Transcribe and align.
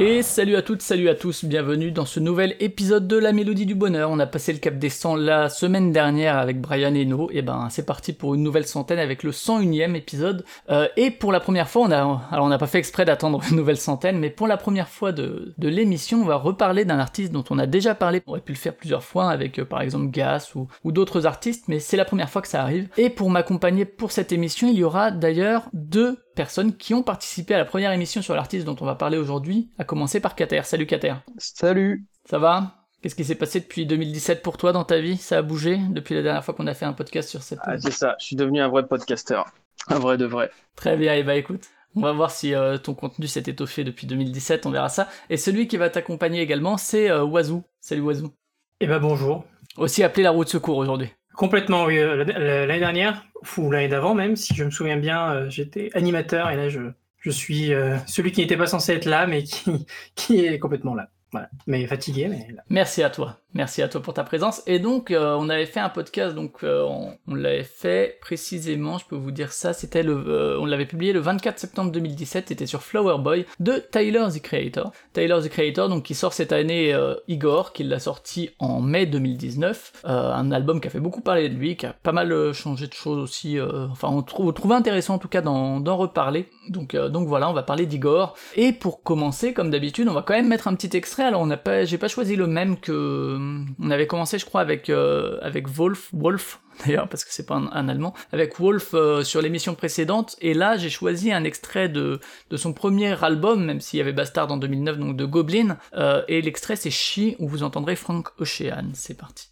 Et 0.00 0.22
salut 0.22 0.54
à 0.54 0.62
toutes, 0.62 0.80
salut 0.80 1.08
à 1.08 1.16
tous, 1.16 1.44
bienvenue 1.44 1.90
dans 1.90 2.04
ce 2.04 2.20
nouvel 2.20 2.54
épisode 2.60 3.08
de 3.08 3.16
La 3.16 3.32
Mélodie 3.32 3.66
du 3.66 3.74
Bonheur. 3.74 4.10
On 4.12 4.20
a 4.20 4.28
passé 4.28 4.52
le 4.52 4.60
cap 4.60 4.78
des 4.78 4.90
100 4.90 5.16
la 5.16 5.48
semaine 5.48 5.90
dernière 5.90 6.38
avec 6.38 6.60
Brian 6.60 6.94
Eno, 6.94 7.28
et 7.32 7.42
ben 7.42 7.66
c'est 7.68 7.84
parti 7.84 8.12
pour 8.12 8.36
une 8.36 8.44
nouvelle 8.44 8.64
centaine 8.64 9.00
avec 9.00 9.24
le 9.24 9.32
101ème 9.32 9.96
épisode. 9.96 10.44
Euh, 10.70 10.86
et 10.96 11.10
pour 11.10 11.32
la 11.32 11.40
première 11.40 11.68
fois, 11.68 11.82
on 11.82 11.90
a, 11.90 12.28
alors 12.30 12.46
on 12.46 12.48
n'a 12.48 12.58
pas 12.58 12.68
fait 12.68 12.78
exprès 12.78 13.04
d'attendre 13.04 13.42
une 13.50 13.56
nouvelle 13.56 13.76
centaine, 13.76 14.20
mais 14.20 14.30
pour 14.30 14.46
la 14.46 14.56
première 14.56 14.88
fois 14.88 15.10
de, 15.10 15.52
de 15.58 15.68
l'émission, 15.68 16.22
on 16.22 16.26
va 16.26 16.36
reparler 16.36 16.84
d'un 16.84 17.00
artiste 17.00 17.32
dont 17.32 17.44
on 17.50 17.58
a 17.58 17.66
déjà 17.66 17.96
parlé. 17.96 18.22
On 18.28 18.30
aurait 18.30 18.40
pu 18.40 18.52
le 18.52 18.58
faire 18.58 18.76
plusieurs 18.76 19.02
fois 19.02 19.28
avec 19.30 19.58
euh, 19.58 19.64
par 19.64 19.82
exemple 19.82 20.12
Gas 20.12 20.52
ou, 20.54 20.68
ou 20.84 20.92
d'autres 20.92 21.26
artistes, 21.26 21.64
mais 21.66 21.80
c'est 21.80 21.96
la 21.96 22.04
première 22.04 22.30
fois 22.30 22.40
que 22.40 22.48
ça 22.48 22.62
arrive. 22.62 22.88
Et 22.98 23.10
pour 23.10 23.30
m'accompagner 23.30 23.84
pour 23.84 24.12
cette 24.12 24.30
émission, 24.30 24.68
il 24.68 24.78
y 24.78 24.84
aura 24.84 25.10
d'ailleurs 25.10 25.68
deux 25.72 26.18
personnes 26.38 26.76
qui 26.76 26.94
ont 26.94 27.02
participé 27.02 27.54
à 27.54 27.58
la 27.58 27.64
première 27.64 27.90
émission 27.90 28.22
sur 28.22 28.36
l'artiste 28.36 28.64
dont 28.64 28.76
on 28.80 28.84
va 28.84 28.94
parler 28.94 29.18
aujourd'hui, 29.18 29.70
à 29.76 29.82
commencer 29.82 30.20
par 30.20 30.36
Kater. 30.36 30.60
Salut 30.62 30.86
Kater. 30.86 31.14
Salut. 31.36 32.06
Ça 32.30 32.38
va? 32.38 32.76
Qu'est-ce 33.02 33.16
qui 33.16 33.24
s'est 33.24 33.34
passé 33.34 33.58
depuis 33.58 33.86
2017 33.86 34.40
pour 34.40 34.56
toi 34.56 34.70
dans 34.70 34.84
ta 34.84 35.00
vie? 35.00 35.16
Ça 35.16 35.38
a 35.38 35.42
bougé 35.42 35.80
depuis 35.90 36.14
la 36.14 36.22
dernière 36.22 36.44
fois 36.44 36.54
qu'on 36.54 36.68
a 36.68 36.74
fait 36.74 36.84
un 36.84 36.92
podcast 36.92 37.28
sur 37.28 37.42
cette... 37.42 37.58
Ah, 37.62 37.76
c'est 37.76 37.90
ça, 37.90 38.14
je 38.20 38.26
suis 38.26 38.36
devenu 38.36 38.60
un 38.60 38.68
vrai 38.68 38.86
podcasteur. 38.86 39.46
Un 39.88 39.98
vrai 39.98 40.16
de 40.16 40.26
vrai. 40.26 40.52
Très 40.76 40.96
bien, 40.96 41.14
et 41.14 41.24
bah 41.24 41.34
écoute, 41.34 41.64
on 41.96 42.02
va 42.02 42.12
voir 42.12 42.30
si 42.30 42.54
euh, 42.54 42.78
ton 42.78 42.94
contenu 42.94 43.26
s'est 43.26 43.42
étoffé 43.46 43.82
depuis 43.82 44.06
2017, 44.06 44.64
on 44.64 44.70
verra 44.70 44.90
ça. 44.90 45.08
Et 45.30 45.38
celui 45.38 45.66
qui 45.66 45.76
va 45.76 45.90
t'accompagner 45.90 46.40
également, 46.40 46.76
c'est 46.76 47.10
euh, 47.10 47.24
Oazou. 47.24 47.64
Salut 47.80 48.02
Oazou. 48.02 48.32
Eh 48.78 48.86
ben 48.86 49.00
bonjour. 49.00 49.44
Aussi 49.76 50.04
appelé 50.04 50.22
la 50.22 50.30
roue 50.30 50.44
de 50.44 50.50
secours 50.50 50.76
aujourd'hui. 50.76 51.10
Complètement, 51.34 51.84
oui. 51.84 51.98
Euh, 51.98 52.24
L'année 52.66 52.80
dernière, 52.80 53.24
ou 53.56 53.70
l'année 53.70 53.88
d'avant 53.88 54.14
même, 54.14 54.36
si 54.36 54.54
je 54.54 54.64
me 54.64 54.70
souviens 54.70 54.96
bien, 54.96 55.30
euh, 55.32 55.50
j'étais 55.50 55.90
animateur 55.94 56.50
et 56.50 56.56
là 56.56 56.68
je, 56.68 56.80
je 57.18 57.30
suis 57.30 57.72
euh, 57.72 57.96
celui 58.06 58.32
qui 58.32 58.40
n'était 58.40 58.56
pas 58.56 58.66
censé 58.66 58.92
être 58.92 59.04
là, 59.04 59.26
mais 59.26 59.44
qui, 59.44 59.86
qui 60.14 60.44
est 60.44 60.58
complètement 60.58 60.94
là. 60.94 61.10
Voilà. 61.30 61.50
Mais 61.66 61.86
fatigué, 61.86 62.26
mais. 62.28 62.48
Merci 62.70 63.02
à 63.02 63.10
toi. 63.10 63.38
Merci 63.54 63.80
à 63.80 63.88
toi 63.88 64.02
pour 64.02 64.12
ta 64.12 64.24
présence. 64.24 64.62
Et 64.66 64.78
donc, 64.78 65.10
euh, 65.10 65.34
on 65.38 65.48
avait 65.48 65.64
fait 65.64 65.80
un 65.80 65.88
podcast, 65.88 66.34
donc 66.34 66.62
euh, 66.64 66.86
on, 67.26 67.34
l'avait 67.34 67.64
fait 67.64 68.18
précisément, 68.20 68.98
je 68.98 69.06
peux 69.06 69.16
vous 69.16 69.30
dire 69.30 69.52
ça, 69.52 69.72
c'était 69.72 70.02
le, 70.02 70.12
euh, 70.28 70.60
on 70.60 70.66
l'avait 70.66 70.84
publié 70.84 71.14
le 71.14 71.20
24 71.20 71.58
septembre 71.58 71.90
2017, 71.90 72.48
c'était 72.48 72.66
sur 72.66 72.82
Flower 72.82 73.16
Boy 73.18 73.46
de 73.58 73.82
Tyler 73.90 74.26
the 74.34 74.42
Creator. 74.42 74.92
Tyler 75.14 75.38
the 75.42 75.48
Creator, 75.48 75.88
donc 75.88 76.02
qui 76.02 76.14
sort 76.14 76.34
cette 76.34 76.52
année 76.52 76.94
Igor, 77.26 77.72
qui 77.72 77.84
l'a 77.84 77.98
sorti 77.98 78.50
en 78.58 78.82
mai 78.82 79.06
2019, 79.06 80.02
un 80.04 80.52
album 80.52 80.80
qui 80.80 80.88
a 80.88 80.90
fait 80.90 81.00
beaucoup 81.00 81.22
parler 81.22 81.48
de 81.48 81.54
lui, 81.54 81.76
qui 81.76 81.86
a 81.86 81.94
pas 81.94 82.12
mal 82.12 82.52
changé 82.52 82.86
de 82.86 82.92
choses 82.92 83.18
aussi. 83.18 83.58
enfin, 83.60 84.08
on 84.08 84.22
trouve, 84.22 84.72
intéressant 84.72 85.14
en 85.14 85.18
tout 85.18 85.28
cas 85.28 85.40
d'en 85.40 85.96
reparler. 85.96 86.48
Donc, 86.68 86.94
donc 86.94 87.26
voilà, 87.26 87.48
on 87.48 87.54
va 87.54 87.62
parler 87.62 87.86
d'Igor. 87.86 88.36
Et 88.56 88.72
pour 88.72 89.02
commencer, 89.02 89.54
comme 89.54 89.70
d'habitude, 89.70 90.08
on 90.08 90.14
va 90.14 90.22
quand 90.22 90.34
même 90.34 90.48
mettre 90.48 90.68
un 90.68 90.74
petit 90.74 90.94
extrait. 90.96 91.24
Alors, 91.24 91.40
on 91.40 91.46
n'a 91.46 91.56
pas, 91.56 91.84
j'ai 91.84 91.98
pas 91.98 92.08
choisi 92.08 92.36
le 92.36 92.46
même 92.46 92.76
que 92.78 93.37
on 93.78 93.90
avait 93.90 94.06
commencé, 94.06 94.38
je 94.38 94.44
crois, 94.44 94.60
avec 94.60 94.90
euh, 94.90 95.38
avec 95.42 95.68
Wolf, 95.68 96.10
Wolf 96.12 96.60
d'ailleurs 96.86 97.08
parce 97.08 97.24
que 97.24 97.32
c'est 97.32 97.46
pas 97.46 97.56
un, 97.56 97.88
allemand, 97.88 98.14
avec 98.32 98.58
Wolf 98.58 98.90
euh, 98.94 99.22
sur 99.24 99.42
l'émission 99.42 99.74
précédente. 99.74 100.36
Et 100.40 100.54
là, 100.54 100.76
j'ai 100.76 100.90
choisi 100.90 101.32
un 101.32 101.44
extrait 101.44 101.88
de 101.88 102.20
de 102.50 102.56
son 102.56 102.72
premier 102.72 103.22
album, 103.24 103.64
même 103.64 103.80
s'il 103.80 103.98
y 103.98 104.00
avait 104.00 104.12
Bastard 104.12 104.50
en 104.52 104.56
2009, 104.56 104.98
donc 104.98 105.16
de 105.16 105.24
Goblin. 105.24 105.78
Euh, 105.94 106.22
et 106.28 106.42
l'extrait 106.42 106.76
c'est 106.76 106.90
She 106.90 107.34
où 107.38 107.48
vous 107.48 107.62
entendrez 107.62 107.96
Frank 107.96 108.28
Ocean. 108.38 108.90
C'est 108.94 109.16
parti. 109.16 109.50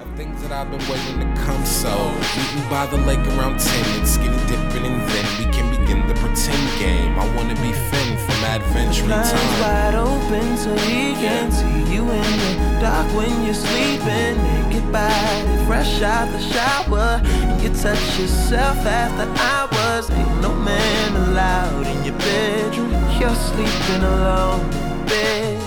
Of 0.00 0.08
things 0.16 0.36
that 0.42 0.52
I've 0.52 0.70
been 0.70 0.78
waiting 0.90 1.20
to 1.20 1.40
come 1.46 1.64
so 1.64 1.88
Meeting 2.36 2.68
by 2.68 2.86
the 2.86 2.98
lake 3.06 3.24
around 3.38 3.58
10 3.58 3.98
and 3.98 4.06
skinny 4.06 4.36
dipping 4.46 4.84
and 4.84 5.00
then 5.08 5.26
we 5.38 5.50
can 5.50 5.70
begin 5.70 5.83
the 6.08 6.14
pretend 6.14 6.78
game 6.78 7.18
I 7.18 7.26
wanna 7.34 7.54
be 7.56 7.72
Finn 7.72 8.16
from 8.18 8.44
Adventure 8.44 9.04
Blinds 9.06 9.32
Time 9.32 9.60
wide 9.60 9.94
open 9.94 10.56
so 10.56 10.74
he 10.76 11.14
can 11.14 11.50
see 11.50 11.94
you 11.94 12.02
in 12.10 12.30
the 12.40 12.78
dark 12.80 13.06
when 13.14 13.44
you're 13.44 13.54
sleeping. 13.54 14.36
Naked 14.42 14.92
body, 14.92 15.64
fresh 15.66 16.02
out 16.02 16.30
the 16.32 16.40
shower. 16.40 17.20
And 17.24 17.62
you 17.62 17.70
touch 17.70 18.18
yourself 18.18 18.78
after 18.78 19.26
hours. 19.42 20.10
Ain't 20.10 20.40
no 20.40 20.52
man 20.54 21.16
allowed 21.28 21.86
in 21.86 22.04
your 22.04 22.18
bedroom. 22.18 22.92
You're 23.18 23.34
sleeping 23.34 24.02
alone 24.02 24.64
in 24.72 25.06
bed. 25.06 25.60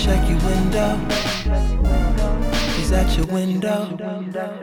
Check 0.00 0.28
your 0.28 0.38
window. 0.38 1.79
At 2.92 3.16
your 3.16 3.26
window. 3.26 3.86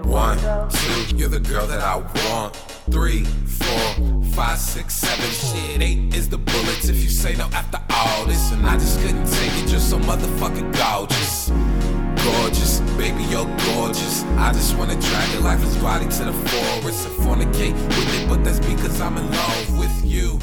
One, 0.03 0.37
two, 0.69 1.15
you're 1.15 1.29
the 1.29 1.39
girl 1.39 1.65
that 1.65 1.79
I 1.79 1.95
want. 1.95 2.55
Three, 2.91 3.23
four, 3.23 4.23
five, 4.33 4.57
six, 4.59 4.95
seven. 4.95 5.29
Shit, 5.31 5.81
eight 5.81 6.13
is 6.13 6.27
the 6.27 6.37
bullets 6.37 6.89
if 6.89 7.01
you 7.01 7.09
say 7.09 7.35
no 7.35 7.45
after 7.53 7.79
all 7.89 8.25
this. 8.25 8.51
And 8.51 8.65
I 8.67 8.73
just 8.73 8.99
couldn't 8.99 9.25
take 9.25 9.63
it, 9.63 9.71
you're 9.71 9.79
so 9.79 9.97
motherfucking 9.99 10.73
gorgeous. 10.75 11.49
Gorgeous, 12.23 12.81
baby, 12.97 13.23
you're 13.31 13.45
gorgeous. 13.73 14.23
I 14.37 14.51
just 14.51 14.77
wanna 14.77 14.99
drag 14.99 15.33
your 15.33 15.43
lifeless 15.43 15.77
body 15.77 16.07
to 16.07 16.25
the 16.25 16.33
forest 16.33 17.07
And 17.07 17.15
fornicate 17.23 17.73
with 17.73 18.21
it, 18.21 18.27
but 18.27 18.43
that's 18.43 18.59
because 18.59 18.99
I'm 18.99 19.15
in 19.17 19.31
love 19.31 19.79
with 19.79 20.05
you. 20.05 20.37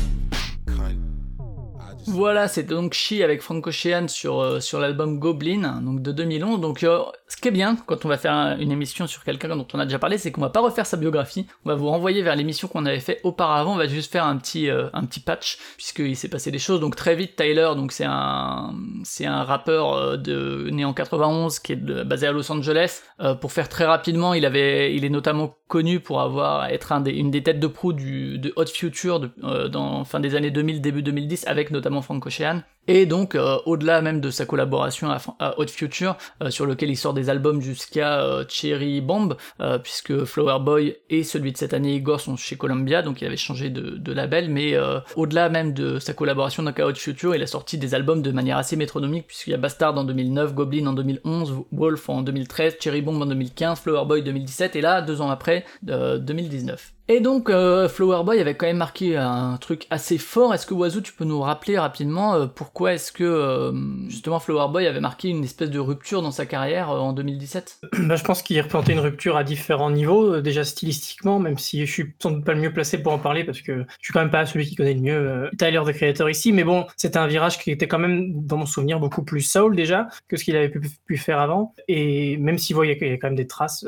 Voilà, 2.07 2.49
c'est 2.49 2.65
donc 2.65 2.93
She 2.93 3.23
avec 3.23 3.41
Frank 3.41 3.67
Ocean 3.67 4.07
sur, 4.09 4.41
euh, 4.41 4.61
sur 4.61 4.79
l'album 4.79 5.19
Goblin, 5.19 5.81
donc 5.81 6.03
de 6.03 6.13
2011. 6.13 6.61
Donc, 6.61 6.83
euh, 6.83 7.03
ce 7.37 7.41
qui 7.41 7.49
est 7.49 7.51
bien 7.51 7.77
quand 7.87 8.05
on 8.05 8.09
va 8.09 8.17
faire 8.17 8.33
un- 8.33 8.57
une 8.59 8.71
émission 8.71 9.07
sur 9.07 9.25
quelqu'un 9.25 9.57
dont 9.57 9.67
on 9.75 9.79
a 9.79 9.85
déjà 9.85 9.99
parlé, 9.99 10.19
c'est 10.19 10.31
qu'on 10.31 10.41
va 10.41 10.51
pas 10.51 10.61
refaire 10.61 10.87
sa 10.87 10.97
biographie. 10.97 11.47
On 11.65 11.69
va 11.69 11.75
vous 11.75 11.89
renvoyer 11.89 12.23
vers 12.23 12.37
l'émission 12.37 12.69
qu'on 12.69 12.87
avait 12.87 13.01
fait 13.01 13.21
auparavant. 13.25 13.75
On 13.75 13.77
va 13.77 13.87
juste 13.89 14.13
faire 14.13 14.25
un 14.25 14.37
petit, 14.37 14.71
euh, 14.71 14.89
un 14.93 15.05
petit 15.05 15.21
patch, 15.21 15.59
puisqu'il 15.77 16.17
s'est 16.17 16.29
passé 16.29 16.51
des 16.51 16.59
choses. 16.59 16.81
Donc, 16.81 16.97
très 16.97 17.17
vite, 17.17 17.35
Tyler, 17.37 17.71
donc 17.77 17.93
c'est 17.93 18.07
un, 18.07 18.75
c'est 19.03 19.27
un 19.27 19.43
rappeur 19.43 19.93
euh, 19.95 20.17
de, 20.17 20.69
né 20.71 20.85
en 20.85 20.93
91 20.93 21.59
qui 21.59 21.73
est 21.73 22.05
basé 22.05 22.27
à 22.27 22.33
Los 22.33 22.51
Angeles. 22.53 23.03
Euh, 23.21 23.35
pour 23.35 23.53
faire 23.53 23.69
très 23.69 23.85
rapidement, 23.85 24.33
il 24.35 24.47
avait, 24.47 24.95
il 24.95 25.05
est 25.05 25.11
notamment 25.11 25.57
connu 25.69 26.01
pour 26.01 26.21
avoir, 26.21 26.67
être 26.67 26.93
un 26.93 27.01
des, 27.01 27.11
une 27.13 27.31
des 27.31 27.43
têtes 27.43 27.59
de 27.61 27.67
proue 27.67 27.93
du, 27.93 28.39
de 28.39 28.53
Hot 28.57 28.67
Future 28.67 29.29
euh, 29.43 29.69
dans 29.69 30.05
fin 30.05 30.21
des 30.21 30.35
années 30.37 30.51
2000, 30.51 30.81
début 30.81 31.03
2010, 31.03 31.47
avec 31.47 31.71
notamment 31.71 32.01
Frank 32.03 32.25
Ocean. 32.27 32.63
Et 32.87 33.07
donc, 33.07 33.35
euh, 33.35 33.59
au-delà 33.65 34.03
même 34.03 34.21
de 34.21 34.31
sa 34.31 34.45
collaboration 34.45 35.11
à, 35.11 35.19
à 35.39 35.59
Hot 35.59 35.69
Future, 35.69 36.17
euh, 36.43 36.51
sur 36.51 36.67
lequel 36.67 36.91
il 36.91 36.97
sort 36.97 37.15
des 37.15 37.31
albums 37.31 37.61
jusqu'à 37.61 38.21
euh, 38.21 38.45
Cherry 38.49 39.01
Bomb, 39.01 39.37
puisque 39.83 40.25
Flower 40.25 40.59
Boy 40.61 40.97
et 41.11 41.23
celui 41.25 41.53
de 41.53 41.57
cette 41.57 41.75
année 41.75 41.95
Igor 41.95 42.21
sont 42.21 42.37
chez 42.37 42.57
Columbia, 42.57 43.03
donc 43.03 43.21
il 43.21 43.27
avait 43.27 43.37
changé 43.37 43.71
de, 43.71 44.13
label, 44.13 44.49
mais 44.49 44.77
au-delà 45.17 45.49
même 45.49 45.73
de 45.73 45.99
sa 45.99 46.13
collaboration 46.13 46.63
donc 46.63 46.79
à 46.79 46.87
Hot 46.87 46.95
Future, 46.95 47.35
il 47.35 47.43
a 47.43 47.47
sorti 47.47 47.79
des 47.79 47.95
albums 47.95 48.23
de 48.23 48.31
manière 48.31 48.59
assez 48.59 48.77
métronomique, 48.77 49.27
puisqu'il 49.27 49.51
y 49.51 49.55
a 49.55 49.59
Bastard 49.59 49.97
en 49.97 50.05
2009, 50.05 50.55
Goblin 50.55 50.87
en 50.87 50.93
2011, 50.93 51.65
Wolf 51.73 52.09
en 52.09 52.23
2013, 52.23 52.77
Cherry 52.81 53.03
Bomb 53.03 53.21
en 53.21 53.27
2015, 53.27 53.81
Flower 53.81 54.05
Boy 54.07 54.23
2017, 54.23 54.77
et 54.77 54.81
là, 54.81 55.03
deux 55.03 55.21
ans 55.21 55.31
après, 55.31 55.65
euh, 55.89 56.19
2019. 56.19 56.95
Et 57.07 57.21
donc, 57.21 57.51
euh, 57.51 57.87
Flower 57.87 58.25
Boy 58.25 58.41
avait 58.41 58.55
quand 58.57 58.65
même 58.65 58.79
marqué 58.79 59.15
un 59.19 59.59
truc 59.59 59.87
assez 59.91 60.17
fort. 60.17 60.55
Est-ce 60.55 60.65
que 60.67 60.73
Wazoo, 60.73 61.03
tu 61.03 61.13
peux 61.13 61.27
nous 61.27 61.39
rappeler 61.43 61.79
rapidement 61.79 62.35
euh, 62.35 62.47
pourquoi 62.47 62.95
est-ce 62.95 63.13
que 63.13 63.23
euh, 63.25 63.73
justement 64.09 64.41
Flower 64.41 64.69
Boy 64.73 64.87
avait 64.87 65.01
marqué 65.01 65.29
une 65.29 65.45
espèce 65.45 65.69
de 65.69 65.79
rupture 65.79 66.23
dans 66.23 66.31
sa 66.31 66.47
carrière 66.47 66.91
euh, 66.91 66.99
en 66.99 67.13
2017 67.13 67.81
Bah, 67.99 68.17
je 68.17 68.25
pense 68.25 68.41
qu'il 68.43 68.59
représentait 68.59 68.95
une 68.95 69.01
rupture 69.01 69.37
à 69.37 69.45
différents 69.45 69.91
niveaux, 69.91 70.37
euh, 70.37 70.41
déjà 70.41 70.65
stylistiquement, 70.65 71.39
même 71.39 71.59
si 71.59 71.85
je 71.85 71.93
suis 71.93 72.15
sans 72.23 72.31
doute 72.31 72.45
pas 72.47 72.55
le 72.55 72.61
mieux 72.63 72.73
placé 72.73 72.97
pour 72.97 73.13
en 73.13 73.19
parler 73.19 73.45
parce 73.45 73.61
que 73.61 73.85
je 74.01 74.05
suis 74.05 74.15
quand 74.15 74.21
même 74.21 74.31
pas 74.31 74.47
celui 74.47 74.65
qui 74.65 74.75
connaît 74.75 74.95
le 74.95 75.01
mieux 75.03 75.13
euh, 75.15 75.51
Tyler 75.59 75.83
the 75.87 75.93
Creator 75.93 76.31
ici, 76.31 76.53
mais 76.53 76.65
bon, 76.65 76.87
c'était 76.97 77.19
un 77.19 77.27
virage 77.27 77.59
qui 77.59 77.71
était 77.71 77.87
quand 77.87 77.99
même, 77.99 78.33
dans 78.47 78.57
mon 78.57 78.67
souvenir, 78.67 78.99
beaucoup 78.99 79.23
plus 79.25 79.43
soul 79.43 79.77
déjà 79.77 80.09
que 80.29 80.39
ce 80.39 80.45
qu'il 80.45 80.57
avait 80.57 80.71
pu, 80.71 81.19
faire 81.19 81.39
avant. 81.39 81.75
Et 81.87 82.39
même 82.39 82.57
s'il 82.57 82.75
voit, 82.75 82.87
il 82.87 82.89
y 82.89 82.93
a- 82.93 82.97
il 83.07 83.11
y 83.11 83.13
a 83.13 83.19
quand 83.19 83.27
même 83.29 83.37
des 83.37 83.47
traces, 83.47 83.85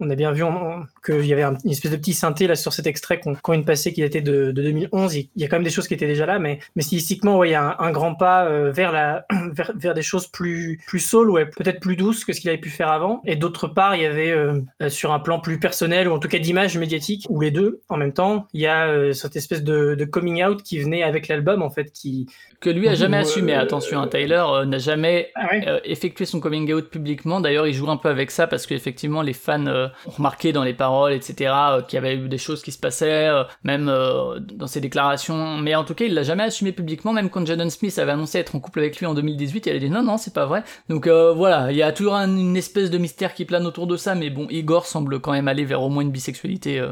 on 0.00 0.10
a 0.10 0.14
bien 0.16 0.32
vu 0.32 0.42
en- 0.42 0.82
qu'il 1.06 1.26
y 1.26 1.32
avait 1.32 1.42
un- 1.42 1.56
une 1.64 1.70
espèce 1.70 1.92
de 1.92 1.96
petit 1.96 2.12
synthé 2.12 2.46
là 2.46 2.56
sur 2.56 2.72
cet 2.72 2.86
extrait 2.86 3.20
qu'on 3.20 3.34
qu'on 3.36 3.52
vient 3.52 3.60
de 3.60 3.66
passer 3.66 3.92
qui 3.92 4.00
datait 4.00 4.20
de, 4.20 4.50
de 4.50 4.62
2011. 4.62 5.14
Il 5.16 5.28
y 5.36 5.44
a 5.44 5.48
quand 5.48 5.56
même 5.56 5.64
des 5.64 5.70
choses 5.70 5.86
qui 5.86 5.94
étaient 5.94 6.06
déjà 6.06 6.26
là, 6.26 6.38
mais, 6.38 6.58
mais 6.74 6.82
stylistiquement, 6.82 7.38
ouais, 7.38 7.48
il 7.48 7.52
y 7.52 7.54
a 7.54 7.76
un, 7.78 7.92
grand 7.92 8.14
pas 8.14 8.46
euh, 8.46 8.72
vers, 8.72 8.92
la, 8.92 9.26
vers, 9.52 9.72
vers 9.76 9.94
des 9.94 10.02
choses 10.02 10.26
plus, 10.26 10.80
plus 10.86 11.00
soul, 11.00 11.30
ouais, 11.30 11.46
peut-être 11.46 11.80
plus 11.80 11.96
douces 11.96 12.24
que 12.24 12.32
ce 12.32 12.40
qu'il 12.40 12.50
avait 12.50 12.58
pu 12.58 12.70
faire 12.70 12.88
avant. 12.90 13.22
Et 13.24 13.36
d'autre 13.36 13.68
part, 13.68 13.94
il 13.94 14.02
y 14.02 14.06
avait 14.06 14.30
euh, 14.30 14.60
euh, 14.82 14.88
sur 14.88 15.12
un 15.12 15.20
plan 15.20 15.38
plus 15.38 15.60
personnel, 15.60 16.08
ou 16.08 16.12
en 16.12 16.18
tout 16.18 16.28
cas 16.28 16.38
d'image 16.38 16.76
médiatique, 16.76 17.26
ou 17.28 17.40
les 17.40 17.50
deux 17.50 17.80
en 17.88 17.96
même 17.96 18.12
temps, 18.12 18.48
il 18.52 18.60
y 18.60 18.66
a 18.66 19.12
cette 19.12 19.36
espèce 19.36 19.62
de, 19.62 19.94
de 19.94 20.04
coming 20.04 20.42
out 20.44 20.62
qui 20.62 20.78
venait 20.78 21.02
avec 21.02 21.28
l'album, 21.28 21.62
en 21.62 21.70
fait, 21.70 21.92
qui... 21.92 22.26
Que 22.60 22.70
lui 22.70 22.88
a 22.88 22.94
jamais 22.94 23.18
assumé, 23.18 23.54
euh, 23.54 23.60
attention, 23.60 24.00
hein, 24.00 24.08
Tyler 24.08 24.42
euh, 24.48 24.64
n'a 24.64 24.78
jamais 24.78 25.30
Ah 25.34 25.46
ouais 25.50 25.64
euh, 25.66 25.80
effectué 25.84 26.24
son 26.24 26.40
coming 26.40 26.72
out 26.72 26.88
publiquement. 26.88 27.40
D'ailleurs, 27.40 27.66
il 27.66 27.74
joue 27.74 27.90
un 27.90 27.96
peu 27.96 28.08
avec 28.08 28.30
ça 28.30 28.46
parce 28.46 28.66
qu'effectivement, 28.66 29.22
les 29.22 29.34
fans 29.34 29.66
euh, 29.66 29.88
ont 30.06 30.10
remarqué 30.10 30.52
dans 30.52 30.64
les 30.64 30.72
paroles 30.74 31.12
etc., 31.12 31.52
qu'il 31.86 31.96
y 31.96 31.98
avait 31.98 32.14
eu 32.14 32.28
des 32.28 32.38
choses 32.38 32.62
qui 32.62 32.72
se 32.72 32.78
passaient, 32.78 33.30
même 33.64 33.86
dans 33.86 34.66
ses 34.66 34.80
déclarations. 34.80 35.58
Mais 35.58 35.74
en 35.74 35.84
tout 35.84 35.94
cas, 35.94 36.04
il 36.04 36.14
l'a 36.14 36.22
jamais 36.22 36.44
assumé 36.44 36.72
publiquement, 36.72 37.12
même 37.12 37.30
quand 37.30 37.46
Jaden 37.46 37.70
Smith 37.70 37.98
avait 37.98 38.12
annoncé 38.12 38.38
être 38.38 38.54
en 38.54 38.60
couple 38.60 38.80
avec 38.80 38.98
lui 38.98 39.06
en 39.06 39.14
2018, 39.14 39.66
il 39.66 39.76
a 39.76 39.78
dit 39.78 39.90
non, 39.90 40.02
non, 40.02 40.16
c'est 40.16 40.34
pas 40.34 40.46
vrai. 40.46 40.62
Donc 40.88 41.08
voilà, 41.08 41.70
il 41.70 41.76
y 41.76 41.82
a 41.82 41.92
toujours 41.92 42.14
une 42.14 42.56
espèce 42.56 42.90
de 42.90 42.98
mystère 42.98 43.34
qui 43.34 43.44
plane 43.44 43.66
autour 43.66 43.86
de 43.86 43.96
ça, 43.96 44.14
mais 44.14 44.30
bon, 44.30 44.46
Igor 44.50 44.86
semble 44.86 45.20
quand 45.20 45.32
même 45.32 45.48
aller 45.48 45.64
vers 45.64 45.82
au 45.82 45.88
moins 45.88 46.02
une 46.02 46.10
bisexualité 46.10 46.82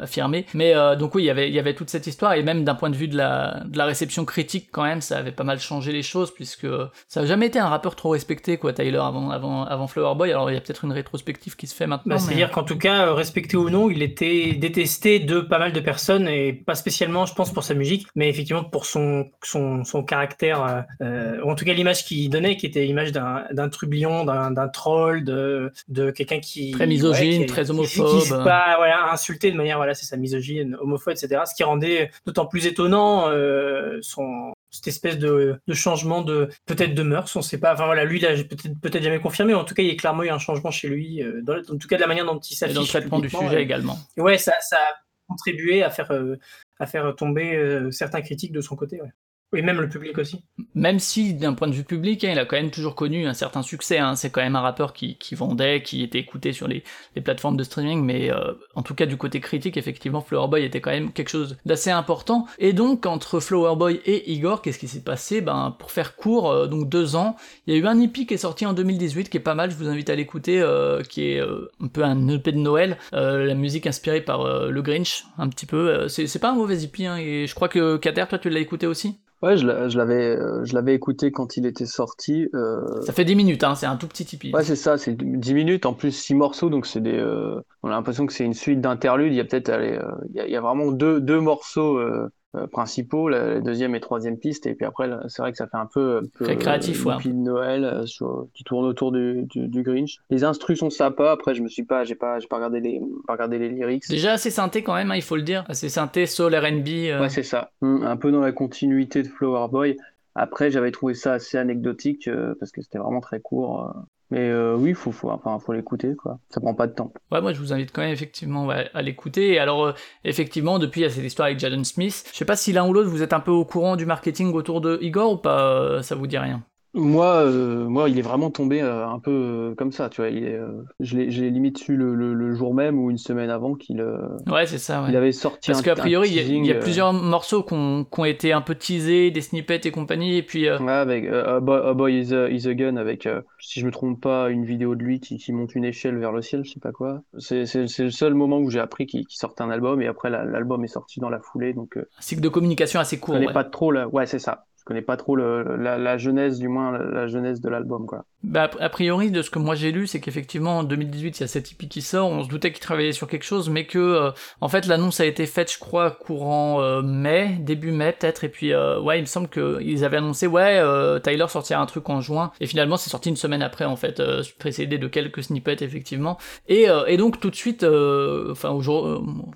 affirmée. 0.00 0.46
Mais 0.54 0.74
donc 0.96 1.14
oui, 1.14 1.24
il 1.24 1.26
y 1.26 1.30
avait, 1.30 1.48
il 1.48 1.54
y 1.54 1.58
avait 1.58 1.74
toute 1.74 1.90
cette 1.90 2.06
histoire, 2.06 2.34
et 2.34 2.42
même 2.42 2.64
d'un 2.64 2.74
point 2.74 2.90
de 2.90 2.96
vue 2.96 3.08
de 3.08 3.16
la, 3.16 3.62
de 3.66 3.78
la 3.78 3.86
réception 3.86 4.24
critique, 4.24 4.68
quand 4.76 4.84
même, 4.84 5.00
ça 5.00 5.16
avait 5.16 5.32
pas 5.32 5.42
mal 5.42 5.58
changé 5.58 5.90
les 5.90 6.02
choses, 6.02 6.34
puisque 6.34 6.66
ça 7.08 7.20
a 7.20 7.24
jamais 7.24 7.46
été 7.46 7.58
un 7.58 7.68
rappeur 7.68 7.96
trop 7.96 8.10
respecté, 8.10 8.58
quoi, 8.58 8.74
Tyler, 8.74 8.98
avant, 8.98 9.30
avant, 9.30 9.64
avant 9.64 9.86
Flower 9.86 10.14
Boy. 10.14 10.30
Alors 10.30 10.50
il 10.50 10.54
y 10.54 10.56
a 10.58 10.60
peut-être 10.60 10.84
une 10.84 10.92
rétrospective 10.92 11.56
qui 11.56 11.66
se 11.66 11.74
fait 11.74 11.86
maintenant. 11.86 12.16
Bah, 12.16 12.20
c'est-à-dire 12.20 12.50
qu'en 12.50 12.62
tout 12.62 12.76
cas, 12.76 13.14
respecté 13.14 13.56
ou 13.56 13.70
non, 13.70 13.88
il 13.88 14.02
était 14.02 14.52
détesté 14.52 15.18
de 15.18 15.40
pas 15.40 15.58
mal 15.58 15.72
de 15.72 15.80
personnes, 15.80 16.28
et 16.28 16.52
pas 16.52 16.74
spécialement, 16.74 17.24
je 17.24 17.32
pense, 17.32 17.54
pour 17.54 17.64
sa 17.64 17.72
musique, 17.72 18.06
mais 18.16 18.28
effectivement 18.28 18.64
pour 18.64 18.84
son, 18.84 19.30
son, 19.42 19.82
son 19.84 20.02
caractère, 20.02 20.84
euh, 21.00 21.40
ou 21.42 21.50
en 21.50 21.54
tout 21.54 21.64
cas 21.64 21.72
l'image 21.72 22.04
qu'il 22.04 22.28
donnait, 22.28 22.58
qui 22.58 22.66
était 22.66 22.84
l'image 22.84 23.12
d'un 23.12 23.68
trublion, 23.70 24.26
d'un 24.26 24.68
troll, 24.68 25.24
de, 25.24 25.72
de 25.88 26.10
quelqu'un 26.10 26.40
qui... 26.40 26.72
Très 26.72 26.86
misogyne, 26.86 27.46
très 27.46 27.70
homophobe. 27.70 28.22
Qui, 28.22 28.28
pas 28.28 28.74
voilà, 28.76 29.10
insulté 29.10 29.50
de 29.50 29.56
manière, 29.56 29.78
voilà, 29.78 29.94
c'est 29.94 30.04
sa 30.04 30.18
misogyne, 30.18 30.76
homophobe, 30.82 31.14
etc. 31.14 31.40
Ce 31.48 31.54
qui 31.54 31.64
rendait 31.64 32.10
d'autant 32.26 32.44
plus 32.44 32.66
étonnant 32.66 33.30
euh, 33.30 34.00
son, 34.02 34.52
cette 34.70 34.88
espèce 34.88 35.18
de, 35.18 35.60
de 35.66 35.74
changement 35.74 36.22
de 36.22 36.48
peut-être 36.66 36.94
de 36.94 37.02
mœurs, 37.02 37.34
on 37.36 37.42
sait 37.42 37.58
pas. 37.58 37.72
Enfin 37.72 37.86
voilà, 37.86 38.04
lui, 38.04 38.18
il 38.18 38.26
a 38.26 38.34
peut-être 38.34 38.80
peut-être 38.80 39.02
jamais 39.02 39.20
confirmé, 39.20 39.52
mais 39.52 39.58
en 39.58 39.64
tout 39.64 39.74
cas, 39.74 39.82
il 39.82 39.88
y 39.88 39.92
a 39.92 39.96
clairement 39.96 40.22
eu 40.22 40.30
un 40.30 40.38
changement 40.38 40.70
chez 40.70 40.88
lui, 40.88 41.22
euh, 41.22 41.40
dans, 41.42 41.58
en 41.58 41.78
tout 41.78 41.88
cas 41.88 41.96
de 41.96 42.00
la 42.00 42.06
manière 42.06 42.26
dont 42.26 42.38
il 42.38 42.54
s'affiche. 42.54 42.74
dans 42.74 42.82
le 42.82 42.86
traitement 42.86 43.18
du 43.20 43.30
sujet 43.30 43.62
également. 43.62 43.98
ouais, 44.16 44.38
ça, 44.38 44.54
ça 44.60 44.76
a 44.76 44.94
contribué 45.28 45.82
à 45.82 45.90
faire 45.90 46.10
euh, 46.12 46.36
à 46.78 46.86
faire 46.86 47.14
tomber 47.16 47.56
euh, 47.56 47.90
certains 47.90 48.22
critiques 48.22 48.52
de 48.52 48.60
son 48.60 48.76
côté. 48.76 49.00
Ouais. 49.00 49.10
Et 49.54 49.62
même 49.62 49.80
le 49.80 49.88
public 49.88 50.18
aussi. 50.18 50.42
Même 50.74 50.98
si, 50.98 51.32
d'un 51.32 51.54
point 51.54 51.68
de 51.68 51.72
vue 51.72 51.84
public, 51.84 52.24
hein, 52.24 52.30
il 52.32 52.38
a 52.38 52.44
quand 52.44 52.56
même 52.56 52.72
toujours 52.72 52.96
connu 52.96 53.26
un 53.28 53.32
certain 53.32 53.62
succès. 53.62 53.98
Hein. 53.98 54.16
C'est 54.16 54.30
quand 54.30 54.42
même 54.42 54.56
un 54.56 54.60
rappeur 54.60 54.92
qui, 54.92 55.16
vendait, 55.32 55.82
qui 55.82 56.02
était 56.02 56.18
écouté 56.18 56.52
sur 56.52 56.66
les, 56.66 56.82
plateformes 57.22 57.56
de 57.56 57.62
streaming, 57.62 58.02
mais 58.04 58.30
euh, 58.30 58.54
en 58.74 58.82
tout 58.82 58.94
cas, 58.94 59.06
du 59.06 59.16
côté 59.16 59.38
critique, 59.38 59.76
effectivement, 59.76 60.20
Flower 60.20 60.48
Boy 60.48 60.64
était 60.64 60.80
quand 60.80 60.90
même 60.90 61.12
quelque 61.12 61.28
chose 61.28 61.56
d'assez 61.64 61.90
important. 61.90 62.46
Et 62.58 62.72
donc, 62.72 63.06
entre 63.06 63.38
Flower 63.38 63.76
Boy 63.76 64.00
et 64.04 64.32
Igor, 64.32 64.62
qu'est-ce 64.62 64.80
qui 64.80 64.88
s'est 64.88 65.04
passé? 65.04 65.40
Ben, 65.40 65.76
pour 65.78 65.92
faire 65.92 66.16
court, 66.16 66.50
euh, 66.50 66.66
donc 66.66 66.88
deux 66.88 67.14
ans, 67.14 67.36
il 67.66 67.74
y 67.74 67.76
a 67.76 67.80
eu 67.80 67.86
un 67.86 68.00
EP 68.00 68.26
qui 68.26 68.34
est 68.34 68.38
sorti 68.38 68.66
en 68.66 68.72
2018, 68.72 69.30
qui 69.30 69.36
est 69.36 69.40
pas 69.40 69.54
mal, 69.54 69.70
je 69.70 69.76
vous 69.76 69.88
invite 69.88 70.10
à 70.10 70.16
l'écouter, 70.16 70.60
euh, 70.60 71.02
qui 71.02 71.22
est 71.22 71.40
un 71.40 71.86
peu 71.86 72.02
un 72.02 72.28
EP 72.28 72.50
de 72.50 72.58
Noël, 72.58 72.98
la 73.12 73.54
musique 73.54 73.86
inspirée 73.86 74.20
par 74.20 74.68
le 74.68 74.82
Grinch, 74.82 75.24
un 75.38 75.48
petit 75.48 75.66
peu. 75.66 76.08
c'est 76.08 76.38
pas 76.40 76.50
un 76.50 76.54
mauvais 76.54 76.82
EP, 76.82 77.06
hein, 77.06 77.16
et 77.16 77.46
je 77.46 77.54
crois 77.54 77.68
que 77.68 77.96
Kater, 77.96 78.24
toi, 78.28 78.38
tu 78.38 78.50
l'as 78.50 78.60
écouté 78.60 78.86
aussi? 78.86 79.18
Ouais, 79.46 79.56
je 79.56 79.64
l'avais, 79.96 80.36
euh, 80.36 80.64
je 80.64 80.74
l'avais 80.74 80.92
écouté 80.92 81.30
quand 81.30 81.56
il 81.56 81.66
était 81.66 81.86
sorti. 81.86 82.48
Euh... 82.52 83.00
Ça 83.02 83.12
fait 83.12 83.24
10 83.24 83.36
minutes, 83.36 83.62
hein, 83.62 83.76
c'est 83.76 83.86
un 83.86 83.94
tout 83.94 84.08
petit 84.08 84.24
tipi. 84.24 84.50
Ouais, 84.52 84.64
c'est 84.64 84.74
ça, 84.74 84.98
c'est 84.98 85.16
10 85.16 85.54
minutes, 85.54 85.86
en 85.86 85.94
plus 85.94 86.10
6 86.10 86.34
morceaux, 86.34 86.68
donc 86.68 86.84
c'est 86.84 87.00
des. 87.00 87.16
Euh... 87.16 87.60
On 87.84 87.88
a 87.88 87.92
l'impression 87.92 88.26
que 88.26 88.32
c'est 88.32 88.44
une 88.44 88.54
suite 88.54 88.80
d'interludes. 88.80 89.32
Il 89.32 89.36
y 89.36 89.40
a 89.40 89.44
peut-être, 89.44 89.68
euh, 89.68 90.00
il, 90.30 90.36
y 90.36 90.40
a, 90.40 90.46
il 90.46 90.50
y 90.52 90.56
a 90.56 90.60
vraiment 90.60 90.90
deux, 90.90 91.20
deux 91.20 91.38
morceaux 91.38 91.96
euh, 91.96 92.28
principaux, 92.72 93.28
la 93.28 93.60
deuxième 93.60 93.94
et 93.94 94.00
troisième 94.00 94.38
piste, 94.38 94.66
et 94.66 94.74
puis 94.74 94.86
après, 94.86 95.10
c'est 95.28 95.42
vrai 95.42 95.52
que 95.52 95.58
ça 95.58 95.66
fait 95.66 95.76
un 95.76 95.86
peu, 95.86 96.18
un 96.18 96.38
peu 96.38 96.44
très 96.44 96.56
créatif, 96.56 97.04
ouais. 97.04 97.16
de 97.22 97.32
Noël 97.32 97.84
euh, 97.84 98.06
sur, 98.06 98.46
qui 98.54 98.64
tourne 98.64 98.86
autour 98.86 99.12
du, 99.12 99.42
du, 99.44 99.68
du, 99.68 99.82
Grinch. 99.82 100.18
Les 100.30 100.44
instrus 100.44 100.78
sont 100.78 100.90
sympas. 100.90 101.32
Après, 101.32 101.54
je 101.54 101.62
me 101.62 101.68
suis 101.68 101.84
pas, 101.84 102.04
j'ai 102.04 102.14
pas, 102.14 102.38
j'ai 102.38 102.46
pas 102.46 102.56
regardé 102.56 102.80
les, 102.80 103.00
pas 103.26 103.34
regardé 103.34 103.58
les 103.58 103.68
lyrics. 103.68 104.08
Déjà 104.08 104.32
assez 104.32 104.50
synthé 104.50 104.82
quand 104.82 104.94
même, 104.94 105.10
hein, 105.10 105.16
il 105.16 105.22
faut 105.22 105.36
le 105.36 105.42
dire, 105.42 105.64
assez 105.68 105.88
synthé, 105.88 106.26
soul, 106.26 106.54
R&B. 106.54 106.88
Euh... 106.88 107.20
Ouais, 107.20 107.28
c'est 107.28 107.42
ça. 107.42 107.70
Hum, 107.82 108.02
un 108.04 108.16
peu 108.16 108.32
dans 108.32 108.40
la 108.40 108.52
continuité 108.52 109.22
de 109.22 109.28
Flower 109.28 109.68
Boy. 109.70 109.96
Après, 110.34 110.70
j'avais 110.70 110.90
trouvé 110.90 111.14
ça 111.14 111.34
assez 111.34 111.56
anecdotique 111.56 112.28
euh, 112.28 112.54
parce 112.58 112.70
que 112.70 112.82
c'était 112.82 112.98
vraiment 112.98 113.20
très 113.20 113.40
court. 113.40 113.94
Mais 114.30 114.48
euh, 114.50 114.74
oui, 114.76 114.92
faut, 114.94 115.12
faut, 115.12 115.30
enfin, 115.30 115.58
faut 115.58 115.72
l'écouter, 115.72 116.16
quoi. 116.16 116.38
Ça 116.50 116.60
prend 116.60 116.74
pas 116.74 116.86
de 116.86 116.92
temps. 116.92 117.12
Ouais, 117.30 117.40
moi 117.40 117.52
je 117.52 117.60
vous 117.60 117.72
invite 117.72 117.92
quand 117.92 118.02
même 118.02 118.12
effectivement 118.12 118.68
à 118.68 119.02
l'écouter. 119.02 119.52
Et 119.52 119.58
alors, 119.58 119.86
euh, 119.86 119.92
effectivement, 120.24 120.78
depuis 120.78 121.02
il 121.02 121.04
y 121.04 121.06
a 121.06 121.10
cette 121.10 121.24
histoire 121.24 121.46
avec 121.46 121.58
Jaden 121.58 121.84
Smith. 121.84 122.28
Je 122.32 122.36
sais 122.36 122.44
pas 122.44 122.56
si 122.56 122.72
l'un 122.72 122.86
ou 122.88 122.92
l'autre 122.92 123.08
vous 123.08 123.22
êtes 123.22 123.32
un 123.32 123.40
peu 123.40 123.52
au 123.52 123.64
courant 123.64 123.96
du 123.96 124.06
marketing 124.06 124.52
autour 124.52 124.80
de 124.80 124.98
Igor 125.00 125.32
ou 125.32 125.36
pas, 125.36 125.80
euh, 125.80 126.02
ça 126.02 126.14
vous 126.16 126.26
dit 126.26 126.38
rien? 126.38 126.64
Moi, 126.96 127.42
euh, 127.42 127.84
moi, 127.84 128.08
il 128.08 128.18
est 128.18 128.22
vraiment 128.22 128.50
tombé 128.50 128.80
euh, 128.80 129.06
un 129.06 129.18
peu 129.18 129.30
euh, 129.30 129.74
comme 129.74 129.92
ça, 129.92 130.08
tu 130.08 130.22
vois. 130.22 130.30
Il 130.30 130.44
est, 130.44 130.58
je 131.00 131.16
l'ai 131.16 131.50
limite 131.50 131.78
su 131.78 131.94
le, 131.94 132.14
le, 132.14 132.32
le, 132.32 132.54
jour 132.54 132.74
même 132.74 132.98
ou 132.98 133.10
une 133.10 133.18
semaine 133.18 133.50
avant 133.50 133.74
qu'il. 133.74 134.02
ouais, 134.46 134.66
c'est 134.66 134.78
ça. 134.78 135.02
Ouais. 135.02 135.10
Il 135.10 135.16
avait 135.16 135.32
sorti. 135.32 135.70
Parce 135.70 135.82
qu'a 135.82 135.94
priori, 135.94 136.30
il 136.30 136.64
y, 136.64 136.66
y, 136.66 136.72
a 136.72 136.76
plusieurs 136.76 137.12
morceaux 137.12 137.62
qui 137.62 137.74
ont, 137.74 138.24
été 138.24 138.52
un 138.52 138.62
peu 138.62 138.74
teasés, 138.74 139.30
des 139.30 139.42
snippets 139.42 139.82
et 139.84 139.90
compagnie, 139.90 140.38
et 140.38 140.42
puis. 140.42 140.70
Ouais, 140.70 140.90
avec 140.90 141.26
A 141.26 141.60
Boy, 141.60 141.80
a 141.84 141.94
boy 141.94 142.18
is, 142.18 142.34
a, 142.34 142.48
is, 142.48 142.66
a, 142.66 142.74
Gun, 142.74 142.96
avec, 142.96 143.28
si 143.60 143.80
je 143.80 143.86
me 143.86 143.90
trompe 143.90 144.20
pas, 144.20 144.48
une 144.48 144.64
vidéo 144.64 144.94
de 144.94 145.02
lui 145.02 145.20
qui, 145.20 145.36
qui, 145.36 145.52
monte 145.52 145.74
une 145.74 145.84
échelle 145.84 146.16
vers 146.18 146.32
le 146.32 146.40
ciel, 146.40 146.64
je 146.64 146.72
sais 146.72 146.80
pas 146.80 146.92
quoi. 146.92 147.20
C'est 147.38 147.64
le 147.74 148.10
seul 148.10 148.34
moment 148.34 148.58
où 148.58 148.70
j'ai 148.70 148.80
appris 148.80 149.06
qu'il 149.06 149.26
qu 149.26 149.36
sortait 149.36 149.62
un 149.62 149.70
album, 149.70 150.00
et 150.00 150.06
après 150.06 150.30
l'album 150.30 150.82
est 150.84 150.88
sorti 150.88 151.20
dans 151.20 151.30
la 151.30 151.40
foulée, 151.40 151.74
donc. 151.74 151.98
Un 151.98 152.22
cycle 152.22 152.40
de 152.40 152.48
communication 152.48 153.00
assez 153.00 153.18
court. 153.18 153.36
Je 153.36 153.46
ouais. 153.46 153.52
pas 153.52 153.64
trop 153.64 153.92
là. 153.92 154.08
Ouais, 154.08 154.24
c'est 154.24 154.38
ça 154.38 154.64
connais 154.86 155.02
pas 155.02 155.16
trop 155.18 155.36
le, 155.36 155.76
la, 155.76 155.98
la, 155.98 156.16
jeunesse, 156.18 156.58
du 156.58 156.68
moins 156.68 156.92
la, 156.96 157.26
jeunesse 157.26 157.60
de 157.60 157.68
l'album, 157.68 158.06
quoi. 158.06 158.24
Bah, 158.46 158.70
a 158.78 158.88
priori, 158.88 159.32
de 159.32 159.42
ce 159.42 159.50
que 159.50 159.58
moi 159.58 159.74
j'ai 159.74 159.90
lu, 159.90 160.06
c'est 160.06 160.20
qu'effectivement 160.20 160.78
en 160.78 160.84
2018, 160.84 161.38
il 161.38 161.40
y 161.40 161.44
a 161.44 161.48
cette 161.48 161.72
EP 161.72 161.88
qui 161.88 162.00
sort. 162.00 162.30
On 162.30 162.44
se 162.44 162.48
doutait 162.48 162.70
qu'il 162.70 162.80
travaillait 162.80 163.10
sur 163.10 163.26
quelque 163.26 163.42
chose, 163.42 163.68
mais 163.68 163.86
que 163.86 163.98
euh, 163.98 164.30
en 164.60 164.68
fait 164.68 164.86
l'annonce 164.86 165.18
a 165.18 165.26
été 165.26 165.46
faite, 165.46 165.72
je 165.72 165.80
crois, 165.80 166.12
courant 166.12 166.80
euh, 166.80 167.02
mai, 167.02 167.56
début 167.58 167.90
mai 167.90 168.14
peut-être. 168.16 168.44
Et 168.44 168.48
puis 168.48 168.72
euh, 168.72 169.00
ouais, 169.00 169.18
il 169.18 169.22
me 169.22 169.26
semble 169.26 169.48
qu'ils 169.48 170.04
avaient 170.04 170.18
annoncé 170.18 170.46
ouais, 170.46 170.80
Tyler 171.24 171.46
sortira 171.48 171.82
un 171.82 171.86
truc 171.86 172.08
en 172.08 172.20
juin. 172.20 172.52
Et 172.60 172.68
finalement, 172.68 172.96
c'est 172.96 173.10
sorti 173.10 173.30
une 173.30 173.36
semaine 173.36 173.62
après 173.62 173.84
en 173.84 173.96
fait, 173.96 174.22
précédé 174.60 174.98
de 174.98 175.08
quelques 175.08 175.42
snippets 175.42 175.82
effectivement. 175.82 176.38
Et, 176.68 176.86
et 177.08 177.16
donc 177.16 177.40
tout 177.40 177.50
de 177.50 177.56
suite, 177.56 177.82
enfin 177.82 178.70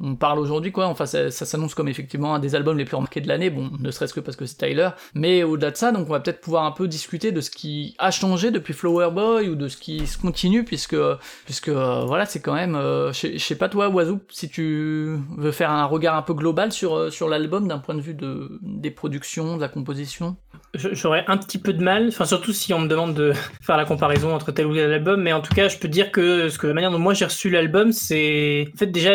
on 0.00 0.16
parle 0.16 0.40
aujourd'hui 0.40 0.72
quoi. 0.72 0.86
Enfin 0.86 1.06
ça, 1.06 1.30
ça 1.30 1.46
s'annonce 1.46 1.76
comme 1.76 1.88
effectivement 1.88 2.34
un 2.34 2.40
des 2.40 2.56
albums 2.56 2.76
les 2.76 2.84
plus 2.84 2.96
remarqués 2.96 3.20
de 3.20 3.28
l'année. 3.28 3.50
Bon, 3.50 3.70
ne 3.78 3.90
serait-ce 3.92 4.14
que 4.14 4.20
parce 4.20 4.36
que 4.36 4.46
c'est 4.46 4.56
Tyler. 4.56 4.88
Mais 5.14 5.44
au-delà 5.44 5.70
de 5.70 5.76
ça, 5.76 5.92
donc 5.92 6.08
on 6.08 6.12
va 6.12 6.18
peut-être 6.18 6.40
pouvoir 6.40 6.64
un 6.64 6.72
peu 6.72 6.88
discuter 6.88 7.30
de 7.30 7.40
ce 7.40 7.52
qui 7.52 7.94
a 7.98 8.10
changé 8.10 8.50
depuis 8.50 8.74
Flower 8.80 9.10
Boy 9.10 9.48
ou 9.50 9.56
de 9.56 9.68
ce 9.68 9.76
qui 9.76 10.06
se 10.06 10.16
continue, 10.16 10.64
puisque, 10.64 10.96
puisque 11.44 11.68
euh, 11.68 12.04
voilà, 12.06 12.24
c'est 12.24 12.40
quand 12.40 12.54
même. 12.54 12.74
Euh, 12.74 13.12
je 13.12 13.36
sais 13.36 13.56
pas 13.56 13.68
toi, 13.68 13.90
Oiseau, 13.90 14.20
si 14.30 14.48
tu 14.48 15.18
veux 15.36 15.52
faire 15.52 15.70
un 15.70 15.84
regard 15.84 16.16
un 16.16 16.22
peu 16.22 16.32
global 16.32 16.72
sur, 16.72 16.96
euh, 16.96 17.10
sur 17.10 17.28
l'album 17.28 17.68
d'un 17.68 17.78
point 17.78 17.94
de 17.94 18.00
vue 18.00 18.14
de, 18.14 18.58
des 18.62 18.90
productions, 18.90 19.56
de 19.56 19.60
la 19.60 19.68
composition? 19.68 20.36
J'aurais 20.74 21.24
un 21.26 21.36
petit 21.36 21.58
peu 21.58 21.72
de 21.72 21.82
mal, 21.82 22.08
enfin 22.08 22.24
surtout 22.24 22.52
si 22.52 22.72
on 22.72 22.78
me 22.78 22.88
demande 22.88 23.12
de 23.12 23.32
faire 23.60 23.76
la 23.76 23.84
comparaison 23.84 24.34
entre 24.34 24.50
tel 24.50 24.66
ou 24.66 24.74
tel 24.74 24.90
album, 24.90 25.20
mais 25.20 25.32
en 25.32 25.42
tout 25.42 25.54
cas, 25.54 25.68
je 25.68 25.76
peux 25.76 25.88
dire 25.88 26.10
que, 26.10 26.48
ce 26.48 26.58
que 26.58 26.66
la 26.66 26.72
manière 26.72 26.90
dont 26.90 26.98
moi 26.98 27.12
j'ai 27.12 27.26
reçu 27.26 27.50
l'album, 27.50 27.92
c'est 27.92 28.68
en 28.74 28.78
fait 28.78 28.86
déjà 28.86 29.12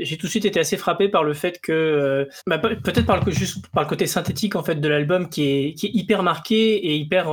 j'ai 0.00 0.16
tout 0.16 0.26
de 0.26 0.30
suite 0.30 0.44
été 0.44 0.60
assez 0.60 0.76
frappé 0.76 1.08
par 1.08 1.24
le 1.24 1.34
fait 1.34 1.60
que 1.60 2.28
bah, 2.46 2.58
peut-être 2.58 3.06
par 3.06 3.24
le 3.24 3.32
juste 3.32 3.66
par 3.68 3.82
le 3.82 3.88
côté 3.88 4.06
synthétique 4.06 4.54
en 4.54 4.62
fait 4.62 4.76
de 4.76 4.88
l'album 4.88 5.28
qui 5.28 5.48
est 5.48 5.74
qui 5.74 5.86
est 5.86 5.90
hyper 5.92 6.22
marqué 6.22 6.76
et 6.76 6.96
hyper 6.96 7.28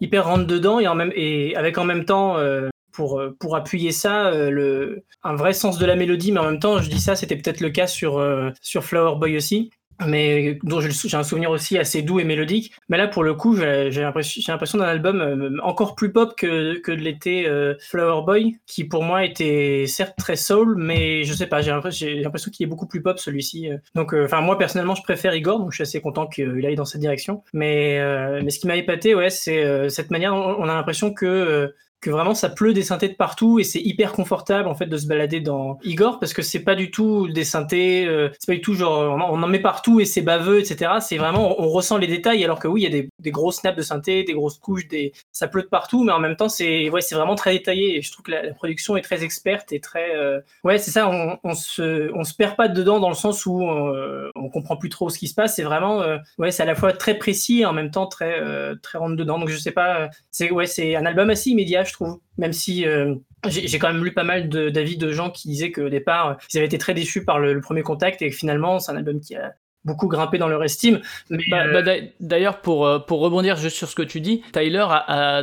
hyper 0.00 0.26
rentre 0.26 0.46
dedans 0.46 0.78
et 0.78 0.86
en 0.86 0.94
même 0.94 1.12
et 1.14 1.23
avec 1.56 1.78
en 1.78 1.84
même 1.84 2.04
temps 2.04 2.38
euh, 2.38 2.68
pour, 2.92 3.22
pour 3.40 3.56
appuyer 3.56 3.92
ça, 3.92 4.28
euh, 4.28 4.50
le, 4.50 5.04
un 5.22 5.34
vrai 5.34 5.52
sens 5.52 5.78
de 5.78 5.86
la 5.86 5.96
mélodie, 5.96 6.32
mais 6.32 6.40
en 6.40 6.44
même 6.44 6.60
temps, 6.60 6.78
je 6.78 6.88
dis 6.88 7.00
ça, 7.00 7.16
c'était 7.16 7.36
peut-être 7.36 7.60
le 7.60 7.70
cas 7.70 7.86
sur, 7.86 8.18
euh, 8.18 8.50
sur 8.60 8.84
Flower 8.84 9.16
Boy 9.18 9.36
aussi 9.36 9.70
mais 10.06 10.58
dont 10.62 10.80
j'ai 10.80 11.16
un 11.16 11.22
souvenir 11.22 11.50
aussi 11.50 11.78
assez 11.78 12.02
doux 12.02 12.20
et 12.20 12.24
mélodique. 12.24 12.72
Mais 12.88 12.98
là, 12.98 13.08
pour 13.08 13.24
le 13.24 13.34
coup, 13.34 13.56
j'ai 13.56 13.90
l'impression 14.00 14.78
d'un 14.78 14.84
album 14.84 15.20
euh, 15.20 15.56
encore 15.62 15.94
plus 15.94 16.12
pop 16.12 16.34
que, 16.36 16.78
que 16.78 16.92
de 16.92 17.00
l'était 17.00 17.44
euh, 17.46 17.74
Flower 17.80 18.22
Boy, 18.24 18.58
qui 18.66 18.84
pour 18.84 19.02
moi 19.02 19.24
était 19.24 19.84
certes 19.86 20.16
très 20.16 20.36
soul, 20.36 20.76
mais 20.76 21.24
je 21.24 21.32
sais 21.34 21.46
pas, 21.46 21.60
j'ai 21.60 21.70
l'impression 21.70 22.50
qu'il 22.50 22.64
est 22.64 22.68
beaucoup 22.68 22.86
plus 22.86 23.02
pop 23.02 23.18
celui-ci. 23.18 23.68
Donc, 23.94 24.14
euh, 24.14 24.24
enfin, 24.24 24.40
moi 24.40 24.58
personnellement, 24.58 24.94
je 24.94 25.02
préfère 25.02 25.34
Igor, 25.34 25.58
donc 25.58 25.72
je 25.72 25.76
suis 25.76 25.82
assez 25.82 26.00
content 26.00 26.26
qu'il 26.26 26.64
aille 26.66 26.76
dans 26.76 26.84
cette 26.84 27.00
direction. 27.00 27.42
Mais, 27.52 28.00
mais 28.42 28.50
ce 28.50 28.58
qui 28.58 28.66
m'a 28.66 28.76
épaté, 28.76 29.14
ouais, 29.14 29.30
c'est 29.30 29.88
cette 29.88 30.10
manière, 30.10 30.34
on 30.34 30.68
a 30.68 30.74
l'impression 30.74 31.12
que 31.12 31.72
que 32.04 32.10
vraiment 32.10 32.34
ça 32.34 32.50
pleut 32.50 32.74
des 32.74 32.82
synthés 32.82 33.08
de 33.08 33.14
partout 33.14 33.58
et 33.58 33.64
c'est 33.64 33.80
hyper 33.80 34.12
confortable 34.12 34.68
en 34.68 34.74
fait 34.74 34.84
de 34.84 34.96
se 34.98 35.06
balader 35.06 35.40
dans 35.40 35.78
Igor 35.84 36.20
parce 36.20 36.34
que 36.34 36.42
c'est 36.42 36.62
pas 36.62 36.74
du 36.74 36.90
tout 36.90 37.28
des 37.28 37.44
synthés, 37.44 38.06
euh, 38.06 38.28
c'est 38.38 38.46
pas 38.46 38.54
du 38.56 38.60
tout 38.60 38.74
genre 38.74 39.16
on 39.30 39.42
en 39.42 39.46
met 39.46 39.58
partout 39.58 40.00
et 40.00 40.04
c'est 40.04 40.20
baveux 40.20 40.60
etc. 40.60 40.92
C'est 41.00 41.16
vraiment 41.16 41.58
on, 41.58 41.70
ressent 41.70 41.96
les 41.96 42.06
détails 42.06 42.44
alors 42.44 42.58
que 42.58 42.68
oui 42.68 42.82
il 42.82 42.84
y 42.84 42.86
a 42.86 42.90
des, 42.90 43.08
des 43.20 43.30
gros 43.30 43.50
snaps 43.52 43.78
de 43.78 43.82
synthé, 43.82 44.22
des 44.22 44.34
grosses 44.34 44.58
couches, 44.58 44.86
des 44.86 45.14
ça 45.32 45.48
pleut 45.48 45.62
de 45.62 45.68
partout 45.68 46.04
mais 46.04 46.12
en 46.12 46.20
même 46.20 46.36
temps 46.36 46.50
c'est 46.50 46.90
ouais 46.90 47.00
c'est 47.00 47.14
vraiment 47.14 47.36
très 47.36 47.52
détaillé 47.52 47.96
et 47.96 48.02
je 48.02 48.12
trouve 48.12 48.24
que 48.24 48.32
la, 48.32 48.52
production 48.52 48.98
est 48.98 49.02
très 49.02 49.24
experte 49.24 49.72
et 49.72 49.80
très 49.80 50.14
euh... 50.14 50.40
ouais 50.62 50.76
c'est 50.76 50.90
ça 50.90 51.08
on, 51.08 51.54
se 51.54 52.12
on 52.14 52.24
se 52.24 52.34
perd 52.34 52.54
pas 52.54 52.68
dedans 52.68 53.00
dans 53.00 53.08
le 53.08 53.14
sens 53.14 53.46
où 53.46 53.62
euh, 53.62 54.30
on 54.34 54.50
comprend 54.50 54.76
plus 54.76 54.90
trop 54.90 55.08
ce 55.08 55.18
qui 55.18 55.26
se 55.26 55.34
passe 55.34 55.56
c'est 55.56 55.62
vraiment 55.62 56.04
ouais 56.36 56.50
c'est 56.50 56.64
à 56.64 56.66
la 56.66 56.74
fois 56.74 56.92
très 56.92 57.14
précis 57.14 57.60
et 57.60 57.64
en 57.64 57.72
même 57.72 57.90
temps 57.90 58.06
très 58.06 58.42
très 58.82 58.98
rentre 58.98 59.16
dedans 59.16 59.38
donc 59.38 59.48
je 59.48 59.56
sais 59.56 59.72
pas 59.72 60.10
c'est 60.30 60.50
ouais 60.50 60.66
c'est 60.66 60.96
un 60.96 61.06
album 61.06 61.30
assez 61.30 61.48
immédiat 61.48 61.82
je 61.82 61.93
trouve, 61.94 62.20
même 62.38 62.52
si 62.52 62.86
euh, 62.86 63.14
J'ai 63.46 63.78
quand 63.78 63.92
même 63.92 64.04
lu 64.04 64.12
pas 64.12 64.24
mal 64.24 64.48
d'avis 64.48 64.96
de, 64.96 65.12
gens 65.12 65.30
qui 65.30 65.48
disaient 65.48 65.72
qu'au 65.72 65.88
départ, 65.88 66.38
ils 66.52 66.58
avaient 66.58 66.66
été 66.66 66.78
très 66.78 66.94
déçus 66.94 67.24
par 67.24 67.38
le, 67.38 67.52
le 67.52 67.60
premier 67.60 67.82
contact 67.82 68.22
et 68.22 68.30
que 68.30 68.36
finalement, 68.36 68.78
c'est 68.78 68.92
un 68.92 68.96
album 68.96 69.20
qui 69.20 69.36
a 69.36 69.54
beaucoup 69.84 70.08
grimpé 70.08 70.38
dans 70.38 70.48
leur 70.48 70.62
estime. 70.64 71.00
Bah, 71.30 71.36
euh, 71.66 71.72
bah, 71.72 71.82
d'a- 71.82 71.96
D'ailleurs, 72.20 72.60
pour, 72.60 72.86
euh, 72.86 72.98
pour 72.98 73.20
rebondir 73.20 73.56
juste 73.56 73.76
sur 73.76 73.88
ce 73.88 73.94
que 73.94 74.02
tu 74.02 74.20
dis, 74.20 74.42
Tyler, 74.52 74.84
a, 74.88 75.40
a- 75.40 75.42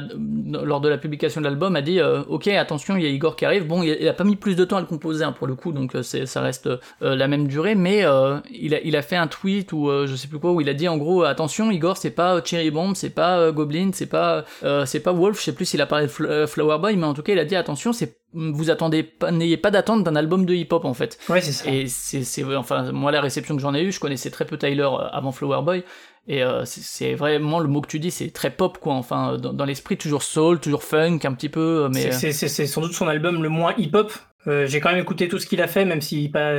lors 0.63 0.81
de 0.81 0.89
la 0.89 0.97
publication 0.97 1.41
de 1.41 1.45
l'album, 1.45 1.75
a 1.75 1.81
dit 1.81 1.99
euh, 1.99 2.21
Ok, 2.27 2.47
attention, 2.47 2.95
il 2.97 3.03
y 3.03 3.05
a 3.05 3.09
Igor 3.09 3.35
qui 3.35 3.45
arrive. 3.45 3.67
Bon, 3.67 3.83
il 3.83 3.91
a, 3.91 3.95
il 3.99 4.07
a 4.07 4.13
pas 4.13 4.23
mis 4.23 4.35
plus 4.35 4.55
de 4.55 4.65
temps 4.65 4.77
à 4.77 4.81
le 4.81 4.87
composer 4.87 5.23
hein, 5.23 5.31
pour 5.31 5.47
le 5.47 5.55
coup, 5.55 5.71
donc 5.71 5.95
euh, 5.95 6.01
ça 6.03 6.41
reste 6.41 6.67
euh, 6.67 7.15
la 7.15 7.27
même 7.27 7.47
durée, 7.47 7.75
mais 7.75 8.03
euh, 8.03 8.37
il, 8.51 8.73
a, 8.75 8.81
il 8.81 8.95
a 8.95 9.01
fait 9.01 9.15
un 9.15 9.27
tweet 9.27 9.73
ou 9.73 9.89
euh, 9.89 10.07
je 10.07 10.15
sais 10.15 10.27
plus 10.27 10.39
quoi, 10.39 10.51
où 10.51 10.61
il 10.61 10.69
a 10.69 10.73
dit 10.73 10.87
en 10.87 10.97
gros 10.97 11.23
Attention, 11.23 11.69
Igor, 11.71 11.97
c'est 11.97 12.11
pas 12.11 12.41
Cherry 12.43 12.71
Bomb, 12.71 12.95
c'est 12.95 13.09
pas 13.11 13.51
Goblin, 13.51 13.91
c'est 13.93 14.07
pas, 14.07 14.45
euh, 14.63 14.85
c'est 14.85 14.99
pas 15.01 15.11
Wolf, 15.11 15.37
je 15.39 15.43
sais 15.45 15.53
plus 15.53 15.65
s'il 15.65 15.81
a 15.81 15.85
parlé 15.85 16.05
de 16.07 16.11
Fl- 16.11 16.47
Flower 16.47 16.77
Boy, 16.79 16.95
mais 16.95 17.05
en 17.05 17.13
tout 17.13 17.21
cas, 17.23 17.33
il 17.33 17.39
a 17.39 17.45
dit 17.45 17.55
Attention, 17.55 17.93
c'est 17.93 18.20
vous 18.33 18.69
attendez 18.69 19.03
pas, 19.03 19.31
n'ayez 19.31 19.57
pas 19.57 19.71
d'attente 19.71 20.03
d'un 20.03 20.15
album 20.15 20.45
de 20.45 20.53
hip-hop 20.53 20.85
en 20.85 20.93
fait. 20.93 21.17
ouais, 21.29 21.41
c'est 21.41 21.51
ça. 21.51 21.69
Et 21.71 21.87
c'est, 21.87 22.23
c'est, 22.23 22.43
enfin, 22.55 22.91
moi, 22.91 23.11
la 23.11 23.21
réception 23.21 23.55
que 23.55 23.61
j'en 23.61 23.73
ai 23.75 23.83
eue, 23.83 23.91
je 23.91 23.99
connaissais 23.99 24.29
très 24.29 24.45
peu 24.45 24.57
Tyler 24.57 24.83
euh, 24.83 25.07
avant 25.11 25.31
Flower 25.31 25.61
Boy, 25.63 25.83
et 26.27 26.43
euh, 26.43 26.63
c'est, 26.65 26.81
c'est 26.81 27.13
vraiment 27.15 27.59
le 27.59 27.67
mot 27.67 27.81
que 27.81 27.87
tu 27.87 27.99
dis, 27.99 28.11
c'est 28.11 28.29
très 28.31 28.51
pop, 28.51 28.77
quoi. 28.77 28.93
Enfin, 28.93 29.33
euh, 29.33 29.37
dans, 29.37 29.53
dans 29.53 29.65
l'esprit, 29.65 29.97
toujours 29.97 30.23
soul, 30.23 30.59
toujours 30.59 30.83
funk, 30.83 31.19
un 31.23 31.33
petit 31.33 31.49
peu, 31.49 31.85
euh, 31.85 31.89
mais. 31.91 32.03
C'est- 32.03 32.11
C'est 32.11 32.31
c'est- 32.31 32.47
c'est 32.47 32.67
sans 32.67 32.81
doute 32.81 32.93
son 32.93 33.07
album 33.07 33.41
le 33.43 33.49
moins 33.49 33.73
hip-hop. 33.77 34.13
Euh, 34.47 34.65
J'ai 34.65 34.79
quand 34.79 34.89
même 34.89 34.99
écouté 35.01 35.27
tout 35.27 35.37
ce 35.39 35.45
qu'il 35.45 35.61
a 35.61 35.67
fait, 35.67 35.85
même 35.85 36.01
si 36.01 36.29
pas, 36.29 36.53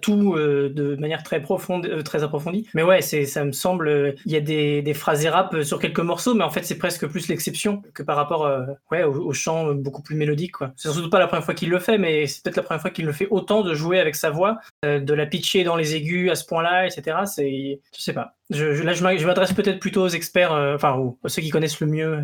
tout 0.00 0.34
euh, 0.34 0.68
de 0.72 0.96
manière 0.96 1.22
très 1.22 1.40
profonde, 1.42 1.86
euh, 1.86 2.02
très 2.02 2.22
approfondie. 2.22 2.68
Mais 2.74 2.82
ouais, 2.82 3.00
c'est 3.02 3.24
ça 3.26 3.44
me 3.44 3.52
semble. 3.52 4.14
Il 4.26 4.32
y 4.32 4.36
a 4.36 4.40
des, 4.40 4.82
des 4.82 4.94
phrases 4.94 5.24
et 5.24 5.28
rap 5.28 5.62
sur 5.62 5.78
quelques 5.80 6.00
morceaux, 6.00 6.34
mais 6.34 6.44
en 6.44 6.50
fait 6.50 6.62
c'est 6.64 6.78
presque 6.78 7.06
plus 7.06 7.28
l'exception 7.28 7.82
que 7.94 8.02
par 8.02 8.16
rapport 8.16 8.48
ouais, 8.90 9.02
au, 9.02 9.26
au 9.26 9.32
chant 9.32 9.74
beaucoup 9.74 10.02
plus 10.02 10.16
mélodique. 10.16 10.52
quoi. 10.52 10.72
C'est 10.76 10.90
surtout 10.90 11.10
pas 11.10 11.18
la 11.18 11.26
première 11.26 11.44
fois 11.44 11.54
qu'il 11.54 11.70
le 11.70 11.78
fait, 11.78 11.98
mais 11.98 12.26
c'est 12.26 12.42
peut-être 12.42 12.56
la 12.56 12.62
première 12.62 12.80
fois 12.82 12.90
qu'il 12.90 13.04
le 13.06 13.12
fait 13.12 13.28
autant 13.30 13.62
de 13.62 13.74
jouer 13.74 13.98
avec 14.00 14.14
sa 14.14 14.30
voix, 14.30 14.58
de 14.84 15.14
la 15.14 15.26
pitcher 15.26 15.64
dans 15.64 15.76
les 15.76 15.94
aigus 15.96 16.30
à 16.30 16.34
ce 16.34 16.44
point-là, 16.46 16.86
etc. 16.86 17.18
C'est, 17.26 17.80
je 17.96 18.02
sais 18.02 18.12
pas. 18.12 18.36
Là, 18.50 18.92
je 18.92 19.02
m'a- 19.02 19.16
je 19.16 19.26
m'adresse 19.26 19.52
peut-être 19.52 19.80
plutôt 19.80 20.02
aux 20.02 20.08
experts, 20.08 20.52
enfin 20.52 20.94
aux, 20.94 21.18
aux 21.22 21.28
ceux 21.28 21.42
qui 21.42 21.50
connaissent 21.50 21.80
le 21.80 21.86
mieux 21.88 22.22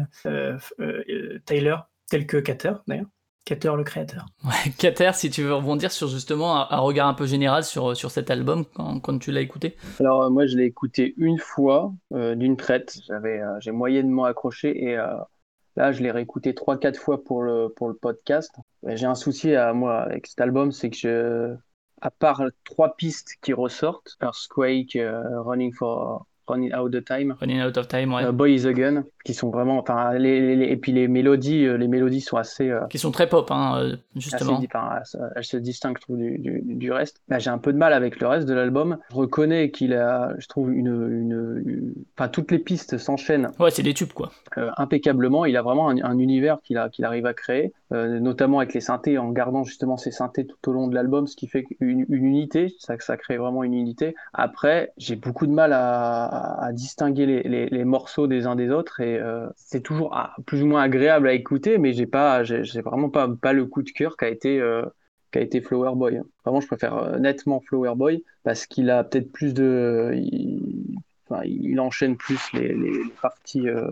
Tyler, 1.47 1.77
tel 2.11 2.27
que 2.27 2.37
Cater 2.39 2.73
d'ailleurs. 2.87 3.07
Cater 3.45 3.73
le 3.77 3.83
créateur. 3.83 4.27
Ouais, 4.45 4.71
Kater, 4.79 5.11
si 5.15 5.29
tu 5.31 5.43
veux 5.43 5.55
rebondir 5.55 5.91
sur 5.91 6.09
justement 6.09 6.57
un, 6.57 6.69
un 6.71 6.79
regard 6.79 7.09
un 7.09 7.15
peu 7.15 7.27
général 7.27 7.65
sur, 7.65 7.97
sur 7.97 8.11
cet 8.11 8.31
album 8.31 8.65
quand, 8.75 9.01
quand 9.01 9.19
tu 9.19 9.33
l'as 9.33 9.41
écouté. 9.41 9.77
Alors 9.99 10.23
euh, 10.23 10.31
moi 10.31 10.47
je 10.47 10.57
l'ai 10.57 10.65
écouté 10.65 11.15
une 11.17 11.39
fois 11.39 11.93
euh, 12.15 12.35
d'une 12.37 12.57
traite, 12.57 12.99
j'avais 13.07 13.41
euh, 13.41 13.59
j'ai 13.61 13.73
moyennement 13.73 14.25
accroché 14.25 14.85
et 14.85 14.97
euh, 14.97 15.07
là 15.77 15.91
je 15.91 16.03
l'ai 16.03 16.11
réécouté 16.13 16.55
trois 16.55 16.79
quatre 16.79 16.99
fois 16.99 17.25
pour 17.25 17.43
le 17.43 17.69
pour 17.75 17.89
le 17.89 17.95
podcast. 17.95 18.55
J'ai 18.87 19.07
un 19.07 19.17
souci 19.17 19.55
à 19.55 19.73
moi 19.73 20.01
avec 20.03 20.29
cet 20.29 20.41
album, 20.41 20.71
c'est 20.71 20.91
que 20.91 20.97
je 20.97 21.55
à 22.01 22.11
part 22.11 22.43
trois 22.65 22.97
pistes 22.97 23.37
qui 23.43 23.53
ressortent, 23.53 24.17
Earthquake, 24.23 24.97
euh, 24.97 25.41
Running 25.41 25.73
for 25.73 26.27
Running 26.49 26.75
Out 26.75 26.95
of 26.95 27.05
Time, 27.05 27.37
Running 27.41 27.61
Out 27.63 27.77
of 27.77 27.89
Time, 27.89 28.13
ouais. 28.13 28.31
Boy 28.33 28.55
is 28.55 28.67
a 28.67 28.73
Gun, 28.73 29.05
qui 29.25 29.35
sont 29.35 29.51
vraiment 29.51 29.79
enfin 29.79 30.15
les, 30.15 30.41
les- 30.41 30.57
les- 30.57 30.67
et 30.67 30.77
puis 30.77 30.93
les 30.93 31.09
mélodies 31.09 31.65
euh, 31.67 31.77
les 31.77 31.89
mélodies 31.89 32.21
sont 32.21 32.37
assez 32.37 32.71
euh, 32.71 32.87
Qui 32.89 32.99
sont 32.99 33.11
très 33.11 33.29
pop, 33.29 33.51
hein, 33.51 33.77
euh, 33.79 33.87
assez 33.93 33.99
justement. 34.17 34.53
enfin, 34.59 34.91
elles 34.99 35.07
se- 35.07 35.17
elles 35.37 35.45
se 35.45 35.57
distinguent, 35.57 35.97
je 35.99 36.03
trouve, 36.03 36.19
du, 36.19 36.39
du, 36.39 36.61
du 36.65 36.93
reste. 36.93 37.21
Bah, 37.29 37.39
j'ai 37.39 37.51
un 37.51 37.59
peu 37.59 37.73
de 37.73 37.79
mal 37.79 37.93
avec 37.93 38.21
le 38.21 38.27
reste 38.27 38.47
de 38.49 38.55
l'album. 38.55 38.99
Je 39.11 39.17
reconnais 39.17 39.71
qu'il 39.71 39.95
a, 39.95 40.33
je 40.39 40.47
trouve, 40.49 40.73
une, 40.73 40.87
une, 40.89 41.63
une- 41.67 41.95
enfin, 42.19 42.29
toutes 42.29 42.51
les 42.51 42.59
pistes 42.59 42.99
s'enchaînent 42.99 43.51
Ouais, 43.59 43.71
c'est 43.71 43.83
des 43.83 43.95
tubes, 43.95 44.13
quoi. 44.13 44.31
euh, 44.59 44.71
impeccablement. 44.77 45.45
Il 45.45 45.57
a 45.57 45.63
vraiment 45.63 45.89
un, 45.89 46.03
un 46.03 46.19
univers 46.19 46.61
qu'il 46.63 46.79
a, 46.79 46.89
qu'il 46.89 47.05
arrive 47.05 47.27
à 47.27 47.35
créer, 47.35 47.73
euh, 47.93 48.21
notamment 48.21 48.59
avec 48.59 48.75
les 48.75 48.81
synthés, 48.81 49.19
en 49.19 49.31
gardant 49.31 49.65
justement 49.65 49.97
ces 49.97 50.11
synthés 50.11 50.47
tout 50.47 50.71
au 50.71 50.73
long 50.73 50.89
de 50.89 50.95
l'album, 50.95 51.27
ce 51.27 51.37
qui 51.37 51.47
fait 51.47 51.65
une, 51.81 52.07
une 52.09 52.25
unité. 52.25 52.75
Ça, 52.79 52.95
ça 52.99 53.17
crée 53.17 53.37
vraiment 53.37 53.63
une 53.65 53.75
unité. 53.75 54.15
Après, 54.35 54.93
j'ai 54.99 55.17
beaucoup 55.17 55.47
de 55.47 55.53
mal 55.53 55.73
à, 55.73 56.25
à- 56.25 56.65
à 56.67 56.73
distinguer 56.73 57.27
les, 57.27 57.43
les, 57.43 57.67
les 57.69 57.85
morceaux 57.85 58.27
des 58.27 58.47
uns 58.47 58.57
des 58.57 58.71
autres 58.71 59.01
et 59.01 59.12
euh, 59.19 59.49
c'est 59.57 59.81
toujours 59.83 60.17
plus 60.47 60.63
ou 60.63 60.67
moins 60.67 60.83
agréable 60.83 61.29
à 61.29 61.33
écouter, 61.33 61.79
mais 61.79 61.93
j'ai 61.93 62.07
pas, 62.07 62.45
j'ai 62.45 62.63
vraiment 62.81 63.11
pas, 63.11 63.53
le 63.53 63.67
coup 63.67 63.83
de 63.83 63.91
cœur 63.91 64.17
qu'a 64.17 64.29
été. 64.29 64.61
euh, 64.61 64.85
qu'a 65.33 65.41
été 65.41 65.61
Flower 65.61 65.97
Boy. 65.97 66.21
Vraiment, 66.45 66.61
je 66.61 66.67
préfère 66.69 66.97
euh, 66.97 67.19
nettement 67.19 67.61
Flower 67.61 67.95
Boy 67.97 68.23
parce 68.45 68.67
qu'il 68.67 68.91
a 68.91 69.03
peut-être 69.03 69.33
plus 69.33 69.55
de, 69.55 70.13
il, 70.15 70.95
enfin, 71.27 71.43
il 71.45 71.81
enchaîne 71.81 72.17
plus 72.17 72.53
les 72.53 72.77
parties, 73.21 73.69
euh, 73.69 73.91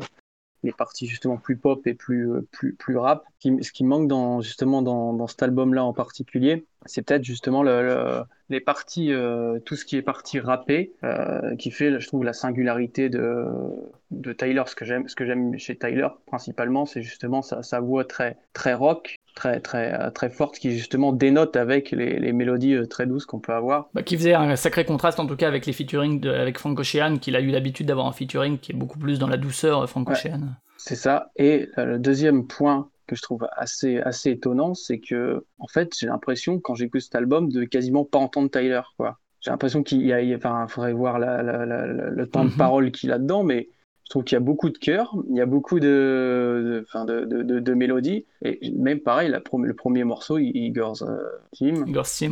les 0.62 0.72
parties 0.72 1.06
justement 1.06 1.36
plus 1.36 1.56
pop 1.56 1.86
et 1.86 1.94
plus 1.94 2.30
euh, 2.30 2.46
plus 2.52 2.74
plus 2.74 2.96
rap. 2.96 3.24
Ce 3.42 3.72
qui, 3.72 3.84
manque 3.84 4.08
dans 4.08 4.40
justement 4.40 4.82
dans, 4.82 5.12
dans 5.14 5.26
cet 5.26 5.42
album-là 5.42 5.84
en 5.84 5.92
particulier, 5.92 6.66
c'est 6.86 7.02
peut-être 7.02 7.24
justement 7.24 7.62
le, 7.62 7.82
le- 7.82 8.22
les 8.48 8.60
parties, 8.60 9.12
euh, 9.12 9.60
tout 9.60 9.76
ce 9.76 9.84
qui 9.84 9.96
est 9.96 10.02
partie 10.02 10.40
rappée, 10.40 10.92
euh, 11.04 11.54
qui 11.56 11.70
fait, 11.70 12.00
je 12.00 12.06
trouve, 12.06 12.24
la 12.24 12.32
singularité 12.32 13.08
de 13.08 13.46
de 14.10 14.32
Tyler. 14.32 14.64
Ce 14.66 14.74
que 14.74 14.84
j'aime, 14.84 15.08
ce 15.08 15.14
que 15.14 15.24
j'aime 15.24 15.56
chez 15.58 15.76
Tyler 15.78 16.08
principalement, 16.26 16.84
c'est 16.86 17.02
justement 17.02 17.42
sa, 17.42 17.62
sa 17.62 17.80
voix 17.80 18.04
très 18.04 18.36
très 18.52 18.74
rock, 18.74 19.16
très 19.34 19.60
très 19.60 19.92
euh, 20.00 20.10
très 20.10 20.30
forte, 20.30 20.58
qui 20.58 20.72
justement 20.72 21.12
dénote 21.12 21.56
avec 21.56 21.90
les, 21.90 22.18
les 22.18 22.32
mélodies 22.32 22.74
euh, 22.74 22.86
très 22.86 23.06
douces 23.06 23.26
qu'on 23.26 23.38
peut 23.40 23.52
avoir. 23.54 23.88
Bah, 23.94 24.02
qui 24.02 24.16
faisait 24.16 24.34
un 24.34 24.56
sacré 24.56 24.84
contraste 24.84 25.20
en 25.20 25.26
tout 25.26 25.36
cas 25.36 25.48
avec 25.48 25.66
les 25.66 25.72
featuring 25.72 26.20
de, 26.20 26.30
avec 26.30 26.58
Frank 26.58 26.78
Ocean, 26.78 27.18
qu'il 27.20 27.36
a 27.36 27.40
eu 27.40 27.50
l'habitude 27.50 27.86
d'avoir 27.86 28.06
un 28.06 28.12
featuring 28.12 28.58
qui 28.58 28.72
est 28.72 28.74
beaucoup 28.76 28.98
plus 28.98 29.18
dans 29.18 29.28
la 29.28 29.36
douceur, 29.36 29.82
euh, 29.82 29.86
Frank 29.86 30.08
Ouais. 30.08 30.14
Ocean. 30.16 30.40
C'est 30.76 30.96
ça. 30.96 31.30
Et 31.36 31.68
le 31.76 31.98
deuxième 31.98 32.46
point 32.46 32.88
que 33.06 33.14
je 33.16 33.22
trouve 33.22 33.46
assez, 33.56 33.98
assez 33.98 34.30
étonnant, 34.30 34.72
c'est 34.74 34.98
que, 34.98 35.44
en 35.58 35.66
fait, 35.66 35.92
j'ai 35.98 36.06
l'impression, 36.06 36.58
quand 36.58 36.74
j'écoute 36.74 37.00
cet 37.02 37.14
album, 37.16 37.50
de 37.50 37.64
quasiment 37.64 38.04
pas 38.04 38.18
entendre 38.18 38.48
Tyler, 38.50 38.80
quoi. 38.96 39.18
J'ai 39.40 39.50
l'impression 39.50 39.82
qu'il 39.82 40.00
y 40.06 40.12
a, 40.12 40.20
il 40.22 40.28
y 40.28 40.32
a- 40.34 40.36
enfin, 40.36 40.66
faudrait 40.68 40.92
voir 40.92 41.18
la, 41.18 41.42
la- 41.42 41.66
la- 41.66 41.86
le 41.86 42.26
temps 42.26 42.44
Mhm. 42.44 42.50
de 42.50 42.56
parole 42.56 42.90
qu'il 42.92 43.10
a 43.12 43.18
dedans, 43.18 43.42
mais 43.42 43.68
je 44.10 44.14
trouve 44.14 44.24
qu'il 44.24 44.34
y 44.34 44.38
a 44.38 44.40
beaucoup 44.40 44.70
de 44.70 44.76
cœur, 44.78 45.14
il 45.30 45.36
y 45.36 45.40
a 45.40 45.46
beaucoup 45.46 45.78
de, 45.78 46.84
de, 47.06 47.42
de, 47.44 47.60
de, 47.60 47.74
mélodies, 47.74 48.26
et 48.42 48.72
même 48.76 48.98
pareil, 48.98 49.28
la 49.30 49.40
le 49.56 49.74
premier 49.74 50.02
morceau, 50.02 50.36
Igor's 50.38 51.02
euh, 51.02 51.16
Team, 51.52 51.84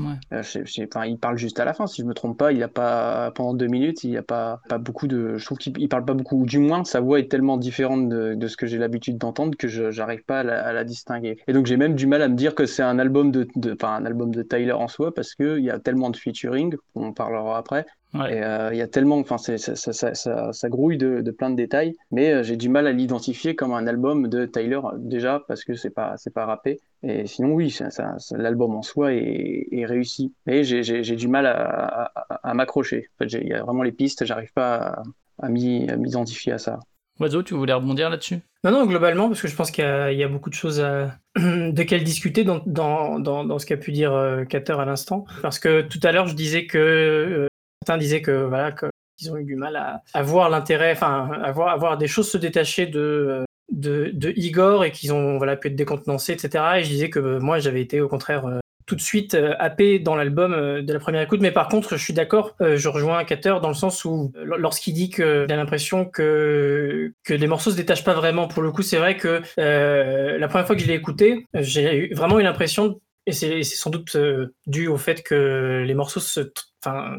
ouais. 0.06 0.14
euh, 0.32 0.42
je 0.42 0.49
sais- 0.50 0.62
je 0.66 0.73
sais- 0.73 0.88
enfin, 0.92 1.06
il 1.06 1.18
parle 1.18 1.38
juste 1.38 1.61
à 1.61 1.64
la 1.64 1.75
fin, 1.75 1.87
si 1.87 2.02
je 2.02 2.06
me 2.06 2.14
trompe 2.14 2.37
pas. 2.37 2.50
Il 2.52 2.61
a 2.64 2.68
pas 2.68 3.30
pendant 3.37 3.54
deux 3.54 3.68
minutes, 3.68 4.02
il 4.02 4.11
y 4.11 4.16
a 4.16 4.23
pas 4.25 4.61
pas 4.68 4.78
beaucoup 4.78 5.06
de. 5.06 5.37
Je 5.38 5.44
trouve 5.44 5.58
qu'il 5.58 5.78
il 5.78 5.88
parle 5.88 6.04
pas 6.04 6.14
beaucoup. 6.14 6.37
Ou 6.40 6.47
du 6.47 6.58
moins, 6.58 6.82
sa 6.85 7.00
voix 7.00 7.20
est 7.20 7.30
tellement 7.30 7.56
différente 7.58 8.08
de, 8.08 8.35
de 8.35 8.49
ce 8.49 8.56
que 8.56 8.66
j'ai 8.66 8.78
l'habitude 8.78 9.16
d'entendre 9.18 9.56
que 9.56 9.68
je 9.68 9.90
j'arrive 9.92 10.25
pas 10.25 10.40
à 10.40 10.42
la, 10.42 10.64
à 10.66 10.73
la 10.73 10.85
distinguer. 10.85 11.38
Et 11.47 11.52
donc 11.52 11.66
j'ai 11.66 11.76
même 11.76 11.94
du 11.94 12.06
mal 12.08 12.23
à 12.23 12.28
me 12.28 12.35
dire 12.37 12.54
que 12.56 12.66
c'est 12.66 12.82
un 12.82 12.99
album 12.99 13.30
de, 13.30 13.47
de- 13.56 13.73
enfin 13.75 13.94
un 13.94 14.04
album 14.04 14.35
de 14.35 14.42
Tyler 14.42 14.73
en 14.73 14.88
soi 14.88 15.14
parce 15.14 15.35
que 15.35 15.58
il 15.58 15.64
y 15.64 15.70
a 15.70 15.78
tellement 15.78 16.11
de 16.11 16.16
featuring, 16.16 16.75
on 16.94 17.04
en 17.08 17.12
parlera 17.12 17.58
après. 17.58 17.87
Ouais. 18.15 18.37
Et 18.38 18.43
euh, 18.43 18.71
il 18.73 18.79
y 18.79 18.83
a 18.83 18.88
tellement, 18.88 19.19
enfin 19.19 19.37
ça, 19.37 19.59
ça, 19.59 19.77
ça, 19.77 20.15
ça- 20.15 20.53
ça 20.53 20.69
grouille 20.71 20.97
de, 20.97 21.21
de 21.21 21.31
plein 21.31 21.50
de 21.50 21.57
détails, 21.57 21.95
mais 22.11 22.33
euh, 22.33 22.43
j'ai 22.43 22.57
du 22.57 22.71
mal 22.71 22.87
à 22.87 22.93
l'identifier 22.93 23.55
comme 23.55 23.73
un 23.75 23.87
album 23.87 24.29
de 24.29 24.47
Tyler 24.47 24.81
déjà 24.97 25.43
parce 25.47 25.62
que 25.62 25.75
c'est 25.75 25.91
pas 25.91 26.15
c'est 26.17 26.33
pas 26.33 26.47
rappé. 26.47 26.81
Et 27.03 27.27
sinon, 27.27 27.53
oui, 27.53 27.71
ça, 27.71 27.91
ça- 27.91 28.19
ça- 28.19 28.38
l'album 28.38 28.75
en 28.75 28.83
soi 28.83 29.12
est, 29.12 29.69
est 29.71 29.85
réussi. 29.85 30.33
Mais 30.47 30.65
j'ai, 30.65 30.83
j'ai, 30.83 31.03
j'ai 31.05 31.17
du 31.17 31.29
mal 31.29 31.47
à, 31.47 31.53
à, 31.53 32.05
à- 32.35 32.50
à 32.50 32.55
m'accrocher. 32.55 33.09
En 33.21 33.25
fait, 33.25 33.33
il 33.41 33.49
y 33.49 33.53
a 33.53 33.62
vraiment 33.62 33.83
les 33.83 33.93
pistes, 33.93 34.25
j'arrive 34.25 34.53
pas 34.55 34.77
à, 34.77 35.03
à 35.43 35.49
m'y- 35.50 35.88
à 35.91 35.97
m'identifier 35.97 36.53
à 36.55 36.59
ça. 36.59 36.79
Oiseau, 37.21 37.43
tu 37.43 37.55
voulais 37.55 37.73
rebondir 37.73 38.09
là-dessus? 38.11 38.38
Non, 38.65 38.71
non, 38.71 38.87
globalement, 38.87 39.29
parce 39.29 39.43
que 39.43 39.49
je 39.49 39.55
pense 39.57 39.71
qu'il 39.71 39.85
y 39.85 39.87
a, 39.87 40.12
il 40.12 40.19
y 40.19 40.23
a 40.25 40.29
beaucoup 40.29 40.50
de 40.50 40.55
choses 40.55 40.81
à, 40.81 41.17
de 41.37 41.83
quelles 41.83 42.05
discuter 42.05 42.45
dans, 42.45 42.62
dans, 42.65 43.19
dans, 43.19 43.45
dans 43.45 43.59
ce 43.59 43.67
qu'a 43.67 43.77
pu 43.77 43.93
dire 43.93 44.12
euh, 44.12 44.45
Cater 44.45 44.75
à 44.81 44.85
l'instant. 44.85 45.27
Parce 45.43 45.59
que 45.59 45.83
tout 45.83 46.00
à 46.05 46.12
l'heure, 46.12 46.27
je 46.29 46.35
disais 46.35 46.67
que 46.67 46.79
euh, 46.79 47.47
certains 47.88 47.99
disaient 47.99 48.23
que 48.23 48.45
voilà 48.45 48.73
que 48.73 48.87
ils 49.21 49.33
ont 49.33 49.37
eu 49.37 49.45
du 49.45 49.57
mal 49.57 50.02
à, 50.14 50.23
voir 50.23 50.49
l'intérêt, 50.49 50.92
enfin, 50.92 51.30
à 51.42 51.50
voir, 51.50 51.68
à 51.68 51.76
voir 51.76 51.99
des 51.99 52.07
choses 52.07 52.30
se 52.30 52.38
détacher 52.38 52.87
de, 52.87 53.00
euh, 53.00 54.12
de, 54.12 54.33
Igor 54.37 54.85
et 54.85 54.92
qu'ils 54.92 55.12
ont 55.12 55.38
voilà, 55.38 55.57
pu 55.57 55.68
être 55.68 55.76
décontenancés, 55.76 56.33
etc. 56.33 56.64
Et 56.76 56.85
je 56.85 56.88
disais 56.88 57.11
que 57.11 57.18
euh, 57.18 57.40
moi, 57.40 57.59
j'avais 57.59 57.80
été 57.80 58.00
au 58.00 58.09
contraire 58.09 58.47
euh, 58.47 58.61
tout 58.87 58.95
de 58.95 59.00
suite 59.00 59.35
euh, 59.35 59.54
happé 59.59 59.99
dans 59.99 60.14
l'album 60.14 60.52
de 60.83 60.92
la 60.92 60.99
première 61.00 61.23
écoute. 61.23 61.40
Mais 61.40 61.50
par 61.50 61.68
contre, 61.68 61.97
je 61.97 62.02
suis 62.02 62.14
d'accord, 62.14 62.54
je 62.61 62.88
rejoins 62.88 63.25
Cater 63.25 63.57
dans 63.61 63.68
le 63.68 63.75
sens 63.75 64.04
où 64.04 64.33
lorsqu'il 64.37 64.95
dit 64.95 65.11
qu'il 65.11 65.25
a 65.25 65.57
l'impression 65.57 66.04
que, 66.04 67.12
que 67.25 67.35
les 67.35 67.47
morceaux 67.47 67.71
se 67.71 67.76
détachent 67.76 68.04
pas 68.04 68.14
vraiment, 68.14 68.49
pour 68.49 68.62
le 68.62 68.71
coup, 68.71 68.83
c'est 68.83 68.99
vrai 68.99 69.16
que 69.16 69.42
la 69.57 70.49
première 70.49 70.66
fois 70.66 70.76
que 70.76 70.83
je 70.83 70.87
l'ai 70.87 70.95
écouté, 70.95 71.45
j'ai 71.54 72.09
vraiment 72.14 72.38
eu 72.38 72.42
l'impression, 72.42 73.00
et 73.26 73.33
c'est 73.33 73.62
sans 73.62 73.90
doute 73.90 74.16
dû 74.66 74.87
au 74.87 74.97
fait 74.97 75.23
que 75.23 75.83
les 75.87 75.95
morceaux 75.95 76.21
se, 76.21 76.40
enfin, 76.83 77.18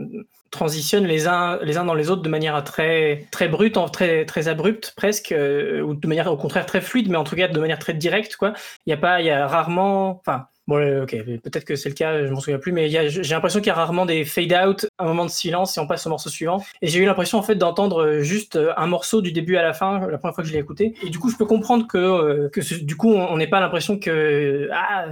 transitionnent 0.51 1.06
les 1.06 1.27
uns, 1.27 1.60
les 1.63 1.77
uns 1.77 1.86
dans 1.86 1.94
les 1.94 2.10
autres 2.10 2.22
de 2.22 2.29
manière 2.29 2.63
très, 2.63 3.27
très 3.32 3.48
brute, 3.48 3.77
très, 3.91 4.25
très 4.25 4.48
abrupte 4.48 4.94
presque, 4.96 5.32
euh, 5.32 5.82
ou 5.82 5.94
de 5.94 6.08
manière 6.08 6.32
au 6.32 6.38
contraire 6.38 6.65
très 6.65 6.82
fluide, 6.82 7.10
mais 7.10 7.18
en 7.18 7.24
tout 7.24 7.36
cas 7.36 7.48
de 7.48 7.60
manière 7.60 7.79
très 7.79 7.94
directe. 7.94 8.36
Quoi. 8.36 8.53
Il 8.86 8.89
y 8.89 8.94
a 8.94 8.98
pas, 8.98 9.22
il 9.22 9.27
y 9.27 9.32
a 9.32 9.48
rarement, 9.48 10.20
enfin, 10.20 10.48
Bon, 10.70 11.01
ok, 11.01 11.15
peut-être 11.41 11.65
que 11.65 11.75
c'est 11.75 11.89
le 11.89 11.96
cas, 11.96 12.27
je 12.27 12.32
m'en 12.32 12.39
souviens 12.39 12.60
plus, 12.60 12.72
mais 12.72 12.89
j'ai 12.89 13.34
l'impression 13.34 13.60
qu'il 13.60 13.70
y 13.70 13.72
a 13.72 13.74
rarement 13.74 14.06
des 14.06 14.24
fade-out, 14.24 14.86
un 15.00 15.06
moment 15.06 15.25
de 15.25 15.32
silence 15.32 15.75
et 15.75 15.79
on 15.79 15.88
passe 15.88 16.06
au 16.06 16.12
morceau 16.12 16.29
suivant. 16.29 16.63
Et 16.84 16.88
j'ai 16.88 17.00
eu 17.00 17.06
l'impression 17.06 17.39
en 17.39 17.41
fait 17.41 17.56
d'entendre 17.56 18.03
euh, 18.03 18.22
juste 18.22 18.56
euh, 18.56 18.72
un 18.77 18.86
morceau 18.86 19.24
du 19.24 19.32
début 19.32 19.58
à 19.58 19.63
la 19.63 19.74
fin, 19.74 19.94
la 20.08 20.20
première 20.20 20.36
fois 20.36 20.44
que 20.44 20.48
je 20.48 20.53
l'ai 20.53 20.60
écouté. 20.60 20.94
Et 21.03 21.10
du 21.10 21.18
coup, 21.18 21.32
je 21.32 21.38
peux 21.38 21.48
comprendre 21.48 21.88
que, 21.88 21.98
euh, 21.98 22.50
que 22.50 22.62
du 22.84 22.96
coup, 22.96 23.12
on 23.12 23.36
n'ait 23.38 23.48
pas 23.48 23.60
l'impression 23.60 23.98
que 23.98 24.70
ah, 24.72 25.08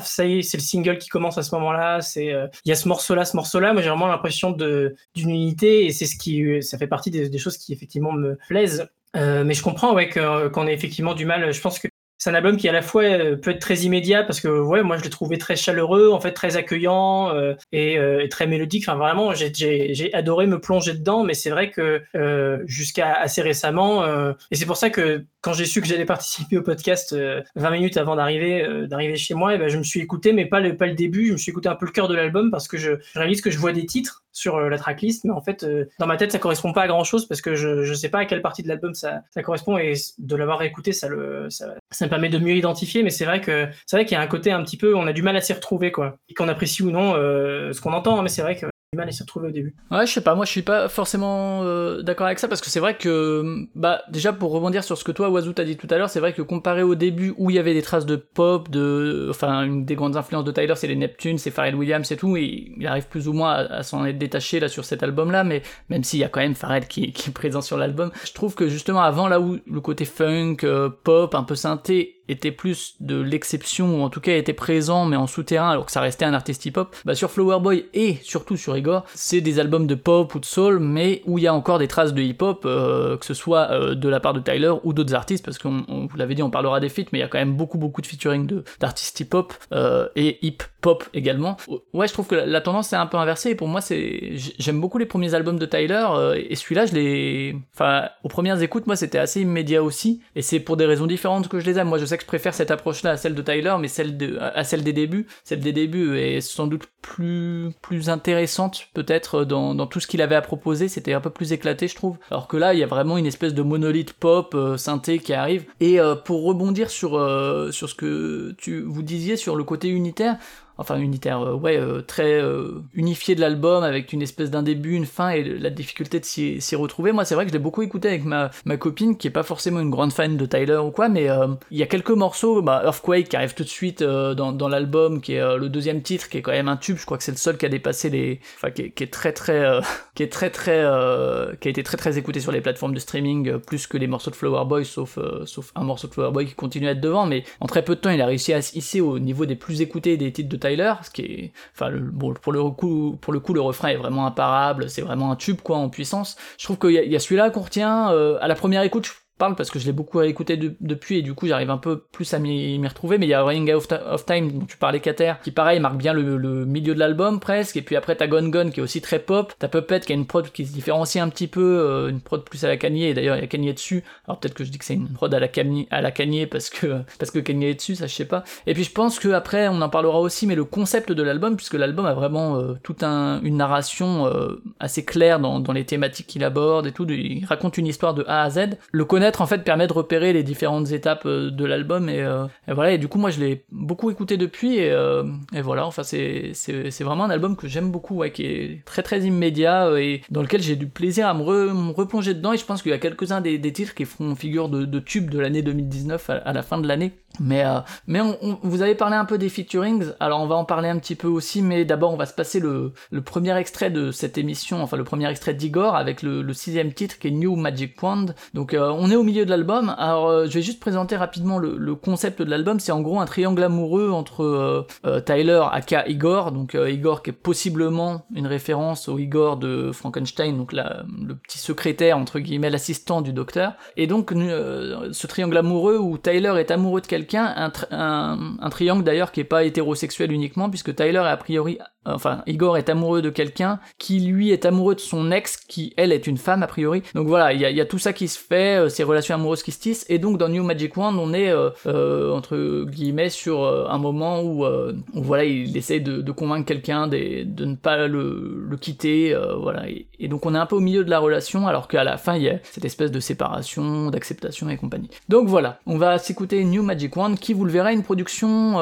ça 0.00 0.24
y 0.24 0.38
est, 0.38 0.42
c'est 0.42 0.56
le 0.56 0.62
single 0.62 0.98
qui 0.98 1.08
commence 1.08 1.38
à 1.38 1.42
ce 1.42 1.54
moment-là. 1.54 2.00
C'est 2.00 2.32
euh, 2.32 2.46
il 2.64 2.68
y 2.68 2.72
a 2.72 2.74
ce 2.74 2.88
morceau-là, 2.88 3.24
ce 3.24 3.36
morceau-là. 3.36 3.72
Moi, 3.72 3.82
j'ai 3.82 3.88
vraiment 3.88 4.06
l'impression 4.06 4.50
d'une 4.52 4.94
unité 5.16 5.86
et 5.86 5.90
c'est 5.90 6.06
ce 6.06 6.16
qui, 6.16 6.42
euh, 6.44 6.60
ça 6.60 6.78
fait 6.78 6.86
partie 6.86 7.10
des, 7.10 7.38
choses 7.38 7.56
qui 7.56 7.72
effectivement 7.72 8.12
me 8.12 8.38
plaisent. 8.48 8.88
Euh, 9.16 9.44
mais 9.44 9.54
je 9.54 9.62
comprends 9.62 9.94
ouais 9.94 10.08
qu'on 10.08 10.66
ait 10.66 10.74
effectivement 10.74 11.14
du 11.14 11.24
mal. 11.24 11.52
Je 11.52 11.60
pense 11.60 11.78
que 11.78 11.88
c'est 12.18 12.30
un 12.30 12.34
album 12.34 12.56
qui 12.56 12.68
à 12.68 12.72
la 12.72 12.82
fois 12.82 13.02
euh, 13.04 13.36
peut 13.36 13.50
être 13.50 13.60
très 13.60 13.78
immédiat 13.80 14.22
parce 14.22 14.40
que 14.40 14.48
ouais 14.48 14.82
moi 14.82 14.96
je 14.96 15.02
l'ai 15.02 15.10
trouvé 15.10 15.36
très 15.38 15.56
chaleureux 15.56 16.10
en 16.10 16.20
fait 16.20 16.32
très 16.32 16.56
accueillant 16.56 17.30
euh, 17.34 17.54
et, 17.72 17.98
euh, 17.98 18.22
et 18.22 18.28
très 18.28 18.46
mélodique. 18.46 18.84
Enfin 18.88 18.96
vraiment 18.98 19.34
j'ai- 19.34 20.14
adoré 20.14 20.46
me 20.46 20.60
plonger 20.60 20.94
dedans 20.94 21.24
mais 21.24 21.34
c'est 21.34 21.50
vrai 21.50 21.70
que 21.70 22.02
euh, 22.16 22.58
jusqu'à 22.66 23.12
assez 23.14 23.42
récemment 23.42 24.04
euh, 24.04 24.32
et 24.50 24.56
c'est 24.56 24.66
pour 24.66 24.76
ça 24.76 24.90
que 24.90 25.24
quand 25.40 25.52
j'ai 25.52 25.66
su 25.66 25.80
que 25.82 25.86
j'allais 25.86 26.04
participer 26.06 26.56
au 26.58 26.62
podcast 26.62 27.12
euh, 27.12 27.42
20 27.56 27.70
minutes 27.70 27.96
avant 27.96 28.16
d'arriver 28.16 28.64
euh, 28.64 28.86
d'arriver 28.86 29.16
chez 29.16 29.34
moi 29.34 29.54
et 29.54 29.58
ben 29.58 29.68
je 29.68 29.76
me 29.78 29.82
suis 29.82 30.00
écouté 30.00 30.32
mais 30.32 30.46
pas 30.46 30.60
le 30.60 30.76
pas 30.76 30.86
le 30.86 30.94
début. 30.94 31.26
Je 31.28 31.32
me 31.32 31.36
suis 31.38 31.50
écouté 31.50 31.68
un 31.68 31.74
peu 31.74 31.86
le 31.86 31.92
cœur 31.92 32.08
de 32.08 32.14
l'album 32.14 32.50
parce 32.50 32.68
que 32.68 32.78
je 32.78 32.92
réalise 33.14 33.40
que 33.42 33.50
je 33.50 33.58
vois 33.58 33.72
des 33.72 33.86
titres 33.86 34.23
sur 34.34 34.56
euh, 34.56 34.68
la 34.68 34.76
tracklist 34.76 35.24
mais 35.24 35.32
en 35.32 35.40
fait 35.40 35.64
euh, 35.64 35.86
dans 35.98 36.06
ma 36.06 36.18
tête 36.18 36.32
ça 36.32 36.38
correspond 36.38 36.72
pas 36.72 36.82
à 36.82 36.86
grand 36.88 37.04
chose 37.04 37.26
parce 37.26 37.40
que 37.40 37.54
je 37.54 37.84
je 37.84 37.94
sais 37.94 38.10
pas 38.10 38.18
à 38.18 38.24
quelle 38.26 38.42
partie 38.42 38.62
de 38.62 38.68
l'album 38.68 38.92
ça 38.94 39.22
correspond 39.42 39.78
et 39.78 39.94
de 40.18 40.36
l'avoir 40.36 40.62
écouté 40.62 40.92
ça 40.92 41.08
le 41.08 41.48
ça, 41.48 41.74
ça 41.90 42.04
me 42.04 42.10
permet 42.10 42.28
de 42.28 42.38
mieux 42.38 42.56
identifier 42.56 43.02
mais 43.02 43.10
c'est 43.10 43.24
vrai 43.24 43.40
que 43.40 43.68
c'est 43.86 43.96
vrai 43.96 44.04
qu'il 44.04 44.16
y 44.16 44.18
a 44.18 44.20
un 44.20 44.26
côté 44.26 44.50
un 44.50 44.62
petit 44.62 44.76
peu 44.76 44.94
on 44.94 45.06
a 45.06 45.12
du 45.12 45.22
mal 45.22 45.36
à 45.36 45.40
s'y 45.40 45.52
retrouver 45.52 45.92
quoi 45.92 46.18
et 46.28 46.34
qu'on 46.34 46.48
apprécie 46.48 46.82
ou 46.82 46.90
non 46.90 47.14
euh, 47.14 47.72
ce 47.72 47.80
qu'on 47.80 47.92
entend 47.92 48.18
hein, 48.18 48.22
mais 48.22 48.28
c'est 48.28 48.42
vrai 48.42 48.56
que 48.56 48.66
mal 48.94 49.08
retrouver 49.20 49.48
au 49.48 49.50
début. 49.50 49.74
Ouais, 49.90 50.06
je 50.06 50.12
sais 50.12 50.20
pas, 50.20 50.34
moi 50.34 50.44
je 50.44 50.50
suis 50.50 50.62
pas 50.62 50.88
forcément 50.88 51.62
euh, 51.62 52.02
d'accord 52.02 52.26
avec 52.26 52.38
ça 52.38 52.48
parce 52.48 52.60
que 52.60 52.70
c'est 52.70 52.80
vrai 52.80 52.96
que, 52.96 53.66
bah, 53.74 54.02
déjà 54.10 54.32
pour 54.32 54.52
rebondir 54.52 54.84
sur 54.84 54.98
ce 54.98 55.04
que 55.04 55.12
toi, 55.12 55.28
Wazoo, 55.28 55.52
t'as 55.52 55.64
dit 55.64 55.76
tout 55.76 55.86
à 55.90 55.98
l'heure, 55.98 56.10
c'est 56.10 56.20
vrai 56.20 56.32
que 56.32 56.42
comparé 56.42 56.82
au 56.82 56.94
début 56.94 57.34
où 57.36 57.50
il 57.50 57.56
y 57.56 57.58
avait 57.58 57.74
des 57.74 57.82
traces 57.82 58.06
de 58.06 58.16
pop, 58.16 58.70
de, 58.70 59.28
enfin, 59.30 59.62
une 59.64 59.84
des 59.84 59.94
grandes 59.94 60.16
influences 60.16 60.44
de 60.44 60.52
Tyler, 60.52 60.74
c'est 60.76 60.86
les 60.86 60.96
Neptunes, 60.96 61.38
c'est 61.38 61.50
Pharrell 61.50 61.74
Williams 61.74 62.10
et 62.10 62.16
tout, 62.16 62.36
et 62.36 62.72
il 62.76 62.86
arrive 62.86 63.08
plus 63.08 63.28
ou 63.28 63.32
moins 63.32 63.52
à, 63.52 63.82
s'en 63.82 64.04
être 64.04 64.18
détaché 64.18 64.60
là 64.60 64.68
sur 64.68 64.84
cet 64.84 65.02
album-là, 65.02 65.44
mais 65.44 65.62
même 65.88 66.04
s'il 66.04 66.20
y 66.20 66.24
a 66.24 66.28
quand 66.28 66.40
même 66.40 66.54
Pharrell 66.54 66.86
qui, 66.86 67.12
qui 67.12 67.30
est 67.30 67.32
présent 67.32 67.60
sur 67.60 67.76
l'album, 67.76 68.10
je 68.24 68.32
trouve 68.32 68.54
que 68.54 68.68
justement 68.68 69.02
avant 69.02 69.28
là 69.28 69.40
où 69.40 69.58
le 69.66 69.80
côté 69.80 70.04
funk, 70.04 70.58
euh, 70.64 70.88
pop, 70.88 71.34
un 71.34 71.44
peu 71.44 71.54
synthé 71.54 72.13
était 72.28 72.52
plus 72.52 72.94
de 73.00 73.20
l'exception, 73.20 74.00
ou 74.00 74.04
en 74.04 74.10
tout 74.10 74.20
cas 74.20 74.36
était 74.36 74.52
présent 74.52 75.04
mais 75.04 75.16
en 75.16 75.26
souterrain 75.26 75.70
alors 75.70 75.86
que 75.86 75.92
ça 75.92 76.00
restait 76.00 76.24
un 76.24 76.34
artiste 76.34 76.64
hip-hop, 76.66 76.94
bah 77.04 77.14
sur 77.14 77.30
Flower 77.30 77.60
Boy 77.60 77.86
et 77.94 78.18
surtout 78.22 78.56
sur 78.56 78.76
Igor, 78.76 79.04
c'est 79.14 79.40
des 79.40 79.58
albums 79.58 79.86
de 79.86 79.94
pop 79.94 80.34
ou 80.34 80.40
de 80.40 80.44
soul 80.44 80.78
mais 80.78 81.22
où 81.26 81.38
il 81.38 81.44
y 81.44 81.46
a 81.46 81.54
encore 81.54 81.78
des 81.78 81.88
traces 81.88 82.14
de 82.14 82.22
hip-hop, 82.22 82.62
euh, 82.64 83.16
que 83.16 83.26
ce 83.26 83.34
soit 83.34 83.70
euh, 83.70 83.94
de 83.94 84.08
la 84.08 84.20
part 84.20 84.34
de 84.34 84.40
Tyler 84.40 84.72
ou 84.84 84.92
d'autres 84.92 85.14
artistes, 85.14 85.44
parce 85.44 85.58
qu'on 85.58 85.84
on 85.88 86.06
vous 86.06 86.16
l'avait 86.16 86.34
dit, 86.34 86.42
on 86.42 86.50
parlera 86.50 86.80
des 86.80 86.88
feats, 86.88 87.04
mais 87.12 87.18
il 87.18 87.22
y 87.22 87.24
a 87.24 87.28
quand 87.28 87.38
même 87.38 87.54
beaucoup 87.54 87.78
beaucoup 87.78 88.00
de 88.00 88.06
featuring 88.06 88.62
d'artistes 88.80 89.20
hip-hop 89.20 89.52
euh, 89.72 90.08
et 90.16 90.44
hip-hop 90.46 91.04
également. 91.14 91.56
Ouais, 91.92 92.08
je 92.08 92.12
trouve 92.12 92.26
que 92.26 92.34
la, 92.34 92.60
tendance 92.60 92.92
est 92.92 92.96
un 92.96 93.06
peu 93.06 93.16
inversée 93.16 93.50
et 93.50 93.54
pour 93.54 93.68
moi 93.68 93.80
c'est 93.80 94.32
j'aime 94.58 94.80
beaucoup 94.80 94.98
les 94.98 95.06
premiers 95.06 95.34
albums 95.34 95.58
de 95.58 95.66
Tyler 95.66 96.06
et 96.48 96.56
celui-là 96.56 96.86
je 96.86 96.94
l'ai 96.94 97.56
enfin 97.74 98.08
aux 98.22 98.28
premières 98.28 98.62
écoutes 98.62 98.86
moi 98.86 98.96
c'était 98.96 99.18
assez 99.18 99.42
immédiat 99.42 99.82
aussi 99.82 100.22
et 100.34 100.42
c'est 100.42 100.60
pour 100.60 100.76
des 100.76 100.86
raisons 100.86 101.06
différentes 101.06 101.48
que 101.48 101.60
je 101.60 101.66
les 101.66 101.78
aime. 101.78 101.88
Moi 101.88 101.98
je 101.98 102.06
sais 102.06 102.13
que 102.16 102.22
je 102.22 102.26
préfère 102.26 102.54
cette 102.54 102.70
approche-là 102.70 103.12
à 103.12 103.16
celle 103.16 103.34
de 103.34 103.42
Tyler 103.42 103.74
mais 103.80 103.88
celle 103.88 104.16
de 104.16 104.38
à 104.40 104.64
celle 104.64 104.82
des 104.82 104.92
débuts, 104.92 105.26
celle 105.44 105.60
des 105.60 105.72
débuts 105.72 106.16
est 106.18 106.40
sans 106.40 106.66
doute 106.66 106.84
plus 107.02 107.70
plus 107.82 108.08
intéressante 108.08 108.88
peut-être 108.94 109.44
dans, 109.44 109.74
dans 109.74 109.86
tout 109.86 110.00
ce 110.00 110.06
qu'il 110.06 110.22
avait 110.22 110.34
à 110.34 110.42
proposer, 110.42 110.88
c'était 110.88 111.12
un 111.12 111.20
peu 111.20 111.30
plus 111.30 111.52
éclaté 111.52 111.88
je 111.88 111.94
trouve. 111.94 112.16
Alors 112.30 112.48
que 112.48 112.56
là 112.56 112.74
il 112.74 112.80
y 112.80 112.82
a 112.82 112.86
vraiment 112.86 113.18
une 113.18 113.26
espèce 113.26 113.54
de 113.54 113.62
monolithe 113.62 114.12
pop 114.12 114.54
euh, 114.54 114.76
synthé 114.76 115.18
qui 115.18 115.32
arrive. 115.32 115.64
Et 115.80 116.00
euh, 116.00 116.14
pour 116.14 116.44
rebondir 116.44 116.90
sur 116.90 117.16
euh, 117.16 117.70
sur 117.70 117.88
ce 117.88 117.94
que 117.94 118.54
tu 118.58 118.82
vous 118.82 119.02
disiez 119.02 119.36
sur 119.36 119.56
le 119.56 119.64
côté 119.64 119.88
unitaire 119.88 120.36
enfin 120.76 120.98
unitaire, 120.98 121.40
euh, 121.40 121.54
ouais, 121.54 121.76
euh, 121.76 122.02
très 122.02 122.40
euh, 122.40 122.82
unifié 122.94 123.34
de 123.34 123.40
l'album 123.40 123.84
avec 123.84 124.12
une 124.12 124.22
espèce 124.22 124.50
d'un 124.50 124.62
début, 124.62 124.94
une 124.94 125.06
fin 125.06 125.30
et 125.30 125.44
la 125.44 125.70
difficulté 125.70 126.20
de 126.20 126.24
s'y 126.24 126.76
retrouver. 126.76 127.12
Moi, 127.12 127.24
c'est 127.24 127.34
vrai 127.34 127.44
que 127.44 127.50
je 127.50 127.54
l'ai 127.54 127.62
beaucoup 127.62 127.82
écouté 127.82 128.08
avec 128.08 128.24
ma, 128.24 128.50
ma 128.64 128.76
copine 128.76 129.16
qui 129.16 129.28
est 129.28 129.30
pas 129.30 129.42
forcément 129.42 129.80
une 129.80 129.90
grande 129.90 130.12
fan 130.12 130.36
de 130.36 130.46
Tyler 130.46 130.76
ou 130.76 130.90
quoi, 130.90 131.08
mais 131.08 131.28
il 131.70 131.78
y 131.78 131.82
a 131.82 131.86
quelques 131.86 132.10
morceaux, 132.10 132.62
bah, 132.62 132.82
Earthquake 132.84 133.28
qui 133.28 133.36
arrive 133.36 133.54
tout 133.54 133.62
de 133.62 133.68
suite 133.68 134.02
dans, 134.02 134.52
dans 134.52 134.68
l'album, 134.68 135.20
qui 135.20 135.34
est 135.34 135.56
le 135.56 135.68
deuxième 135.68 136.02
titre, 136.02 136.28
qui 136.28 136.38
est 136.38 136.42
quand 136.42 136.52
même 136.52 136.68
un 136.68 136.76
tube. 136.76 136.96
Je 136.96 137.06
crois 137.06 137.18
que 137.18 137.24
c'est 137.24 137.32
le 137.32 137.36
seul 137.36 137.56
qui 137.56 137.66
a 137.66 137.68
dépassé 137.68 138.10
les, 138.10 138.40
enfin, 138.56 138.70
qui 138.70 138.82
est, 138.82 139.12
très 139.12 139.32
très, 139.32 139.80
qui 140.14 140.22
est 140.22 140.32
très 140.32 140.50
très, 140.50 140.82
qui 141.60 141.68
a 141.68 141.70
été 141.70 141.82
très 141.82 141.96
très 141.96 142.18
écouté 142.18 142.40
sur 142.40 142.52
les 142.52 142.60
plateformes 142.60 142.94
de 142.94 143.00
streaming 143.00 143.58
plus 143.58 143.86
que 143.86 143.96
les 143.96 144.06
morceaux 144.06 144.30
de 144.30 144.36
Flower 144.36 144.64
Boy, 144.66 144.84
sauf 144.84 145.18
sauf 145.44 145.72
un 145.74 145.84
morceau 145.84 146.08
de 146.08 146.14
Flower 146.14 146.32
Boy 146.32 146.46
qui 146.46 146.54
continue 146.54 146.88
à 146.88 146.92
être 146.92 147.00
devant, 147.00 147.26
mais 147.26 147.44
en 147.60 147.66
très 147.66 147.84
peu 147.84 147.94
de 147.94 148.00
temps, 148.00 148.10
il 148.10 148.20
a 148.20 148.26
réussi 148.26 148.52
à 148.52 148.62
se 148.62 148.76
hisser 148.76 149.00
au 149.00 149.18
niveau 149.18 149.46
des 149.46 149.56
plus 149.56 149.80
écoutés 149.80 150.16
des 150.16 150.32
titres 150.32 150.48
de 150.48 150.56
Tyler, 150.68 150.94
ce 151.02 151.10
qui 151.10 151.22
est, 151.22 151.52
enfin, 151.74 151.88
le- 151.90 152.00
bon, 152.00 152.34
pour 152.34 152.52
le 152.52 152.62
coup, 152.70 153.18
pour 153.20 153.32
le 153.32 153.40
coup, 153.40 153.54
le 153.54 153.60
refrain 153.60 153.88
est 153.88 153.96
vraiment 153.96 154.26
imparable, 154.26 154.88
c'est 154.90 155.02
vraiment 155.02 155.30
un 155.32 155.36
tube 155.36 155.60
quoi 155.62 155.78
en 155.78 155.88
puissance. 155.88 156.36
Je 156.58 156.64
trouve 156.64 156.78
qu'il 156.78 156.92
y 156.92 157.16
a, 157.16 157.18
celui-là 157.20 157.50
qu'on 157.50 157.60
retient 157.62 158.10
euh, 158.12 158.38
à 158.40 158.48
la 158.48 158.54
première 158.54 158.82
écoute. 158.82 159.23
Parle 159.38 159.54
parce 159.56 159.70
que 159.70 159.78
je 159.78 159.86
l'ai 159.86 159.92
beaucoup 159.92 160.18
réécouté 160.18 160.56
de- 160.56 160.74
depuis 160.80 161.18
et 161.18 161.22
du 161.22 161.34
coup 161.34 161.46
j'arrive 161.46 161.70
un 161.70 161.78
peu 161.78 161.98
plus 162.12 162.32
à 162.34 162.38
m'y 162.38 162.86
retrouver. 162.86 163.18
Mais 163.18 163.26
il 163.26 163.30
y 163.30 163.34
a 163.34 163.42
Running 163.42 163.72
Out 163.72 163.76
of, 163.76 163.88
Ti- 163.88 163.94
of 164.10 164.24
Time 164.26 164.52
dont 164.52 164.66
tu 164.66 164.76
parlais 164.76 165.00
Cater 165.00 165.34
qui 165.42 165.50
pareil 165.50 165.80
marque 165.80 165.96
bien 165.96 166.12
le, 166.12 166.36
le 166.36 166.64
milieu 166.64 166.94
de 166.94 166.98
l'album 166.98 167.40
presque. 167.40 167.76
Et 167.76 167.82
puis 167.82 167.96
après 167.96 168.16
t'as 168.16 168.26
Gone 168.26 168.50
Gone 168.50 168.70
qui 168.70 168.80
est 168.80 168.82
aussi 168.82 169.00
très 169.00 169.18
pop. 169.18 169.52
T'as 169.58 169.68
Puppet 169.68 170.00
qui 170.00 170.12
a 170.12 170.14
une 170.14 170.26
prod 170.26 170.48
qui 170.50 170.66
se 170.66 170.72
différencie 170.72 171.22
un 171.22 171.28
petit 171.28 171.48
peu 171.48 171.60
euh, 171.80 172.08
une 172.10 172.20
prod 172.20 172.44
plus 172.44 172.64
à 172.64 172.68
la 172.68 172.76
Kanye. 172.76 173.04
Et 173.08 173.14
d'ailleurs 173.14 173.36
il 173.36 173.40
y 173.40 173.44
a 173.44 173.46
Kanye 173.46 173.72
dessus. 173.74 174.04
Alors 174.26 174.38
peut-être 174.40 174.54
que 174.54 174.64
je 174.64 174.70
dis 174.70 174.78
que 174.78 174.84
c'est 174.84 174.94
une 174.94 175.08
prod 175.12 175.32
à 175.34 175.40
la 175.40 175.48
Kanye 175.48 175.88
à 175.90 176.00
la 176.00 176.10
Kanye 176.10 176.46
parce 176.46 176.70
que 176.70 177.00
parce 177.18 177.30
que 177.30 177.38
Kanye 177.40 177.66
est 177.70 177.74
dessus 177.74 177.96
ça 177.96 178.06
je 178.06 178.14
sais 178.14 178.24
pas. 178.26 178.44
Et 178.66 178.74
puis 178.74 178.84
je 178.84 178.92
pense 178.92 179.18
que 179.18 179.28
après 179.30 179.68
on 179.68 179.80
en 179.82 179.88
parlera 179.88 180.20
aussi 180.20 180.46
mais 180.46 180.54
le 180.54 180.64
concept 180.64 181.10
de 181.12 181.22
l'album 181.22 181.56
puisque 181.56 181.74
l'album 181.74 182.06
a 182.06 182.14
vraiment 182.14 182.56
euh, 182.56 182.74
toute 182.82 183.02
un, 183.02 183.40
une 183.42 183.56
narration 183.56 184.26
euh, 184.26 184.62
assez 184.80 185.04
claire 185.04 185.40
dans, 185.40 185.60
dans 185.60 185.72
les 185.72 185.84
thématiques 185.84 186.26
qu'il 186.28 186.44
aborde 186.44 186.86
et 186.86 186.92
tout 186.92 187.04
il 187.10 187.44
raconte 187.46 187.78
une 187.78 187.86
histoire 187.86 188.14
de 188.14 188.24
A 188.28 188.42
à 188.42 188.50
Z. 188.50 188.78
Le 188.92 189.04
connaître 189.04 189.33
en 189.40 189.46
fait 189.46 189.64
permet 189.64 189.86
de 189.86 189.92
repérer 189.92 190.32
les 190.32 190.42
différentes 190.42 190.90
étapes 190.92 191.26
euh, 191.26 191.50
de 191.50 191.64
l'album 191.64 192.08
et, 192.08 192.20
euh, 192.20 192.46
voilà. 192.68 192.96
Du 192.98 193.08
coup 193.08 193.18
moi 193.18 193.30
je 193.30 193.40
l'ai 193.40 193.64
beaucoup 193.70 194.10
écouté 194.10 194.36
depuis 194.36 194.76
et, 194.76 194.90
euh, 194.90 195.24
voilà. 195.62 195.86
Enfin 195.86 196.02
c'est 196.02 196.52
vraiment 197.00 197.24
un 197.24 197.30
album 197.30 197.56
que 197.56 197.68
j'aime 197.68 197.90
beaucoup 197.90 198.22
qui 198.32 198.44
est 198.44 198.84
très 198.84 199.02
très 199.02 199.20
immédiat 199.22 199.90
et 200.00 200.22
dans 200.30 200.42
lequel 200.42 200.62
j'ai 200.62 200.76
du 200.76 200.86
plaisir 200.86 201.26
à 201.26 201.34
me, 201.34 201.42
re- 201.42 201.72
me 201.72 201.92
replonger 201.92 202.34
dedans. 202.34 202.52
Et 202.52 202.58
je 202.58 202.64
pense 202.64 202.82
qu'il 202.82 202.90
y 202.90 202.94
a 202.94 202.98
quelques-uns 202.98 203.40
des, 203.40 203.60
titres 203.72 203.94
qui 203.94 204.04
feront 204.04 204.34
figure 204.34 204.68
de, 204.68 204.98
tube 205.00 205.30
de 205.30 205.38
l'année 205.38 205.62
2019 205.62 206.30
à, 206.30 206.34
à 206.34 206.52
la 206.52 206.62
fin 206.62 206.78
de 206.78 206.86
l'année 206.86 207.12
mais, 207.40 207.64
euh, 207.64 207.80
mais 208.06 208.20
on, 208.20 208.36
on- 208.42 208.58
vous 208.62 208.82
avez 208.82 208.94
parlé 208.94 209.16
un 209.16 209.24
peu 209.24 209.38
des 209.38 209.48
featurings, 209.48 210.06
alors 210.20 210.40
on 210.40 210.46
va 210.46 210.54
en 210.54 210.64
parler 210.64 210.88
un 210.88 210.98
petit 210.98 211.14
peu 211.14 211.28
aussi, 211.28 211.62
mais 211.62 211.84
d'abord 211.84 212.12
on 212.12 212.16
va 212.16 212.26
se 212.26 212.32
passer 212.34 212.60
le, 212.60 212.92
le 213.10 213.22
premier 213.22 213.56
extrait 213.56 213.90
de 213.90 214.10
cette 214.12 214.38
émission, 214.38 214.82
enfin 214.82 214.96
le 214.96 215.04
premier 215.04 215.28
extrait 215.28 215.54
d'Igor 215.54 215.96
avec 215.96 216.22
le, 216.22 216.42
le 216.42 216.52
sixième 216.54 216.92
titre 216.92 217.18
qui 217.18 217.28
est 217.28 217.30
New 217.32 217.56
Magic 217.56 218.00
Wand. 218.02 218.34
Donc 218.54 218.74
euh, 218.74 218.90
on 218.96 219.10
est 219.10 219.16
au 219.16 219.22
milieu 219.22 219.44
de 219.44 219.50
l'album, 219.50 219.94
alors 219.98 220.28
euh, 220.28 220.46
je 220.46 220.52
vais 220.54 220.62
juste 220.62 220.80
présenter 220.80 221.16
rapidement 221.16 221.58
le, 221.58 221.76
le 221.76 221.94
concept 221.94 222.40
de 222.42 222.50
l'album, 222.50 222.78
c'est 222.80 222.92
en 222.92 223.00
gros 223.00 223.20
un 223.20 223.26
triangle 223.26 223.62
amoureux 223.62 224.10
entre 224.10 224.44
euh, 224.44 224.86
euh, 225.06 225.20
Tyler 225.20 225.62
aka 225.72 226.06
Igor, 226.08 226.52
donc 226.52 226.74
euh, 226.74 226.90
Igor 226.90 227.22
qui 227.22 227.30
est 227.30 227.32
possiblement 227.32 228.24
une 228.34 228.46
référence 228.46 229.08
au 229.08 229.18
Igor 229.18 229.56
de 229.56 229.90
Frankenstein, 229.92 230.56
donc 230.56 230.72
la, 230.72 231.02
le 231.26 231.34
petit 231.34 231.58
secrétaire 231.58 232.16
entre 232.18 232.38
guillemets, 232.38 232.70
l'assistant 232.70 233.22
du 233.22 233.32
docteur, 233.32 233.72
et 233.96 234.06
donc 234.06 234.30
ce 234.32 235.26
triangle 235.26 235.56
amoureux 235.56 235.98
où 235.98 236.18
Tyler 236.18 236.54
est 236.58 236.70
amoureux 236.70 237.00
de 237.00 237.06
quelqu'un, 237.06 237.23
un, 237.32 237.72
un, 237.90 238.56
un 238.60 238.70
triangle 238.70 239.04
d'ailleurs 239.04 239.32
qui 239.32 239.40
est 239.40 239.44
pas 239.44 239.64
hétérosexuel 239.64 240.32
uniquement, 240.32 240.68
puisque 240.68 240.94
Tyler 240.94 241.22
est 241.24 241.30
a 241.30 241.36
priori, 241.36 241.78
enfin 242.04 242.42
Igor 242.46 242.76
est 242.76 242.88
amoureux 242.88 243.22
de 243.22 243.30
quelqu'un 243.30 243.80
qui 243.98 244.20
lui 244.20 244.50
est 244.50 244.66
amoureux 244.66 244.94
de 244.94 245.00
son 245.00 245.30
ex, 245.30 245.56
qui 245.56 245.92
elle 245.96 246.12
est 246.12 246.26
une 246.26 246.36
femme 246.36 246.62
a 246.62 246.66
priori. 246.66 247.02
Donc 247.14 247.26
voilà, 247.28 247.52
il 247.52 247.60
y 247.60 247.80
a, 247.80 247.84
tout 247.86 247.98
ça 247.98 248.12
qui 248.12 248.28
se 248.28 248.38
fait, 248.38 248.78
euh, 248.78 248.88
ces 248.88 249.02
relations 249.02 249.34
amoureuses 249.34 249.62
qui 249.62 249.72
se 249.72 249.80
tissent, 249.80 250.06
et 250.08 250.18
donc 250.18 250.38
dans 250.38 250.48
New 250.48 250.62
Magic 250.64 250.96
Wand, 250.96 251.16
on 251.18 251.32
est 251.32 251.50
euh, 251.50 251.70
euh, 251.86 252.32
entre 252.32 252.84
guillemets 252.84 253.30
sur 253.30 253.62
euh, 253.64 253.86
un 253.88 253.98
moment 253.98 254.42
où, 254.42 254.64
euh, 254.64 254.92
où 255.14 255.22
voilà, 255.22 255.44
il 255.44 255.76
essaie 255.76 256.00
de, 256.00 256.20
de 256.20 256.32
convaincre 256.32 256.66
quelqu'un 256.66 257.06
des- 257.06 257.44
de 257.44 257.64
ne 257.64 257.76
pas 257.76 258.06
le, 258.06 258.64
le 258.68 258.76
quitter, 258.76 259.34
euh, 259.34 259.54
voilà, 259.56 259.88
et, 259.88 260.06
donc 260.28 260.46
on 260.46 260.54
est 260.54 260.58
un 260.58 260.66
peu 260.66 260.76
au 260.76 260.80
milieu 260.80 261.04
de 261.04 261.10
la 261.10 261.18
relation, 261.18 261.66
alors 261.68 261.88
qu'à 261.88 262.04
la 262.04 262.16
fin 262.16 262.36
il 262.36 262.42
y 262.42 262.48
a 262.48 262.58
cette 262.62 262.84
espèce 262.84 263.10
de 263.10 263.20
séparation, 263.20 264.10
d'acceptation 264.10 264.68
et 264.68 264.76
compagnie. 264.76 265.10
Donc 265.28 265.48
voilà, 265.48 265.78
on 265.86 265.98
va 265.98 266.18
s'écouter 266.18 266.64
New 266.64 266.82
Magic 266.82 267.14
Wand, 267.16 267.34
qui 267.36 267.52
vous 267.52 267.64
le 267.64 267.70
verrez, 267.72 267.92
une 267.92 268.02
production 268.02 268.78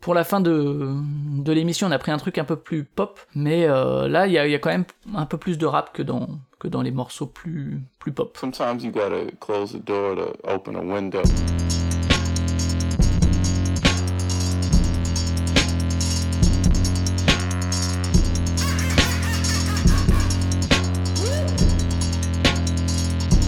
pour 0.00 0.14
la 0.14 0.22
fin 0.24 0.40
de, 0.40 0.94
de 1.42 1.52
l'émission, 1.52 1.88
on 1.88 1.90
a 1.90 1.98
pris 1.98 2.12
un 2.12 2.18
truc 2.18 2.38
un 2.38 2.44
peu 2.44 2.56
plus 2.56 2.84
pop, 2.84 3.18
mais 3.34 3.64
euh, 3.68 4.06
là, 4.08 4.26
il 4.26 4.32
y 4.32 4.38
a, 4.38 4.46
y 4.46 4.54
a, 4.54 4.58
quand 4.58 4.70
même 4.70 4.84
un 5.14 5.26
peu 5.26 5.38
plus 5.38 5.58
de 5.58 5.66
rap 5.66 5.92
que 5.92 6.02
dans, 6.02 6.28
que 6.60 6.68
dans 6.68 6.82
les 6.82 6.92
morceaux 6.92 7.26
plus, 7.26 7.80
plus 7.98 8.12
pop. 8.12 8.36
Sometimes 8.38 8.84
you 8.84 8.92
gotta 8.92 9.26
close 9.40 9.72
the 9.72 9.84
door 9.84 10.14
to 10.14 10.32
open 10.44 10.76
a 10.76 10.82
window. 10.82 11.22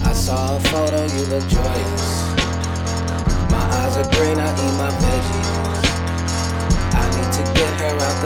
I 0.05 0.13
saw 0.13 0.57
a 0.57 0.61
photo 0.61 1.07
you 1.15 1.27
look 1.27 1.49
joyful. 1.49 2.00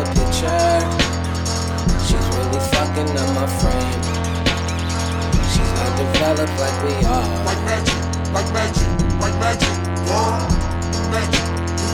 The 0.05 0.11
picture. 0.21 1.05
She's 2.05 2.27
really 2.37 2.61
fucking 2.73 3.09
up 3.17 3.31
my 3.35 3.47
frame. 3.61 4.01
She's 5.53 5.73
not 5.79 5.93
developed 5.97 6.57
like 6.61 6.77
we 6.85 6.95
are. 7.07 7.29
Like 7.45 7.63
magic, 7.65 8.01
like 8.33 8.51
magic, 8.53 8.89
like 9.21 9.37
magic. 9.41 9.75
Whoa, 10.05 10.45
magic, 11.11 11.45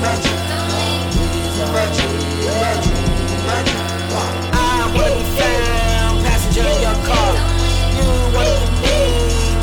magic, 0.00 0.02
magic, 0.02 0.38
Don't 0.48 0.74
leave 0.74 0.88
me 0.88 0.93
I 1.74 1.82
wanna 4.94 5.16
be 5.16 5.26
found, 5.34 6.22
passenger 6.22 6.62
in 6.62 6.78
your 6.86 6.94
car. 7.02 7.34
You 7.98 8.06
wanna 8.30 8.54
be 8.62 8.70
me, 8.78 8.94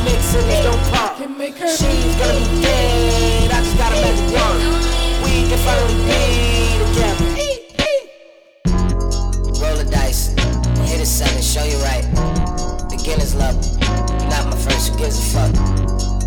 mixing 0.03 0.43
it 0.51 0.59
don't 0.63 0.83
pop. 0.91 1.15
She's 1.15 2.15
gonna 2.19 2.35
be 2.35 2.61
dead, 2.61 3.51
I 3.51 3.63
just 3.63 3.77
got 3.77 3.93
a 3.93 4.01
magic 4.01 4.27
wand. 4.35 4.59
We 5.23 5.47
can 5.47 5.59
finally 5.63 5.95
be 6.03 6.19
together. 6.83 7.27
Roll 9.61 9.77
the 9.77 9.85
dice, 9.89 10.35
hit 10.89 10.99
a 10.99 11.05
seven, 11.05 11.41
show 11.41 11.63
you 11.63 11.77
right. 11.77 12.03
Beginner's 12.89 13.35
luck, 13.35 13.55
you're 13.79 14.29
not 14.29 14.47
my 14.47 14.57
first, 14.57 14.89
who 14.91 14.97
gives 14.97 15.17
a 15.17 15.21
fuck? 15.31 15.55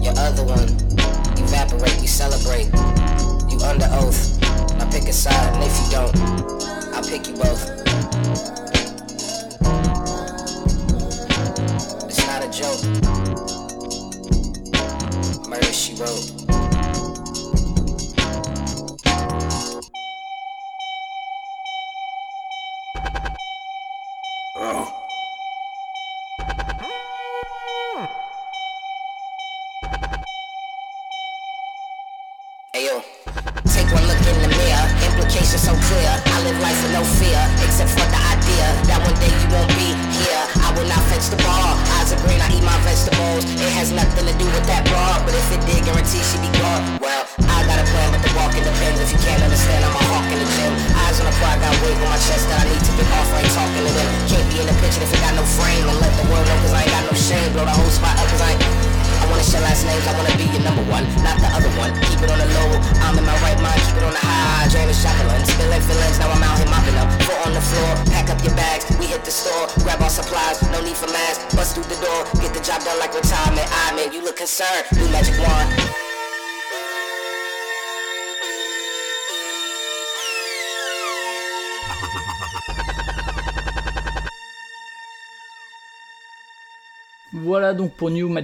Your 0.03 0.15
other 0.17 0.45
one, 0.45 0.71
evaporate, 1.37 2.01
we 2.01 2.07
celebrate. 2.07 2.71
Under 3.65 3.89
oath, 3.93 4.39
now 4.79 4.91
pick 4.91 5.09
a 5.09 5.13
side, 5.13 5.55
and 5.55 5.65
if 5.65 5.75
you 5.83 5.91
don't, 5.91 6.15
I'll 6.95 7.03
pick 7.03 7.27
you 7.27 7.35
both. 7.35 8.64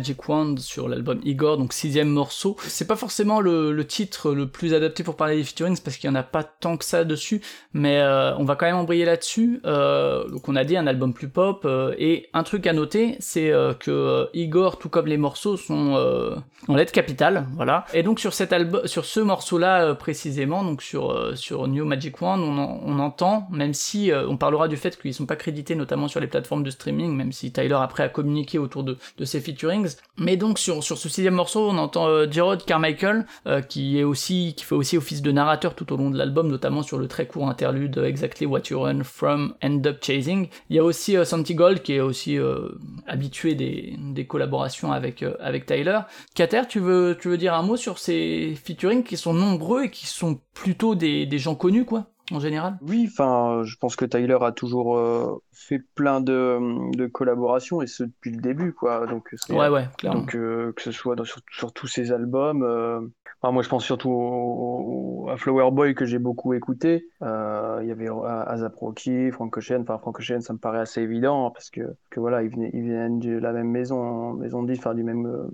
Magic 0.01 0.29
Wand 0.31 0.59
sur 0.59 0.89
l'album 0.89 1.21
Igor, 1.25 1.59
donc 1.59 1.75
sixième 1.75 2.09
morceau. 2.09 2.57
C'est 2.61 2.87
pas 2.87 2.97
forcément 2.97 3.41
le, 3.41 3.85
titre 3.87 4.33
le 4.33 4.47
plus 4.47 4.73
adapté 4.73 5.03
pour 5.05 5.15
parler 5.15 5.37
des 5.37 5.45
featurings 5.45 5.79
parce 5.85 5.99
qu'il 5.99 6.09
y 6.09 6.11
en 6.11 6.15
a 6.15 6.23
pas 6.23 6.43
tant 6.43 6.79
que 6.79 6.85
ça 6.87 7.05
dessus, 7.05 7.43
mais 7.75 7.99
euh, 8.01 8.35
on 8.39 8.45
va 8.45 8.57
quand 8.57 8.65
même 8.65 8.77
embrayer 8.77 9.05
là-dessus. 9.05 9.61
Euh, 9.67 10.27
donc 10.29 10.49
on 10.49 10.57
a 10.57 10.65
dit 10.65 10.77
un 10.79 10.87
album 10.87 11.13
plus 11.13 11.29
pop 11.29 11.63
euh, 11.67 11.95
et 11.99 12.29
un 12.33 12.43
truc 12.45 12.67
à 12.67 12.73
noter, 12.73 13.17
c'est 13.21 13.53
que 13.79 14.29
Igor, 14.33 14.79
tout 14.79 14.89
comme 14.89 15.07
les 15.07 15.19
morceaux, 15.19 15.57
sont 15.59 16.41
en 16.69 16.75
lettres 16.75 16.93
capitales, 16.93 17.47
voilà. 17.57 17.85
Et 17.93 18.03
donc 18.03 18.21
sur 18.21 18.33
cet 18.33 18.53
album, 18.55 18.87
sur 18.87 19.05
ce 19.05 19.21
morceau-là 19.21 19.95
précisément, 19.95 20.65
donc 20.65 20.81
sur 20.83 21.37
sur 21.37 21.69
New 21.69 21.85
Magic 21.85 22.21
Wand, 22.23 22.39
on, 22.41 22.57
en- 22.59 22.81
on 22.87 22.99
entend, 23.01 23.49
même 23.51 23.75
si 23.75 24.11
on 24.29 24.37
parlera 24.39 24.67
du 24.69 24.77
fait 24.79 24.99
qu'ils 24.99 25.13
sont 25.15 25.27
pas 25.27 25.37
crédités 25.37 25.75
notamment 25.75 26.09
sur 26.09 26.21
les 26.21 26.27
plateformes 26.27 26.63
de 26.63 26.71
streaming, 26.71 27.15
même 27.15 27.33
si 27.33 27.53
Tyler 27.53 27.77
après 27.81 28.05
a 28.05 28.09
communiqué 28.09 28.59
autour 28.59 28.83
de, 28.85 28.97
de 29.19 29.25
ses 29.25 29.41
featurings. 29.41 29.90
Mais 30.17 30.37
donc 30.37 30.59
sur, 30.59 30.83
ce 30.83 30.95
sixième 30.97 31.35
morceau, 31.35 31.69
on 31.69 31.79
entend 31.79 32.07
euh, 32.07 32.27
Gerard 32.31 32.65
Carmichael, 32.65 33.27
euh, 33.47 33.63
qui 33.63 33.97
fait 33.99 34.75
aussi 34.75 34.97
office 34.97 35.23
de 35.23 35.33
narrateur 35.33 35.75
tout 35.75 35.93
au 35.93 35.97
long 35.97 36.11
de 36.11 36.19
l'album, 36.19 36.49
notamment 36.49 36.83
sur 36.83 36.99
le 36.99 37.09
très 37.09 37.27
court 37.27 37.49
interlude 37.49 37.99
euh, 37.99 38.05
Exactly 38.05 38.47
What 38.47 38.63
You 38.71 38.81
Run 38.81 39.03
From 39.05 39.55
End 39.63 39.83
Up 39.87 39.99
Chasing. 40.03 40.49
Il 40.69 40.77
y 40.77 40.79
a 40.79 40.85
aussi 40.85 41.17
euh, 41.17 41.25
Santi 41.25 41.55
Gold 41.55 41.83
qui 41.83 41.95
est 41.95 42.01
aussi 42.01 42.39
euh, 42.39 42.69
habitué 43.07 43.55
des, 43.55 43.97
des 43.99 44.27
collaborations 44.27 44.93
avec 44.93 45.25
Tyler. 45.67 46.01
Kater, 46.35 46.63
tu 46.69 46.81
veux 46.81 47.17
tu 47.21 47.29
veux 47.29 47.39
dire 47.39 47.55
un 47.55 47.63
mot 47.63 47.77
sur 47.77 47.99
ces 47.99 48.57
featurings 48.63 49.03
qui 49.03 49.17
sont 49.17 49.33
nombreux 49.33 49.85
et 49.85 49.91
qui 49.91 50.07
sont 50.07 50.41
plutôt 50.55 50.95
des 50.95 51.39
gens 51.39 51.55
connus 51.55 51.85
quoi? 51.85 52.07
En 52.33 52.41
général? 52.41 52.79
Oui, 52.83 53.09
enfin, 53.11 53.63
je 53.65 53.77
pense 53.77 53.97
que 53.97 54.05
Tyler 54.05 54.39
a 54.41 54.53
toujours 54.53 54.97
euh, 54.97 55.43
fait 55.53 55.81
plein 55.95 56.21
de, 56.21 56.59
de 56.97 57.07
collaborations 57.07 57.83
et 57.83 57.87
ce 57.87 58.05
depuis 58.05 58.31
le 58.31 58.41
début, 58.41 58.73
quoi. 58.73 59.07
Donc, 59.07 59.35
Ouais 59.51 59.69
ouais, 59.69 59.87
clairement. 59.99 60.21
donc 60.21 60.35
euh, 60.35 60.73
que 60.75 60.83
ce 60.83 60.93
soit 60.93 61.17
dans- 61.17 61.25
sur, 61.25 61.41
sur 61.51 61.73
tous 61.73 61.87
ses 61.87 62.13
albums. 62.13 62.63
euh, 62.63 63.01
enfin, 63.43 63.53
moi, 63.53 63.63
je 63.63 63.69
pense 63.69 63.85
surtout 63.85 64.11
au- 64.11 65.25
au- 65.25 65.29
à 65.31 65.37
Flower 65.37 65.71
Boy 65.71 65.95
que 65.95 66.05
j'ai 66.05 66.19
beaucoup 66.19 66.55
écouté. 66.55 67.05
Euh, 67.23 67.79
il 67.83 67.89
y 67.89 67.93
avait 67.93 68.09
Azap 68.09 68.75
Rocky, 68.77 69.31
Frank 69.31 69.57
Ocean. 69.57 69.81
Enfin, 69.83 69.99
Frank 69.99 70.19
Ocean, 70.19 70.41
ça 70.41 70.53
me 70.53 70.59
paraît 70.59 70.81
assez 70.81 71.03
évident 71.03 71.47
hein, 71.47 71.51
parce 71.55 71.71
que, 71.71 71.83
que 72.11 72.21
voilà, 72.21 72.43
ils 72.43 72.51
venaient, 72.51 72.71
ils 72.73 72.83
viennent 72.83 73.19
de 73.19 73.37
la 73.39 73.53
même 73.53 73.69
maison, 73.71 74.33
maison 74.35 74.63
de 74.63 74.69
disques, 74.73 74.87
enfin, 74.87 74.95
du 74.95 75.05
même 75.05 75.27
euh, 75.27 75.49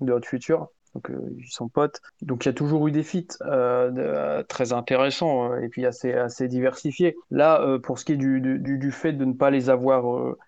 de 0.00 0.12
Hot 0.12 0.20
Future. 0.24 0.68
Donc 0.98 1.10
euh, 1.10 1.30
ils 1.38 1.48
sont 1.50 1.68
potes. 1.68 2.00
Donc 2.22 2.44
il 2.44 2.48
y 2.48 2.50
a 2.50 2.52
toujours 2.52 2.86
eu 2.88 2.92
des 2.92 3.02
feats 3.02 3.36
euh, 3.42 3.90
euh, 3.96 4.42
très 4.44 4.72
intéressants 4.72 5.52
euh, 5.52 5.60
et 5.60 5.68
puis 5.68 5.86
assez 5.86 6.12
assez 6.12 6.48
diversifiés. 6.48 7.16
Là, 7.30 7.78
pour 7.82 7.98
ce 7.98 8.04
qui 8.04 8.12
est 8.12 8.16
du, 8.16 8.40
du, 8.40 8.78
du- 8.78 8.92
fait 8.92 9.12
de 9.12 9.24
ne 9.24 9.32
pas 9.34 9.50
les 9.50 9.70
avoir 9.70 10.02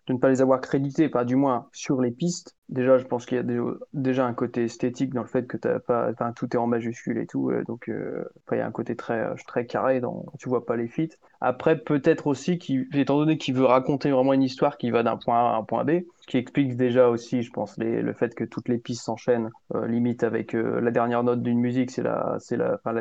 de 0.07 0.13
ne 0.13 0.19
pas 0.19 0.29
les 0.31 0.41
avoir 0.43 0.61
crédités, 0.61 1.09
pas 1.09 1.25
du 1.25 1.37
moins 1.37 1.69
sur 1.73 2.01
les 2.01 2.11
pistes. 2.11 2.55
Déjà, 2.71 2.99
je 2.99 3.05
pense 3.05 3.27
qu'il 3.27 3.37
y 3.37 3.41
a 3.41 3.63
déjà 3.95 4.25
un 4.25 4.33
côté 4.33 4.63
esthétique 4.63 5.13
dans 5.13 5.23
le 5.23 5.27
fait 5.27 5.49
que 5.49 5.57
tout 5.57 6.49
est 6.53 6.57
en 6.57 6.69
majuscule 6.69 7.19
et 7.19 7.27
tout, 7.27 7.51
euh, 7.51 7.65
donc 7.65 7.89
euh, 7.89 8.25
il 8.53 8.59
y 8.59 8.61
a 8.61 8.67
un 8.67 8.71
côté 8.71 8.95
très 8.95 9.25
euh, 9.25 9.63
carré 9.65 9.99
dans 9.99 10.25
tu 10.39 10.49
vois 10.49 10.65
pas 10.65 10.77
les 10.77 10.87
feats. 10.87 11.17
Après, 11.41 11.77
peut-être 11.77 12.29
aussi 12.29 12.59
qu'il, 12.59 12.87
étant 12.95 13.19
donné 13.19 13.39
qu'il 13.39 13.55
veut 13.55 13.65
raconter 13.65 14.13
vraiment 14.13 14.35
une 14.35 14.45
histoire 14.45 14.79
qui 14.79 14.93
va 14.93 15.03
d'un 15.03 15.17
point 15.17 15.39
A 15.41 15.55
à 15.55 15.57
un 15.57 15.65
point 15.65 15.85
B, 15.85 16.03
qui 16.29 16.37
explique 16.37 16.77
déjà 16.77 17.09
aussi, 17.09 17.43
je 17.43 17.51
pense, 17.51 17.77
le 17.77 18.13
fait 18.13 18.37
que 18.37 18.45
toutes 18.45 18.69
les 18.69 18.79
pistes 18.79 19.03
s'enchaînent, 19.03 19.51
limite 19.87 20.23
avec 20.23 20.53
la 20.53 20.91
dernière 20.91 21.25
note 21.25 21.43
d'une 21.43 21.59
musique, 21.59 21.91
c'est 21.91 22.03
la, 22.03 22.39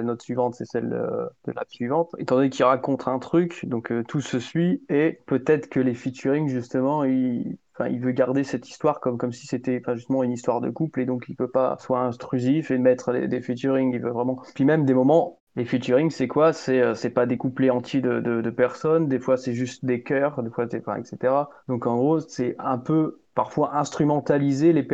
note 0.01 0.21
suivante, 0.21 0.55
c'est 0.55 0.65
celle 0.65 0.89
de 0.89 1.51
la 1.51 1.65
suivante. 1.67 2.15
Étant 2.17 2.37
donné 2.37 2.49
qu'il 2.49 2.63
raconte 2.63 3.07
un 3.09 3.19
truc, 3.19 3.65
donc 3.67 3.91
tout 4.07 4.21
se 4.21 4.39
suit, 4.39 4.81
et 4.89 5.19
peut-être 5.27 5.67
que 5.69 5.81
les 5.81 5.93
featuring, 5.93 6.47
justement, 6.47 7.03
ils, 7.03 7.57
il 7.87 7.99
veut 8.01 8.11
garder 8.11 8.43
cette 8.43 8.67
histoire 8.67 8.99
comme, 8.99 9.17
comme 9.17 9.31
si 9.31 9.47
c'était 9.47 9.81
justement 9.93 10.23
une 10.23 10.31
histoire 10.31 10.59
de 10.59 10.69
couple 10.69 11.01
et 11.01 11.05
donc 11.05 11.25
il 11.29 11.35
peut 11.35 11.49
pas 11.49 11.77
soit 11.79 11.99
intrusif 11.99 12.71
et 12.71 12.77
mettre 12.77 13.13
des, 13.13 13.41
featuring. 13.41 13.93
Il 13.93 14.01
veut 14.01 14.09
vraiment. 14.11 14.41
Puis 14.55 14.65
même 14.65 14.85
des 14.85 14.93
moments, 14.93 15.39
les 15.55 15.65
featuring, 15.65 16.09
c'est 16.09 16.27
quoi? 16.27 16.51
C'est 16.51 16.81
euh, 16.81 16.95
c'est 16.95 17.09
pas 17.11 17.25
des 17.25 17.37
couplets 17.37 17.69
entiers 17.69 18.01
de, 18.01 18.19
de, 18.19 18.49
personnes. 18.49 19.07
Des 19.07 19.19
fois, 19.19 19.37
c'est 19.37 19.53
juste 19.53 19.85
des 19.85 20.03
chœurs. 20.03 20.41
Des 20.43 20.49
fois, 20.49 20.65
etc. 20.65 21.33
Donc 21.67 21.85
en 21.87 21.95
gros, 21.95 22.19
c'est 22.19 22.55
un 22.59 22.77
peu 22.77 23.21
parfois 23.35 23.77
instrumentaliser 23.77 24.73
les, 24.73 24.85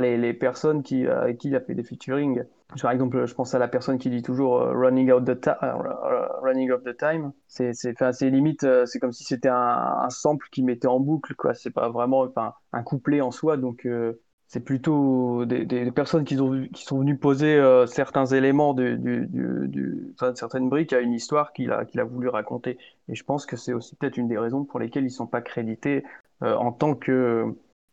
les, 0.00 0.16
les 0.16 0.34
personnes 0.34 0.82
qui, 0.82 1.06
euh, 1.06 1.22
avec 1.22 1.38
qui 1.38 1.48
il 1.48 1.56
a 1.56 1.60
fait 1.60 1.74
des 1.74 1.82
featuring. 1.82 2.44
Par 2.80 2.90
exemple, 2.90 3.26
je 3.26 3.34
pense 3.34 3.54
à 3.54 3.58
la 3.58 3.68
personne 3.68 3.98
qui 3.98 4.10
dit 4.10 4.22
toujours 4.22 4.60
euh, 4.60 4.72
running 4.72 5.10
out 5.10 5.24
the, 5.24 5.46
uh, 5.46 6.42
running 6.42 6.70
of 6.70 6.82
the 6.84 6.96
time. 6.96 7.32
C'est 7.48 7.72
c'est 7.72 8.30
limite, 8.30 8.64
euh, 8.64 8.86
c'est 8.86 8.98
comme 8.98 9.12
si 9.12 9.24
c'était 9.24 9.48
un, 9.48 9.56
un, 10.02 10.10
sample 10.10 10.46
qui 10.52 10.62
mettait 10.62 10.88
en 10.88 11.00
boucle, 11.00 11.34
quoi. 11.34 11.54
C'est 11.54 11.70
pas 11.70 11.88
vraiment 11.88 12.26
un 12.72 12.82
couplet 12.82 13.20
en 13.20 13.30
soi, 13.30 13.56
donc 13.56 13.86
euh, 13.86 14.20
c'est 14.50 14.64
plutôt 14.64 15.44
des, 15.44 15.64
des, 15.64 15.92
personnes 15.92 16.24
qui, 16.24 16.36
ont, 16.40 16.66
qui 16.72 16.84
sont 16.84 16.98
venues 16.98 17.16
poser 17.16 17.54
euh, 17.54 17.86
certains 17.86 18.26
éléments 18.26 18.74
de, 18.74 18.96
du, 18.96 19.28
du, 19.28 19.68
du, 19.68 20.12
enfin, 20.14 20.34
certaines 20.34 20.68
briques 20.68 20.92
à 20.92 20.98
une 20.98 21.12
histoire 21.12 21.52
qu'il 21.52 21.70
a, 21.70 21.84
qu'il 21.84 22.00
a 22.00 22.04
voulu 22.04 22.28
raconter. 22.28 22.76
Et 23.08 23.14
je 23.14 23.22
pense 23.22 23.46
que 23.46 23.56
c'est 23.56 23.72
aussi 23.72 23.94
peut-être 23.94 24.16
une 24.16 24.26
des 24.26 24.38
raisons 24.38 24.64
pour 24.64 24.80
lesquelles 24.80 25.04
ils 25.04 25.12
sont 25.12 25.28
pas 25.28 25.40
crédités 25.40 26.02
euh, 26.42 26.56
en 26.56 26.72
tant 26.72 26.96
que, 26.96 27.46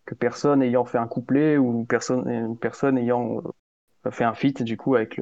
que 0.05 0.15
personne 0.15 0.63
ayant 0.63 0.83
fait 0.83 0.97
un 0.97 1.05
couplet 1.05 1.57
ou 1.57 1.85
personne, 1.85 2.57
personne 2.57 2.97
ayant 2.97 3.43
fait 4.11 4.23
un 4.23 4.33
feat 4.33 4.63
du 4.63 4.77
coup 4.77 4.95
avec, 4.95 5.19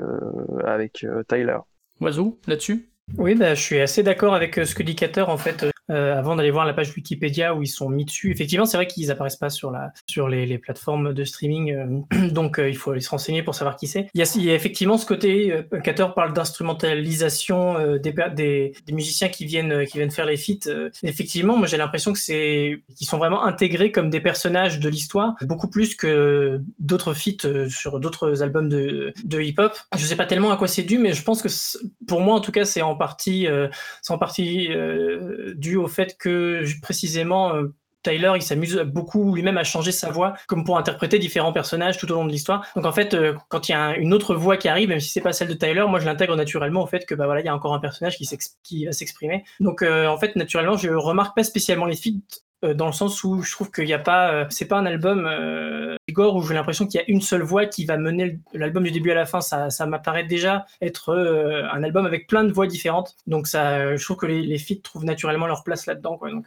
avec 0.65 1.03
euh, 1.03 1.23
Tyler. 1.27 1.57
Oiseau, 2.01 2.39
là-dessus? 2.47 2.89
Oui, 3.17 3.35
bah, 3.35 3.55
je 3.55 3.61
suis 3.61 3.79
assez 3.79 4.03
d'accord 4.03 4.33
avec 4.33 4.55
ce 4.55 4.75
que 4.75 4.83
dit 4.83 4.95
Cater 4.95 5.21
en 5.21 5.37
fait. 5.37 5.65
Euh, 5.91 6.17
avant 6.17 6.35
d'aller 6.35 6.49
voir 6.49 6.65
la 6.65 6.73
page 6.73 6.95
Wikipédia 6.95 7.53
où 7.53 7.61
ils 7.61 7.67
sont 7.67 7.89
mis 7.89 8.05
dessus. 8.05 8.31
Effectivement, 8.31 8.65
c'est 8.65 8.75
vrai 8.75 8.87
qu'ils 8.87 9.11
apparaissent 9.11 9.35
pas 9.35 9.51
sur 9.51 9.69
la 9.69 9.93
sur 10.07 10.27
les, 10.27 10.47
les 10.47 10.57
plateformes 10.57 11.13
de 11.13 11.23
streaming, 11.23 12.05
euh, 12.11 12.27
donc 12.31 12.57
euh, 12.57 12.67
il 12.67 12.75
faut 12.75 12.89
aller 12.89 13.01
se 13.01 13.09
renseigner 13.09 13.43
pour 13.43 13.53
savoir 13.53 13.75
qui 13.75 13.85
c'est. 13.85 14.07
Il, 14.15 14.23
il, 14.35 14.43
y 14.43 14.49
a 14.49 14.55
effectivement 14.55 14.97
ce 14.97 15.05
côté. 15.05 15.51
Euh, 15.51 15.79
Cater 15.81 16.07
parle 16.15 16.33
d'instrumentalisation 16.33 17.77
euh, 17.77 17.99
des, 17.99 18.15
des, 18.33 18.73
des, 18.85 18.93
musiciens 18.93 19.29
qui 19.29 19.45
viennent 19.45 19.85
qui 19.85 19.97
viennent 19.97 20.09
faire 20.09 20.25
les 20.25 20.37
feats. 20.37 20.67
effectivement, 21.03 21.55
moi 21.55 21.67
j'ai 21.67 21.77
l'impression 21.77 22.13
que 22.13 22.19
c'est 22.19 22.81
qu'ils 22.95 23.07
sont 23.07 23.19
vraiment 23.19 23.43
intégrés 23.43 23.91
comme 23.91 24.09
des 24.09 24.21
personnages 24.21 24.79
de 24.79 24.89
l'histoire, 24.89 25.35
beaucoup 25.41 25.69
plus 25.69 25.93
que 25.93 26.61
d'autres 26.79 27.13
feats 27.13 27.69
sur 27.69 27.99
d'autres 27.99 28.41
albums 28.41 28.69
de, 28.69 29.13
de 29.23 29.39
hip-hop. 29.39 29.77
Je 29.95 30.03
sais 30.03 30.15
pas 30.15 30.25
tellement 30.25 30.49
à 30.49 30.57
quoi 30.57 30.67
c'est 30.67 30.81
dû, 30.81 30.97
mais 30.97 31.13
je 31.13 31.21
pense 31.21 31.43
que 31.43 31.49
pour 32.07 32.21
moi 32.21 32.33
en 32.33 32.41
tout 32.41 32.51
cas 32.51 32.65
c'est 32.65 32.81
en 32.81 32.95
partie 32.95 33.47
c'est 34.01 34.13
en 34.13 34.17
partie 34.17 34.69
dû 35.55 35.74
au 35.77 35.87
fait 35.87 36.17
que 36.17 36.63
précisément 36.81 37.53
euh, 37.55 37.73
Tyler, 38.05 38.31
il 38.35 38.41
s'amuse 38.41 38.77
beaucoup 38.85 39.33
lui-même 39.33 39.57
à 39.57 39.63
changer 39.63 39.91
sa 39.91 40.11
voix, 40.11 40.35
comme 40.47 40.63
pour 40.63 40.77
interpréter 40.77 41.17
différents 41.17 41.53
personnages 41.53 41.97
tout 41.97 42.11
au 42.11 42.15
long 42.15 42.25
de 42.25 42.31
l'histoire. 42.31 42.65
Donc 42.75 42.85
en 42.85 42.91
fait, 42.91 43.13
euh, 43.13 43.33
quand 43.49 43.67
il 43.67 43.71
y 43.71 43.75
a 43.75 43.95
une 43.97 44.13
autre 44.13 44.35
voix 44.35 44.57
qui 44.57 44.67
arrive, 44.67 44.89
même 44.89 44.99
si 44.99 45.09
c'est 45.09 45.21
pas 45.21 45.33
celle 45.33 45.47
de 45.47 45.53
Tyler, 45.55 45.85
moi 45.87 45.99
je 45.99 46.05
l'intègre 46.05 46.35
naturellement 46.35 46.83
au 46.83 46.87
fait 46.87 47.05
que 47.05 47.15
bah 47.15 47.25
voilà, 47.25 47.41
il 47.41 47.45
y 47.45 47.49
a 47.49 47.55
encore 47.55 47.73
un 47.73 47.79
personnage 47.79 48.17
qui, 48.17 48.85
va 48.85 48.91
s'exprimer. 48.91 49.43
Donc 49.59 49.81
euh, 49.81 50.07
en 50.07 50.17
fait, 50.17 50.35
naturellement, 50.35 50.77
je 50.77 50.89
remarque 50.89 51.35
pas 51.35 51.43
spécialement 51.43 51.85
les 51.85 51.95
feats 51.95 52.43
dans 52.63 52.87
le 52.87 52.93
sens 52.93 53.23
où 53.23 53.41
je 53.41 53.51
trouve 53.51 53.71
qu'il 53.71 53.85
n'y 53.85 53.93
a 53.93 53.99
pas, 53.99 54.47
c'est 54.49 54.67
pas 54.67 54.77
un 54.77 54.85
album 54.85 55.27
euh, 55.27 55.95
où 56.17 56.41
j'ai 56.41 56.53
l'impression 56.53 56.87
qu'il 56.87 56.99
y 56.99 57.03
a 57.03 57.05
une 57.07 57.21
seule 57.21 57.41
voix 57.41 57.65
qui 57.65 57.85
va 57.85 57.97
mener 57.97 58.39
l'album 58.53 58.83
du 58.83 58.91
début 58.91 59.11
à 59.11 59.15
la 59.15 59.25
fin. 59.25 59.41
Ça, 59.41 59.69
ça 59.69 59.85
m'apparaît 59.85 60.23
déjà 60.23 60.65
être 60.81 61.09
euh, 61.09 61.63
un 61.71 61.83
album 61.83 62.05
avec 62.05 62.27
plein 62.27 62.43
de 62.43 62.51
voix 62.51 62.67
différentes. 62.67 63.15
Donc 63.27 63.47
ça, 63.47 63.95
je 63.95 64.03
trouve 64.03 64.17
que 64.17 64.25
les, 64.25 64.41
les 64.41 64.57
feats 64.57 64.81
trouvent 64.81 65.05
naturellement 65.05 65.47
leur 65.47 65.63
place 65.63 65.85
là-dedans. 65.85 66.17
Quoi. 66.17 66.31
Donc 66.31 66.45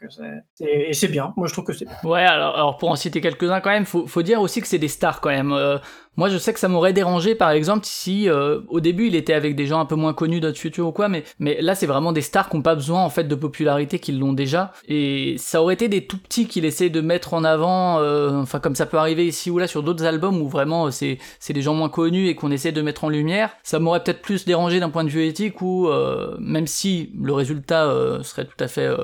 et 0.61 0.93
c'est 0.93 1.09
bien. 1.09 1.33
Moi 1.37 1.47
je 1.47 1.53
trouve 1.53 1.65
que 1.65 1.73
c'est. 1.73 1.87
Ouais, 2.05 2.23
alors, 2.23 2.55
alors 2.55 2.79
pour 2.79 2.91
en 2.91 2.97
citer 2.97 3.21
quelques-uns 3.21 3.61
quand 3.61 3.71
même, 3.71 3.85
faut, 3.85 4.07
faut 4.07 4.23
dire 4.23 4.41
aussi 4.41 4.61
que 4.61 4.67
c'est 4.67 4.79
des 4.79 4.89
stars 4.89 5.21
quand 5.21 5.31
même. 5.31 5.53
Euh, 5.53 5.79
moi, 6.19 6.29
je 6.29 6.37
sais 6.37 6.53
que 6.53 6.61
ça 6.61 6.69
m'aurait 6.69 6.93
dérangé, 6.93 7.35
par 7.35 7.51
exemple, 7.51 7.87
si 7.87 8.29
euh, 8.29 8.61
au 8.69 8.81
début 8.81 9.07
il 9.07 9.15
était 9.15 9.33
avec 9.33 9.57
des 9.57 9.67
gens 9.67 9.81
un 9.81 9.87
peu 9.87 9.95
moins 9.95 10.13
connus 10.13 10.41
d'autres 10.41 10.59
futurs 10.59 10.89
ou 10.89 10.93
quoi, 10.93 11.09
mais, 11.09 11.25
là, 11.39 11.75
c'est 11.75 11.87
vraiment 11.87 12.13
des 12.13 12.21
stars 12.21 12.51
qui 12.51 12.57
n'ont 12.57 12.63
pas 12.63 12.75
besoin 12.75 13.03
en 13.03 13.11
fait 13.11 13.25
de 13.25 13.35
popularité, 13.35 13.99
qu'ils 13.99 14.19
l'ont 14.19 14.35
déjà. 14.35 14.73
Et 14.87 15.37
ça 15.39 15.63
aurait 15.63 15.75
été 15.75 15.89
des 15.89 16.07
tout 16.07 16.19
petits 16.19 16.47
qu'il 16.47 16.65
essaie 16.67 16.91
de 16.91 17.01
mettre 17.01 17.33
en 17.33 17.45
avant, 17.45 18.01
euh, 18.01 18.43
enfin 18.43 18.59
comme 18.61 18.75
ça 18.75 18.85
peut 18.85 18.99
arriver 18.99 19.27
ici 19.27 19.51
ou 19.51 19.59
là 19.59 19.67
sur 19.67 19.83
d'autres 19.83 20.05
albums 20.05 20.43
où 20.43 20.49
vraiment 20.49 20.91
c'est 20.91 21.19
c'est 21.39 21.53
des 21.53 21.63
gens 21.63 21.75
moins 21.75 21.89
connus 21.89 22.29
et 22.29 22.35
qu'on 22.35 22.51
essaie 22.51 22.73
de 22.73 22.83
mettre 22.83 23.05
en 23.05 23.09
lumière. 23.09 23.51
Ça 23.63 23.79
m'aurait 23.79 24.03
peut-être 24.03 24.21
plus 24.21 24.45
dérangé 24.45 24.81
d'un 24.81 24.91
point 24.91 25.05
de 25.05 25.11
vue 25.11 25.25
éthique 25.25 25.55
euh, 25.63 26.37
même 26.41 26.67
si 26.67 27.11
le 27.21 27.33
résultat 27.33 27.87
euh, 27.87 28.23
serait 28.23 28.45
tout 28.45 28.63
à 28.63 28.69
fait 28.69 28.87
euh, 28.87 28.97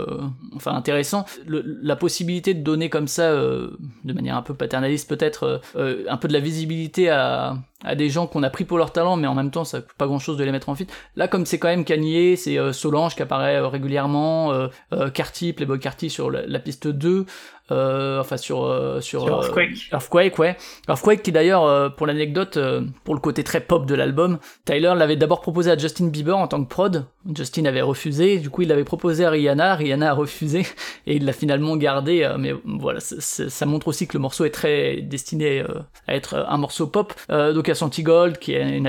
enfin 0.54 0.72
intéressant, 0.72 1.24
la 1.46 1.96
possibilité 1.96 2.54
de 2.54 2.62
donner 2.62 2.90
comme 2.90 3.08
ça 3.08 3.32
de 3.34 4.12
manière 4.12 4.36
un 4.36 4.42
peu 4.42 4.54
paternaliste 4.54 5.08
peut-être 5.08 5.60
un 5.76 6.16
peu 6.16 6.28
de 6.28 6.32
la 6.32 6.40
visibilité 6.40 7.03
à, 7.08 7.56
des 7.96 8.08
gens 8.08 8.26
qu'on 8.26 8.42
a 8.42 8.50
pris 8.50 8.64
pour 8.64 8.78
leur 8.78 8.92
talent, 8.92 9.16
mais 9.16 9.26
en 9.26 9.34
même 9.34 9.50
temps, 9.50 9.64
ça 9.64 9.80
coûte 9.80 9.96
pas 9.98 10.06
grand 10.06 10.18
chose 10.18 10.36
de 10.36 10.44
les 10.44 10.52
mettre 10.52 10.68
en 10.68 10.74
fit. 10.74 10.86
Là, 11.16 11.28
comme 11.28 11.44
c'est 11.44 11.58
quand 11.58 11.68
même 11.68 11.84
Kanye, 11.84 12.36
c'est 12.36 12.58
euh, 12.58 12.72
Solange 12.72 13.14
qui 13.14 13.22
apparaît 13.22 13.56
euh, 13.56 13.68
régulièrement, 13.68 14.52
euh, 14.52 14.68
euh, 14.92 15.10
Carty, 15.10 15.52
Playboy 15.52 15.78
Carty 15.78 16.08
sur 16.08 16.30
la, 16.30 16.46
la 16.46 16.58
piste 16.58 16.88
2, 16.88 17.26
euh, 17.70 18.20
enfin 18.20 18.36
sur 18.36 18.64
euh, 18.64 19.00
sur, 19.00 19.22
sur 19.22 19.28
Earthquake. 19.28 19.88
Earthquake, 19.90 20.38
ouais. 20.38 20.56
Earthquake 20.88 21.22
qui 21.22 21.32
d'ailleurs, 21.32 21.94
pour 21.94 22.06
l'anecdote, 22.06 22.58
pour 23.04 23.14
le 23.14 23.20
côté 23.20 23.42
très 23.42 23.60
pop 23.60 23.86
de 23.86 23.94
l'album, 23.94 24.38
Tyler 24.64 24.92
l'avait 24.96 25.16
d'abord 25.16 25.40
proposé 25.40 25.70
à 25.70 25.78
Justin 25.78 26.08
Bieber 26.08 26.36
en 26.36 26.46
tant 26.46 26.62
que 26.62 26.68
prod. 26.68 27.06
Justin 27.34 27.64
avait 27.64 27.80
refusé, 27.80 28.38
du 28.38 28.50
coup 28.50 28.62
il 28.62 28.68
l'avait 28.68 28.84
proposé 28.84 29.24
à 29.24 29.30
Rihanna, 29.30 29.76
Rihanna 29.76 30.10
a 30.10 30.12
refusé 30.12 30.66
et 31.06 31.16
il 31.16 31.24
l'a 31.24 31.32
finalement 31.32 31.76
gardé. 31.76 32.30
mais 32.38 32.52
voilà, 32.64 33.00
ça 33.00 33.66
montre 33.66 33.88
aussi 33.88 34.06
que 34.06 34.14
le 34.14 34.20
morceau 34.20 34.44
est 34.44 34.50
très 34.50 35.00
destiné 35.00 35.64
à 36.06 36.14
être 36.14 36.46
un 36.46 36.58
morceau 36.58 36.86
pop. 36.86 37.14
donc 37.28 37.68
à 37.68 37.74
Santi 37.74 38.02
Gold 38.02 38.38
qui 38.38 38.52
est 38.52 38.76
une 38.76 38.86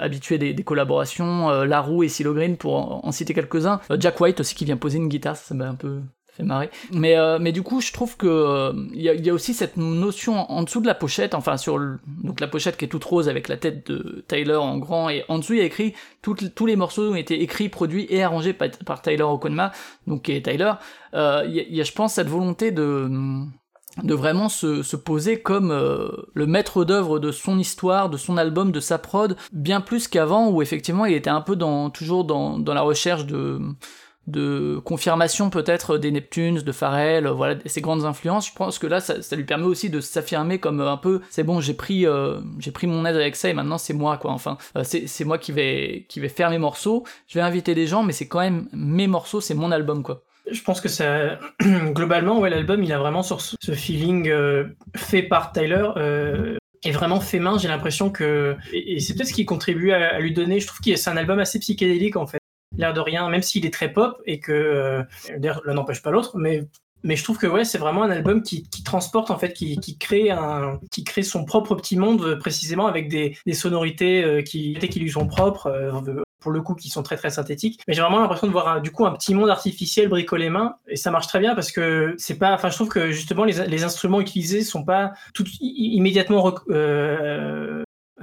habituée 0.00 0.38
des, 0.38 0.54
des 0.54 0.62
collaborations, 0.62 1.64
La 1.64 1.80
Roux 1.80 2.04
et 2.04 2.08
Silo 2.08 2.34
Green 2.34 2.56
pour 2.56 2.76
en, 2.76 3.00
en 3.02 3.12
citer 3.12 3.34
quelques-uns. 3.34 3.80
Jack 3.98 4.20
White 4.20 4.38
aussi 4.40 4.54
qui 4.54 4.64
vient 4.64 4.76
poser 4.76 4.98
une 4.98 5.08
guitare, 5.08 5.36
ça 5.36 5.54
m'a 5.54 5.68
un 5.68 5.74
peu 5.74 6.00
fait 6.32 6.42
marrer. 6.42 6.70
Mais, 6.92 7.16
euh, 7.16 7.38
mais 7.38 7.52
du 7.52 7.62
coup, 7.62 7.80
je 7.80 7.92
trouve 7.92 8.16
que 8.16 8.72
il 8.94 9.08
euh, 9.08 9.14
y, 9.14 9.22
y, 9.22 9.30
a 9.30 9.34
aussi 9.34 9.52
cette 9.52 9.76
notion 9.76 10.50
en 10.50 10.62
dessous 10.62 10.80
de 10.80 10.86
la 10.86 10.94
pochette, 10.94 11.34
enfin 11.34 11.56
sur 11.56 11.78
donc 12.06 12.40
la 12.40 12.48
pochette 12.48 12.76
qui 12.76 12.86
est 12.86 12.88
toute 12.88 13.04
rose 13.04 13.28
avec 13.28 13.48
la 13.48 13.56
tête 13.58 13.86
de 13.90 14.24
Tyler 14.28 14.56
en 14.56 14.78
grand, 14.78 15.10
et 15.10 15.24
en 15.28 15.38
dessous 15.38 15.52
il 15.52 15.58
y 15.58 15.62
a 15.62 15.66
écrit 15.66 15.94
tous 16.22 16.66
les 16.66 16.76
morceaux 16.76 17.12
ont 17.12 17.16
été 17.16 17.42
écrits, 17.42 17.68
produits 17.68 18.06
et 18.08 18.22
arrangés 18.22 18.54
par, 18.54 18.68
par 18.86 19.02
Tyler 19.02 19.22
Okonma, 19.22 19.72
donc 20.06 20.22
qui 20.22 20.32
est 20.32 20.42
Tyler. 20.44 20.72
Il 21.12 21.18
euh, 21.18 21.44
y, 21.46 21.76
y, 21.76 21.80
a, 21.80 21.84
je 21.84 21.92
pense, 21.92 22.14
cette 22.14 22.28
volonté 22.28 22.70
de 22.70 23.10
de 24.02 24.14
vraiment 24.14 24.48
se, 24.48 24.82
se 24.82 24.96
poser 24.96 25.42
comme 25.42 25.70
le 25.70 26.46
maître 26.46 26.82
d'œuvre 26.82 27.18
de 27.18 27.30
son 27.30 27.58
histoire, 27.58 28.08
de 28.08 28.16
son 28.16 28.38
album, 28.38 28.72
de 28.72 28.80
sa 28.80 28.96
prod, 28.96 29.36
bien 29.52 29.82
plus 29.82 30.08
qu'avant 30.08 30.48
où 30.48 30.62
effectivement 30.62 31.04
il 31.04 31.12
était 31.12 31.28
un 31.28 31.42
peu 31.42 31.56
dans 31.56 31.90
toujours 31.90 32.24
dans, 32.24 32.58
dans 32.58 32.72
la 32.72 32.80
recherche 32.80 33.26
de 33.26 33.60
de 34.26 34.80
confirmation 34.84 35.50
peut-être 35.50 35.98
des 35.98 36.10
Neptunes, 36.10 36.60
de 36.60 36.72
Pharrell, 36.72 37.26
voilà 37.26 37.56
ces 37.66 37.80
grandes 37.80 38.04
influences. 38.04 38.48
Je 38.48 38.54
pense 38.54 38.78
que 38.78 38.86
là, 38.86 39.00
ça, 39.00 39.36
lui 39.36 39.44
permet 39.44 39.64
aussi 39.64 39.90
de 39.90 40.00
s'affirmer 40.00 40.58
comme 40.58 40.80
un 40.80 40.96
peu, 40.96 41.20
c'est 41.30 41.44
bon, 41.44 41.60
j'ai 41.60 41.74
pris, 41.74 42.06
euh, 42.06 42.40
j'ai 42.58 42.70
pris 42.70 42.86
mon 42.86 43.04
aide 43.04 43.16
avec 43.16 43.36
ça 43.36 43.48
et 43.48 43.52
maintenant 43.52 43.78
c'est 43.78 43.94
moi 43.94 44.18
quoi. 44.18 44.30
Enfin, 44.30 44.58
euh, 44.76 44.84
c'est 44.84 45.24
moi 45.24 45.38
qui 45.38 45.52
vais, 45.52 46.06
qui 46.08 46.20
vais 46.20 46.28
faire 46.28 46.50
mes 46.50 46.58
morceaux. 46.58 47.04
Je 47.26 47.38
vais 47.38 47.44
inviter 47.44 47.74
des 47.74 47.86
gens, 47.86 48.02
mais 48.02 48.12
c'est 48.12 48.28
quand 48.28 48.40
même 48.40 48.68
mes 48.72 49.06
morceaux, 49.06 49.40
c'est 49.40 49.54
mon 49.54 49.72
album 49.72 50.02
quoi. 50.02 50.22
Je 50.50 50.60
pense 50.62 50.80
que 50.80 50.88
ça, 50.88 51.38
globalement, 51.60 52.40
ouais, 52.40 52.50
l'album, 52.50 52.82
il 52.82 52.92
a 52.92 52.98
vraiment 52.98 53.22
sur 53.22 53.40
ce 53.40 53.72
feeling 53.72 54.28
euh, 54.28 54.64
fait 54.96 55.22
par 55.22 55.52
Tyler. 55.52 55.88
Euh, 55.96 56.56
est 56.84 56.90
vraiment 56.90 57.20
fait 57.20 57.38
main, 57.38 57.58
j'ai 57.58 57.68
l'impression 57.68 58.10
que 58.10 58.56
et, 58.72 58.98
c'est 58.98 59.14
peut-être 59.14 59.28
ce 59.28 59.34
qui 59.34 59.44
contribue 59.44 59.92
à, 59.92 60.18
lui 60.18 60.32
donner. 60.32 60.58
Je 60.58 60.66
trouve 60.66 60.80
que 60.80 60.96
c'est 60.96 61.10
un 61.10 61.16
album 61.16 61.38
assez 61.38 61.60
psychédélique 61.60 62.16
en 62.16 62.26
fait 62.26 62.41
l'air 62.78 62.94
de 62.94 63.00
rien, 63.00 63.28
même 63.28 63.42
s'il 63.42 63.66
est 63.66 63.72
très 63.72 63.92
pop 63.92 64.20
et 64.26 64.40
que 64.40 64.52
euh, 64.52 65.02
l'un 65.64 65.74
n'empêche 65.74 66.02
pas 66.02 66.10
l'autre, 66.10 66.36
mais 66.36 67.16
je 67.16 67.24
trouve 67.24 67.38
que 67.38 67.46
ouais, 67.46 67.64
c'est 67.64 67.78
vraiment 67.78 68.02
un 68.02 68.10
album 68.10 68.42
qui, 68.42 68.66
transporte 68.84 69.30
en 69.30 69.38
fait, 69.38 69.52
qui, 69.52 69.98
crée 69.98 70.30
un, 70.30 70.80
qui 70.90 71.04
crée 71.04 71.22
son 71.22 71.44
propre 71.44 71.74
petit 71.74 71.96
monde 71.96 72.38
précisément 72.38 72.86
avec 72.86 73.08
des, 73.08 73.36
sonorités 73.52 74.24
euh, 74.24 74.42
qui, 74.42 74.74
qui 74.74 75.00
lui 75.00 75.10
sont 75.10 75.26
propres. 75.26 75.66
Euh, 75.66 76.22
pour 76.40 76.50
le 76.50 76.60
coup 76.60 76.74
qui 76.74 76.88
sont 76.88 77.04
très 77.04 77.16
très 77.16 77.30
synthétiques 77.30 77.80
mais 77.86 77.94
j'ai 77.94 78.02
vraiment 78.02 78.18
l'impression 78.18 78.48
de 78.48 78.52
voir 78.52 78.82
du 78.82 78.90
coup 78.90 79.06
un 79.06 79.12
petit 79.12 79.32
monde 79.32 79.48
artificiel 79.48 80.08
bricolé 80.08 80.50
main 80.50 80.74
et 80.88 80.96
ça 80.96 81.12
marche 81.12 81.28
très 81.28 81.38
bien 81.38 81.54
parce 81.54 81.70
que 81.70 82.16
c'est 82.18 82.36
pas 82.36 82.52
enfin 82.52 82.68
je 82.68 82.74
trouve 82.74 82.88
que 82.88 83.12
justement 83.12 83.44
les, 83.44 83.84
instruments 83.84 84.20
utilisés 84.20 84.64
sont 84.64 84.82
pas 84.82 85.12
tout 85.34 85.44
immédiatement 85.60 86.42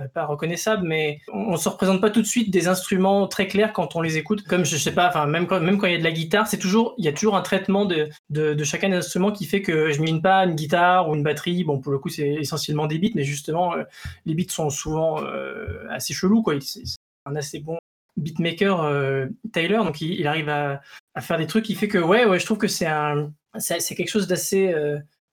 pas 0.07 0.25
reconnaissable, 0.25 0.88
mais 0.88 1.19
on, 1.31 1.53
on 1.53 1.57
se 1.57 1.67
représente 1.67 2.01
pas 2.01 2.09
tout 2.09 2.21
de 2.21 2.27
suite 2.27 2.51
des 2.51 2.67
instruments 2.67 3.27
très 3.27 3.47
clairs 3.47 3.73
quand 3.73 3.95
on 3.95 4.01
les 4.01 4.17
écoute. 4.17 4.43
Comme 4.43 4.65
je 4.65 4.77
sais 4.77 4.93
pas, 4.93 5.07
enfin 5.09 5.25
même 5.25 5.47
quand 5.47 5.59
même 5.59 5.77
quand 5.77 5.88
il 5.88 5.93
y 5.93 5.95
a 5.95 5.99
de 5.99 6.03
la 6.03 6.12
guitare, 6.12 6.47
c'est 6.47 6.57
toujours 6.57 6.95
il 6.97 7.05
y 7.05 7.07
a 7.07 7.13
toujours 7.13 7.35
un 7.35 7.41
traitement 7.41 7.85
de, 7.85 8.09
de, 8.29 8.63
chacun 8.63 8.89
des 8.89 8.95
instruments 8.95 9.31
qui 9.31 9.45
fait 9.45 9.62
que 9.62 9.91
je 9.91 10.01
mine 10.01 10.21
pas 10.21 10.45
une 10.45 10.55
guitare 10.55 11.09
ou 11.09 11.15
une 11.15 11.23
batterie. 11.23 11.63
Bon 11.63 11.79
pour 11.79 11.91
le 11.91 11.99
coup 11.99 12.09
c'est 12.09 12.29
essentiellement 12.29 12.88
des 12.88 12.99
beats, 12.99 13.15
mais 13.15 13.23
justement 13.23 13.73
euh, 13.73 13.83
les 14.25 14.33
beats 14.33 14.51
sont 14.51 14.69
souvent 14.69 15.23
euh, 15.23 15.88
assez 15.89 16.13
chelous 16.13 16.41
quoi. 16.41 16.55
C'est 16.62 16.83
un 17.25 17.35
assez 17.35 17.59
bon 17.59 17.77
beatmaker 18.17 18.81
euh, 18.81 19.27
Taylor, 19.53 19.85
donc 19.85 20.01
il, 20.01 20.27
arrive 20.27 20.49
à, 20.49 20.81
à, 21.15 21.21
faire 21.21 21.38
des 21.38 21.47
trucs 21.47 21.65
qui 21.65 21.75
fait 21.75 21.88
que 21.88 21.97
ouais 21.97 22.25
ouais 22.25 22.39
je 22.39 22.45
trouve 22.45 22.57
que 22.57 22.67
c'est 22.67 22.85
un 22.85 23.31
c'est 23.57 23.95
quelque 23.95 24.09
chose 24.09 24.27
d'assez 24.27 24.73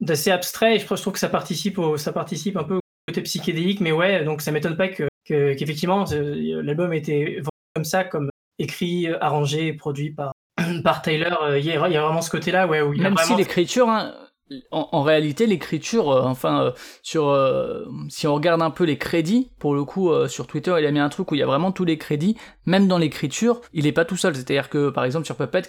d'assez 0.01 0.31
abstrait. 0.31 0.77
Et 0.77 0.79
je 0.79 0.87
trouve 0.87 1.13
que 1.13 1.19
ça 1.19 1.29
participe, 1.29 1.79
au, 1.79 1.97
ça 1.97 2.13
participe 2.13 2.57
un 2.57 2.65
peu 2.65 2.81
côté 3.07 3.23
psychédélique. 3.23 3.81
Mais 3.81 3.93
ouais, 3.93 4.25
donc 4.25 4.43
ça 4.43 4.53
m'étonne 4.53 4.77
pas 4.77 4.89
que, 4.89 5.09
qu'effectivement 5.25 6.05
l'album 6.13 6.93
était 6.93 7.41
comme 7.75 7.85
ça, 7.85 8.05
comme 8.05 8.31
écrit, 8.59 9.09
arrangé, 9.21 9.73
produit 9.73 10.11
par 10.11 10.33
par 10.85 11.03
Taylor. 11.03 11.57
Il 11.57 11.65
y, 11.65 11.73
a, 11.73 11.79
vraiment 11.79 12.23
ce 12.23 12.31
côté-là, 12.31 12.67
ouais, 12.67 12.81
où 12.81 12.93
il 12.93 13.03
Même 13.03 13.13
a 13.13 13.17
vraiment... 13.17 13.37
si 13.37 13.37
l'écriture, 13.37 13.89
hein, 13.89 14.15
en, 14.71 14.89
en, 14.93 15.03
réalité, 15.03 15.47
l'écriture, 15.47 16.11
euh, 16.11 16.23
enfin, 16.23 16.63
euh, 16.63 16.71
sur, 17.03 17.29
euh, 17.29 17.85
si 18.09 18.29
on 18.29 18.35
regarde 18.35 18.63
un 18.63 18.71
peu 18.71 18.85
les 18.85 18.97
crédits, 18.97 19.51
pour 19.59 19.75
le 19.75 19.85
coup, 19.85 20.11
sur 20.29 20.47
Twitter, 20.47 20.75
il 20.79 20.87
a 20.87 20.91
mis 20.91 21.01
un 21.01 21.09
truc 21.09 21.33
où 21.33 21.35
il 21.35 21.39
y 21.39 21.43
a 21.43 21.47
vraiment 21.47 21.73
tous 21.73 21.85
les 21.85 21.99
crédits, 21.99 22.37
même 22.65 22.87
dans 22.87 22.99
l'écriture, 22.99 23.61
il 23.73 23.87
est 23.87 23.93
pas 23.93 24.05
tout 24.05 24.17
seul. 24.17 24.35
C'est-à-dire 24.35 24.69
que, 24.69 24.91
par 24.91 25.05
exemple, 25.05 25.27
sur 25.27 25.37
Puppet, 25.37 25.63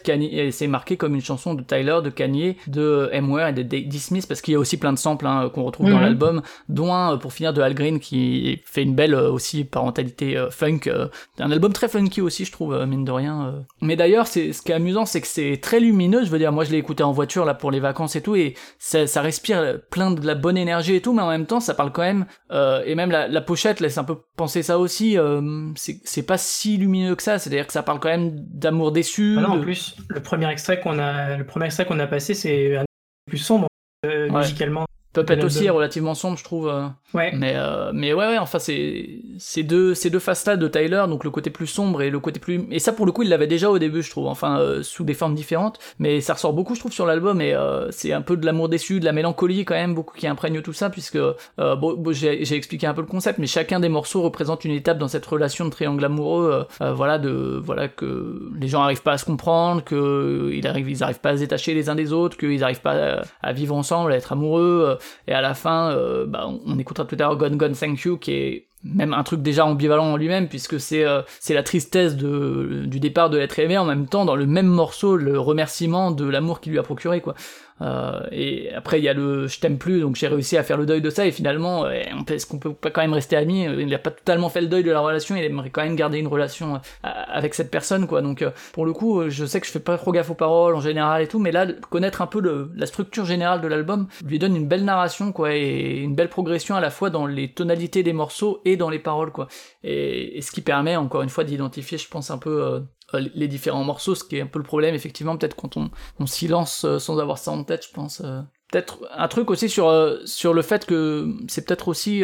c'est 0.52 0.68
marqué 0.68 0.98
comme 0.98 1.16
une 1.16 1.22
chanson 1.22 1.56
de 1.56 1.64
Tyler, 1.64 2.00
de 2.04 2.10
Kanye, 2.10 2.58
de 2.68 3.10
M.W.A. 3.12 3.50
et 3.50 3.54
de 3.54 3.64
D. 3.64 3.90
Smith, 3.98 4.28
parce 4.28 4.42
qu'il 4.42 4.54
y 4.54 4.56
a 4.56 4.60
aussi 4.60 4.78
plein 4.78 4.94
de 4.94 5.00
samples 5.00 5.26
hein, 5.26 5.50
qu'on 5.54 5.64
retrouve 5.64 5.90
dans 5.90 5.98
mhm. 5.98 6.04
l'album, 6.04 6.42
dont 6.70 6.94
un, 6.94 7.18
pour 7.18 7.34
finir, 7.34 7.54
de 7.54 7.62
Al 7.62 7.74
Green, 7.74 8.00
qui 8.00 8.62
fait 8.66 8.84
une 8.84 8.96
belle 8.96 9.16
aussi 9.16 9.64
parentalité 9.64 10.46
funk. 10.52 10.82
un 11.40 11.52
album 11.52 11.74
très 11.74 11.88
funky 11.88 12.22
aussi, 12.22 12.46
je 12.46 12.52
trouve, 12.52 12.86
mine 12.86 13.06
de 13.06 13.12
rien. 13.12 13.66
Mais 13.82 13.96
d'ailleurs, 13.96 14.28
c'est 14.28 14.54
ce 14.54 14.62
qui 14.62 14.72
est 14.72 14.76
amusant, 14.76 15.06
c'est 15.06 15.22
que 15.22 15.28
c'est 15.28 15.60
très 15.62 15.80
lumineux. 15.80 16.24
Je 16.24 16.30
veux 16.30 16.40
dire, 16.40 16.52
moi, 16.52 16.64
je 16.64 16.72
l'ai 16.72 16.78
écouté 16.78 17.04
en 17.04 17.12
voiture 17.12 17.46
là 17.46 17.54
pour 17.54 17.72
les 17.72 17.80
vacances 17.80 18.16
et 18.16 18.22
tout, 18.22 18.36
et 18.36 18.56
ça, 18.80 19.22
respire 19.22 19.80
plein 19.90 20.12
de 20.12 20.26
la 20.26 20.36
bonne 20.36 20.58
énergie 20.58 20.96
et 20.96 21.02
tout, 21.02 21.14
mais 21.14 21.22
en 21.22 21.30
même 21.30 21.46
temps, 21.46 21.60
ça 21.60 21.74
parle 21.74 21.92
quand 21.92 22.02
même, 22.02 22.26
euh, 22.52 22.84
et 22.86 22.96
même 22.96 23.12
la, 23.12 23.42
pochette 23.42 23.80
laisse 23.80 23.98
un 23.98 24.04
peu 24.04 24.18
penser 24.36 24.64
ça 24.64 24.80
aussi, 24.80 25.18
euh, 25.18 25.72
c'est 25.76 26.26
pas 26.26 26.38
si 26.38 26.78
lumineux 26.78 27.16
que 27.16 27.24
ça, 27.24 27.40
c'est-à-dire 27.40 27.68
que 27.68 27.74
ça 27.74 27.84
parle 27.84 28.00
quand 28.00 28.10
même 28.10 28.32
d'amour 28.34 28.92
déçu. 28.92 29.36
Ah 29.38 29.42
non, 29.42 29.50
en 29.50 29.62
plus, 29.62 29.96
le 30.10 30.22
premier 30.22 30.50
extrait 30.50 30.80
qu'on 30.80 31.00
a, 31.00 31.38
le 31.38 31.46
premier 31.46 31.66
extrait 31.66 31.86
qu'on 31.86 32.00
a 32.00 32.08
passé, 32.08 32.34
c'est 32.34 32.78
un 32.78 32.86
plus 33.28 33.38
sombre, 33.38 33.68
euh, 34.06 34.30
musicalement. 34.30 34.86
Puppet 35.22 35.44
aussi 35.44 35.66
est 35.66 35.70
relativement 35.70 36.14
sombre, 36.14 36.38
je 36.38 36.44
trouve. 36.44 36.68
Euh. 36.68 36.88
Ouais. 37.14 37.32
Mais, 37.34 37.54
euh, 37.56 37.92
mais 37.94 38.14
ouais, 38.14 38.28
ouais, 38.28 38.38
enfin, 38.38 38.60
c'est 38.60 39.20
ces 39.38 39.64
deux, 39.64 39.94
ces 39.94 40.10
deux 40.10 40.20
faces-là 40.20 40.58
de 40.58 40.68
Tyler, 40.68 41.06
donc 41.08 41.24
le 41.24 41.32
côté 41.32 41.50
plus 41.50 41.68
sombre 41.68 42.02
et 42.02 42.10
le 42.10 42.20
côté 42.20 42.40
plus. 42.40 42.68
Et 42.72 42.80
ça, 42.80 42.92
pour 42.94 43.06
le 43.06 43.12
coup, 43.12 43.24
il 43.24 43.30
l'avait 43.30 43.48
déjà 43.48 43.70
au 43.70 43.80
début, 43.80 44.04
je 44.04 44.10
trouve, 44.10 44.28
enfin, 44.28 44.60
euh, 44.60 44.84
sous 44.84 45.04
des 45.04 45.14
formes 45.14 45.36
différentes. 45.36 45.80
Mais 46.00 46.22
ça 46.22 46.34
ressort 46.34 46.54
beaucoup, 46.54 46.76
je 46.76 46.80
trouve, 46.80 46.92
sur 46.92 47.06
l'album, 47.06 47.42
et 47.42 47.56
c'est 47.92 48.14
un 48.14 48.22
peu 48.22 48.38
de 48.38 48.46
l'amour 48.46 48.70
déçu, 48.70 49.00
de 49.00 49.06
la 49.06 49.14
mélancolie, 49.14 49.66
quand 49.66 49.76
même, 49.76 49.96
beaucoup 49.96 50.18
qui 50.18 50.28
imprègne 50.28 50.62
tout 50.62 50.74
ça, 50.74 50.90
puisque, 50.90 51.20
bon, 51.58 52.12
j'ai 52.12 52.54
expliqué 52.54 52.88
un 52.88 52.94
peu 52.94 53.02
le 53.02 53.08
concept, 53.08 53.40
mais 53.40 53.48
chacun 53.48 53.80
des 53.80 53.90
morceaux 53.90 54.22
représente 54.22 54.66
une 54.66 54.72
étape 54.72 54.98
dans 54.98 55.08
cette 55.08 55.26
relation 55.26 55.66
de 55.66 55.70
triangle 55.70 56.04
amoureux, 56.04 56.66
voilà, 56.80 57.18
de, 57.18 57.62
voilà, 57.64 57.88
que 57.88 58.50
les 58.60 58.68
gens 58.68 58.82
arrivent 58.82 59.04
pas 59.04 59.14
à 59.14 59.18
se 59.18 59.26
comprendre, 59.26 59.84
que 59.84 60.52
ils 60.54 60.68
arrivent, 60.68 60.90
ils 60.90 61.04
arrivent 61.04 61.20
pas 61.20 61.30
à 61.30 61.36
se 61.36 61.42
détacher 61.42 61.74
les 61.74 61.90
uns 61.90 61.96
des 61.96 62.14
autres, 62.14 62.38
qu'ils 62.38 62.64
arrivent 62.64 62.82
pas 62.82 63.24
à, 63.42 63.54
vivre 63.54 63.76
ensemble, 63.76 64.12
à 64.12 64.16
être 64.16 64.32
amoureux, 64.32 64.98
et 65.28 65.34
à 65.34 65.42
la 65.42 65.54
fin, 65.54 65.92
euh, 65.92 66.26
bah, 66.26 66.48
on 66.66 66.78
écoutera 66.80 67.06
tout 67.06 67.16
à 67.16 67.20
l'heure 67.20 67.38
Gone 67.38 67.58
Gone 67.58 67.74
Thank 67.74 68.02
You, 68.02 68.18
qui 68.18 68.32
est 68.32 68.68
même 68.84 69.14
un 69.14 69.24
truc 69.24 69.42
déjà 69.42 69.66
ambivalent 69.66 70.14
en 70.14 70.18
lui-même, 70.18 70.48
puisque 70.48 70.80
c'est 70.80 71.04
euh, 71.04 71.22
la 71.50 71.64
tristesse 71.64 72.16
du 72.16 73.00
départ 73.00 73.30
de 73.30 73.38
l'être 73.38 73.60
aimé, 73.60 73.78
en 73.78 73.86
même 73.86 74.08
temps, 74.08 74.26
dans 74.26 74.36
le 74.36 74.46
même 74.46 74.68
morceau, 74.68 75.18
le 75.18 75.40
remerciement 75.40 76.12
de 76.12 76.26
l'amour 76.28 76.62
qu'il 76.62 76.72
lui 76.72 76.80
a 76.80 76.84
procuré, 76.84 77.22
quoi. 77.22 77.36
Euh, 77.82 78.20
et 78.32 78.74
après, 78.74 79.00
il 79.00 79.04
y 79.04 79.10
a 79.10 79.14
le 79.14 79.48
je 79.48 79.60
t'aime 79.60 79.78
plus, 79.78 80.02
donc 80.02 80.16
j'ai 80.16 80.28
réussi 80.28 80.58
à 80.58 80.64
faire 80.64 80.78
le 80.78 80.86
deuil 80.86 81.02
de 81.02 81.10
ça, 81.10 81.26
et 81.26 81.32
finalement, 81.32 81.86
euh, 81.86 82.02
est-ce 82.28 82.46
qu'on 82.46 82.60
peut 82.60 82.74
pas 82.74 82.90
quand 82.90 83.02
même 83.02 83.14
rester 83.14 83.36
amis? 83.36 83.68
Euh, 83.68 83.82
Il 83.82 83.88
n'a 83.88 84.00
pas 84.00 84.12
totalement 84.12 84.50
fait 84.50 84.62
le 84.62 84.68
deuil 84.68 84.84
de 84.84 84.92
la 84.92 85.00
relation, 85.00 85.36
il 85.36 85.44
aimerait 85.44 85.70
quand 85.70 85.84
même 85.84 85.96
garder 85.96 86.18
une 86.18 86.28
relation 86.28 86.82
avec 87.04 87.54
cette 87.54 87.70
personne, 87.72 88.08
quoi. 88.08 88.22
Donc, 88.22 88.44
pour 88.74 88.86
le 88.86 88.94
coup, 88.94 89.30
je 89.30 89.46
sais 89.46 89.62
que 89.62 89.68
je 89.68 89.72
fais 89.72 89.80
pas 89.80 89.98
trop 89.98 90.12
gaffe 90.12 90.30
aux 90.30 90.36
paroles 90.36 90.76
en 90.76 90.82
général 90.82 91.22
et 91.22 91.28
tout, 91.28 91.40
mais 91.40 91.52
là, 91.52 91.68
connaître 91.90 92.22
un 92.22 92.28
peu 92.28 92.42
le, 92.42 92.72
la 92.76 92.86
structure 92.86 93.26
générale 93.26 93.62
de 93.62 93.68
l'album 93.68 94.08
lui 94.26 94.40
donne 94.40 94.56
une 94.56 94.68
belle 94.68 94.86
narration, 94.86 95.32
quoi, 95.32 95.56
et 95.56 95.98
une 95.98 96.16
belle 96.16 96.30
progression 96.30 96.76
à 96.76 96.82
la 96.82 96.90
fois 96.90 97.10
dans 97.10 97.28
les 97.28 97.54
tonalités 97.54 98.04
des 98.04 98.14
morceaux 98.14 98.62
et 98.66 98.78
dans 98.78 98.90
les 98.90 99.00
paroles, 99.00 99.32
quoi. 99.32 99.48
Et, 99.84 100.38
et 100.38 100.42
ce 100.42 100.52
qui 100.52 100.62
permet, 100.62 100.96
encore 100.96 101.22
une 101.22 101.30
fois, 101.30 101.44
d'identifier, 101.44 101.98
je 101.98 102.08
pense, 102.10 102.32
un 102.32 102.38
peu 102.38 102.64
euh, 102.64 102.80
les 103.14 103.48
différents 103.48 103.84
morceaux, 103.84 104.16
ce 104.16 104.24
qui 104.24 104.38
est 104.38 104.42
un 104.42 104.48
peu 104.48 104.60
le 104.60 104.66
problème, 104.66 104.96
effectivement, 104.96 105.38
peut-être 105.38 105.56
quand 105.56 105.78
on, 105.78 105.90
on 106.20 106.26
silence 106.26 106.84
euh, 106.84 107.00
sans 107.00 107.20
avoir 107.20 107.38
ça 107.38 107.52
en 107.52 107.64
tête, 107.64 107.86
je 107.88 107.94
pense. 107.94 108.22
Euh. 108.24 108.42
Peut-être 108.72 109.00
un 109.16 109.30
truc 109.30 109.50
aussi 109.50 109.70
sur, 109.70 110.18
sur 110.26 110.54
le 110.54 110.62
fait 110.62 110.86
que 110.86 111.34
c'est 111.48 111.66
peut-être 111.66 111.88
aussi 111.88 112.22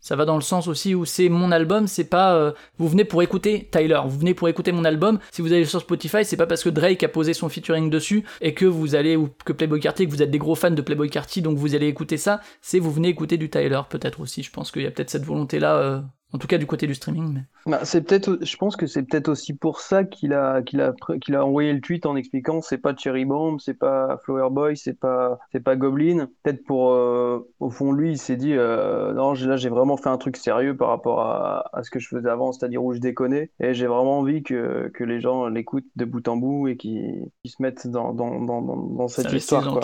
ça 0.00 0.16
va 0.16 0.24
dans 0.24 0.36
le 0.36 0.40
sens 0.40 0.68
aussi 0.68 0.94
où 0.94 1.04
c'est 1.04 1.28
mon 1.28 1.52
album, 1.52 1.86
c'est 1.86 2.08
pas 2.08 2.54
vous 2.78 2.88
venez 2.88 3.04
pour 3.04 3.22
écouter 3.22 3.68
Tyler, 3.70 4.00
vous 4.06 4.18
venez 4.18 4.32
pour 4.32 4.48
écouter 4.48 4.72
mon 4.72 4.86
album. 4.86 5.18
Si 5.32 5.42
vous 5.42 5.52
allez 5.52 5.66
sur 5.66 5.82
Spotify, 5.82 6.24
c'est 6.24 6.38
pas 6.38 6.46
parce 6.46 6.64
que 6.64 6.70
Drake 6.70 7.02
a 7.02 7.08
posé 7.08 7.34
son 7.34 7.50
featuring 7.50 7.90
dessus 7.90 8.24
et 8.40 8.54
que 8.54 8.64
vous 8.64 8.94
allez 8.94 9.16
ou 9.16 9.28
que 9.44 9.52
Playboy 9.52 9.80
Carty, 9.80 10.06
que 10.06 10.10
vous 10.10 10.22
êtes 10.22 10.30
des 10.30 10.38
gros 10.38 10.54
fans 10.54 10.70
de 10.70 10.80
Playboy 10.80 11.10
Carty, 11.10 11.42
donc 11.42 11.58
vous 11.58 11.74
allez 11.74 11.88
écouter 11.88 12.16
ça. 12.16 12.40
C'est 12.62 12.78
vous 12.78 12.90
venez 12.90 13.08
écouter 13.08 13.36
du 13.36 13.50
Tyler, 13.50 13.82
peut-être 13.90 14.20
aussi. 14.20 14.42
Je 14.42 14.50
pense 14.50 14.72
qu'il 14.72 14.80
y 14.80 14.86
a 14.86 14.90
peut-être 14.90 15.10
cette 15.10 15.26
volonté 15.26 15.58
là 15.58 16.02
en 16.36 16.38
tout 16.38 16.46
cas 16.46 16.58
du 16.58 16.66
côté 16.66 16.86
du 16.86 16.94
streaming. 16.94 17.32
Mais... 17.32 17.70
Bah, 17.70 17.80
c'est 17.84 18.02
peut-être, 18.02 18.38
je 18.42 18.56
pense 18.58 18.76
que 18.76 18.86
c'est 18.86 19.02
peut-être 19.02 19.28
aussi 19.28 19.54
pour 19.54 19.80
ça 19.80 20.04
qu'il 20.04 20.34
a, 20.34 20.60
qu'il 20.62 20.82
a, 20.82 20.94
qu'il 21.20 21.34
a 21.34 21.44
envoyé 21.44 21.72
le 21.72 21.80
tweet 21.80 22.04
en 22.04 22.14
expliquant 22.14 22.60
c'est 22.60 22.76
pas 22.78 22.94
Cherry 22.94 23.24
Bomb, 23.24 23.58
c'est 23.58 23.74
pas 23.74 24.18
Flower 24.24 24.50
Boy, 24.50 24.76
c'est 24.76 24.98
pas, 24.98 25.38
c'est 25.50 25.60
pas 25.60 25.76
Goblin. 25.76 26.28
Peut-être 26.42 26.62
pour, 26.64 26.92
euh, 26.92 27.48
au 27.58 27.70
fond 27.70 27.92
lui, 27.92 28.12
il 28.12 28.18
s'est 28.18 28.36
dit 28.36 28.52
euh, 28.52 29.14
non, 29.14 29.32
là 29.32 29.56
j'ai 29.56 29.70
vraiment 29.70 29.96
fait 29.96 30.10
un 30.10 30.18
truc 30.18 30.36
sérieux 30.36 30.76
par 30.76 30.88
rapport 30.88 31.20
à, 31.22 31.70
à 31.72 31.82
ce 31.82 31.90
que 31.90 31.98
je 31.98 32.08
faisais 32.08 32.28
avant, 32.28 32.52
c'est-à-dire 32.52 32.84
où 32.84 32.92
je 32.92 33.00
déconnais, 33.00 33.50
et 33.58 33.72
j'ai 33.72 33.86
vraiment 33.86 34.18
envie 34.18 34.42
que, 34.42 34.90
que 34.92 35.04
les 35.04 35.20
gens 35.20 35.48
l'écoutent 35.48 35.88
de 35.96 36.04
bout 36.04 36.28
en 36.28 36.36
bout 36.36 36.68
et 36.68 36.76
qu'ils 36.76 37.30
se 37.46 37.62
mettent 37.62 37.86
dans, 37.86 38.12
dans, 38.12 38.40
dans, 38.40 38.60
dans 38.60 39.08
cette 39.08 39.32
histoire. 39.32 39.80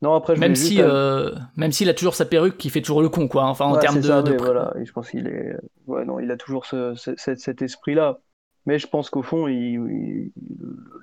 Non, 0.00 0.14
après, 0.14 0.36
même 0.36 0.54
si, 0.54 0.80
euh, 0.80 1.32
même 1.56 1.72
s'il 1.72 1.88
a 1.88 1.94
toujours 1.94 2.14
sa 2.14 2.24
perruque 2.24 2.56
qui 2.56 2.70
fait 2.70 2.80
toujours 2.80 3.02
le 3.02 3.08
con, 3.08 3.26
quoi. 3.26 3.44
Enfin, 3.44 3.66
en 3.66 3.78
termes 3.78 3.96
de. 3.96 4.02
Ça, 4.02 4.22
voilà. 4.22 4.72
je 4.82 4.92
pense 4.92 5.10
qu'il 5.10 5.26
est. 5.26 5.56
Ouais, 5.86 6.04
non, 6.04 6.20
il 6.20 6.30
a 6.30 6.36
toujours 6.36 6.66
ce, 6.66 6.94
cet 7.16 7.62
esprit-là. 7.62 8.20
Mais 8.66 8.78
je 8.78 8.86
pense 8.86 9.08
qu'au 9.08 9.22
fond, 9.22 9.48
il, 9.48 10.30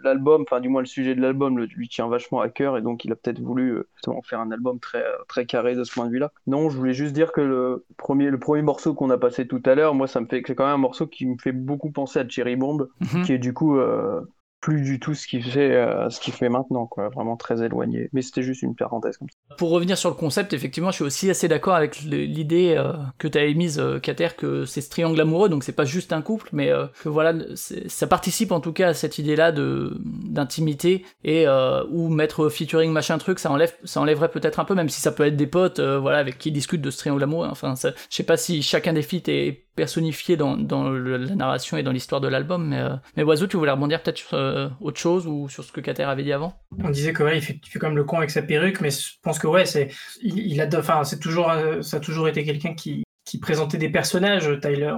l'album, 0.04 0.44
enfin 0.44 0.60
du 0.60 0.70
moins 0.70 0.82
le 0.82 0.88
sujet 0.88 1.16
de 1.16 1.22
l'album, 1.22 1.60
lui 1.60 1.90
tient 1.90 2.08
vachement 2.08 2.40
à 2.40 2.48
cœur 2.48 2.78
et 2.78 2.82
donc 2.84 3.04
il 3.06 3.12
a 3.12 3.16
peut-être 3.16 3.40
voulu 3.40 3.72
euh, 3.72 3.90
justement 3.96 4.22
faire 4.22 4.40
un 4.40 4.52
album 4.52 4.80
très 4.80 5.04
très 5.28 5.48
carré 5.48 5.74
de 5.74 5.84
ce 5.84 5.92
point 5.92 6.06
de 6.06 6.12
vue-là. 6.12 6.32
Non, 6.46 6.70
je 6.70 6.78
voulais 6.78 6.94
juste 6.94 7.14
dire 7.14 7.32
que 7.32 7.42
le 7.42 7.86
premier 7.98 8.30
le 8.30 8.40
premier 8.40 8.62
morceau 8.62 8.94
qu'on 8.94 9.10
a 9.10 9.18
passé 9.18 9.48
tout 9.48 9.64
à 9.66 9.74
l'heure, 9.74 9.96
moi 9.96 10.06
ça 10.08 10.22
me 10.22 10.28
fait 10.28 10.44
c'est 10.46 10.54
quand 10.54 10.66
même 10.66 10.76
un 10.76 10.78
morceau 10.78 11.08
qui 11.08 11.26
me 11.26 11.38
fait 11.42 11.54
beaucoup 11.54 11.90
penser 11.90 12.20
à 12.20 12.30
Cherry 12.30 12.56
Bomb, 12.56 12.88
mhm. 13.00 13.24
qui 13.24 13.34
est 13.34 13.40
du 13.40 13.52
coup 13.52 13.78
euh, 13.78 14.22
plus 14.66 14.82
du 14.82 15.00
tout 15.00 15.14
ce 15.14 15.28
qu'il 15.28 15.44
fait, 15.44 15.76
euh, 15.76 16.10
ce 16.10 16.20
qu'il 16.20 16.34
fait 16.34 16.50
maintenant, 16.50 16.88
quoi. 16.88 17.10
Vraiment 17.10 17.38
très 17.38 17.64
éloigné. 17.64 18.10
Mais 18.14 18.24
c'était 18.24 18.42
juste 18.42 18.64
une 18.64 18.76
parenthèse 18.76 19.16
comme 19.18 19.28
ça. 19.30 19.56
Pour 19.58 19.70
revenir 19.70 19.96
sur 19.96 20.10
le 20.10 20.16
concept, 20.16 20.54
effectivement, 20.54 20.90
je 20.90 20.96
suis 20.96 21.04
aussi 21.04 21.30
assez 21.30 21.48
d'accord 21.48 21.76
avec 21.76 22.02
l'idée 22.02 22.74
euh, 22.76 22.94
que 23.20 23.28
tu 23.28 23.38
as 23.38 23.44
émise, 23.44 23.78
euh, 23.78 24.00
Kater, 24.00 24.30
que 24.36 24.66
c'est 24.66 24.82
ce 24.82 24.90
triangle 24.90 25.22
amoureux, 25.22 25.50
donc 25.50 25.64
c'est 25.64 25.72
pas 25.72 25.86
juste 25.86 26.14
un 26.14 26.24
couple, 26.24 26.50
mais 26.52 26.72
que 27.04 27.10
voilà, 27.10 27.36
ça 27.54 28.08
participe 28.08 28.52
en 28.52 28.60
tout 28.60 28.74
cas 28.74 28.88
à 28.90 28.94
cette 28.96 29.20
idée-là 29.20 29.52
d'intimité 29.52 31.06
et 31.24 31.46
où 31.92 32.10
mettre 32.10 32.50
featuring 32.50 32.92
machin 32.92 33.20
truc, 33.20 33.38
ça 33.38 33.52
enlève, 33.52 33.76
ça 33.84 34.02
enlèverait 34.02 34.30
peut-être 34.30 34.60
un 34.60 34.66
peu, 34.66 34.74
même 34.74 34.90
si 34.90 35.00
ça 35.00 35.12
peut 35.12 35.26
être 35.26 35.38
des 35.38 35.48
potes, 35.48 35.80
voilà, 35.80 36.18
avec 36.18 36.40
qui 36.40 36.52
discutent 36.52 36.82
de 36.82 36.90
ce 36.90 36.98
triangle 36.98 37.22
amoureux. 37.22 37.48
Enfin, 37.50 37.76
je 37.76 37.92
sais 38.10 38.24
pas 38.24 38.38
si 38.38 38.64
chacun 38.64 38.94
des 38.94 39.04
feats 39.04 39.28
est 39.28 39.65
personnifié 39.76 40.38
dans, 40.38 40.58
dans 40.58 40.90
la 40.90 41.36
narration 41.36 41.78
et 41.78 41.84
dans 41.84 41.92
l'histoire 41.92 42.22
de 42.22 42.28
l'album. 42.28 42.68
Mais, 42.68 42.80
euh, 42.80 42.96
mais 43.16 43.24
Oiseau, 43.24 43.48
tu 43.48 43.58
voulais 43.58 43.72
rebondir 43.72 44.02
peut-être 44.02 44.18
sur 44.18 44.34
euh, 44.34 44.70
autre 44.82 45.00
chose 45.00 45.28
ou 45.28 45.50
sur 45.50 45.64
ce 45.64 45.72
que 45.72 45.82
Kater 45.82 46.04
avait 46.04 46.24
dit 46.24 46.34
avant? 46.34 46.54
On 46.84 46.90
disait 46.90 47.14
que 47.14 47.24
ouais, 47.24 47.38
il 47.38 47.42
fait, 47.42 47.60
fait 47.68 47.80
comme 47.80 47.96
le 47.96 48.04
con 48.04 48.18
avec 48.18 48.32
sa 48.32 48.42
perruque, 48.42 48.82
mais 48.82 48.92
je 48.92 49.14
pense 49.22 49.40
que 49.40 49.48
ouais, 49.48 49.66
c'est 49.66 49.90
il, 50.22 50.40
il 50.40 50.62
a, 50.62 50.68
enfin, 50.78 51.04
c'est 51.04 51.20
toujours, 51.20 51.50
euh, 51.50 51.82
ça 51.82 51.98
a 51.98 52.00
toujours 52.00 52.28
été 52.28 52.44
quelqu'un 52.44 52.74
qui, 52.74 53.04
qui 53.26 53.40
présentait 53.40 53.78
des 53.78 53.90
personnages, 53.90 54.50
Tyler, 54.62 54.96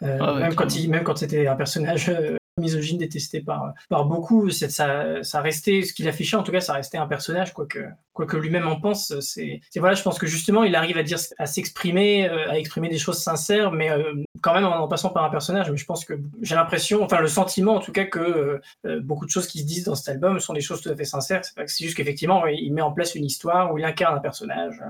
ah 0.00 0.34
même, 0.38 0.54
quand 0.54 0.76
il, 0.76 0.90
même 0.90 1.04
quand 1.04 1.16
c'était 1.16 1.46
un 1.46 1.56
personnage 1.56 2.10
misogyne 2.58 2.98
détesté 2.98 3.40
par, 3.40 3.72
par 3.88 4.04
beaucoup. 4.04 4.50
Ça, 4.50 5.22
ça 5.22 5.40
restait, 5.40 5.82
ce 5.82 5.92
qu'il 5.92 6.08
affichait 6.08 6.36
en 6.36 6.42
tout 6.42 6.52
cas, 6.52 6.60
ça 6.60 6.74
restait 6.74 6.98
un 6.98 7.06
personnage, 7.06 7.54
quoi 7.54 7.66
que, 7.66 7.80
quoi 8.12 8.26
que 8.26 8.36
lui-même 8.36 8.66
en 8.66 8.78
pense. 8.78 9.18
C'est, 9.20 9.60
voilà, 9.76 9.94
je 9.94 10.02
pense 10.02 10.18
que 10.18 10.26
justement, 10.26 10.64
il 10.64 10.74
arrive 10.74 10.98
à 10.98 11.02
dire, 11.02 11.18
à 11.38 11.46
s'exprimer, 11.46 12.28
euh, 12.28 12.50
à 12.50 12.58
exprimer 12.58 12.88
des 12.88 12.98
choses 12.98 13.18
sincères, 13.18 13.72
mais 13.72 13.90
euh, 13.90 14.14
quand 14.42 14.54
même 14.54 14.64
en, 14.64 14.86
passant 14.88 15.10
par 15.10 15.24
un 15.24 15.30
personnage. 15.30 15.70
Mais 15.70 15.76
je 15.76 15.86
pense 15.86 16.04
que 16.04 16.14
j'ai 16.42 16.54
l'impression, 16.54 17.02
enfin 17.02 17.20
le 17.20 17.28
sentiment 17.28 17.76
en 17.76 17.80
tout 17.80 17.92
cas, 17.92 18.04
que 18.04 18.60
euh, 18.86 19.00
beaucoup 19.00 19.24
de 19.24 19.30
choses 19.30 19.46
qui 19.46 19.60
se 19.60 19.64
disent 19.64 19.84
dans 19.84 19.94
cet 19.94 20.08
album 20.08 20.38
sont 20.40 20.52
des 20.52 20.60
choses 20.60 20.82
tout 20.82 20.90
à 20.90 20.96
fait 20.96 21.04
sincères. 21.04 21.42
C'est, 21.44 21.84
juste 21.84 21.96
qu'effectivement, 21.96 22.46
il 22.46 22.72
met 22.72 22.82
en 22.82 22.92
place 22.92 23.14
une 23.14 23.24
histoire 23.24 23.72
où 23.72 23.78
il 23.78 23.84
incarne 23.84 24.16
un 24.16 24.20
personnage. 24.20 24.82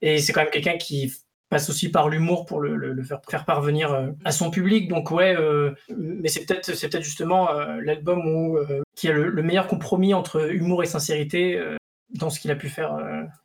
et 0.00 0.18
c'est 0.18 0.32
quand 0.32 0.42
même 0.42 0.50
quelqu'un 0.50 0.76
qui 0.76 1.12
passe 1.52 1.68
aussi 1.68 1.90
par 1.90 2.08
l'humour 2.08 2.46
pour 2.46 2.60
le, 2.60 3.02
faire, 3.02 3.44
parvenir 3.44 3.92
euh, 3.92 4.08
à 4.24 4.32
son 4.32 4.50
public. 4.50 4.88
Donc 4.88 5.10
ouais, 5.10 5.36
euh, 5.36 5.72
mais 5.96 6.28
c'est 6.28 6.46
peut-être 6.46 6.74
c'est 6.74 6.88
peut-être 6.88 7.04
justement 7.04 7.50
euh, 7.50 7.78
l'album 7.82 8.26
où 8.26 8.58
qui 8.96 9.08
a 9.08 9.12
le, 9.12 9.42
meilleur 9.42 9.66
compromis 9.66 10.14
entre 10.14 10.50
humour 10.52 10.82
et 10.82 10.86
sincérité 10.86 11.60
dans 12.14 12.30
ce 12.30 12.40
qu'il 12.40 12.50
a 12.50 12.56
pu 12.56 12.68
faire 12.68 12.96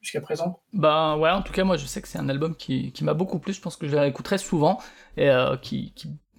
jusqu'à 0.01 0.21
présent. 0.21 0.59
Bah 0.73 1.17
ouais, 1.17 1.29
en 1.29 1.41
tout 1.41 1.51
cas 1.51 1.63
moi 1.63 1.77
je 1.77 1.85
sais 1.85 2.01
que 2.01 2.07
c'est 2.07 2.17
un 2.17 2.29
album 2.29 2.55
qui, 2.55 2.93
m'a 3.01 3.13
beaucoup 3.13 3.39
plu. 3.39 3.53
Je 3.53 3.61
pense 3.61 3.75
que 3.75 3.87
je 3.87 3.97
l'écouterai 3.97 4.37
souvent 4.37 4.79
et 5.17 5.29
qui 5.61 5.93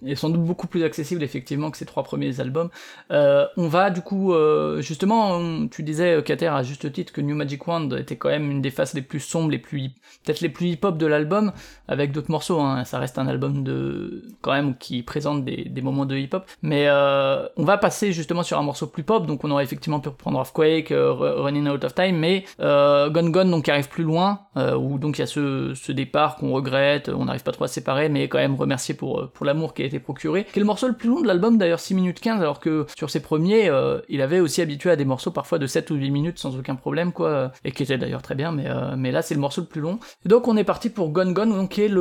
est 0.05 0.15
sans 0.15 0.29
doute 0.29 0.43
beaucoup 0.43 0.67
plus 0.67 0.83
accessible 0.83 1.23
effectivement 1.23 1.71
que 1.71 1.77
ces 1.77 1.85
trois 1.85 2.03
premiers 2.03 2.39
albums. 2.39 2.69
Euh, 3.11 3.45
on 3.57 3.67
va 3.67 3.89
du 3.89 4.01
coup, 4.01 4.33
euh, 4.33 4.81
justement, 4.81 5.67
tu 5.67 5.83
disais, 5.83 6.21
Kater, 6.23 6.47
à 6.47 6.63
juste 6.63 6.91
titre, 6.91 7.13
que 7.13 7.21
New 7.21 7.35
Magic 7.35 7.65
Wand 7.67 7.89
était 7.97 8.15
quand 8.15 8.29
même 8.29 8.49
une 8.51 8.61
des 8.61 8.71
faces 8.71 8.93
les 8.93 9.01
plus 9.01 9.19
sombres, 9.19 9.49
les 9.49 9.57
plus 9.57 9.89
peut-être 10.25 10.41
les 10.41 10.49
plus 10.49 10.67
hip-hop 10.67 10.97
de 10.97 11.05
l'album, 11.05 11.51
avec 11.87 12.11
d'autres 12.11 12.31
morceaux. 12.31 12.59
Hein. 12.59 12.83
Ça 12.85 12.99
reste 12.99 13.17
un 13.17 13.27
album 13.27 13.63
de 13.63 14.23
quand 14.41 14.51
même 14.51 14.75
qui 14.77 15.03
présente 15.03 15.45
des, 15.45 15.81
moments 15.81 16.05
de 16.05 16.15
hip-hop. 16.17 16.45
Mais 16.61 16.85
euh, 16.87 17.47
on 17.57 17.63
va 17.63 17.77
passer 17.77 18.11
justement 18.11 18.43
sur 18.43 18.57
un 18.57 18.63
morceau 18.63 18.87
plus 18.87 19.03
pop, 19.03 19.25
donc 19.25 19.43
on 19.43 19.51
aurait 19.51 19.63
effectivement 19.63 19.99
pu 19.99 20.09
reprendre 20.09 20.39
Earthquake, 20.39 20.91
euh, 20.91 21.11
Running 21.13 21.67
Out 21.69 21.83
of 21.83 21.95
Time, 21.95 22.17
mais 22.17 22.45
euh, 22.59 23.09
Gone 23.09 23.31
Gone 23.31 23.51
donc 23.51 23.67
arrive 23.69 23.89
plus 23.89 24.03
loin, 24.03 24.41
euh, 24.57 24.75
où 24.75 24.97
donc 24.97 25.17
il 25.17 25.21
y 25.21 25.23
a 25.23 25.27
ce, 25.27 25.91
départ 25.91 26.35
qu'on 26.35 26.51
regrette, 26.51 27.09
on 27.09 27.25
n'arrive 27.25 27.43
pas 27.43 27.51
trop 27.51 27.65
à 27.65 27.67
se 27.67 27.73
séparer, 27.73 28.09
mais 28.09 28.27
quand 28.27 28.37
même 28.37 28.55
remercier 28.55 28.93
pour, 28.93 29.29
pour 29.31 29.45
l'amour 29.45 29.73
qui 29.73 29.83
a 29.83 29.85
procuré, 29.97 30.43
qui 30.43 30.59
est 30.59 30.61
le 30.61 30.67
morceau 30.67 30.87
le 30.87 30.93
plus 30.93 31.09
long 31.09 31.21
de 31.21 31.25
l'album 31.25 31.57
d'ailleurs 31.57 31.79
6 31.79 31.95
minutes 31.95 32.19
15, 32.19 32.39
alors 32.39 32.59
que 32.59 32.85
sur 32.95 33.09
ses 33.09 33.21
premiers, 33.21 33.67
euh, 33.69 33.99
il 34.07 34.21
avait 34.21 34.39
aussi 34.39 34.61
habitué 34.61 34.91
à 34.91 34.95
des 34.95 35.05
morceaux 35.05 35.31
parfois 35.31 35.57
de 35.57 35.65
7 35.65 35.89
ou 35.89 35.95
8 35.95 36.11
minutes 36.11 36.37
sans 36.37 36.55
aucun 36.55 36.75
problème, 36.75 37.11
quoi, 37.11 37.51
et 37.65 37.71
qui 37.71 37.81
était 37.81 37.97
d'ailleurs 37.97 38.21
très 38.21 38.35
bien, 38.35 38.51
mais, 38.51 38.67
euh, 38.67 38.95
mais 38.95 39.11
là 39.11 39.23
c'est 39.23 39.33
le 39.33 39.41
morceau 39.41 39.61
le 39.61 39.67
plus 39.67 39.81
long. 39.81 39.99
Donc 40.25 40.47
on 40.47 40.55
est 40.55 40.63
parti 40.63 40.91
pour 40.91 41.09
Gone 41.09 41.33
Gone, 41.33 41.49
donc 41.49 41.71
qui 41.71 41.81
est 41.81 41.91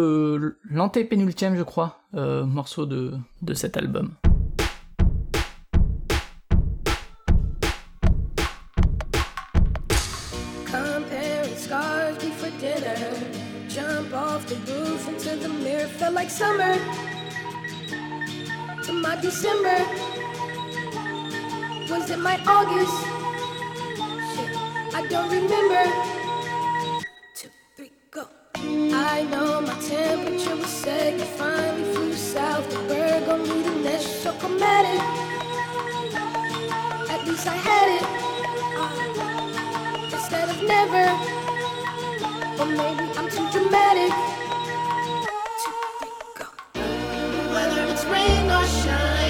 l'antépénultième 0.70 1.57
je 1.57 1.62
crois, 1.62 2.01
euh, 2.14 2.45
morceau 2.45 2.84
de, 2.84 3.14
de 3.41 3.55
cet 3.55 3.78
album. 3.78 4.11
Summer 16.39 17.08
my 19.03 19.17
December. 19.21 19.79
Was 21.89 22.11
it 22.11 22.19
my 22.19 22.37
August? 22.47 22.99
Shit, 24.33 24.51
I 24.95 25.07
don't 25.09 25.31
remember. 25.31 25.85
Two, 27.35 27.51
three, 27.77 27.93
go. 28.11 28.27
I 28.57 29.27
know 29.31 29.61
my 29.61 29.75
temperature 29.81 30.57
was 30.57 30.67
set. 30.67 31.19
You 31.19 31.25
finally 31.25 31.85
flew 31.95 32.13
south. 32.13 32.69
The 32.71 32.79
bird 32.89 33.27
gon' 33.27 33.43
need 33.43 33.67
a 33.67 33.75
nest. 33.83 34.23
So 34.23 34.33
chromatic. 34.33 35.01
At 37.11 37.27
least 37.27 37.47
I 37.47 37.57
had 37.69 37.89
it. 37.99 38.07
Uh, 38.83 40.15
instead 40.15 40.49
of 40.49 40.63
never. 40.63 41.05
Or 42.61 42.67
maybe 42.67 43.05
I'm 43.19 43.31
too 43.31 43.47
dramatic. 43.53 44.48
Rain 48.09 48.51
or 48.51 48.67
shine, 48.67 49.28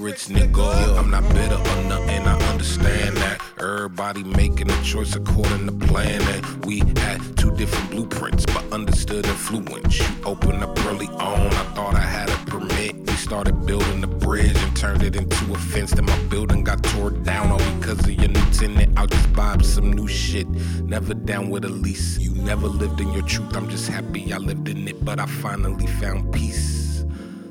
secrets, 0.00 0.28
nigga. 0.28 0.98
I'm 0.98 1.10
not 1.10 1.22
bitter 1.34 1.56
or 1.56 1.84
nothing, 1.84 2.22
I 2.26 2.38
understand 2.50 3.16
that. 3.18 3.40
Everybody 3.58 4.24
making 4.24 4.70
a 4.70 4.82
choice 4.82 5.14
according 5.14 5.66
to 5.66 5.86
plan. 5.86 6.22
And 6.22 6.64
we 6.64 6.78
had 7.00 7.20
two 7.36 7.54
different 7.54 7.90
blueprints, 7.90 8.46
but 8.46 8.64
understood 8.72 9.26
influence. 9.26 9.98
You 9.98 10.06
opened 10.24 10.62
up 10.62 10.78
early 10.86 11.08
on, 11.08 11.46
I 11.48 11.64
thought 11.74 11.94
I 11.94 12.00
had 12.00 12.30
a 12.30 12.36
permit. 12.50 12.96
We 12.96 13.12
started 13.12 13.66
building 13.66 14.00
the 14.00 14.06
bridge 14.06 14.56
and 14.56 14.76
turned 14.76 15.02
it 15.02 15.16
into 15.16 15.52
a 15.52 15.58
fence. 15.58 15.90
Then 15.90 16.06
my 16.06 16.18
building 16.24 16.64
got 16.64 16.82
tore 16.82 17.10
down 17.10 17.50
all 17.52 17.78
because 17.78 18.00
of 18.00 18.12
your 18.12 18.28
new 18.28 18.46
tenant. 18.52 18.98
I'll 18.98 19.06
just 19.06 19.32
buy 19.34 19.58
some 19.58 19.92
new 19.92 20.08
shit. 20.08 20.48
Never 20.82 21.14
down 21.14 21.50
with 21.50 21.64
a 21.64 21.68
lease. 21.68 22.18
You 22.18 22.34
never 22.34 22.68
lived 22.68 23.00
in 23.00 23.12
your 23.12 23.26
truth. 23.26 23.54
I'm 23.54 23.68
just 23.68 23.88
happy 23.88 24.32
I 24.32 24.38
lived 24.38 24.68
in 24.68 24.88
it, 24.88 25.04
but 25.04 25.20
I 25.20 25.26
finally 25.26 25.86
found 25.86 26.32
peace. 26.32 27.04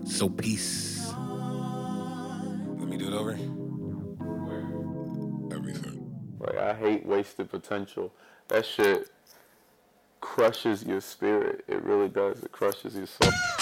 So 0.05 0.29
peace. 0.29 0.78
Wasted 7.29 7.49
potential. 7.49 8.11
That 8.47 8.65
shit 8.65 9.09
crushes 10.19 10.83
your 10.83 11.01
spirit. 11.01 11.63
It 11.67 11.83
really 11.83 12.09
does. 12.09 12.43
It 12.43 12.51
crushes 12.51 12.95
your 12.95 13.05
soul. 13.05 13.58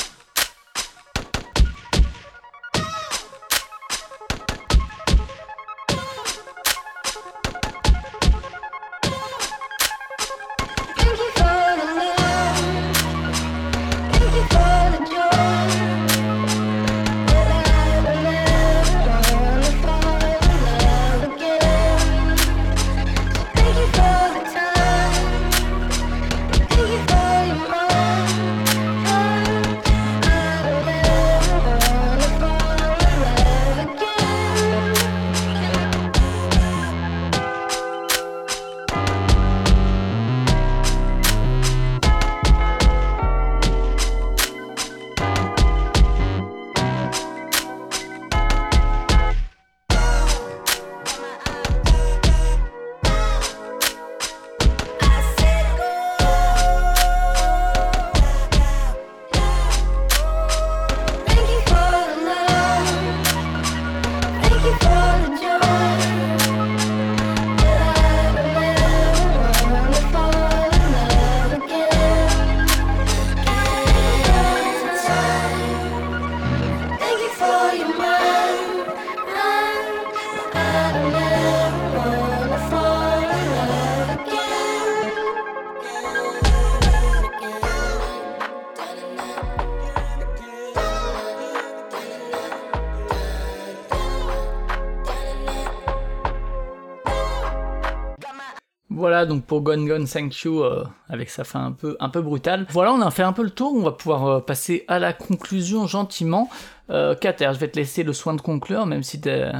Pour 99.48 99.62
Gone 99.62 99.88
Gone 99.88 100.06
Thank 100.06 100.43
You 100.43 100.62
euh, 100.62 100.86
avec 101.10 101.30
sa 101.30 101.43
fin 101.43 101.66
un 101.66 101.72
peu 101.72 101.98
un 102.00 102.10
peu 102.10 102.22
brutale. 102.22 102.66
Voilà, 102.70 102.93
on 102.93 103.02
a 103.02 103.10
fait 103.12 103.24
un 103.24 103.34
peu 103.34 103.43
le 103.43 103.50
tour, 103.50 103.74
on 103.74 103.82
va 103.82 103.91
pouvoir 103.91 104.26
euh, 104.26 104.39
passer 104.39 104.86
à 104.88 105.00
la 105.00 105.14
conclusion 105.14 105.88
gentiment. 105.88 106.50
Euh, 106.89 107.16
Kater, 107.16 107.50
je 107.54 107.60
vais 107.60 107.70
te 107.70 107.78
laisser 107.78 108.04
le 108.04 108.14
soin 108.14 108.34
de 108.34 108.41
conclure, 108.41 108.86
même 108.86 109.04
si 109.04 109.20
t'as 109.20 109.54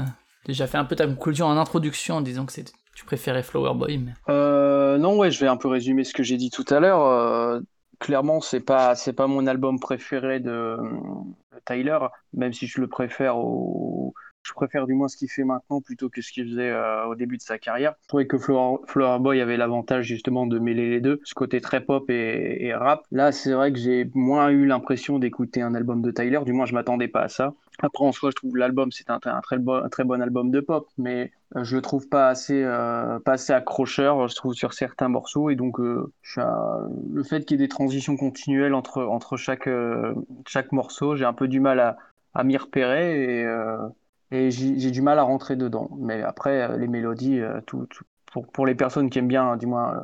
déjà 0.46 0.68
fait 0.68 0.78
un 0.78 0.86
peu 0.86 0.96
ta 0.96 1.08
conclusion 1.08 1.48
en 1.48 1.58
introduction 1.58 2.16
en 2.16 2.22
disant 2.22 2.46
que 2.46 2.54
c'est 2.54 2.72
tu 2.96 3.06
préférais 3.06 3.44
Flower 3.44 3.74
Boy. 3.76 4.02
Euh, 4.28 4.98
non, 4.98 5.18
ouais, 5.18 5.30
je 5.30 5.40
vais 5.40 5.48
un 5.48 5.58
peu 5.58 5.68
résumer 5.68 6.04
ce 6.04 6.14
que 6.14 6.24
j'ai 6.24 6.38
dit 6.38 6.50
tout 6.50 6.66
à 6.70 6.80
l'heure. 6.80 7.62
Clairement, 8.00 8.42
c'est 8.42 8.60
pas, 8.60 8.96
c'est 8.96 9.14
pas 9.14 9.28
mon 9.28 9.46
album 9.46 9.80
préféré 9.80 10.40
de, 10.40 10.78
de 10.78 11.62
Tyler, 11.66 12.00
même 12.34 12.54
si 12.54 12.66
je 12.66 12.82
le 12.82 12.88
préfère 12.88 13.38
au, 13.38 14.16
je 14.48 14.54
préfère 14.54 14.88
du 14.88 14.94
moins 14.94 15.08
ce 15.08 15.18
qu'il 15.18 15.30
fait 15.30 15.44
maintenant 15.44 15.82
plutôt 15.82 16.10
que 16.10 16.22
ce 16.22 16.32
qu'il 16.32 16.48
faisait 16.48 16.70
euh, 16.70 17.06
au 17.06 17.16
début 17.16 17.38
de 17.38 17.42
sa 17.42 17.58
carrière. 17.58 17.96
Je 18.04 18.08
trouvais 18.08 18.28
que 18.28 18.38
Flower 18.38 19.20
Boy 19.20 19.42
avait 19.42 19.58
l'avantage 19.58 20.06
justement 20.06 20.48
de 20.48 20.58
mêler 20.58 20.90
les 20.90 21.02
deux, 21.02 21.20
ce 21.24 21.34
côté 21.34 21.60
très 21.60 21.82
pop 21.82 22.10
et, 22.10 22.74
rap. 22.74 23.04
Là, 23.12 23.32
c'est 23.32 23.52
vrai 23.52 23.74
que 23.74 23.80
j'ai 23.80 24.10
moins 24.14 24.50
eu 24.50 24.66
l'impression 24.66 25.20
d'écouter 25.20 25.62
un 25.62 25.76
album 25.76 26.02
de 26.02 26.12
Tyler, 26.12 26.40
du 26.46 26.54
moins 26.54 26.66
je 26.66 26.74
m'attendais 26.74 27.08
pas 27.08 27.24
à 27.24 27.28
ça. 27.28 27.54
Après, 27.80 28.06
en 28.06 28.12
soi, 28.12 28.32
je 28.32 28.36
trouve 28.36 28.58
l'album, 28.58 28.92
c'est 28.92 29.10
un, 29.12 29.20
très 29.20 29.60
bon, 29.60 30.22
album 30.22 30.50
de 30.50 30.62
pop, 30.62 30.88
mais 30.98 31.32
euh, 31.56 31.64
je 31.64 31.76
le 31.76 31.82
trouve 31.82 32.08
pas 32.08 32.30
assez, 32.30 32.64
euh, 32.64 33.20
pas 33.20 33.34
assez 33.34 33.54
accrocheur, 33.54 34.28
je 34.28 34.36
trouve, 34.36 34.54
sur 34.54 34.74
certains 34.74 35.10
morceaux. 35.10 35.52
Et 35.52 35.56
donc, 35.56 35.78
le 35.78 37.24
fait 37.24 37.46
qu'il 37.46 37.60
y 37.60 37.64
ait 37.64 37.66
des 37.66 37.70
transitions 37.70 38.18
continuelles 38.18 38.74
entre, 38.74 39.38
chaque, 39.38 40.72
morceau, 40.72 41.16
j'ai 41.16 41.26
un 41.26 41.34
peu 41.34 41.48
du 41.48 41.60
mal 41.60 41.80
à, 41.80 41.98
à 42.34 42.44
m'y 42.44 42.58
repérer 42.58 43.42
et, 43.42 43.46
et 44.32 44.52
j'ai 44.52 44.78
j'ai 44.80 44.92
du 44.92 45.02
mal 45.02 45.20
à 45.20 45.24
rentrer 45.24 45.56
dedans. 45.56 45.90
Mais 46.00 46.22
après, 46.24 46.62
euh, 46.64 46.78
les 46.78 46.88
mélodies, 46.88 47.40
euh, 47.40 47.62
tout, 47.66 47.86
tout- 47.90 48.04
pour, 48.32 48.48
pour 48.48 48.66
les 48.66 48.76
personnes 48.76 49.10
qui 49.10 49.20
aiment 49.20 49.28
bien, 49.28 49.58
du 49.58 49.66
moins, 49.68 49.96
euh, 49.96 50.00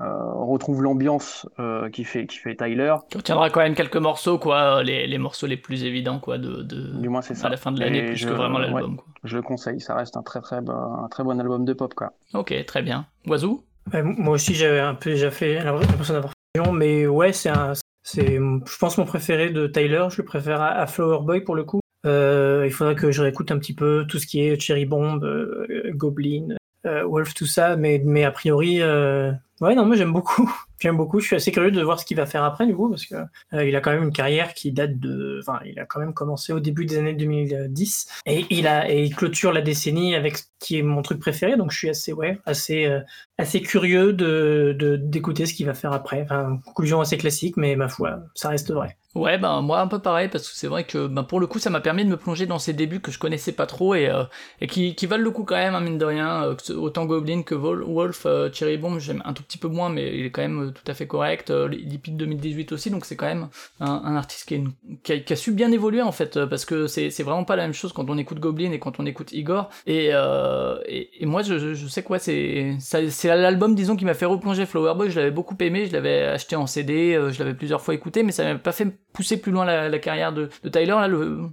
euh, 0.00 0.32
retrouvent 0.32 0.82
l'ambiance 0.82 1.48
euh, 1.58 1.90
qui 1.90 2.04
fait, 2.04 2.26
qui 2.26 2.38
fait 2.38 2.54
Tyler. 2.56 2.94
Tu 3.10 3.16
retiendras 3.16 3.50
quand 3.50 3.60
même 3.60 3.74
quelques 3.74 3.96
morceaux, 3.96 4.38
quoi, 4.38 4.82
les, 4.82 5.06
les 5.06 5.18
morceaux 5.18 5.46
les 5.46 5.56
plus 5.56 5.84
évidents, 5.84 6.20
quoi, 6.20 6.38
de, 6.38 6.62
de... 6.62 6.98
Du 7.00 7.08
moins, 7.08 7.20
c'est 7.20 7.34
ça. 7.34 7.48
à 7.48 7.50
la 7.50 7.56
fin 7.56 7.72
de 7.72 7.80
l'année, 7.80 8.02
plus 8.02 8.16
je- 8.16 8.28
que 8.28 8.34
vraiment 8.34 8.58
l'album. 8.58 8.98
Je 9.24 9.36
le 9.36 9.42
conseille, 9.42 9.80
ça 9.80 9.94
reste 9.96 10.16
un 10.16 10.22
très 10.22 10.40
très 10.40 10.60
bon, 10.60 10.72
un 10.72 11.08
très 11.08 11.24
bon 11.24 11.38
album 11.40 11.64
de 11.64 11.72
pop 11.72 11.92
quoi. 11.94 12.12
Ok, 12.34 12.54
très 12.66 12.82
bien. 12.82 13.06
Oiseau 13.26 13.64
Ouais, 13.92 14.02
moi 14.02 14.34
aussi, 14.34 14.54
j'avais 14.54 14.80
un 14.80 14.94
peu 14.94 15.10
déjà 15.10 15.30
fait 15.30 15.56
alors, 15.58 15.80
l'impression 15.80 16.14
d'avoir 16.14 16.32
fait 16.32 16.72
mais 16.72 17.06
ouais, 17.06 17.32
c'est 17.32 17.50
un, 17.50 17.72
c'est, 18.02 18.36
je 18.36 18.78
pense 18.78 18.98
mon 18.98 19.04
préféré 19.04 19.50
de 19.50 19.66
Tyler. 19.66 20.06
Je 20.10 20.22
le 20.22 20.24
préfère 20.24 20.60
à 20.62 20.86
Flower 20.86 21.20
Boy 21.24 21.40
pour 21.42 21.54
le 21.54 21.64
coup. 21.64 21.80
Euh, 22.06 22.64
il 22.66 22.72
faudrait 22.72 22.94
que 22.94 23.10
je 23.10 23.22
réécoute 23.22 23.50
un 23.50 23.58
petit 23.58 23.74
peu 23.74 24.06
tout 24.08 24.18
ce 24.18 24.26
qui 24.26 24.40
est 24.40 24.60
Cherry 24.60 24.86
Bomb, 24.86 25.22
euh, 25.24 25.90
Goblin, 25.94 26.56
euh, 26.86 27.04
Wolf, 27.04 27.34
tout 27.34 27.46
ça, 27.46 27.76
mais, 27.76 28.00
mais 28.04 28.24
a 28.24 28.30
priori, 28.30 28.80
euh, 28.82 29.32
ouais, 29.60 29.74
non, 29.74 29.84
moi 29.84 29.96
j'aime 29.96 30.12
beaucoup. 30.12 30.50
J'aime 30.80 30.96
beaucoup. 30.96 31.18
Je 31.18 31.26
suis 31.26 31.36
assez 31.36 31.50
curieux 31.50 31.72
de 31.72 31.82
voir 31.82 31.98
ce 31.98 32.04
qu'il 32.04 32.16
va 32.16 32.24
faire 32.24 32.44
après, 32.44 32.64
du 32.64 32.74
coup, 32.76 32.88
parce 32.88 33.04
que 33.04 33.16
euh, 33.52 33.68
il 33.68 33.74
a 33.74 33.80
quand 33.80 33.90
même 33.90 34.04
une 34.04 34.12
carrière 34.12 34.54
qui 34.54 34.70
date 34.70 35.00
de, 35.00 35.40
enfin, 35.42 35.58
il 35.66 35.78
a 35.80 35.86
quand 35.86 35.98
même 35.98 36.14
commencé 36.14 36.52
au 36.52 36.60
début 36.60 36.84
des 36.84 36.98
années 36.98 37.14
2010 37.14 38.06
et 38.26 38.46
il 38.50 38.68
a 38.68 38.88
et 38.88 39.10
clôture 39.10 39.52
la 39.52 39.60
décennie 39.60 40.14
avec 40.14 40.38
ce 40.38 40.44
qui 40.60 40.78
est 40.78 40.82
mon 40.82 41.02
truc 41.02 41.18
préféré. 41.18 41.56
Donc 41.56 41.72
je 41.72 41.78
suis 41.78 41.88
assez, 41.88 42.12
ouais, 42.12 42.38
assez, 42.46 42.86
euh, 42.86 43.00
assez 43.38 43.60
curieux 43.60 44.12
de 44.12 44.76
d'écouter 45.02 45.46
ce 45.46 45.54
qu'il 45.54 45.66
va 45.66 45.74
faire 45.74 45.92
après. 45.92 46.22
Enfin, 46.22 46.60
conclusion 46.64 47.00
assez 47.00 47.18
classique, 47.18 47.56
mais 47.56 47.74
ma 47.74 47.88
foi, 47.88 48.20
ça 48.34 48.50
reste 48.50 48.70
vrai. 48.70 48.96
Ouais, 49.14 49.38
ben 49.38 49.62
moi 49.62 49.80
un 49.80 49.88
peu 49.88 49.98
pareil, 49.98 50.28
parce 50.28 50.48
que 50.48 50.54
c'est 50.54 50.68
vrai 50.68 50.84
que 50.84 51.06
ben, 51.08 51.24
pour 51.24 51.40
le 51.40 51.46
coup 51.46 51.58
ça 51.58 51.70
m'a 51.70 51.80
permis 51.80 52.04
de 52.04 52.10
me 52.10 52.16
plonger 52.16 52.46
dans 52.46 52.58
ses 52.58 52.74
débuts 52.74 53.00
que 53.00 53.10
je 53.10 53.18
connaissais 53.18 53.52
pas 53.52 53.66
trop 53.66 53.94
et, 53.94 54.08
euh, 54.08 54.24
et 54.60 54.66
qui, 54.66 54.94
valent 55.06 55.24
le 55.24 55.30
coup 55.30 55.44
quand 55.44 55.56
même, 55.56 55.74
hein, 55.74 55.80
mine 55.80 55.98
de 55.98 56.04
rien. 56.04 56.54
autant 56.76 57.06
Goblin 57.06 57.42
que 57.42 57.54
Wolf, 57.54 58.26
Cherry 58.52 58.76
Bomb, 58.76 58.98
j'aime 58.98 59.22
un 59.24 59.32
tout 59.32 59.42
petit 59.48 59.58
peu 59.58 59.68
moins, 59.68 59.88
mais 59.88 60.16
il 60.18 60.26
est 60.26 60.30
quand 60.30 60.42
même 60.42 60.68
euh, 60.68 60.70
tout 60.70 60.84
à 60.86 60.94
fait 60.94 61.06
correct. 61.06 61.50
Euh, 61.50 61.68
Lipid 61.68 62.16
2018 62.16 62.72
aussi, 62.72 62.90
donc 62.90 63.04
c'est 63.04 63.16
quand 63.16 63.26
même 63.26 63.48
un, 63.80 63.90
un 63.90 64.14
artiste 64.16 64.46
qui, 64.46 64.54
est 64.54 64.58
une- 64.58 64.72
qui, 65.02 65.12
a, 65.12 65.18
qui 65.18 65.32
a 65.32 65.36
su 65.36 65.52
bien 65.52 65.72
évoluer 65.72 66.02
en 66.02 66.12
fait, 66.12 66.36
euh, 66.36 66.46
parce 66.46 66.64
que 66.64 66.86
c'est 66.86 67.08
vraiment 67.22 67.44
pas 67.44 67.56
la 67.56 67.62
même 67.64 67.72
chose 67.74 67.92
quand 67.92 68.08
on 68.10 68.18
écoute 68.18 68.38
Goblin 68.40 68.72
et 68.72 68.78
quand 68.78 69.00
on 69.00 69.06
écoute 69.06 69.32
Igor. 69.32 69.70
Et, 69.86 70.10
euh, 70.12 70.78
et, 70.86 71.22
et 71.22 71.26
moi 71.26 71.42
je, 71.42 71.74
je- 71.74 71.86
sais 71.88 72.02
quoi, 72.02 72.18
c'est 72.18 72.76
l'album 73.24 73.74
disons 73.74 73.96
qui 73.96 74.04
m'a 74.04 74.14
fait 74.14 74.26
replonger 74.26 74.66
Flower 74.66 74.94
Boy, 74.94 75.10
je 75.10 75.18
l'avais 75.18 75.30
beaucoup 75.30 75.56
aimé, 75.60 75.86
je 75.86 75.92
l'avais 75.92 76.24
acheté 76.24 76.54
en 76.56 76.66
CD, 76.66 77.18
je 77.32 77.38
l'avais 77.38 77.54
plusieurs 77.54 77.80
fois 77.80 77.94
écouté, 77.94 78.22
mais 78.22 78.32
ça 78.32 78.44
m'a 78.44 78.58
pas 78.58 78.72
fait 78.72 78.86
pousser 79.12 79.38
plus 79.40 79.52
loin 79.52 79.64
la, 79.64 79.88
la 79.88 79.98
carrière 79.98 80.32
de, 80.32 80.48
de 80.62 80.68
Tyler. 80.68 80.94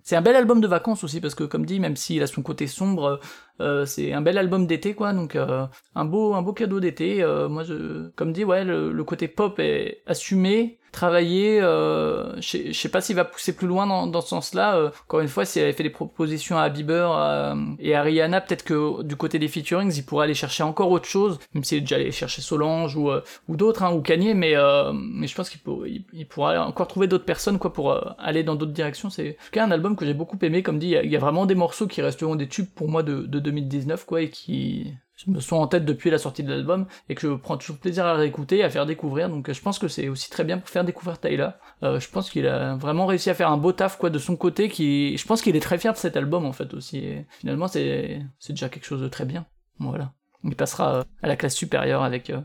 C'est 0.04 0.16
un 0.16 0.22
bel 0.22 0.36
album 0.36 0.62
de 0.62 0.68
vacances 0.68 1.04
aussi, 1.04 1.22
parce 1.22 1.36
que 1.36 1.44
comme 1.44 1.66
dit, 1.66 1.80
même 1.80 1.96
s'il 1.96 2.22
a 2.22 2.28
son 2.28 2.42
côté 2.42 2.68
sombre, 2.68 3.20
euh, 3.62 3.86
c'est 3.86 4.14
un 4.14 4.22
bel 4.22 4.38
album 4.38 4.68
d'été, 4.68 4.94
quoi. 4.96 5.14
Donc 5.14 5.36
euh, 5.36 5.68
un 5.96 6.06
beau, 6.06 6.34
un 6.34 6.42
beau 6.42 6.54
cadeau 6.54 6.80
d'été. 6.80 7.22
Euh, 7.24 7.48
moi, 7.50 7.64
je, 7.64 8.10
comme 8.16 8.34
dit, 8.34 8.44
ouais, 8.44 8.64
le, 8.66 8.92
le 8.92 9.04
côté 9.04 9.28
pop 9.28 9.60
est 9.60 10.04
assumé. 10.06 10.80
Travailler. 10.96 11.60
Euh, 11.62 12.34
je 12.42 12.72
sais- 12.74 12.90
pas 12.90 13.02
s'il 13.02 13.16
va 13.16 13.26
pousser 13.26 13.56
plus 13.56 13.68
loin 13.68 13.86
dans, 14.08 14.22
ce 14.22 14.28
sens-là. 14.30 14.76
Euh, 14.78 14.90
encore 15.06 15.20
une 15.20 15.28
fois, 15.28 15.46
s'il 15.46 15.62
avait 15.62 15.74
fait 15.74 15.84
des 15.84 15.90
propositions 15.90 16.58
à 16.58 16.70
Bieber 16.70 17.12
euh, 17.16 17.56
et 17.80 17.94
à 17.96 18.02
Rihanna, 18.02 18.42
peut-être 18.42 18.64
que 18.64 19.04
du 19.04 19.16
côté 19.16 19.38
des 19.38 19.48
featurings, 19.48 19.94
il 19.96 20.04
pourrait 20.06 20.24
aller 20.26 20.34
chercher 20.34 20.64
encore 20.64 20.90
autre 20.92 21.08
chose, 21.08 21.40
même 21.54 21.64
s'il 21.64 21.80
est 21.80 21.82
déjà 21.82 21.98
allé 21.98 22.12
chercher 22.12 22.42
Solange 22.42 22.96
ou, 22.96 23.10
d'autres, 23.50 23.84
hein, 23.84 23.94
ou 23.94 24.02
Kanye, 24.02 24.34
mais, 24.34 24.54
je 24.54 25.36
pense 25.36 25.50
qu'il 25.50 25.62
pour- 25.62 25.86
il, 25.86 26.06
il 26.14 26.28
pourra 26.28 26.66
encore 26.66 26.88
trouver 26.88 27.08
d'autres 27.08 27.26
personnes 27.26 27.60
quoi 27.60 27.74
pour 27.74 27.96
aller 28.20 28.44
dans 28.44 28.56
d'autres 28.56 28.72
directions. 28.72 29.10
C'est 29.10 29.30
en 29.32 29.46
tout 29.46 29.52
cas 29.52 29.66
un 29.66 29.72
album 29.72 29.96
que 29.96 30.06
j'ai 30.06 30.14
beaucoup 30.14 30.38
aimé. 30.42 30.64
Comme 30.64 30.80
dit, 30.80 30.96
il 31.04 31.12
y 31.12 31.16
a- 31.16 31.20
vraiment 31.20 31.46
des 31.46 31.56
morceaux 31.56 31.88
qui 31.88 32.02
resteront 32.02 32.36
des 32.36 32.48
tubes 32.48 32.68
pour 32.76 32.88
moi 32.90 33.04
de, 33.04 33.22
de 33.22 33.40
2019, 33.40 34.06
quoi, 34.06 34.22
et 34.22 34.30
qui 34.30 34.94
sont 35.16 35.56
en 35.56 35.68
tête 35.68 35.86
depuis 35.86 36.10
la 36.10 36.18
sortie 36.18 36.44
de 36.44 36.50
l'album 36.50 36.86
et 37.10 37.16
que 37.16 37.22
je 37.22 37.34
prends 37.34 37.58
toujours 37.58 37.78
plaisir 37.78 38.06
à 38.06 38.14
réécouter 38.14 38.58
et 38.58 38.64
à 38.64 38.70
faire 38.70 38.86
découvrir. 38.86 39.30
Donc 39.30 39.52
je 39.52 39.62
pense 39.62 39.80
que 39.80 39.88
c'est 39.88 40.10
aussi 40.10 40.30
très 40.30 40.44
bien 40.44 40.58
pour 40.58 40.70
faire 40.70 40.84
découvrir 40.84 41.20
Tyler. 41.20 41.50
Euh, 41.84 42.00
je 42.00 42.10
pense 42.10 42.30
qu'il 42.30 42.48
a 42.48 42.76
vraiment 42.76 43.06
réussi 43.06 43.30
à 43.30 43.34
faire 43.34 43.50
un 43.50 43.58
beau 43.58 43.72
taf 43.72 43.98
quoi 43.98 44.10
de 44.10 44.20
son 44.20 44.36
côté. 44.36 44.70
Qui, 44.70 45.18
je 45.18 45.26
pense 45.26 45.42
qu'il 45.42 45.56
est 45.56 45.62
très 45.62 45.78
fier 45.78 45.94
de 45.94 45.98
cet 45.98 46.18
album 46.18 46.46
en 46.46 46.54
fait 46.54 46.74
aussi. 46.74 47.00
Et 47.00 47.26
finalement 47.40 47.68
c'est 47.68 48.22
c'est 48.40 48.54
déjà 48.54 48.70
quelque 48.70 48.86
chose 48.86 49.02
de 49.02 49.08
très 49.08 49.26
bien. 49.26 49.46
Voilà. 49.80 50.14
Il 50.44 50.56
passera 50.56 50.98
euh, 50.98 51.04
à 51.24 51.28
la 51.28 51.36
classe 51.36 51.56
supérieure 51.56 52.04
avec 52.04 52.30
euh, 52.30 52.42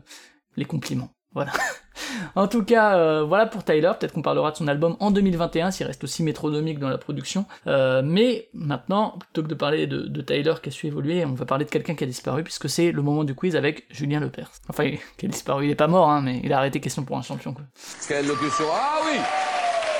les 0.57 0.65
compliments. 0.65 1.09
Voilà. 1.33 1.51
en 2.35 2.47
tout 2.47 2.63
cas, 2.63 2.97
euh, 2.97 3.23
voilà 3.23 3.45
pour 3.45 3.63
Tyler. 3.63 3.91
Peut-être 3.99 4.13
qu'on 4.13 4.21
parlera 4.21 4.51
de 4.51 4.57
son 4.57 4.67
album 4.67 4.97
en 4.99 5.11
2021 5.11 5.71
s'il 5.71 5.87
reste 5.87 6.03
aussi 6.03 6.23
métronomique 6.23 6.79
dans 6.79 6.89
la 6.89 6.97
production. 6.97 7.45
Euh, 7.67 8.01
mais 8.03 8.49
maintenant, 8.53 9.17
plutôt 9.19 9.43
que 9.43 9.47
de 9.47 9.55
parler 9.55 9.87
de, 9.87 10.01
de 10.01 10.21
Tyler 10.21 10.53
qui 10.61 10.69
a 10.69 10.71
su 10.71 10.87
évoluer, 10.87 11.23
on 11.25 11.33
va 11.33 11.45
parler 11.45 11.65
de 11.65 11.69
quelqu'un 11.69 11.95
qui 11.95 12.03
a 12.03 12.07
disparu 12.07 12.43
puisque 12.43 12.69
c'est 12.69 12.91
le 12.91 13.01
moment 13.01 13.23
du 13.23 13.35
quiz 13.35 13.55
avec 13.55 13.85
Julien 13.89 14.19
Lepers. 14.19 14.51
Enfin, 14.69 14.83
il- 14.85 14.99
qui 15.17 15.25
a 15.25 15.29
disparu, 15.29 15.65
il 15.65 15.71
est 15.71 15.75
pas 15.75 15.87
mort, 15.87 16.09
hein, 16.09 16.21
mais 16.21 16.41
il 16.43 16.51
a 16.51 16.57
arrêté 16.57 16.79
question 16.81 17.03
pour 17.03 17.17
un 17.17 17.21
champion. 17.21 17.53
Quoi. 17.53 17.63
Quelle 18.07 18.27
locution 18.27 18.65
Ah 18.73 18.99
oui 19.05 19.17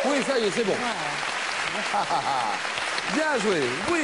Oui, 0.05 0.17
ça 0.27 0.37
y 0.39 0.43
est, 0.43 0.51
c'est 0.51 0.65
bon. 0.65 0.73
Bien 3.13 3.37
joué, 3.39 3.61
oui 3.91 3.99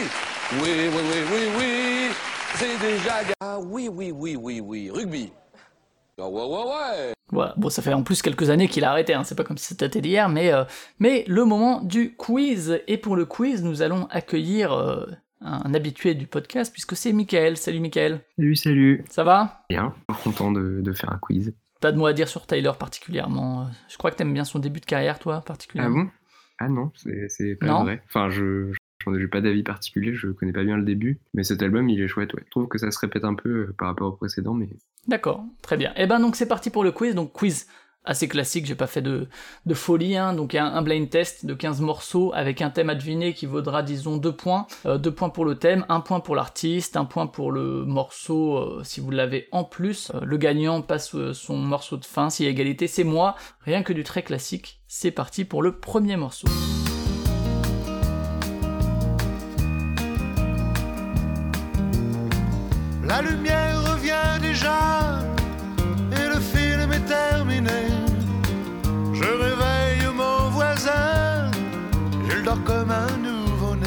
Oui, 0.62 0.64
oui, 0.64 0.90
oui, 0.94 1.02
oui, 1.32 1.42
oui 1.58 2.08
C'est 2.56 2.78
déjà... 2.80 3.16
Ah 3.42 3.58
oui, 3.60 3.90
oui, 3.92 4.12
oui, 4.14 4.36
oui, 4.36 4.60
oui, 4.62 4.90
rugby. 4.90 5.32
Ah 6.20 6.28
ouais, 6.28 6.42
ouais, 6.42 6.48
ouais 6.48 7.14
Voilà. 7.32 7.54
Bon, 7.58 7.70
ça 7.70 7.82
fait 7.84 7.94
en 7.94 8.02
plus 8.04 8.22
quelques 8.24 8.50
années 8.50 8.68
qu'il 8.68 8.84
a 8.84 8.90
arrêté, 8.92 9.14
hein, 9.14 9.24
c'est 9.24 9.36
pas 9.36 9.44
comme 9.44 9.58
si 9.58 9.76
c'était 9.76 10.02
d'hier, 10.02 10.30
mais, 10.30 10.52
euh, 10.52 10.64
mais 11.00 11.24
le 11.28 11.46
moment 11.46 11.82
du 11.82 12.16
quiz. 12.16 12.82
Et 12.88 12.98
pour 12.98 13.16
le 13.16 13.26
quiz, 13.26 13.64
nous 13.64 13.82
allons 13.84 14.08
accueillir 14.10 14.72
euh, 14.74 15.06
un 15.42 15.74
habitué 15.76 16.16
du 16.16 16.26
podcast 16.26 16.72
puisque 16.74 16.96
c'est 16.96 17.14
Michael. 17.14 17.58
Salut 17.58 17.80
Michael. 17.80 18.22
Salut, 18.38 18.56
salut. 18.56 19.06
Ça 19.10 19.24
va? 19.24 19.64
Bien, 19.70 19.94
content 20.24 20.52
de, 20.52 20.82
de 20.82 20.94
faire 20.94 21.12
un 21.12 21.20
quiz. 21.20 21.54
Pas 21.82 21.92
de 21.92 21.98
mots 21.98 22.08
à 22.08 22.14
dire 22.14 22.28
sur 22.28 22.48
Tyler 22.48 22.72
particulièrement. 22.80 23.62
euh, 23.62 23.66
Je 23.88 23.98
crois 23.98 24.10
que 24.10 24.16
t'aimes 24.16 24.34
bien 24.34 24.44
son 24.46 24.58
début 24.58 24.80
de 24.80 24.86
carrière, 24.86 25.20
toi, 25.20 25.38
Ah 25.38 25.46
particulièrement. 25.46 26.06
bon? 26.06 26.10
Ah 26.60 26.70
non, 26.70 26.92
c'est 27.28 27.56
pas 27.56 27.68
Non 27.68 27.84
vrai. 27.84 28.02
Enfin, 28.08 28.32
je 28.32 28.72
j'en 29.06 29.14
ai 29.14 29.28
pas 29.28 29.42
d'avis 29.42 29.62
particulier, 29.62 30.16
je 30.16 30.30
connais 30.30 30.52
pas 30.52 30.64
bien 30.64 30.76
le 30.76 30.84
début, 30.84 31.20
mais 31.36 31.44
cet 31.44 31.62
album 31.62 31.88
il 31.88 32.02
est 32.02 32.08
chouette, 32.08 32.34
ouais. 32.34 32.42
Je 32.46 32.50
trouve 32.50 32.68
que 32.68 32.80
ça 32.80 32.90
se 32.90 32.98
répète 32.98 33.24
un 33.24 33.36
peu 33.36 33.72
par 33.78 33.90
rapport 33.90 34.08
au 34.12 34.18
précédent, 34.18 34.56
mais 34.56 34.68
D'accord, 35.08 35.44
très 35.62 35.78
bien. 35.78 35.94
Et 35.96 36.06
ben 36.06 36.20
donc 36.20 36.36
c'est 36.36 36.48
parti 36.48 36.70
pour 36.70 36.84
le 36.84 36.92
quiz. 36.92 37.16
Donc 37.16 37.32
quiz 37.32 37.68
assez 38.08 38.28
classique, 38.28 38.66
j'ai 38.66 38.76
pas 38.76 38.88
fait 38.88 39.02
de, 39.02 39.28
de 39.66 39.74
folie. 39.74 40.18
Hein. 40.18 40.34
Donc 40.34 40.54
il 40.54 40.56
y 40.56 40.60
a 40.60 40.66
un 40.66 40.82
blind 40.82 41.10
test 41.10 41.46
de 41.46 41.54
15 41.54 41.82
morceaux 41.82 42.32
avec 42.34 42.62
un 42.62 42.70
thème 42.70 42.90
à 42.90 42.96
deviner 42.96 43.34
qui 43.34 43.46
vaudra 43.46 43.84
disons 43.84 44.18
2 44.18 44.32
points. 44.32 44.66
2 44.86 45.12
points 45.12 45.30
pour 45.30 45.46
le 45.46 45.56
thème, 45.56 45.86
1 45.90 46.00
point 46.02 46.20
pour 46.20 46.36
l'artiste, 46.36 46.98
1 46.98 47.06
point 47.06 47.28
pour 47.28 47.52
le 47.52 47.86
morceau 47.86 48.58
euh, 48.58 48.82
si 48.84 49.02
vous 49.02 49.12
l'avez 49.12 49.48
en 49.52 49.64
plus. 49.64 50.12
Euh, 50.16 50.22
le 50.24 50.38
gagnant 50.38 50.82
passe 50.82 51.14
euh, 51.16 51.34
son 51.34 51.58
morceau 51.58 51.98
de 51.98 52.06
fin. 52.06 52.30
S'il 52.30 52.46
y 52.46 52.48
a 52.48 52.52
égalité, 52.52 52.88
c'est 52.88 53.04
moi. 53.04 53.36
Rien 53.62 53.84
que 53.84 53.94
du 53.94 54.04
très 54.04 54.24
classique. 54.24 54.82
C'est 54.88 55.12
parti 55.12 55.46
pour 55.46 55.62
le 55.62 55.78
premier 55.78 56.18
morceau. 56.18 56.48
La 63.04 63.22
lumière 63.22 63.77
déjà 64.58 65.20
et 66.12 66.28
le 66.34 66.40
film 66.40 66.92
est 66.92 67.06
terminé. 67.06 67.70
Je 69.14 69.24
réveille 69.24 70.16
mon 70.16 70.50
voisin, 70.50 71.52
il 72.26 72.44
dort 72.44 72.64
comme 72.64 72.90
un 72.90 73.18
nouveau-né. 73.18 73.86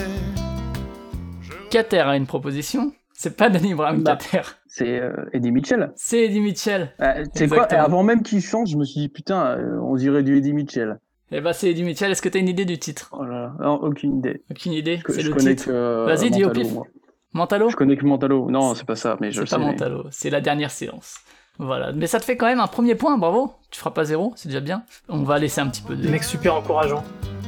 Cater 1.70 1.98
a 2.00 2.16
une 2.16 2.26
proposition. 2.26 2.92
C'est 3.12 3.36
pas 3.36 3.50
Danny 3.50 3.74
Brown, 3.74 4.00
Bah, 4.02 4.16
Cater. 4.16 4.42
C'est 4.68 5.00
euh, 5.00 5.12
Eddie 5.32 5.50
Mitchell. 5.50 5.90
C'est 5.96 6.24
Eddie 6.26 6.40
Mitchell. 6.40 6.94
C'est 7.34 7.48
quoi? 7.48 7.66
Et 7.72 7.74
Avant 7.76 8.02
même 8.04 8.22
qu'il 8.22 8.40
chante, 8.40 8.68
je 8.68 8.76
me 8.76 8.84
suis 8.84 9.00
dit 9.00 9.08
putain, 9.08 9.58
euh, 9.58 9.78
on 9.82 9.96
dirait 9.96 10.22
du 10.22 10.38
Eddie 10.38 10.52
Mitchell. 10.52 10.98
Eh 11.32 11.40
ben 11.40 11.52
c'est 11.52 11.70
Eddie 11.70 11.82
Mitchell. 11.84 12.10
Est-ce 12.12 12.22
que 12.22 12.28
t'as 12.28 12.38
une 12.38 12.48
idée 12.48 12.64
du 12.64 12.78
titre? 12.78 13.10
Oh 13.12 13.24
là 13.24 13.40
là, 13.40 13.52
non, 13.60 13.74
aucune 13.82 14.18
idée. 14.18 14.42
Aucune 14.50 14.72
idée. 14.72 15.00
C'est 15.08 15.22
le 15.22 15.32
connais 15.32 15.54
titre. 15.56 15.70
euh, 15.72 16.06
Vas-y, 16.06 16.30
dis 16.30 16.44
au 16.44 16.50
pif. 16.50 16.72
moi. 16.72 16.86
Mentalo 17.32 17.70
Je 17.70 17.76
connais 17.76 17.96
que 17.96 18.04
Mentalo. 18.04 18.50
Non, 18.50 18.74
c'est 18.74 18.84
pas 18.86 18.96
ça, 18.96 19.16
mais 19.20 19.30
je 19.30 19.40
le 19.40 19.46
C'est 19.46 19.50
sais. 19.50 19.56
pas 19.56 19.62
mais- 19.64 19.72
Mentalo, 19.72 20.04
c'est 20.10 20.30
la 20.30 20.40
dernière 20.40 20.70
séance. 20.70 21.16
Voilà, 21.58 21.92
mais 21.92 22.06
ça 22.06 22.18
te 22.18 22.24
fait 22.24 22.36
quand 22.36 22.46
même 22.46 22.60
un 22.60 22.66
premier 22.66 22.94
point, 22.94 23.18
bravo. 23.18 23.52
Tu 23.70 23.78
feras 23.78 23.90
pas 23.90 24.04
zéro, 24.04 24.32
c'est 24.34 24.48
déjà 24.48 24.60
bien. 24.60 24.82
On 25.08 25.22
va 25.22 25.38
laisser 25.38 25.60
un 25.60 25.68
petit 25.68 25.82
peu 25.82 25.94
de. 25.94 26.08
Mecs 26.08 26.24
super 26.24 26.54
encourageants. 26.56 27.04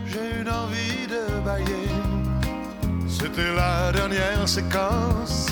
J'ai 0.07 0.41
une 0.41 0.49
envie 0.49 1.07
de 1.07 1.45
bailler. 1.45 1.89
C'était 3.09 3.55
la 3.57 3.91
dernière 3.93 4.47
séquence. 4.47 5.47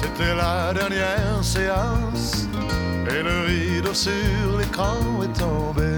C'était 0.00 0.34
la 0.34 0.72
dernière 0.72 1.42
séance. 1.42 2.46
Et 3.08 3.22
le 3.22 3.40
rideau 3.46 3.92
sur 3.94 4.12
l'écran 4.58 4.94
est 5.24 5.38
tombé. 5.38 5.90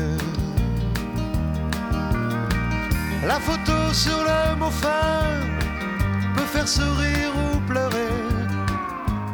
La 3.27 3.35
photo 3.39 3.93
sur 3.93 4.19
le 4.19 4.57
mot 4.57 4.71
fin 4.71 5.52
peut 6.35 6.43
faire 6.43 6.69
sourire 6.69 7.33
ou 7.55 7.61
pleurer. 7.67 8.09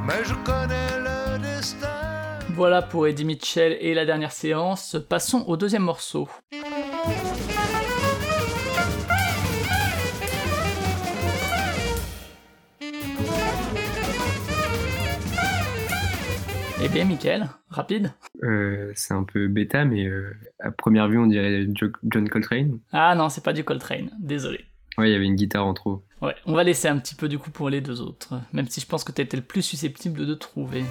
Mais 0.07 0.25
je 0.25 0.35
connais 0.45 0.99
le 0.99 1.39
destin. 1.39 1.89
Voilà 2.55 2.83
pour 2.83 3.07
Eddie 3.07 3.25
Mitchell 3.25 3.77
et 3.81 3.95
la 3.95 4.05
dernière 4.05 4.33
séance. 4.33 4.97
Passons 5.09 5.45
au 5.47 5.57
deuxième 5.57 5.83
morceau. 5.83 6.29
Eh 16.81 16.89
bien, 16.89 17.05
Michael, 17.05 17.49
rapide. 17.71 18.13
euh, 18.45 18.93
c'est 18.95 19.13
un 19.13 19.25
peu 19.25 19.49
bêta, 19.49 19.85
mais 19.85 20.07
euh, 20.07 20.33
à 20.61 20.71
première 20.71 21.09
vue 21.09 21.19
on 21.19 21.27
dirait 21.27 21.67
Jo- 21.75 21.91
John 22.05 22.29
Coltrane. 22.29 22.79
Ah 22.93 23.15
non, 23.17 23.29
c'est 23.29 23.43
pas 23.43 23.53
du 23.53 23.65
Coltrane, 23.65 24.11
désolé. 24.21 24.61
Ouais, 24.97 25.11
il 25.11 25.13
y 25.13 25.17
avait 25.17 25.25
une 25.27 25.35
guitare 25.35 25.67
en 25.67 25.75
trop. 25.75 26.05
Ouais, 26.21 26.35
on 26.47 26.55
va 26.55 26.65
laisser 26.65 26.89
un 26.89 26.99
petit 26.99 27.15
peu 27.15 27.29
du 27.29 27.39
coup 27.39 27.51
pour 27.51 27.71
les 27.71 27.81
deux 27.81 28.01
autres, 28.01 28.35
même 28.53 28.69
si 28.69 28.81
je 28.81 28.87
pense 28.87 29.05
que 29.05 29.13
t'étais 29.13 29.37
le 29.37 29.43
plus 29.43 29.63
susceptible 29.63 30.27
de 30.27 30.35
trouver. 30.35 30.85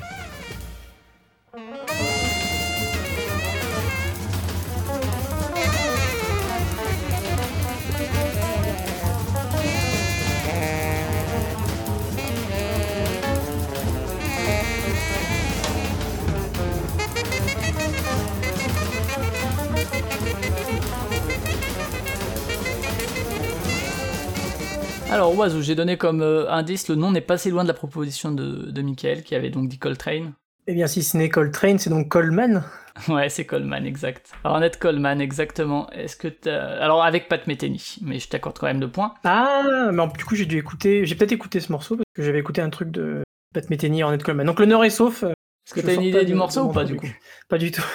Alors, 25.10 25.36
Oiseau, 25.38 25.62
j'ai 25.62 25.76
donné 25.76 25.98
comme 25.98 26.22
euh, 26.22 26.50
indice, 26.52 26.90
le 26.90 26.96
nom 26.96 27.12
n'est 27.12 27.22
pas 27.22 27.38
si 27.38 27.50
loin 27.50 27.64
de 27.64 27.68
la 27.70 27.74
proposition 27.74 28.32
de, 28.32 28.70
de 28.70 28.82
Michael, 28.82 29.24
qui 29.24 29.36
avait 29.36 29.50
donc 29.50 29.70
dit 29.70 29.78
Coltrane. 29.80 30.34
Eh 30.68 30.74
bien, 30.74 30.86
si 30.88 31.02
ce 31.02 31.16
n'est 31.16 31.30
Coltrane, 31.30 31.80
c'est 31.80 31.90
donc 31.90 32.10
Coleman. 32.10 32.64
Ouais, 33.08 33.30
c'est 33.30 33.46
Coleman, 33.46 33.86
exact. 33.86 34.32
Ornette 34.44 34.80
Coleman, 34.80 35.22
exactement. 35.22 35.88
Est-ce 35.92 36.16
que 36.18 36.28
t'as... 36.28 36.80
Alors, 36.84 37.04
avec 37.04 37.30
Pat 37.30 37.46
Metheny, 37.46 37.98
mais 38.02 38.18
je 38.18 38.28
t'accorde 38.28 38.58
quand 38.58 38.66
même 38.66 38.80
deux 38.80 38.90
points. 38.90 39.14
Ah, 39.24 39.90
mais 39.94 40.04
du 40.18 40.26
coup, 40.26 40.34
j'ai 40.36 40.48
dû 40.48 40.58
écouter. 40.58 41.06
J'ai 41.06 41.14
peut-être 41.14 41.32
écouté 41.32 41.60
ce 41.60 41.72
morceau 41.72 41.96
parce 41.96 42.06
que 42.16 42.24
j'avais 42.24 42.40
écouté 42.40 42.60
un 42.60 42.72
truc 42.72 42.90
de 42.90 43.22
Pat 43.54 43.70
Metheny 43.70 44.00
et 44.00 44.04
Ornette 44.04 44.24
Coleman. 44.24 44.48
Donc 44.48 44.60
l'honneur 44.60 44.84
est 44.84 44.90
sauf. 44.90 45.22
euh, 45.22 45.28
Est-ce 45.68 45.76
que 45.76 45.86
t'as 45.86 45.94
une 45.94 46.02
idée 46.02 46.26
du 46.26 46.34
morceau 46.34 46.62
ou 46.64 46.72
pas, 46.72 46.86
du 46.86 46.96
coup? 46.96 47.06
Pas 47.50 47.60
du 47.60 47.70
tout. 47.70 47.86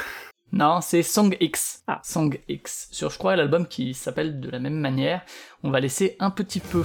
Non, 0.52 0.82
c'est 0.82 1.02
Song 1.02 1.34
X. 1.40 1.82
Ah. 1.86 2.00
Song 2.04 2.38
X. 2.46 2.88
Sur, 2.92 3.08
je 3.08 3.18
crois, 3.18 3.36
l'album 3.36 3.66
qui 3.66 3.94
s'appelle 3.94 4.38
de 4.38 4.50
la 4.50 4.58
même 4.58 4.78
manière. 4.78 5.22
On 5.62 5.70
va 5.70 5.80
laisser 5.80 6.14
un 6.20 6.30
petit 6.30 6.60
peu. 6.60 6.84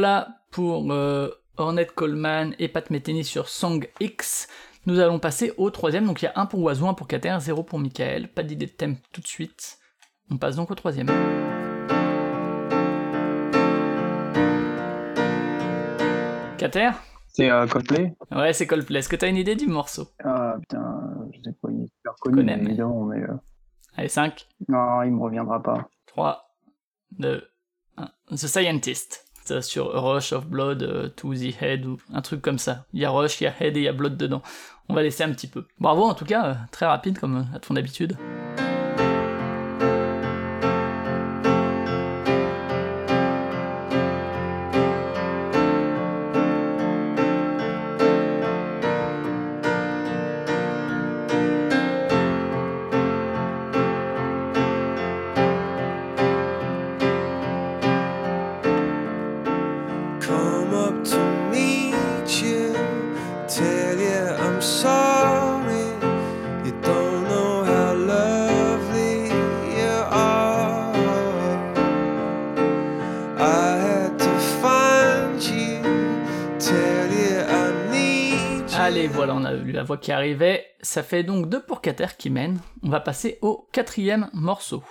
Voilà 0.00 0.28
pour 0.50 0.90
euh, 0.92 1.28
Hornet 1.58 1.84
Coleman 1.84 2.54
et 2.58 2.68
Pat 2.68 2.88
Metheny 2.88 3.22
sur 3.22 3.50
Song 3.50 3.86
X. 4.00 4.48
Nous 4.86 4.98
allons 4.98 5.18
passer 5.18 5.52
au 5.58 5.68
troisième, 5.68 6.06
donc 6.06 6.22
il 6.22 6.24
y 6.24 6.28
a 6.28 6.32
un 6.36 6.46
pour 6.46 6.60
Oiseau, 6.62 6.86
un 6.86 6.94
pour 6.94 7.06
Cater, 7.06 7.36
zéro 7.40 7.62
pour 7.62 7.78
Michael. 7.78 8.28
Pas 8.32 8.42
d'idée 8.42 8.64
de 8.64 8.70
thème 8.70 8.96
tout 9.12 9.20
de 9.20 9.26
suite. 9.26 9.76
On 10.30 10.38
passe 10.38 10.56
donc 10.56 10.70
au 10.70 10.74
troisième. 10.74 11.08
Cater? 16.58 16.90
C'est 17.28 17.50
euh, 17.50 17.66
Coldplay? 17.66 18.14
Ouais, 18.32 18.52
c'est 18.52 18.66
Coldplay. 18.66 18.98
Est-ce 18.98 19.08
que 19.08 19.16
t'as 19.16 19.28
une 19.28 19.36
idée 19.36 19.56
du 19.56 19.66
morceau? 19.66 20.08
Ah 20.24 20.56
putain, 20.60 21.00
je 21.32 21.40
sais 21.42 21.56
pas, 21.62 21.68
il 21.70 21.84
est 21.84 21.86
super 21.86 22.14
connu, 22.20 22.42
mais- 22.42 22.54
évidemment, 22.58 23.04
mais. 23.04 23.20
euh, 23.22 23.34
Allez, 23.96 24.08
5, 24.08 24.46
Non, 24.68 25.02
il 25.02 25.12
me 25.12 25.22
reviendra 25.22 25.62
pas. 25.62 25.88
3, 26.06 26.44
2, 27.12 27.42
1. 27.96 28.08
The 28.30 28.36
Scientist. 28.36 29.26
Ça, 29.44 29.62
sur 29.62 29.86
Rush 29.92 30.32
of 30.32 30.46
Blood 30.46 30.82
euh, 30.82 31.08
to 31.16 31.34
the 31.34 31.54
Head 31.60 31.86
ou 31.86 31.98
un 32.12 32.20
truc 32.20 32.42
comme 32.42 32.58
ça. 32.58 32.84
Il 32.92 33.00
y 33.00 33.04
a 33.04 33.10
Rush, 33.10 33.40
il 33.40 33.44
y 33.44 33.46
a 33.46 33.54
Head 33.58 33.76
et 33.76 33.80
il 33.80 33.84
y 33.84 33.88
a 33.88 33.92
Blood 33.92 34.16
dedans. 34.16 34.42
On 34.88 34.94
va 34.94 35.02
laisser 35.02 35.22
un 35.22 35.32
petit 35.32 35.46
peu. 35.46 35.66
Bravo 35.78 36.04
en 36.04 36.14
tout 36.14 36.24
cas, 36.24 36.46
euh, 36.46 36.54
très 36.72 36.86
rapide 36.86 37.18
comme 37.18 37.36
euh, 37.38 37.56
à 37.56 37.58
ton 37.58 37.76
habitude. 37.76 38.16
Qui 80.00 80.12
arrivait. 80.12 80.64
Ça 80.82 81.02
fait 81.02 81.22
donc 81.22 81.48
2 81.48 81.62
pour 81.62 81.80
Cater 81.80 82.06
qui 82.18 82.30
mène. 82.30 82.58
On 82.82 82.88
va 82.88 83.00
passer 83.00 83.38
au 83.42 83.68
quatrième 83.72 84.28
morceau. 84.32 84.82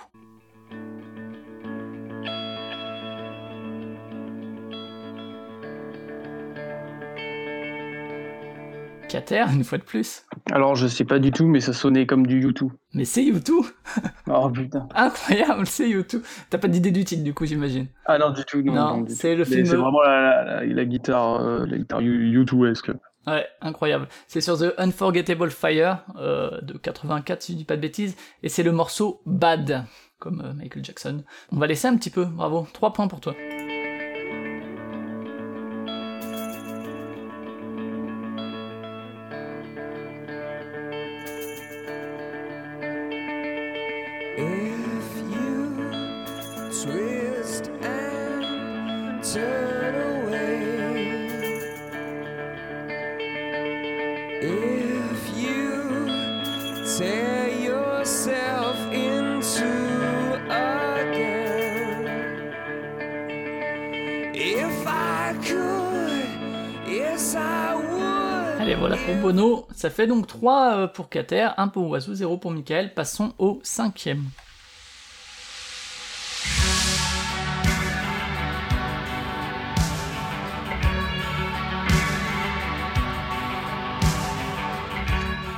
Cater, 9.08 9.44
une 9.52 9.64
fois 9.64 9.78
de 9.78 9.82
plus. 9.82 10.24
Alors, 10.52 10.76
je 10.76 10.86
sais 10.86 11.04
pas 11.04 11.18
du 11.18 11.32
tout, 11.32 11.44
mais 11.48 11.58
ça 11.58 11.72
sonnait 11.72 12.06
comme 12.06 12.28
du 12.28 12.40
YouTube. 12.40 12.70
Mais 12.94 13.04
c'est 13.04 13.24
YouTube 13.24 13.64
Oh 14.30 14.48
putain. 14.50 14.88
Incroyable, 14.94 15.66
c'est 15.66 15.90
YouTube. 15.90 16.22
T'as 16.48 16.58
pas 16.58 16.68
d'idée 16.68 16.92
du 16.92 17.04
titre 17.04 17.24
du 17.24 17.34
coup, 17.34 17.44
j'imagine. 17.44 17.88
Ah 18.06 18.18
non, 18.18 18.30
du 18.30 18.44
tout, 18.44 18.62
non. 18.62 18.72
Non, 18.72 19.04
c'est 19.08 19.34
le 19.34 19.44
film- 19.44 19.66
C'est 19.66 19.74
vraiment 19.76 20.00
la, 20.02 20.44
la, 20.44 20.44
la- 20.44 20.64
la 20.64 20.84
guitare, 20.84 21.40
euh, 21.40 21.66
la 21.66 21.78
guitare 21.78 22.00
YouTube-esque. 22.02 22.92
Ouais, 23.26 23.46
incroyable. 23.60 24.08
C'est 24.28 24.40
sur 24.40 24.58
The 24.58 24.74
Unforgettable 24.78 25.50
Fire 25.50 26.04
euh, 26.16 26.60
de 26.62 26.78
84, 26.78 27.42
si 27.42 27.52
je 27.52 27.58
dis 27.58 27.64
pas 27.64 27.76
de 27.76 27.82
bêtises, 27.82 28.16
et 28.42 28.48
c'est 28.48 28.62
le 28.62 28.72
morceau 28.72 29.20
Bad, 29.26 29.84
comme 30.18 30.40
euh, 30.40 30.52
Michael 30.54 30.84
Jackson. 30.84 31.22
On 31.52 31.58
va 31.58 31.66
laisser 31.66 31.86
un 31.86 31.96
petit 31.96 32.10
peu, 32.10 32.24
bravo. 32.24 32.66
3 32.72 32.92
points 32.92 33.08
pour 33.08 33.20
toi. 33.20 33.34
Ça 69.80 69.88
fait 69.88 70.06
donc 70.06 70.26
3 70.26 70.88
pour 70.88 71.08
Cater, 71.08 71.48
1 71.56 71.68
pour 71.68 71.88
Oiseau, 71.88 72.12
0 72.12 72.36
pour 72.36 72.50
Michael. 72.50 72.92
Passons 72.92 73.32
au 73.38 73.60
cinquième. 73.62 74.24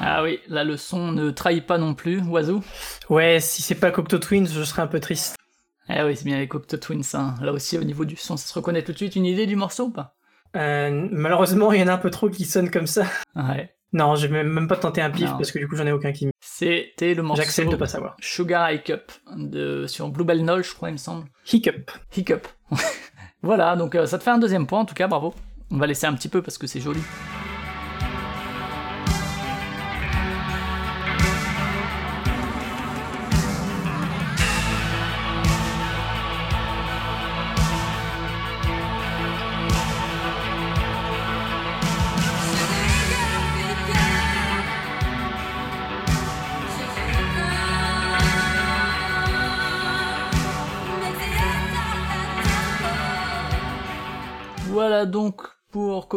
Ah 0.00 0.22
oui, 0.22 0.38
là 0.46 0.62
le 0.62 0.76
son 0.76 1.10
ne 1.10 1.32
trahit 1.32 1.66
pas 1.66 1.78
non 1.78 1.94
plus, 1.94 2.20
Oiseau. 2.22 2.62
Ouais, 3.10 3.40
si 3.40 3.60
c'est 3.60 3.74
pas 3.74 3.90
Cocteau 3.90 4.20
Twins, 4.20 4.46
je 4.46 4.62
serais 4.62 4.82
un 4.82 4.86
peu 4.86 5.00
triste. 5.00 5.34
Ah 5.88 6.06
oui, 6.06 6.16
c'est 6.16 6.24
bien 6.24 6.38
les 6.38 6.46
Cocteau 6.46 6.76
Twins. 6.76 7.02
hein. 7.14 7.34
Là 7.42 7.52
aussi, 7.52 7.76
au 7.76 7.82
niveau 7.82 8.04
du 8.04 8.14
son, 8.14 8.36
ça 8.36 8.46
se 8.46 8.54
reconnaît 8.54 8.84
tout 8.84 8.92
de 8.92 8.98
suite. 8.98 9.16
Une 9.16 9.26
idée 9.26 9.46
du 9.46 9.56
morceau 9.56 9.86
ou 9.86 9.90
pas? 9.90 10.14
Euh, 10.54 11.08
malheureusement, 11.10 11.72
il 11.72 11.80
y 11.80 11.82
en 11.82 11.88
a 11.88 11.94
un 11.94 11.98
peu 11.98 12.10
trop 12.10 12.30
qui 12.30 12.44
sonnent 12.44 12.70
comme 12.70 12.86
ça. 12.86 13.04
Ouais. 13.34 13.74
Non, 13.93 14.14
je 14.16 14.26
vais 14.26 14.43
même 14.43 14.68
pas 14.68 14.76
tenter 14.76 15.03
un 15.03 15.11
pif 15.11 15.28
Non. 15.30 15.36
parce 15.36 15.53
que 15.53 15.59
du 15.59 15.68
coup, 15.68 15.76
j'en 15.76 15.86
ai 15.86 15.93
aucun 15.93 16.12
qui. 16.12 16.26
me- 16.26 16.32
C'était 16.40 17.14
le 17.14 17.22
morceau. 17.22 17.43
J'accepte 17.43 17.70
de 17.70 17.76
pas 17.76 17.86
savoir. 17.86 18.16
Sugar 18.20 18.70
Hiccup 18.72 19.12
de, 19.36 19.86
sur 19.86 20.09
Bluebell 20.09 20.43
Knoll, 20.43 20.64
je 20.64 20.74
crois, 20.74 20.88
il 20.88 20.93
me 20.93 20.97
semble. 20.99 21.26
Hiccup. 21.53 21.90
Hiccup. 22.16 22.47
voilà, 23.43 23.76
donc 23.76 23.95
euh, 23.95 24.07
ça 24.07 24.18
te 24.18 24.22
fait 24.24 24.30
un 24.30 24.38
deuxième 24.38 24.66
point 24.66 24.80
en 24.80 24.84
tout 24.86 24.95
cas, 24.95 25.09
bravo. 25.09 25.34
On 25.70 25.76
va 25.76 25.86
laisser 25.86 26.07
un 26.07 26.14
petit 26.14 26.28
peu 26.28 26.40
parce 26.43 26.57
que 26.59 26.66
c'est 26.66 26.80
joli. 26.80 27.01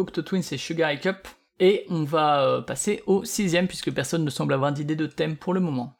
Cocteau 0.06 0.22
Twins 0.22 0.42
et 0.52 0.56
Sugar 0.56 0.92
Hiccup. 0.92 1.26
Et 1.58 1.84
on 1.90 2.04
va 2.04 2.42
euh, 2.46 2.60
passer 2.60 3.02
au 3.06 3.24
sixième 3.24 3.66
puisque 3.66 3.90
personne 3.90 4.24
ne 4.24 4.30
semble 4.30 4.52
avoir 4.54 4.72
d'idée 4.72 4.94
de 4.94 5.06
thème 5.06 5.36
pour 5.36 5.52
le 5.52 5.58
moment. 5.60 5.98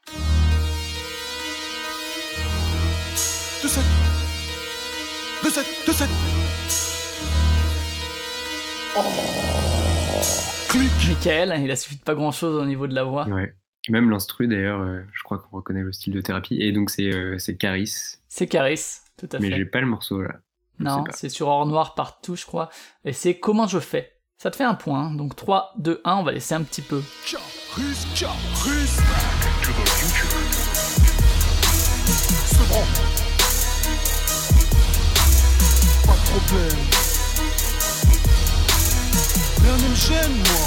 De 3.62 3.68
7 3.68 3.82
De 5.44 5.48
7 5.50 5.66
De 5.88 5.92
7 5.92 6.08
Michael, 11.08 11.60
il 11.64 11.70
a 11.70 11.76
suffi 11.76 11.96
de 11.96 12.02
pas 12.02 12.14
grand 12.14 12.30
chose 12.32 12.54
au 12.60 12.64
niveau 12.64 12.86
de 12.86 12.94
la 12.94 13.04
voix. 13.04 13.26
Ouais. 13.28 13.54
Même 13.88 14.10
l'instru 14.10 14.46
d'ailleurs, 14.46 14.80
euh, 14.80 15.00
je 15.12 15.22
crois 15.22 15.38
qu'on 15.38 15.56
reconnaît 15.56 15.82
le 15.82 15.92
style 15.92 16.12
de 16.12 16.20
thérapie. 16.20 16.60
Et 16.60 16.72
donc 16.72 16.90
c'est 16.90 17.12
euh, 17.12 17.38
c'est 17.38 17.56
Caris. 17.56 17.92
C'est 18.28 18.46
Caris, 18.46 18.98
tout 19.16 19.28
à 19.32 19.38
Mais 19.38 19.50
fait. 19.50 19.56
j'ai 19.56 19.64
pas 19.64 19.80
le 19.80 19.86
morceau 19.86 20.22
là. 20.22 20.36
Non, 20.78 21.04
c'est 21.14 21.28
sur 21.28 21.48
or 21.48 21.66
noir 21.66 21.94
partout, 21.94 22.36
je 22.36 22.44
crois. 22.46 22.68
Et 23.04 23.12
c'est 23.12 23.38
comment 23.38 23.66
je 23.66 23.78
fais. 23.78 24.12
Ça 24.38 24.50
te 24.50 24.56
fait 24.56 24.64
un 24.64 24.74
point. 24.74 25.06
hein. 25.06 25.14
Donc 25.14 25.34
3, 25.36 25.72
2, 25.78 26.02
1, 26.04 26.16
on 26.16 26.22
va 26.22 26.32
laisser 26.32 26.54
un 26.54 26.62
petit 26.62 26.82
peu. 26.82 27.02
Russe, 27.74 28.06
tcha, 28.14 28.28
russe 28.64 28.96
C'est 32.46 32.68
bon 32.68 32.84
Pas 36.06 36.12
de 36.12 36.38
problème 36.38 36.78
Rien 39.62 39.76
ne 39.76 39.88
me 39.88 39.94
gêne, 39.94 40.36
moi 40.36 40.66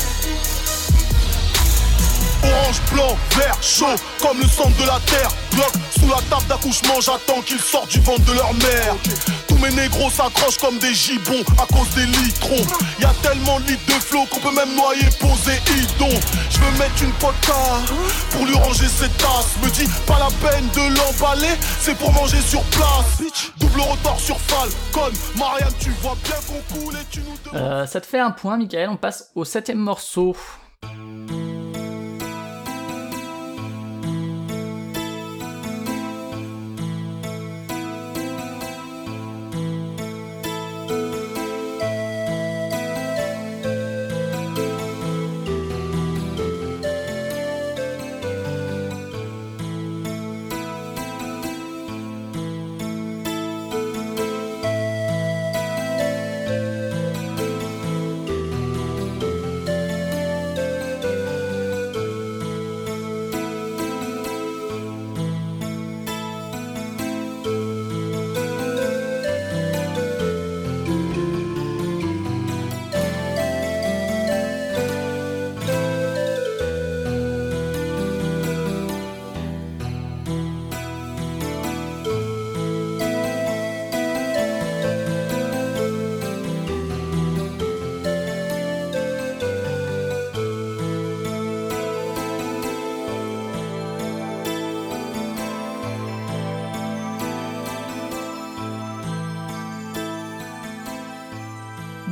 Orange, 2.51 2.81
blanc, 2.93 3.17
vert, 3.37 3.61
chaud, 3.61 3.85
comme 4.21 4.39
le 4.39 4.47
centre 4.47 4.75
de 4.81 4.85
la 4.87 4.99
terre. 5.05 5.29
Bloc 5.51 5.71
sous 5.91 6.07
la 6.07 6.21
table 6.29 6.47
d'accouchement, 6.47 6.99
j'attends 7.01 7.41
qu'ils 7.41 7.59
sortent 7.59 7.89
du 7.91 7.99
ventre 7.99 8.23
de 8.25 8.33
leur 8.33 8.53
mère. 8.53 8.95
Mes 9.61 9.71
négros 9.71 10.09
s'accrochent 10.09 10.57
comme 10.57 10.77
des 10.79 10.93
gibbons 10.93 11.43
à 11.61 11.65
cause 11.65 11.89
des 11.95 12.05
litrons. 12.05 12.65
Y 12.99 13.05
a 13.05 13.13
tellement 13.21 13.59
de 13.59 13.65
litres 13.67 13.85
de 13.87 13.99
flow 14.01 14.25
qu'on 14.29 14.39
peut 14.39 14.55
même 14.55 14.73
noyer, 14.75 15.07
poser 15.19 15.59
idon. 15.77 16.09
Je 16.49 16.59
veux 16.59 16.77
mettre 16.79 17.03
une 17.03 17.11
vodka 17.19 17.53
pour 18.31 18.45
lui 18.45 18.55
ranger 18.55 18.87
ses 18.87 19.09
tasses. 19.09 19.55
Me 19.63 19.69
dis 19.69 19.89
pas 20.05 20.19
la 20.19 20.49
peine 20.49 20.67
de 20.69 20.95
l'emballer, 20.95 21.55
c'est 21.81 21.95
pour 21.97 22.11
manger 22.13 22.41
sur 22.41 22.61
place. 22.63 23.21
Double 23.59 23.81
retard 23.81 24.19
sur 24.19 24.39
Falcon. 24.41 25.11
Marianne, 25.35 25.73
tu 25.79 25.91
vois 26.01 26.17
bien 26.23 26.35
qu'on 26.47 26.79
coule 26.79 26.95
et 26.95 27.05
tu 27.11 27.19
nous 27.21 27.37
Euh, 27.53 27.85
ça 27.85 27.99
te 28.01 28.05
fait 28.05 28.19
un 28.19 28.31
point, 28.31 28.57
Michael. 28.57 28.89
On 28.89 28.97
passe 28.97 29.29
au 29.35 29.43
septième 29.45 29.79
morceau. 29.79 30.35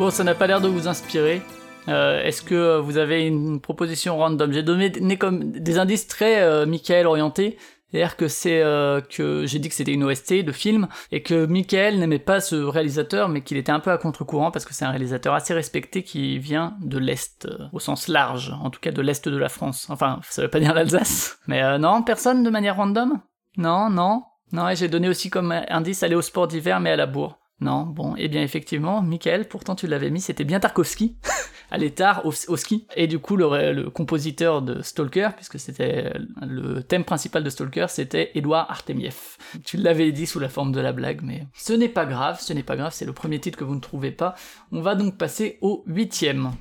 Ça 0.09 0.23
n'a 0.23 0.35
pas 0.35 0.47
l'air 0.47 0.61
de 0.61 0.69
vous 0.69 0.87
inspirer. 0.87 1.41
Euh, 1.89 2.23
Est-ce 2.23 2.41
que 2.41 2.79
vous 2.79 2.97
avez 2.97 3.27
une 3.27 3.59
proposition 3.59 4.17
random? 4.17 4.53
J'ai 4.53 4.63
donné 4.63 4.89
des 4.89 5.79
indices 5.79 6.07
très 6.07 6.41
euh, 6.41 6.65
Michael 6.65 7.07
orientés. 7.07 7.57
C'est-à-dire 7.91 8.15
que 8.15 8.25
euh, 8.47 9.01
que 9.01 9.45
j'ai 9.45 9.59
dit 9.59 9.69
que 9.69 9.75
c'était 9.75 9.93
une 9.93 10.03
OST 10.03 10.43
de 10.43 10.51
film 10.51 10.87
et 11.11 11.23
que 11.23 11.45
Michael 11.45 11.99
n'aimait 11.99 12.19
pas 12.19 12.39
ce 12.39 12.55
réalisateur, 12.55 13.27
mais 13.29 13.41
qu'il 13.41 13.57
était 13.57 13.71
un 13.71 13.79
peu 13.79 13.91
à 13.91 13.97
contre-courant 13.97 14.49
parce 14.49 14.65
que 14.65 14.73
c'est 14.73 14.85
un 14.85 14.91
réalisateur 14.91 15.33
assez 15.33 15.53
respecté 15.53 16.03
qui 16.03 16.39
vient 16.39 16.77
de 16.81 16.97
l'est 16.97 17.45
euh, 17.45 17.65
au 17.73 17.79
sens 17.79 18.07
large, 18.07 18.53
en 18.61 18.69
tout 18.69 18.79
cas 18.79 18.91
de 18.91 19.01
l'est 19.01 19.27
de 19.27 19.37
la 19.37 19.49
France. 19.49 19.87
Enfin, 19.89 20.19
ça 20.29 20.41
veut 20.41 20.49
pas 20.49 20.59
dire 20.59 20.73
l'Alsace, 20.73 21.39
mais 21.47 21.77
non, 21.79 22.01
personne 22.01 22.43
de 22.43 22.49
manière 22.49 22.77
random? 22.77 23.19
Non, 23.57 23.89
non, 23.89 24.23
non. 24.51 24.69
Et 24.69 24.75
j'ai 24.75 24.87
donné 24.87 25.09
aussi 25.09 25.29
comme 25.29 25.51
indice 25.51 26.03
aller 26.03 26.15
au 26.15 26.21
sport 26.21 26.47
d'hiver, 26.47 26.79
mais 26.79 26.91
à 26.91 26.95
la 26.95 27.05
bourre. 27.05 27.39
Non, 27.59 27.83
bon, 27.83 28.15
et 28.15 28.27
bien 28.27 28.43
effectivement, 28.43 29.01
Michael, 29.01 29.47
pourtant 29.47 29.75
tu 29.75 29.87
l'avais 29.87 30.11
mis, 30.11 30.21
c'était 30.21 30.43
bien 30.43 30.59
Tarkovsky, 30.59 31.15
aller 31.71 31.89
tard 31.89 32.23
au, 32.25 32.31
ski. 32.31 32.85
Et 32.95 33.07
du 33.07 33.17
coup, 33.17 33.35
le, 33.35 33.89
compositeur 33.89 34.61
de 34.61 34.81
Stalker, 34.83 35.29
puisque 35.35 35.59
c'était 35.59 36.13
le 36.41 36.83
thème 36.83 37.03
principal 37.03 37.43
de 37.43 37.49
Stalker, 37.49 37.87
c'était 37.89 38.31
Edouard 38.35 38.69
Artemiev. 38.69 39.37
Tu 39.65 39.77
l'avais 39.77 40.11
dit 40.11 40.27
sous 40.27 40.39
la 40.39 40.49
forme 40.49 40.71
de 40.71 40.79
la 40.79 40.93
blague, 40.93 41.21
mais 41.23 41.47
ce 41.55 41.73
n'est 41.73 41.89
pas 41.89 42.05
grave, 42.05 42.39
ce 42.39 42.53
n'est 42.53 42.63
pas 42.63 42.75
grave, 42.75 42.93
c'est 42.93 43.05
le 43.05 43.13
premier 43.13 43.39
titre 43.39 43.57
que 43.57 43.63
vous 43.63 43.75
ne 43.75 43.81
trouvez 43.81 44.11
pas. 44.11 44.35
On 44.71 44.81
va 44.81 44.93
donc 44.93 45.17
passer 45.17 45.57
au 45.61 45.83
huitième. 45.87 46.51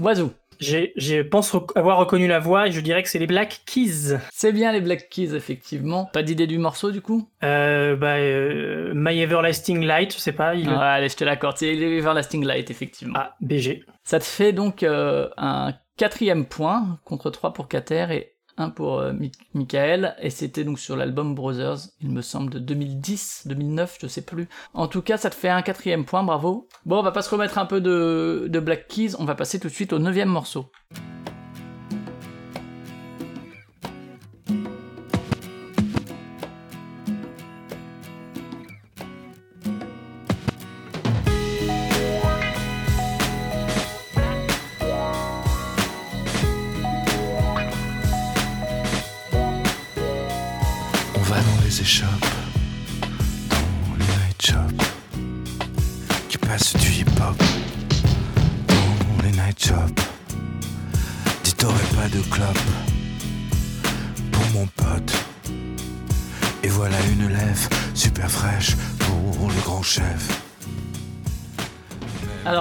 Oiseau. 0.00 0.32
Je 0.58 1.22
pense 1.22 1.52
rec- 1.52 1.70
avoir 1.74 1.96
reconnu 1.96 2.26
la 2.26 2.38
voix 2.38 2.68
et 2.68 2.72
je 2.72 2.80
dirais 2.80 3.02
que 3.02 3.08
c'est 3.08 3.18
les 3.18 3.26
Black 3.26 3.62
Keys. 3.64 4.18
C'est 4.30 4.52
bien 4.52 4.72
les 4.72 4.82
Black 4.82 5.08
Keys, 5.08 5.34
effectivement. 5.34 6.04
Pas 6.12 6.22
d'idée 6.22 6.46
du 6.46 6.58
morceau, 6.58 6.90
du 6.90 7.00
coup? 7.00 7.28
Euh, 7.42 7.96
bah, 7.96 8.16
euh, 8.16 8.92
My 8.94 9.18
Everlasting 9.20 9.82
Light, 9.84 10.12
je 10.12 10.18
sais 10.18 10.32
pas. 10.32 10.54
Il... 10.54 10.68
Ouais, 10.68 10.74
allez, 10.74 11.08
je 11.08 11.16
te 11.16 11.24
l'accorde. 11.24 11.56
C'est 11.56 11.74
Everlasting 11.74 12.44
Light, 12.44 12.70
effectivement. 12.70 13.14
Ah, 13.16 13.36
BG. 13.40 13.84
Ça 14.04 14.18
te 14.18 14.24
fait 14.24 14.52
donc 14.52 14.82
euh, 14.82 15.28
un 15.38 15.72
quatrième 15.96 16.44
point, 16.44 16.98
contre 17.04 17.30
3 17.30 17.52
pour 17.54 17.66
Kater 17.68 18.06
et 18.10 18.34
1 18.60 18.70
pour 18.70 18.98
euh, 19.00 19.12
Mi- 19.12 19.32
Michael. 19.54 20.14
Et 20.20 20.30
c'était 20.30 20.64
donc 20.64 20.78
sur 20.78 20.96
l'album 20.96 21.34
Brothers, 21.34 21.78
il 22.00 22.10
me 22.10 22.22
semble, 22.22 22.50
de 22.52 22.58
2010, 22.58 23.42
2009, 23.46 23.98
je 24.02 24.06
sais 24.06 24.22
plus. 24.22 24.48
En 24.74 24.86
tout 24.88 25.02
cas, 25.02 25.16
ça 25.16 25.30
te 25.30 25.34
fait 25.34 25.48
un 25.48 25.62
quatrième 25.62 26.04
point, 26.04 26.22
bravo. 26.22 26.68
Bon, 26.86 26.98
on 26.98 27.02
va 27.02 27.12
pas 27.12 27.22
se 27.22 27.30
remettre 27.30 27.58
un 27.58 27.66
peu 27.66 27.80
de 27.80 28.60
Black 28.60 28.86
Keys, 28.88 29.14
on 29.18 29.24
va 29.24 29.34
passer 29.34 29.58
tout 29.58 29.68
de 29.68 29.72
suite 29.72 29.92
au 29.92 29.98
neuvième 29.98 30.28
morceau. 30.28 30.66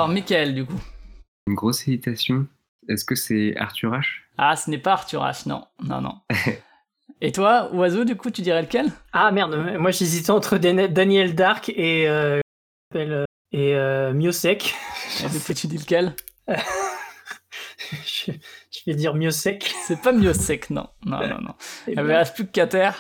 Alors, 0.10 0.14
Michael, 0.24 0.56
du 0.56 0.66
coup. 0.66 0.80
Une 1.48 1.54
grosse 1.56 1.88
hésitation. 1.88 2.48
Est-ce 2.88 3.06
que 3.06 3.14
c'est 3.16 3.56
Arthur 3.58 3.92
H? 3.92 4.06
Ah, 4.40 4.56
ce 4.56 4.70
n'est 4.72 4.80
pas 4.80 4.94
Arthur 4.94 5.22
H, 5.24 5.48
non. 5.48 5.66
Non, 5.84 6.02
non. 6.02 6.16
Et 7.22 7.32
toi, 7.32 7.70
Oiseau, 7.74 8.06
du 8.06 8.16
coup, 8.16 8.32
tu 8.32 8.42
dirais 8.42 8.62
lequel? 8.62 8.92
Ah 9.12 9.30
merde, 9.32 9.54
moi 9.78 9.92
j'hésitais 9.92 10.32
entre 10.32 10.58
Dan- 10.58 10.88
Daniel 10.88 11.36
Dark 11.36 11.68
et, 11.70 12.08
euh, 12.08 12.40
euh, 12.96 13.26
et 13.52 13.76
euh, 13.76 14.14
Miosek. 14.14 14.74
Et 15.26 15.30
du 15.30 15.40
coup, 15.40 15.54
tu 15.54 15.68
dis 15.68 15.78
lequel? 15.78 16.16
Je 17.92 18.32
vais 18.88 18.96
dire 18.96 19.16
mieux 19.16 19.32
sec. 19.32 19.74
C'est 19.86 20.02
pas 20.02 20.14
mieux 20.14 20.34
sec, 20.34 20.70
non. 20.70 20.88
Non, 21.06 21.20
non, 21.28 21.42
non. 21.42 21.56
Il 21.88 21.96
ne 21.96 22.02
reste 22.04 22.36
plus 22.36 22.46
que 22.48 22.52
Cater. 22.52 22.92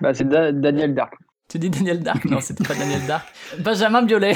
Bah, 0.00 0.14
c'est 0.14 0.26
Da- 0.28 0.50
Daniel 0.52 0.94
Dark. 0.94 1.12
Tu 1.48 1.58
dis 1.58 1.70
Daniel 1.70 2.00
Dark 2.02 2.26
Non, 2.26 2.40
c'était 2.42 2.62
pas 2.62 2.74
Daniel 2.74 3.06
Dark. 3.06 3.26
Benjamin 3.60 4.02
Biolay, 4.02 4.34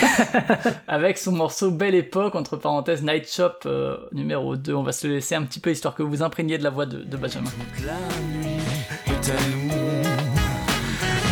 avec 0.89 1.19
son 1.19 1.33
morceau 1.33 1.71
Belle 1.71 1.95
Époque, 1.95 2.35
entre 2.35 2.57
parenthèses 2.57 3.03
Night 3.03 3.31
Shop 3.31 3.51
euh, 3.67 3.99
numéro 4.13 4.57
2. 4.57 4.73
On 4.75 4.83
va 4.83 4.93
se 4.93 5.07
le 5.07 5.15
laisser 5.15 5.35
un 5.35 5.43
petit 5.43 5.61
peu 5.61 5.71
histoire 5.71 5.95
que 5.95 6.03
vous 6.03 6.09
vous 6.09 6.23
imprégniez 6.23 6.57
de 6.57 6.65
la 6.65 6.71
voix 6.71 6.87
de, 6.87 7.03
de 7.03 7.17
Benjamin. 7.19 7.51
La 7.85 7.93
nuit 8.33 8.63
est 9.07 9.31
à 9.31 9.35
nous. 9.51 9.69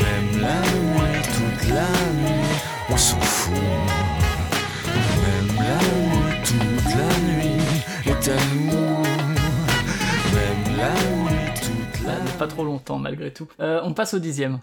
Même 0.03 0.43
la 0.43 0.61
nuit, 0.61 1.23
toute 1.23 1.69
la 1.71 1.89
nuit, 2.13 2.45
on 2.91 2.97
s'en 2.99 3.21
fout. 3.21 3.55
Même 4.85 5.57
la 5.57 5.79
nuit, 5.97 6.43
toute 6.45 6.95
la 6.95 7.09
nuit 7.33 7.63
est 8.07 8.29
à 8.29 8.37
nous. 8.55 9.03
Même 10.35 10.77
la 10.77 10.93
nuit, 10.93 11.53
toute 11.55 12.07
la 12.07 12.13
Ah, 12.13 12.19
mais 12.23 12.31
pas 12.39 12.47
trop 12.47 12.65
longtemps 12.65 12.99
malgré 12.99 13.33
tout. 13.33 13.49
Euh, 13.61 13.81
on 13.83 13.95
passe 13.95 14.13
au 14.13 14.19
dixième. 14.19 14.59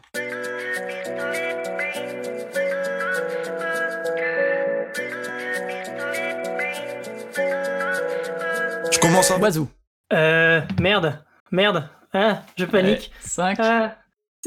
À. 9.18 9.39
Oiseau. 9.39 9.68
Euh, 10.13 10.61
merde, 10.80 11.20
merde, 11.51 11.89
ah, 12.13 12.43
je 12.57 12.65
panique. 12.65 13.11
5, 13.22 13.57
Ah, 13.59 13.97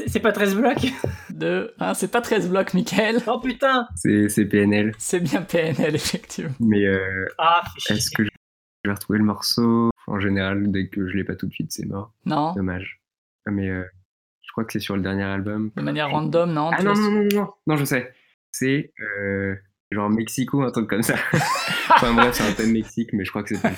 c'est 0.07 0.19
pas 0.19 0.31
13 0.31 0.55
blocs? 0.55 0.87
2, 1.31 1.73
1. 1.79 1.93
C'est 1.93 2.07
pas 2.09 2.21
13 2.21 2.49
blocs, 2.49 2.73
Michael. 2.73 3.17
Oh 3.27 3.39
putain 3.39 3.87
C'est 3.95 4.29
c'est 4.29 4.45
PNL. 4.45 4.93
C'est 4.97 5.19
bien 5.19 5.41
PNL, 5.41 5.95
effectivement. 5.95 6.55
Mais 6.59 6.85
euh, 6.85 7.25
Ah, 7.37 7.63
est-ce 7.89 8.09
que 8.11 8.23
je 8.23 8.29
vais 8.85 8.93
retrouver 8.93 9.19
le 9.19 9.25
morceau? 9.25 9.91
En 10.07 10.19
général, 10.19 10.71
dès 10.71 10.87
que 10.87 11.07
je 11.07 11.15
l'ai 11.15 11.23
pas 11.23 11.35
tout 11.35 11.47
de 11.47 11.53
suite, 11.53 11.71
c'est 11.71 11.85
mort. 11.85 12.13
Non, 12.25 12.53
Dommage. 12.53 13.01
Ah, 13.45 13.51
Mais 13.51 13.69
euh, 13.69 13.83
je 14.41 14.51
crois 14.53 14.63
que 14.65 14.71
c'est 14.73 14.79
sur 14.79 14.95
le 14.95 15.01
dernier 15.03 15.23
album. 15.23 15.71
de 15.75 15.81
manière 15.81 16.09
random, 16.09 16.51
non? 16.51 16.71
Ah 16.73 16.81
non, 16.81 16.93
non, 16.95 17.11
non, 17.11 17.27
non, 17.33 17.53
non, 17.67 17.75
je 17.77 17.85
sais. 17.85 18.13
C'est 18.51 18.91
euh, 19.01 19.55
genre 19.91 20.09
Mexico, 20.09 20.61
un 20.61 20.71
truc 20.71 20.89
comme 20.89 21.03
ça. 21.03 21.15
enfin 21.89 22.13
bref, 22.13 22.35
c'est 22.35 22.43
un 22.43 22.51
thème 22.53 22.71
Mexique, 22.71 23.11
mais 23.13 23.25
je 23.25 23.29
crois 23.29 23.43
que 23.43 23.55
c'est 23.55 23.61
pas 23.61 23.71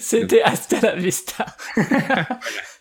C'était 0.00 0.42
Hasta 0.42 0.80
la 0.80 0.96
Vista. 0.96 1.46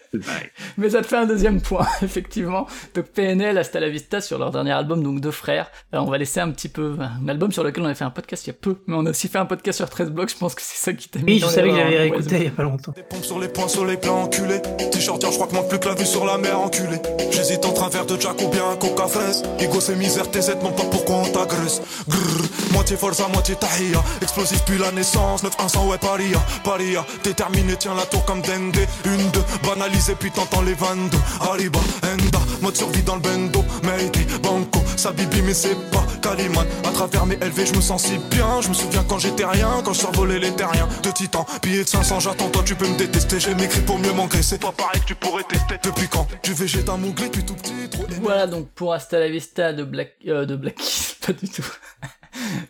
Mais 0.78 0.90
ça 0.90 1.02
te 1.02 1.08
fait 1.08 1.18
un 1.18 1.26
deuxième 1.26 1.62
point, 1.62 1.88
effectivement. 2.02 2.68
Donc 2.94 3.06
PNL, 3.06 3.58
Hasta 3.58 3.80
la 3.80 3.90
Vista, 3.90 4.22
sur 4.22 4.38
leur 4.40 4.52
dernier 4.52 4.72
album, 4.72 5.04
donc 5.04 5.20
Deux 5.22 5.32
Frères. 5.32 5.72
Alors 5.92 6.08
on 6.08 6.12
va 6.12 6.18
laisser 6.18 6.40
un 6.40 6.52
petit 6.52 6.70
peu... 6.70 6.96
Un 7.00 7.28
album 7.28 7.52
sur 7.52 7.64
lequel 7.64 7.84
on 7.84 7.88
a 7.88 7.96
fait 7.96 8.04
un 8.04 8.10
podcast 8.10 8.46
il 8.46 8.50
y 8.50 8.52
a 8.52 8.58
peu, 8.60 8.78
mais 8.88 8.96
on 8.96 9.06
a 9.06 9.10
aussi 9.10 9.28
fait 9.28 9.38
un 9.38 9.46
podcast 9.46 9.78
sur 9.78 9.90
13 9.90 10.10
blocs, 10.12 10.30
je 10.30 10.38
pense 10.38 10.56
que 10.56 10.62
c'est 10.62 10.78
ça 10.78 10.94
qui 10.94 11.10
t'a 11.10 11.20
mis 11.20 11.34
Oui, 11.34 11.40
je 11.40 11.46
savais 11.48 11.70
que 11.70 11.76
j'avais 11.76 11.98
réécouté 11.98 12.36
il 12.38 12.44
y 12.44 12.48
a 12.48 12.52
pas 12.52 12.64
longtemps. 12.64 12.94
Des 12.96 13.04
pompes 13.04 13.24
sur 13.24 13.40
les 13.40 13.48
poings, 13.48 13.68
sur 13.68 13.86
les 13.86 13.98
plans 13.98 14.24
enculés. 14.24 14.62
T-shirt, 14.92 15.20
tiens, 15.20 15.30
je 15.32 15.36
crois 15.36 15.48
que 15.48 15.54
manque 15.56 15.70
plus 15.70 15.80
que 15.80 15.88
la 15.88 15.96
vue 15.96 16.06
sur 16.06 16.26
la 16.26 16.38
mer 16.38 16.60
enculée. 16.60 17.00
J'hésite 17.32 17.66
entre 17.66 17.84
un 17.84 17.90
verre 17.90 18.06
de 18.06 18.20
Jack 18.20 18.42
ou 18.42 18.48
bien 18.50 18.70
un 18.70 18.76
coca 18.76 19.08
fraise. 19.08 19.44
Ego, 19.60 19.80
c'est 19.80 19.96
misère, 19.96 20.30
TZ, 20.30 20.56
non 20.64 20.72
pas 20.72 20.84
pourquoi 20.92 21.16
on 21.18 21.26
t'agresse. 21.26 21.82
Grrr, 22.08 22.74
moitié 22.74 22.98
forza, 22.98 23.28
moitié 23.28 23.56
tahia. 23.56 24.02
Explosif 24.22 24.64
puis 24.66 24.78
la 24.78 24.92
naissance, 24.92 25.44
9-100, 25.44 25.90
ouais, 25.90 25.98
paria. 25.98 26.40
Paria, 26.64 27.06
déterminé, 27.24 27.76
tiens 27.78 27.96
la 27.96 28.06
tour 28.06 28.24
comme 28.26 28.42
Dende. 28.42 28.78
Une, 29.06 29.30
deux, 29.32 29.44
banalisé, 30.06 30.16
puis 30.16 30.32
t'entends 30.32 30.62
les 30.62 30.74
22. 30.74 31.18
Arriba, 31.42 31.80
Enda, 32.04 32.40
mode 32.62 32.76
survie 32.76 33.04
dans 33.04 33.16
le 33.16 33.22
bendo. 33.22 33.64
Mayday, 33.84 34.26
Banco, 34.42 34.80
Sabibi, 34.96 35.42
mais 35.42 35.54
c'est 35.54 35.76
pas 35.92 36.06
Kaliman. 36.22 36.66
À 36.84 36.92
travers 36.92 37.26
mes 37.26 37.36
LV, 37.36 37.66
je 37.66 37.76
me 37.76 37.82
sens 37.82 38.04
si 38.04 38.18
bien. 38.30 38.62
Je 38.62 38.70
me 38.70 38.74
souviens 38.74 39.04
quand 39.08 39.20
j'étais 39.20 39.46
rien, 39.46 39.82
quand 39.84 39.94
je 39.94 40.00
survolais 40.00 40.40
les 40.40 40.52
terriens. 40.52 40.88
De 41.04 41.12
titan, 41.12 41.46
billet 41.62 41.84
de 41.84 41.90
500, 41.90 42.20
j'attends, 42.20 42.50
toi 42.50 42.64
tu 42.66 42.76
peux 42.76 42.88
me 42.88 42.98
détester. 42.98 43.40
J'ai 43.40 43.56
m'écrit 43.56 43.82
pour 43.82 44.00
mieux 44.00 44.14
m'engraisser. 44.14 44.58
Pas 44.58 44.72
pareil 44.72 45.02
que 45.02 45.08
tu 45.08 45.16
pourrais 45.16 45.44
tester. 45.44 45.76
Depuis 45.84 46.08
quand 46.08 46.28
Tu 46.42 46.54
végètes 46.54 46.90
un 46.90 46.98
mougli, 46.98 47.30
puis 47.30 47.44
tout 47.44 47.56
petit, 47.56 47.90
trop 47.90 48.06
Voilà 48.22 48.48
donc 48.48 48.70
pour 48.70 48.94
Hasta 48.94 49.20
la 49.20 49.30
Vista 49.30 49.74
de 49.74 49.84
Black... 49.84 50.14
Euh, 50.28 50.46
de 50.46 50.56
Black 50.56 50.76
pas 51.26 51.34
du 51.34 51.50
tout. 51.50 51.66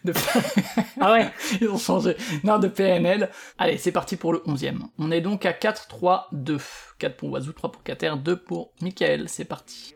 De... 0.03 0.13
Ah 0.99 1.13
ouais 1.13 1.29
Ils 1.61 1.69
ont 1.69 1.77
changé. 1.77 2.15
Non, 2.43 2.59
de 2.59 2.67
PNL. 2.67 3.29
Allez, 3.57 3.77
c'est 3.77 3.91
parti 3.91 4.15
pour 4.15 4.33
le 4.33 4.39
11e. 4.39 4.79
On 4.97 5.11
est 5.11 5.21
donc 5.21 5.45
à 5.45 5.53
4, 5.53 5.88
3, 5.88 6.29
2. 6.31 6.57
4 6.99 7.17
pour 7.17 7.31
Wazoo, 7.31 7.51
3 7.51 7.71
pour 7.71 7.83
Kater, 7.83 8.17
2 8.17 8.38
pour 8.38 8.71
Michael. 8.81 9.29
C'est 9.29 9.45
parti. 9.45 9.95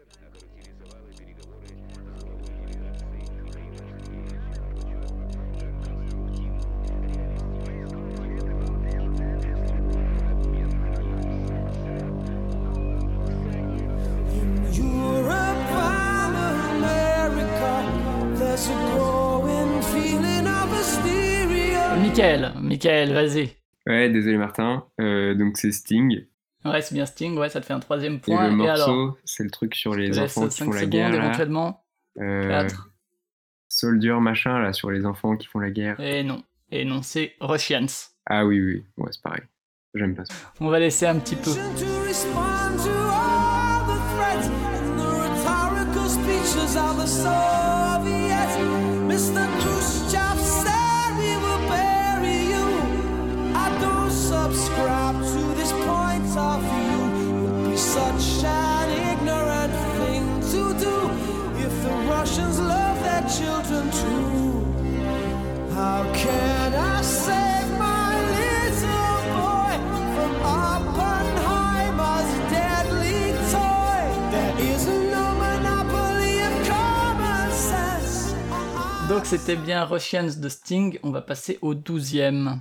Europe 14.80 15.72
and 15.72 16.36
America, 16.76 17.74
there's 18.38 18.70
a 18.70 18.99
Michael, 22.10 22.54
Michael, 22.60 23.14
vas-y. 23.14 23.52
Ouais, 23.86 24.10
désolé 24.10 24.38
Martin. 24.38 24.84
Euh, 25.00 25.36
donc 25.36 25.58
c'est 25.58 25.72
Sting. 25.72 26.26
Ouais, 26.66 26.82
c'est 26.82 26.96
bien 26.96 27.06
Sting, 27.06 27.38
ouais, 27.38 27.50
ça 27.50 27.62
te 27.62 27.68
fait 27.68 27.74
un 27.74 27.80
troisième 27.80 28.16
Et 28.16 28.20
point. 28.20 28.48
le 28.48 28.54
Et, 28.54 28.56
morceau, 28.56 28.72
alors 28.72 29.18
c'est 29.26 29.44
le 29.44 29.52
truc 29.52 29.76
sur 29.76 29.94
les 29.94 30.18
enfants 30.18 30.48
qui 30.48 30.58
5 30.58 30.66
font 30.66 30.72
la 30.72 30.80
secondes 30.80 30.92
guerre. 30.92 31.14
éventuellement. 31.14 31.84
Euh, 32.20 32.50
4. 32.50 32.90
Soldier 33.68 34.14
machin 34.20 34.58
là 34.58 34.74
sur 34.74 34.90
les 34.90 35.06
enfants 35.06 35.38
qui 35.38 35.46
font 35.46 35.60
la 35.60 35.70
guerre. 35.70 36.00
Et 36.00 36.24
non. 36.24 36.42
Et 36.72 36.84
non, 36.84 37.04
c'est 37.04 37.36
Russians. 37.42 37.86
Ah 38.26 38.44
oui 38.44 38.60
oui, 38.60 38.84
ouais 38.98 39.10
c'est 39.12 39.22
pareil. 39.22 39.44
J'aime 39.94 40.16
pas 40.16 40.26
ça. 40.26 40.34
On 40.60 40.70
va 40.70 40.80
laisser 40.80 41.06
un 41.06 41.20
petit 41.20 41.36
peu. 41.36 41.52
Donc 79.20 79.26
c'était 79.26 79.58
bien 79.58 79.84
Russians 79.84 80.40
de 80.40 80.48
Sting. 80.48 80.98
On 81.04 81.12
va 81.12 81.22
passer 81.22 81.60
au 81.62 81.76
12e. 81.76 82.60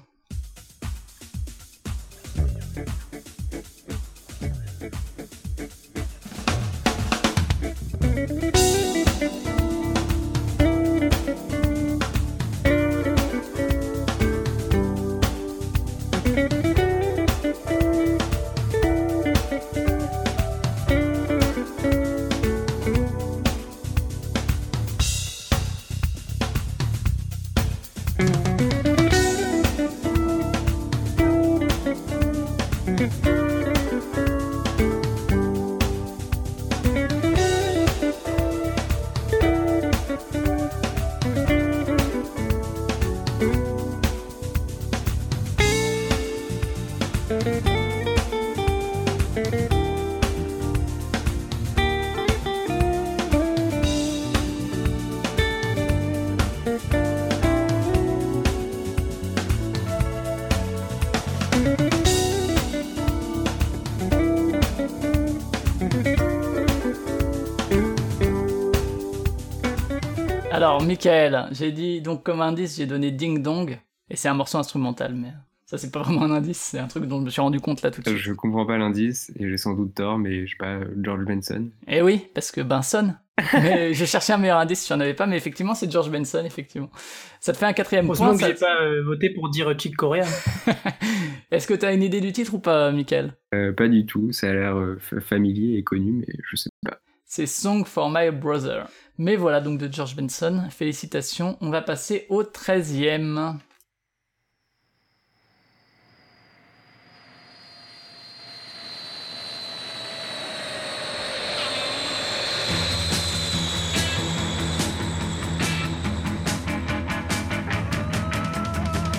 Michael, 71.02 71.46
j'ai 71.52 71.70
dit, 71.70 72.00
donc 72.00 72.24
comme 72.24 72.40
indice, 72.40 72.76
j'ai 72.76 72.86
donné 72.86 73.12
Ding 73.12 73.40
Dong, 73.40 73.78
et 74.10 74.16
c'est 74.16 74.28
un 74.28 74.34
morceau 74.34 74.58
instrumental, 74.58 75.14
mais 75.14 75.28
Ça, 75.64 75.78
c'est 75.78 75.92
pas 75.92 76.02
vraiment 76.02 76.22
un 76.22 76.30
indice, 76.32 76.58
c'est 76.58 76.78
un 76.80 76.88
truc 76.88 77.04
dont 77.04 77.20
je 77.20 77.26
me 77.26 77.30
suis 77.30 77.40
rendu 77.40 77.60
compte 77.60 77.82
là 77.82 77.90
tout 77.92 78.00
de 78.02 78.08
suite. 78.08 78.18
Je 78.18 78.32
comprends 78.32 78.66
pas 78.66 78.78
l'indice 78.78 79.30
et 79.38 79.48
j'ai 79.48 79.56
sans 79.58 79.74
doute 79.74 79.94
tort, 79.94 80.18
mais 80.18 80.44
je 80.46 80.50
sais 80.52 80.56
pas, 80.58 80.80
George 81.00 81.24
Benson. 81.24 81.68
Eh 81.86 82.02
oui, 82.02 82.26
parce 82.34 82.50
que 82.50 82.62
Benson. 82.62 83.14
Mais 83.52 83.94
je 83.94 84.04
cherchais 84.06 84.32
un 84.32 84.38
meilleur 84.38 84.58
indice, 84.58 84.88
j'en 84.88 84.98
avais 84.98 85.14
pas, 85.14 85.26
mais 85.28 85.36
effectivement, 85.36 85.74
c'est 85.76 85.88
George 85.92 86.10
Benson, 86.10 86.42
effectivement. 86.44 86.90
Ça 87.38 87.52
te 87.52 87.58
fait 87.58 87.66
un 87.66 87.72
quatrième 87.74 88.06
Heureusement 88.06 88.28
point. 88.30 88.34
que 88.36 88.40
ça- 88.40 88.48
j'ai 88.48 88.54
pas 88.54 88.82
euh, 88.82 89.04
voté 89.04 89.30
pour 89.30 89.50
dire 89.50 89.72
Chick 89.78 89.94
Corea. 89.94 90.24
Est-ce 91.52 91.68
que 91.68 91.74
t'as 91.74 91.94
une 91.94 92.02
idée 92.02 92.20
du 92.20 92.32
titre 92.32 92.54
ou 92.54 92.58
pas, 92.58 92.90
Michael? 92.90 93.34
Euh, 93.54 93.72
pas 93.72 93.86
du 93.86 94.04
tout, 94.06 94.32
ça 94.32 94.48
a 94.50 94.52
l'air 94.52 94.76
euh, 94.76 94.96
fa- 94.98 95.20
familier 95.20 95.76
et 95.78 95.84
connu, 95.84 96.10
mais 96.12 96.26
je 96.50 96.56
sais 96.56 96.70
pas. 96.84 96.98
C'est 97.24 97.46
Song 97.46 97.84
for 97.84 98.10
My 98.10 98.30
Brother. 98.32 98.88
Mais 99.18 99.34
voilà 99.34 99.60
donc 99.60 99.78
de 99.78 99.92
George 99.92 100.14
Benson. 100.14 100.68
Félicitations. 100.70 101.58
On 101.60 101.70
va 101.70 101.82
passer 101.82 102.26
au 102.28 102.44
13e. 102.44 103.58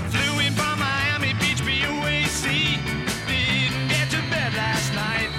Flew 0.10 0.40
in 0.40 0.54
from 0.54 0.80
Miami 0.80 1.34
Beach, 1.42 1.62
BUAC. 1.62 2.80
Didn't 3.28 3.90
get 3.90 4.10
to 4.12 4.22
bed 4.32 4.54
last 4.56 4.94
night. 4.94 5.30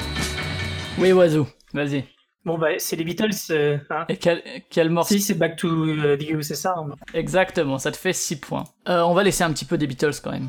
Oui, 0.98 1.12
Oiseau, 1.12 1.46
vas-y. 1.72 2.04
Bon, 2.44 2.56
bah, 2.58 2.68
c'est 2.78 2.96
les 2.96 3.04
Beatles. 3.04 3.30
euh, 3.50 3.76
hein. 3.90 4.06
Et 4.08 4.16
quel, 4.16 4.42
quel 4.70 4.88
morceau 4.88 5.14
Si, 5.14 5.20
c'est 5.20 5.34
Back 5.34 5.56
to 5.56 6.16
the 6.16 6.22
USSR. 6.30 6.86
Exactement, 7.12 7.78
ça 7.78 7.92
te 7.92 7.96
fait 7.98 8.12
6 8.14 8.36
points. 8.40 8.64
Euh, 8.88 9.02
on 9.02 9.12
va 9.12 9.22
laisser 9.22 9.44
un 9.44 9.52
petit 9.52 9.66
peu 9.66 9.76
des 9.76 9.86
Beatles 9.86 10.14
quand 10.22 10.30
même. 10.32 10.48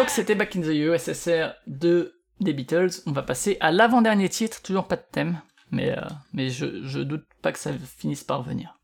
Donc 0.00 0.08
c'était 0.08 0.34
Back 0.34 0.56
in 0.56 0.62
the 0.62 0.68
USSR 0.68 1.52
de 1.66 2.14
des 2.40 2.54
Beatles. 2.54 3.02
On 3.04 3.12
va 3.12 3.22
passer 3.22 3.58
à 3.60 3.70
l'avant-dernier 3.70 4.30
titre, 4.30 4.62
toujours 4.62 4.88
pas 4.88 4.96
de 4.96 5.04
thème, 5.12 5.42
mais, 5.70 5.90
euh, 5.90 6.00
mais 6.32 6.48
je, 6.48 6.86
je 6.86 7.00
doute 7.00 7.26
pas 7.42 7.52
que 7.52 7.58
ça 7.58 7.70
finisse 7.98 8.24
par 8.24 8.42
venir. 8.42 8.78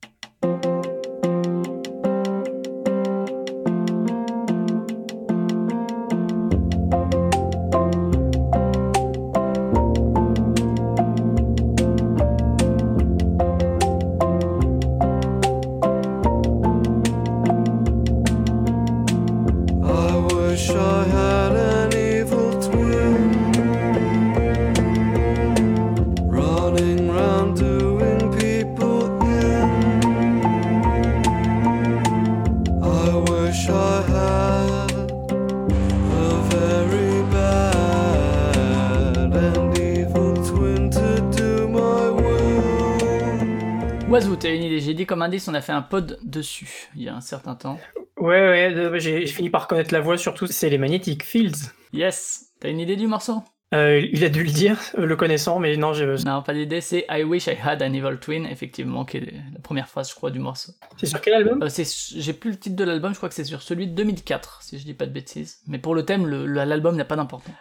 on 45.49 45.55
a 45.55 45.61
fait 45.61 45.73
un 45.73 45.83
pod 45.83 46.19
dessus 46.23 46.89
il 46.97 47.03
y 47.03 47.09
a 47.09 47.15
un 47.15 47.21
certain 47.21 47.55
temps. 47.55 47.79
Ouais, 48.19 48.29
ouais, 48.29 48.75
euh, 48.75 48.91
bah, 48.91 48.99
j'ai 48.99 49.27
fini 49.27 49.51
par 49.51 49.69
connaître 49.69 49.93
la 49.93 50.01
voix, 50.01 50.17
surtout, 50.17 50.47
c'est 50.47 50.71
les 50.71 50.79
Magnetic 50.79 51.23
Fields. 51.23 51.71
Yes 51.93 52.53
T'as 52.61 52.71
une 52.71 52.81
idée 52.81 52.97
du 52.97 53.07
morceau? 53.07 53.43
Euh, 53.75 54.01
il 54.01 54.25
a 54.25 54.29
dû 54.29 54.45
le 54.45 54.51
dire, 54.51 54.79
euh, 54.97 55.05
le 55.05 55.17
connaissant, 55.17 55.59
mais 55.59 55.77
non, 55.77 55.93
je. 55.93 56.25
Non, 56.25 56.41
pas 56.41 56.55
d'idée, 56.55 56.81
c'est 56.81 57.05
I 57.11 57.25
Wish 57.25 57.49
I 57.49 57.57
Had 57.63 57.83
an 57.83 57.93
Evil 57.93 58.17
Twin, 58.19 58.47
effectivement, 58.47 59.05
qui 59.05 59.19
est 59.19 59.35
la 59.53 59.61
première 59.61 59.89
phrase, 59.89 60.09
je 60.09 60.15
crois, 60.15 60.31
du 60.31 60.39
morceau. 60.39 60.73
C'est 60.97 61.07
sur 61.07 61.21
quel 61.21 61.35
album? 61.35 61.69
J'ai 61.69 62.33
plus 62.33 62.53
le 62.53 62.57
titre 62.57 62.77
de 62.77 62.85
l'album, 62.85 63.13
je 63.13 63.17
crois 63.19 63.29
que 63.29 63.35
c'est 63.35 63.45
sur 63.45 63.61
celui 63.61 63.89
de 63.89 63.95
2004, 63.95 64.63
si 64.63 64.79
je 64.79 64.85
dis 64.85 64.95
pas 64.95 65.07
de 65.07 65.13
bêtises. 65.13 65.61
Mais 65.67 65.79
pour 65.79 65.95
le 65.95 66.05
thème, 66.05 66.27
l'album 66.27 66.97
n'a 66.97 67.05
pas 67.05 67.17
d'importance. 67.17 67.53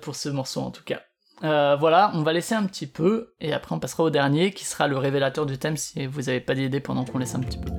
Pour 0.00 0.16
ce 0.16 0.28
morceau, 0.30 0.62
en 0.62 0.70
tout 0.70 0.84
cas. 0.84 1.02
Euh, 1.44 1.76
voilà, 1.78 2.10
on 2.14 2.22
va 2.22 2.32
laisser 2.32 2.54
un 2.54 2.64
petit 2.64 2.86
peu, 2.86 3.34
et 3.40 3.52
après 3.52 3.74
on 3.74 3.78
passera 3.78 4.04
au 4.04 4.10
dernier, 4.10 4.52
qui 4.52 4.64
sera 4.64 4.88
le 4.88 4.96
révélateur 4.96 5.44
du 5.44 5.58
thème, 5.58 5.76
si 5.76 6.06
vous 6.06 6.28
avez 6.28 6.40
pas 6.40 6.54
d'idée 6.54 6.80
pendant 6.80 7.04
qu'on 7.04 7.18
laisse 7.18 7.34
un 7.34 7.40
petit 7.40 7.58
peu. 7.58 7.70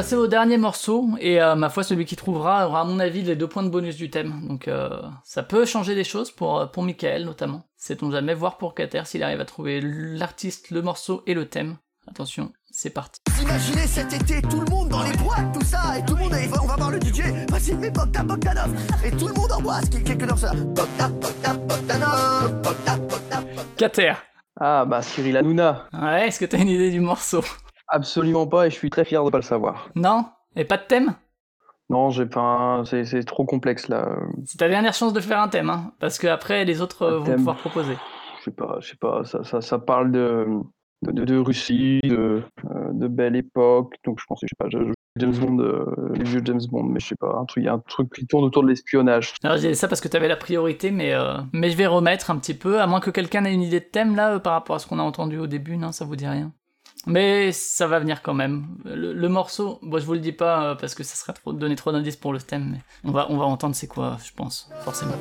Passer 0.00 0.16
au 0.16 0.26
dernier 0.26 0.56
morceau, 0.56 1.10
et 1.20 1.42
euh, 1.42 1.54
ma 1.54 1.68
foi, 1.68 1.82
celui 1.82 2.06
qui 2.06 2.16
trouvera 2.16 2.66
aura 2.66 2.80
à 2.80 2.84
mon 2.84 2.98
avis 3.00 3.20
les 3.20 3.36
deux 3.36 3.48
points 3.48 3.62
de 3.62 3.68
bonus 3.68 3.96
du 3.96 4.08
thème. 4.08 4.46
Donc 4.48 4.66
euh, 4.66 4.88
ça 5.24 5.42
peut 5.42 5.66
changer 5.66 5.94
des 5.94 6.04
choses 6.04 6.30
pour, 6.30 6.58
euh, 6.58 6.66
pour 6.66 6.82
Michael 6.82 7.26
notamment. 7.26 7.64
Sait-on 7.76 8.10
jamais 8.10 8.32
voir 8.32 8.56
pour 8.56 8.74
Cater 8.74 9.02
s'il 9.04 9.22
arrive 9.22 9.40
à 9.40 9.44
trouver 9.44 9.82
l'artiste, 9.82 10.70
le 10.70 10.80
morceau 10.80 11.22
et 11.26 11.34
le 11.34 11.44
thème. 11.50 11.76
Attention, 12.08 12.50
c'est 12.70 12.94
parti. 12.94 13.20
Imaginez 13.42 13.86
cet 13.86 14.14
été, 14.14 14.40
tout 14.40 14.60
le 14.60 14.70
monde 14.70 14.88
dans 14.88 15.02
les 15.02 15.14
boîtes, 15.18 15.52
tout 15.52 15.66
ça, 15.66 15.98
et 15.98 16.04
tout 16.06 16.14
le 16.14 16.20
monde, 16.20 16.32
et 16.32 16.48
on 16.58 16.66
va 16.66 16.76
voir 16.76 16.90
le 16.90 16.98
DJ, 16.98 17.20
vas-y, 17.50 17.74
mets 17.74 17.90
Bogdan 17.90 18.24
Bogdanov, 18.24 18.70
et 19.04 19.10
tout 19.10 19.28
le 19.28 19.34
monde 19.34 19.52
en 19.52 19.60
boîte, 19.60 19.90
quelques 20.02 20.26
dans 20.26 20.36
ça. 20.36 20.54
Bogdan, 20.54 21.10
Bogdan, 21.20 21.66
Bogdanov, 21.68 22.62
Bogdan, 22.62 22.98
Bogdan. 23.06 23.44
Cater 23.76 24.14
Ah 24.58 24.86
bah 24.86 25.02
Cyril 25.02 25.36
Hanouna. 25.36 25.88
Ouais, 25.92 26.28
est-ce 26.28 26.40
que 26.40 26.46
t'as 26.46 26.58
une 26.58 26.70
idée 26.70 26.90
du 26.90 27.00
morceau? 27.00 27.44
Absolument 27.90 28.46
pas 28.46 28.66
et 28.66 28.70
je 28.70 28.76
suis 28.76 28.90
très 28.90 29.04
fier 29.04 29.24
de 29.24 29.30
pas 29.30 29.38
le 29.38 29.42
savoir. 29.42 29.90
Non? 29.94 30.26
Et 30.56 30.64
pas 30.64 30.76
de 30.76 30.84
thème? 30.84 31.14
Non, 31.88 32.10
j'ai 32.10 32.26
pas. 32.26 32.82
C'est 32.84 33.24
trop 33.24 33.44
complexe 33.44 33.88
là. 33.88 34.16
C'est 34.44 34.58
ta 34.58 34.68
dernière 34.68 34.94
chance 34.94 35.12
de 35.12 35.20
faire 35.20 35.40
un 35.40 35.48
thème, 35.48 35.70
hein, 35.70 35.92
parce 35.98 36.18
que 36.18 36.28
après 36.28 36.64
les 36.64 36.80
autres 36.80 37.02
euh, 37.02 37.18
vont 37.18 37.24
thème. 37.24 37.36
pouvoir 37.36 37.56
proposer. 37.56 37.96
Je 38.38 38.44
sais 38.44 38.50
pas, 38.52 38.78
je 38.80 38.88
sais 38.90 38.96
pas. 38.96 39.24
Ça, 39.24 39.42
ça, 39.42 39.60
ça 39.60 39.78
parle 39.78 40.12
de, 40.12 40.46
de, 41.02 41.24
de 41.24 41.36
Russie, 41.36 42.00
de, 42.04 42.42
euh, 42.64 42.90
de 42.92 43.08
belle 43.08 43.34
époque. 43.36 43.94
Donc 44.04 44.20
je 44.20 44.24
pense, 44.26 44.40
que, 44.40 44.46
je 44.46 44.54
sais 44.54 44.56
pas, 44.56 44.68
je, 44.70 44.92
James 45.18 45.36
Bond, 45.36 45.58
euh, 45.58 45.84
les 46.14 46.24
vieux 46.24 46.40
James 46.44 46.60
Bond, 46.70 46.84
mais 46.84 47.00
je 47.00 47.08
sais 47.08 47.16
pas, 47.16 47.36
un 47.36 47.44
truc, 47.44 47.64
il 47.64 47.66
y 47.66 47.68
a 47.68 47.74
un 47.74 47.80
truc 47.80 48.12
qui 48.14 48.26
tourne 48.26 48.44
autour 48.44 48.62
de 48.62 48.68
l'espionnage. 48.68 49.34
Alors 49.42 49.58
j'ai 49.58 49.70
dit 49.70 49.74
ça 49.76 49.88
parce 49.88 50.00
que 50.00 50.06
t'avais 50.08 50.28
la 50.28 50.36
priorité, 50.36 50.92
mais, 50.92 51.12
euh, 51.12 51.38
mais 51.52 51.70
je 51.70 51.76
vais 51.76 51.86
remettre 51.88 52.30
un 52.30 52.38
petit 52.38 52.54
peu, 52.54 52.80
à 52.80 52.86
moins 52.86 53.00
que 53.00 53.10
quelqu'un 53.10 53.44
ait 53.44 53.52
une 53.52 53.62
idée 53.62 53.80
de 53.80 53.84
thème 53.84 54.14
là 54.14 54.34
euh, 54.34 54.38
par 54.38 54.52
rapport 54.52 54.76
à 54.76 54.78
ce 54.78 54.86
qu'on 54.86 55.00
a 55.00 55.02
entendu 55.02 55.38
au 55.38 55.48
début, 55.48 55.76
non, 55.76 55.90
ça 55.90 56.04
vous 56.04 56.14
dit 56.14 56.28
rien. 56.28 56.52
Mais 57.06 57.52
ça 57.52 57.86
va 57.86 57.98
venir 57.98 58.22
quand 58.22 58.34
même. 58.34 58.66
Le, 58.84 59.28
morceau, 59.28 59.78
bon, 59.82 59.98
je 59.98 60.04
vous 60.04 60.12
le 60.12 60.18
dis 60.18 60.32
pas 60.32 60.64
euh, 60.64 60.74
parce 60.74 60.94
que 60.94 61.02
ça 61.02 61.14
serait 61.16 61.32
trop, 61.32 61.52
donner 61.52 61.76
trop 61.76 61.92
d'indices 61.92 62.16
pour 62.16 62.32
le 62.32 62.40
thème, 62.40 62.70
mais 62.72 62.80
on 63.04 63.12
va, 63.12 63.26
on 63.30 63.38
va 63.38 63.44
entendre 63.44 63.74
c'est 63.74 63.86
quoi, 63.86 64.18
je 64.22 64.32
pense, 64.32 64.68
forcément. 64.84 65.16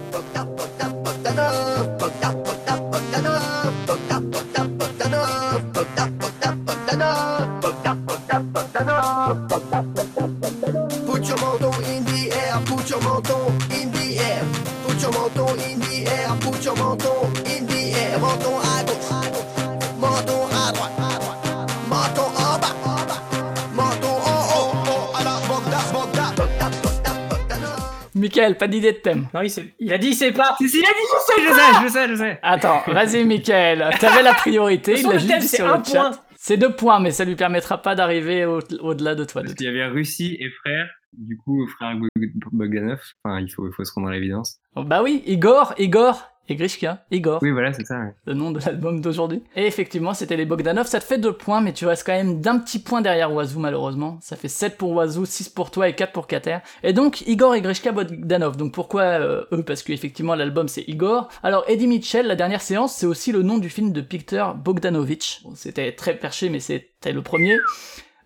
Michael, 28.30 28.57
pas 28.57 28.68
d'idée 28.68 28.93
de 28.93 28.97
thème. 28.97 29.27
Non, 29.34 29.41
il, 29.41 29.49
sait- 29.49 29.73
il 29.80 29.91
a 29.91 29.97
dit 29.97 30.07
il 30.10 30.14
sait 30.15 30.31
pas. 30.31 30.56
il 30.60 30.65
a 30.65 30.69
dit 30.69 30.76
je 30.77 31.19
sais, 31.26 31.41
je 31.47 31.53
sais, 31.53 31.84
je 31.84 31.88
sais, 31.89 32.07
je 32.10 32.15
sais. 32.15 32.39
Attends, 32.43 32.81
vas-y, 32.88 33.26
Michael. 33.26 33.89
T'avais 33.99 34.22
la 34.23 34.34
priorité, 34.34 34.93
il 34.99 35.06
l'a 35.07 35.14
juste 35.18 35.27
thème, 35.27 35.39
dit 35.39 35.47
c'est 35.47 35.57
sur 35.57 35.68
un 35.73 35.77
le 35.77 35.84
chat. 35.84 35.91
point. 35.99 36.11
C'est 36.41 36.57
deux 36.57 36.73
points, 36.73 36.99
mais 37.01 37.11
ça 37.11 37.26
lui 37.26 37.35
permettra 37.35 37.81
pas 37.81 37.95
d'arriver 37.95 38.45
au- 38.45 38.61
au-delà 38.81 39.14
de 39.15 39.26
toi. 39.26 39.41
Il 39.60 39.65
y 39.65 39.68
avait 39.68 39.85
Russie 39.88 40.38
et 40.39 40.49
frère, 40.64 40.88
du 41.14 41.35
coup, 41.38 41.68
frère 41.77 41.95
Bog- 41.97 42.31
Bogdanov. 42.53 42.99
Enfin, 43.26 43.41
il 43.41 43.49
faut, 43.49 43.68
il 43.68 43.73
faut 43.73 43.84
se 43.84 43.91
rendre 43.93 44.07
à 44.07 44.11
l'évidence. 44.14 44.57
Oh, 44.76 44.84
Bah 44.84 45.01
oui, 45.03 45.22
Igor, 45.26 45.73
Igor 45.77 46.30
et 46.49 46.55
Grishka, 46.55 47.05
Igor. 47.11 47.39
Oui, 47.41 47.51
voilà, 47.51 47.71
c'est 47.73 47.85
ça. 47.85 47.99
ouais. 47.99 48.13
le 48.26 48.34
nom 48.34 48.51
de 48.51 48.59
l'album 48.59 49.01
d'aujourd'hui. 49.01 49.43
Et 49.55 49.65
effectivement, 49.65 50.13
c'était 50.13 50.35
les 50.35 50.45
Bogdanov. 50.45 50.88
Ça 50.88 50.99
te 50.99 51.05
fait 51.05 51.17
deux 51.17 51.34
points, 51.34 51.61
mais 51.61 51.73
tu 51.73 51.85
restes 51.85 52.05
quand 52.05 52.13
même 52.13 52.41
d'un 52.41 52.57
petit 52.59 52.80
point 52.80 53.01
derrière 53.01 53.31
Wazoo, 53.31 53.59
malheureusement. 53.59 54.17
Ça 54.21 54.35
fait 54.35 54.47
7 54.47 54.77
pour 54.77 54.91
Wazoo, 54.91 55.26
6 55.26 55.49
pour 55.49 55.71
toi 55.71 55.88
et 55.88 55.93
4 55.93 56.11
pour 56.11 56.27
Kater. 56.27 56.57
Et 56.84 56.93
donc, 56.93 57.21
Igor 57.21 57.55
et 57.55 57.61
Grishka 57.61 57.91
Bogdanov. 57.91 58.57
Donc 58.57 58.73
pourquoi 58.73 59.01
euh, 59.03 59.43
eux? 59.51 59.63
Parce 59.63 59.84
qu'effectivement, 59.84 60.35
l'album 60.35 60.67
c'est 60.67 60.84
Igor. 60.88 61.30
Alors, 61.43 61.63
Eddie 61.67 61.88
Mitchell, 61.88 62.26
la 62.26 62.35
dernière 62.35 62.61
séance, 62.61 62.95
c'est 62.95 63.05
aussi 63.05 63.31
le 63.31 63.43
nom 63.43 63.57
du 63.59 63.69
film 63.69 63.91
de 63.91 64.01
Peter 64.01 64.43
Bogdanovich. 64.55 65.41
Bon, 65.43 65.53
c'était 65.55 65.91
très 65.91 66.15
perché, 66.15 66.49
mais 66.49 66.59
c'était 66.59 67.11
le 67.11 67.21
premier. 67.21 67.57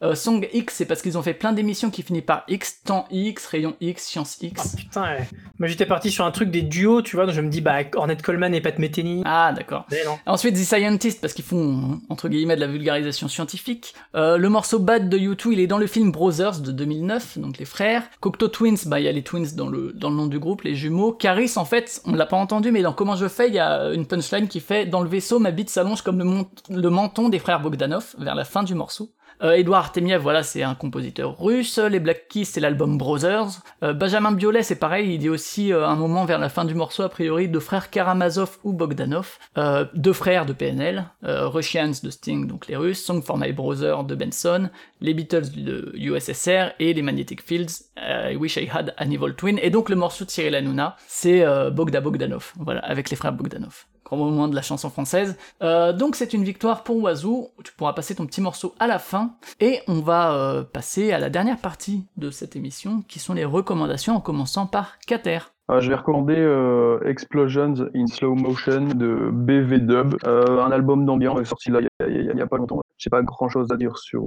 Euh, 0.04 0.16
Song 0.16 0.48
X, 0.52 0.76
c'est 0.76 0.86
parce 0.86 1.02
qu'ils 1.02 1.18
ont 1.18 1.22
fait 1.22 1.34
plein 1.34 1.54
d'émissions 1.54 1.90
qui 1.90 2.04
finissent 2.04 2.24
par 2.24 2.44
X, 2.48 2.82
temps 2.84 3.06
X, 3.10 3.46
rayon 3.48 3.76
X, 3.80 4.04
science 4.04 4.38
X. 4.42 4.76
Putain, 4.76 5.04
ouais. 5.04 5.28
moi 5.60 5.68
j'étais 5.68 5.86
parti 5.86 6.12
sur 6.12 6.26
un 6.26 6.32
truc 6.32 6.52
des 6.52 6.62
duos, 6.62 7.02
tu 7.02 7.16
vois, 7.16 7.26
donc 7.26 7.36
je 7.36 7.42
me 7.42 7.50
dis, 7.50 7.62
bah, 7.62 7.78
Ornette 7.96 8.22
Coleman 8.22 8.54
et 8.54 8.62
Pat 8.62 8.78
Metheny. 8.80 9.22
Ah, 9.26 9.54
d'accord. 9.56 9.86
Ensuite, 10.26 10.56
The 10.56 10.66
Scientist, 10.66 11.22
parce 11.22 11.34
qu'ils 11.34 11.46
font, 11.46 12.02
entre 12.10 12.28
guillemets, 12.28 12.56
de 12.56 12.62
la 12.62 12.68
vulgarisation 12.68 13.28
scientifique. 13.28 13.96
Euh, 14.16 14.38
le 14.38 14.50
morceau 14.50 14.80
Bad 14.80 15.10
de 15.10 15.18
U2, 15.18 15.54
il 15.54 15.60
est 15.60 15.68
dans 15.68 15.78
le 15.78 15.88
film 15.88 16.12
Brothers 16.12 16.60
de 16.60 16.72
2009, 16.72 17.38
donc 17.38 17.58
les 17.58 17.66
frères. 17.66 18.04
Cocteau 18.20 18.50
Twins, 18.50 18.78
bah, 18.88 19.00
il 19.00 19.06
y 19.06 19.08
a 19.08 19.12
les 19.12 19.24
twins 19.24 19.56
dans 19.56 19.68
le, 19.68 19.94
dans 19.94 20.10
le 20.10 20.16
nom 20.16 20.28
du 20.28 20.40
groupe, 20.40 20.64
les 20.64 20.76
jumeaux. 20.76 21.14
Caris, 21.14 21.54
en 21.56 21.66
fait, 21.66 22.02
on 22.06 22.14
l'a 22.14 22.26
pas 22.26 22.38
entendu, 22.38 22.72
mais 22.72 22.82
dans 22.82 22.94
Comment 22.94 23.16
je 23.16 23.28
fais, 23.28 23.48
il 23.48 23.54
y 23.54 23.60
a 23.60 23.92
une 23.92 24.06
punchline 24.06 24.48
qui 24.48 24.60
fait 24.60 24.86
Dans 24.86 25.02
le 25.02 25.10
vaisseau, 25.10 25.40
ma 25.40 25.52
bite 25.52 25.70
s'allonge 25.70 26.04
comme 26.04 26.20
le, 26.20 26.80
le 26.82 26.90
menton 26.90 27.30
des 27.30 27.40
frères 27.40 27.60
Bogdanov, 27.60 28.16
vers 28.18 28.36
la 28.36 28.46
fin 28.46 28.64
du 28.64 28.76
morceau. 28.76 29.10
Euh, 29.44 29.54
Edouard 29.54 29.82
Artemiev, 29.82 30.22
voilà, 30.22 30.42
c'est 30.42 30.64
un 30.64 30.76
compositeur 30.76 31.38
russe. 31.40 31.78
Les 31.78 32.00
Black 32.00 32.28
Keys, 32.30 32.46
c'est 32.46 32.62
l'album 32.62 32.98
Brothers. 32.98 33.62
Euh, 33.84 33.94
Benjamin 33.94 34.32
Biolay, 34.32 34.64
c'est 34.64 34.78
pareil, 34.78 35.14
il 35.14 35.20
dit 35.20 35.30
aussi 35.30 35.74
euh, 35.74 35.86
un 35.86 35.96
moment 35.96 36.24
vers 36.24 36.40
la 36.40 36.50
fin 36.50 36.64
du 36.64 36.76
morceau, 36.76 37.04
a 37.04 37.10
priori, 37.10 37.50
de 37.50 37.60
frères 37.60 37.90
Karamazov 37.90 38.58
ou 38.64 38.72
Bogdanov. 38.72 39.38
Euh, 39.58 39.86
deux 39.96 40.14
frères 40.14 40.46
de 40.46 40.54
PNL. 40.54 41.06
Euh, 41.26 41.48
Russians 41.48 41.92
de 42.02 42.10
Sting, 42.10 42.48
donc 42.48 42.68
les 42.68 42.78
Russes. 42.78 43.04
Song 43.04 43.22
for 43.22 43.38
My 43.38 43.52
Brother 43.52 44.06
de 44.06 44.16
Benson. 44.16 44.70
Les 45.02 45.14
Beatles 45.14 45.52
de 45.56 45.92
USSR. 45.96 46.72
Et 46.80 46.94
les 46.94 47.02
Magnetic 47.02 47.42
Fields, 47.42 47.84
euh, 48.02 48.32
I 48.32 48.36
Wish 48.38 48.56
I 48.56 48.70
Had 48.72 48.96
an 48.98 49.12
Evil 49.12 49.34
Twin. 49.36 49.60
Et 49.62 49.70
donc 49.70 49.90
le 49.90 49.96
morceau 49.96 50.24
de 50.24 50.30
Cyril 50.30 50.56
Hanouna, 50.56 50.96
c'est 51.08 51.44
Bogda 51.72 52.00
Bogdanov. 52.00 52.54
Voilà, 52.58 52.80
avec 52.82 53.10
les 53.10 53.16
frères 53.16 53.34
Bogdanov 53.34 53.86
grand 54.16 54.26
moment 54.30 54.48
de 54.48 54.56
la 54.56 54.62
chanson 54.62 54.90
française. 54.90 55.38
Euh, 55.62 55.94
donc 55.94 56.16
c'est 56.16 56.34
une 56.34 56.44
victoire 56.44 56.84
pour 56.84 56.98
Wazoo, 57.02 57.50
tu 57.64 57.74
pourras 57.74 57.94
passer 57.94 58.16
ton 58.16 58.26
petit 58.26 58.42
morceau 58.42 58.74
à 58.80 58.88
la 58.88 59.00
fin, 59.00 59.32
et 59.60 59.80
on 59.88 60.00
va 60.02 60.34
euh, 60.34 60.64
passer 60.64 61.12
à 61.12 61.20
la 61.20 61.30
dernière 61.30 61.58
partie 61.60 62.06
de 62.18 62.30
cette 62.32 62.56
émission, 62.56 63.04
qui 63.08 63.20
sont 63.20 63.34
les 63.34 63.46
recommandations, 63.46 64.16
en 64.16 64.20
commençant 64.22 64.66
par 64.66 65.00
Kater. 65.08 65.40
Euh, 65.72 65.80
je 65.80 65.88
vais 65.90 65.96
recommander 65.96 66.36
euh, 66.38 67.00
Explosions 67.06 67.76
in 67.96 68.08
Slow 68.08 68.36
Motion 68.36 68.82
de 68.96 69.30
BV 69.32 69.80
Dub, 69.80 70.16
un 70.26 70.72
album 70.72 71.06
d'ambiance 71.06 71.42
sorti 71.48 71.72
là 71.72 71.80
il 71.82 72.26
y 72.36 72.40
a- 72.40 72.44
a- 72.44 72.48
pas 72.48 72.58
longtemps. 72.58 72.82
J'ai 72.98 73.10
pas 73.10 73.22
grand 73.22 73.48
chose 73.50 73.72
à 73.72 73.78
dire 73.78 73.98
sur, 73.98 74.22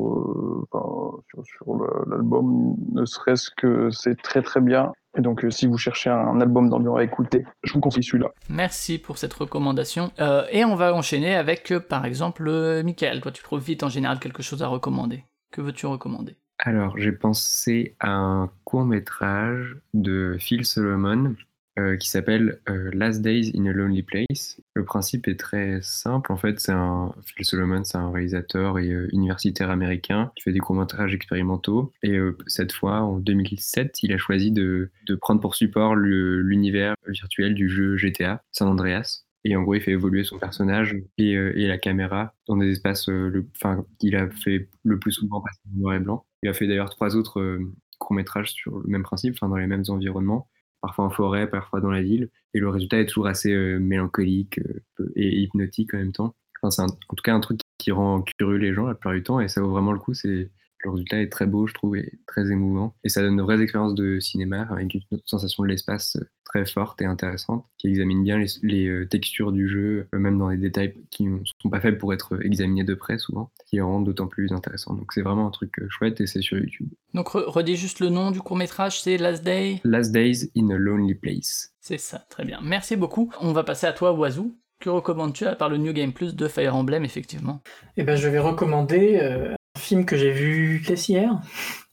l'album, 2.07 2.75
ne 2.93 3.05
serait-ce 3.05 3.51
que 3.57 3.91
c'est 3.91 4.21
très 4.21 4.43
très 4.43 4.61
bien. 4.61 4.93
Et 5.17 5.23
donc 5.23 5.45
euh, 5.45 5.51
si 5.51 5.67
vous 5.67 5.79
cherchez 5.79 6.11
un 6.11 6.41
album 6.41 6.69
d'ambiance 6.69 6.99
à 6.99 7.03
écouter, 7.03 7.45
je 7.63 7.73
vous 7.73 7.81
conseille 7.81 8.03
celui-là. 8.03 8.29
Merci 8.49 8.99
pour 8.99 9.19
cette 9.19 9.33
recommandation. 9.33 10.11
Euh, 10.21 10.45
et 10.51 10.65
on 10.65 10.75
va 10.75 10.95
enchaîner 10.95 11.35
avec, 11.35 11.73
euh, 11.73 11.81
par 11.81 12.05
exemple, 12.05 12.47
euh, 12.47 12.83
Michael. 12.83 13.21
Toi, 13.21 13.33
tu 13.33 13.43
trouves 13.43 13.63
vite 13.63 13.83
en 13.83 13.89
général 13.89 14.19
quelque 14.19 14.43
chose 14.43 14.63
à 14.63 14.69
recommander. 14.69 15.25
Que 15.53 15.61
veux-tu 15.61 15.87
recommander? 15.87 16.37
Alors, 16.59 16.99
j'ai 16.99 17.13
pensé 17.13 17.97
à 18.01 18.11
un 18.11 18.51
court-métrage 18.65 19.77
de 19.95 20.37
Phil 20.39 20.65
Solomon 20.65 21.35
euh, 21.79 21.99
qui 21.99 22.09
s'appelle 22.09 22.59
euh, 22.71 22.91
Last 22.95 23.21
Days 23.21 23.53
in 23.55 23.67
a 23.67 23.73
Lonely 23.73 24.03
Place. 24.03 24.59
Le 24.75 24.83
principe 24.83 25.29
est 25.29 25.39
très 25.39 25.81
simple. 25.83 26.33
En 26.33 26.39
fait, 26.39 26.59
c'est 26.59 26.73
un 26.73 27.15
Phil 27.23 27.45
Solomon, 27.45 27.85
c'est 27.85 27.99
un 27.99 28.11
réalisateur 28.11 28.79
et 28.79 28.89
euh, 28.89 29.11
universitaire 29.13 29.69
américain 29.69 30.33
qui 30.37 30.43
fait 30.43 30.53
des 30.53 30.59
courts-métrages 30.59 31.13
expérimentaux. 31.13 31.93
Et 32.03 32.17
cette 32.47 32.73
fois, 32.73 33.03
en 33.03 33.19
2007, 33.19 34.03
il 34.03 34.15
a 34.15 34.17
choisi 34.17 34.53
de, 34.53 34.91
prendre 35.21 35.43
pour 35.43 35.55
support 35.55 35.97
l'univers 35.97 36.95
virtuel 37.07 37.55
du 37.55 37.69
jeu 37.69 37.99
GTA 37.99 38.43
San 38.53 38.69
Andreas. 38.69 39.25
Et 39.45 39.55
en 39.55 39.63
gros, 39.63 39.75
il 39.75 39.83
fait 39.83 39.93
évoluer 39.93 40.25
son 40.25 40.39
personnage 40.39 40.97
et, 41.19 41.37
la 41.55 41.77
caméra 41.77 42.33
dans 42.49 42.57
des 42.57 42.71
espaces 42.71 43.11
enfin, 43.55 43.85
qu'il 43.99 44.17
a 44.17 44.31
fait 44.31 44.71
le 44.83 44.99
plus 44.99 45.13
souvent 45.13 45.43
passer 45.43 45.61
en 45.75 45.79
noir 45.79 45.95
et 45.95 46.01
blanc. 46.01 46.25
Il 46.43 46.49
a 46.49 46.55
fait 46.55 46.67
d'ailleurs 46.67 46.89
trois 46.89 47.17
autres 47.17 47.59
courts-métrages 47.99 48.53
sur 48.53 48.79
le 48.79 48.89
même 48.89 49.03
principe, 49.03 49.37
dans 49.41 49.57
les 49.57 49.67
mêmes 49.67 49.85
environnements, 49.89 50.49
parfois 50.81 51.05
en 51.07 51.11
forêt, 51.11 51.49
parfois 51.49 51.81
dans 51.81 51.91
la 51.91 52.03
ville. 52.03 52.31
Et 52.55 52.59
le 52.61 52.69
résultat 52.69 53.01
est 53.01 53.07
toujours 53.07 53.27
assez 53.27 53.53
euh, 53.53 53.79
mélancolique 53.79 54.59
euh, 55.01 55.13
et 55.17 55.41
hypnotique 55.41 55.95
en 55.95 55.99
même 55.99 56.13
temps. 56.13 56.35
Enfin, 56.63 56.71
c'est 56.71 56.83
en 56.83 57.15
tout 57.15 57.23
cas 57.23 57.35
un 57.35 57.41
truc 57.41 57.61
qui 57.79 57.93
rend 57.93 58.23
curieux 58.39 58.57
les 58.57 58.73
gens 58.73 58.87
la 58.87 58.95
plupart 58.95 59.13
du 59.13 59.23
temps 59.23 59.41
et 59.41 59.49
ça 59.49 59.61
vaut 59.61 59.71
vraiment 59.71 59.93
le 59.93 59.99
coup. 59.99 60.15
C'est 60.15 60.51
le 60.87 60.93
résultat 60.93 61.21
est 61.21 61.29
très 61.29 61.47
beau, 61.47 61.67
je 61.67 61.75
trouve, 61.75 61.97
et 61.97 62.13
très 62.27 62.51
émouvant. 62.51 62.95
Et 63.05 63.09
ça 63.09 63.21
donne 63.23 63.37
de 63.37 63.43
vraies 63.43 63.61
expériences 63.61 63.95
de 63.95 64.21
cinéma 64.21 64.67
avec 64.71 64.95
une 64.95 65.01
sensation 65.25 65.63
de 65.63 65.69
l'espace 65.69 66.17
euh, 66.17 66.29
très 66.45 66.65
forte 66.65 67.03
et 67.03 67.05
intéressante, 67.05 67.67
qui 67.77 67.89
examine 67.89 68.23
bien 68.23 68.39
les, 68.39 68.47
les, 68.63 68.87
euh, 68.87 69.07
textures 69.07 69.53
du 69.53 69.69
jeu, 69.69 70.07
euh, 70.15 70.19
même 70.19 70.39
dans 70.39 70.51
des 70.51 70.57
détails 70.57 70.95
qui 71.11 71.25
ne 71.25 71.41
sont 71.61 71.71
pas 71.71 71.81
faits 71.81 71.99
pour 71.99 72.15
être 72.15 72.39
examinés 72.45 72.85
de 72.85 72.95
près 72.95 73.19
souvent, 73.19 73.51
qui 73.67 73.77
les 73.77 73.83
rendent 73.83 74.07
d'autant 74.07 74.29
plus 74.29 74.53
intéressants. 74.53 74.95
Donc 74.95 75.13
c'est 75.13 75.23
vraiment 75.23 75.47
un 75.47 75.51
truc 75.51 75.75
chouette 75.89 76.21
et 76.21 76.27
c'est 76.27 76.41
sur 76.41 76.57
YouTube. 76.57 76.89
Donc, 77.15 77.29
re- 77.29 77.45
redis 77.47 77.77
juste 77.77 78.01
le 78.01 78.09
nom 78.09 78.31
du 78.31 78.41
court-métrage, 78.41 79.01
c'est 79.01 79.17
Last 79.17 79.45
Day? 79.45 79.81
Last 79.85 80.13
Days 80.13 80.51
in 80.57 80.71
a 80.71 80.77
Lonely 80.77 81.15
Place. 81.15 81.73
C'est 81.81 81.99
ça, 81.99 82.19
très 82.31 82.45
bien. 82.45 82.61
Merci 82.63 82.97
beaucoup. 82.97 83.33
On 83.41 83.53
va 83.53 83.65
passer 83.65 83.87
à 83.87 83.93
toi, 83.93 84.13
Wazoo. 84.13 84.55
Que 84.79 84.91
recommandes-tu 84.91 85.47
à 85.47 85.57
part 85.57 85.71
le 85.71 85.79
New 85.79 85.95
Game 85.95 86.13
Plus 86.13 86.37
de 86.37 86.49
Fire 86.49 86.77
Emblem, 86.77 87.05
effectivement? 87.05 87.63
Eh 87.97 88.05
ben, 88.05 88.15
je 88.15 88.29
vais 88.29 88.39
recommander 88.39 89.19
euh, 89.23 89.55
film 89.87 90.05
que 90.05 90.17
j'ai 90.17 90.33
vu 90.33 90.83
qu'est-ce 90.87 91.11
hier? 91.13 91.41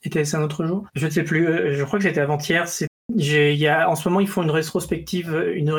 Était-ce 0.03 0.35
un 0.35 0.41
autre 0.43 0.65
jour? 0.65 0.87
Je 0.95 1.05
ne 1.05 1.11
sais 1.11 1.23
plus. 1.23 1.47
euh, 1.47 1.73
je 1.75 1.83
crois 1.83 1.99
que 1.99 2.05
c'était 2.05 2.21
avant-hier. 2.21 2.67
Y 3.09 3.67
a, 3.67 3.89
en 3.89 3.95
ce 3.95 4.07
moment, 4.07 4.21
ils 4.21 4.29
font 4.29 4.43
une 4.43 4.51
rétrospective, 4.51 5.35
une 5.55 5.71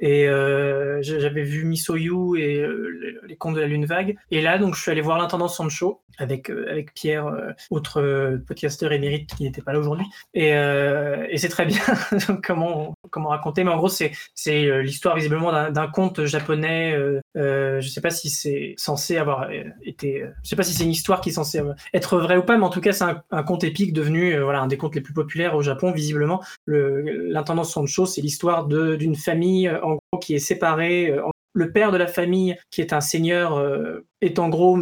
et 0.00 0.28
euh, 0.28 0.98
j'avais 1.00 1.42
vu 1.42 1.64
Misoyu 1.64 2.38
et 2.38 2.60
euh, 2.60 3.18
les- 3.26 3.36
contes 3.36 3.54
de 3.54 3.60
la 3.60 3.66
lune 3.66 3.86
vague. 3.86 4.16
Et 4.30 4.42
là, 4.42 4.58
donc, 4.58 4.74
je 4.74 4.82
suis 4.82 4.90
allé 4.90 5.00
voir 5.00 5.18
l'intendant 5.18 5.48
Sancho 5.48 6.02
avec 6.18 6.50
euh, 6.50 6.70
avec 6.70 6.92
Pierre, 6.92 7.32
autre 7.70 8.38
podcasteur 8.46 8.92
émérite 8.92 9.34
qui 9.34 9.44
n'était 9.44 9.62
pas 9.62 9.72
là 9.72 9.78
aujourd'hui. 9.78 10.04
Et, 10.34 10.50
c'est 11.36 11.48
très 11.48 11.64
bien 11.64 11.80
comment 12.44 12.94
comment 13.10 13.30
raconter. 13.30 13.64
Mais 13.64 13.70
en 13.70 13.78
gros, 13.78 13.88
c'est 13.88 14.12
c'est 14.34 14.82
l'histoire 14.82 15.16
visiblement 15.16 15.70
d'un 15.70 15.86
conte 15.88 16.26
japonais. 16.26 16.94
Je 17.34 17.88
sais 17.88 18.02
pas 18.02 18.10
si 18.10 18.28
c'est 18.28 18.74
censé 18.76 19.16
avoir 19.16 19.48
été. 19.82 20.26
je 20.42 20.48
sais 20.48 20.56
pas 20.56 20.62
si 20.62 20.74
c'est 20.74 20.84
une 20.84 20.90
histoire 20.90 21.22
qui 21.22 21.30
est 21.30 21.32
censée 21.32 21.62
être 21.94 22.18
vraie 22.18 22.36
ou 22.36 22.42
pas, 22.42 22.58
mais 22.58 22.64
en 22.64 22.70
tout 22.70 22.82
cas, 22.82 22.92
c'est 22.92 23.04
un, 23.30 23.42
conte 23.42 23.64
épique 23.64 23.94
devenu 23.94 24.38
voilà 24.38 24.60
un 24.60 24.66
des 24.66 24.76
contes 24.76 24.94
les 24.94 25.00
plus 25.00 25.14
populaires 25.14 25.54
au 25.54 25.62
Japon. 25.62 25.69
Visiblement, 25.92 26.42
Le- 26.66 27.28
l'intendant 27.30 27.64
Sancho, 27.64 28.06
c'est 28.06 28.20
l'histoire 28.20 28.66
d'une 28.66 29.16
famille 29.16 29.68
euh, 29.68 29.80
en 29.82 29.98
gros 30.12 30.20
qui 30.20 30.34
est 30.34 30.38
séparée. 30.38 31.10
euh, 31.10 31.22
le 31.52 31.72
père 31.72 31.90
de 31.90 31.96
la 31.96 32.06
famille, 32.06 32.56
qui 32.70 32.80
est 32.80 32.92
un 32.92 33.00
seigneur, 33.00 33.56
euh, 33.56 34.06
est 34.20 34.38
en 34.38 34.48
gros 34.48 34.78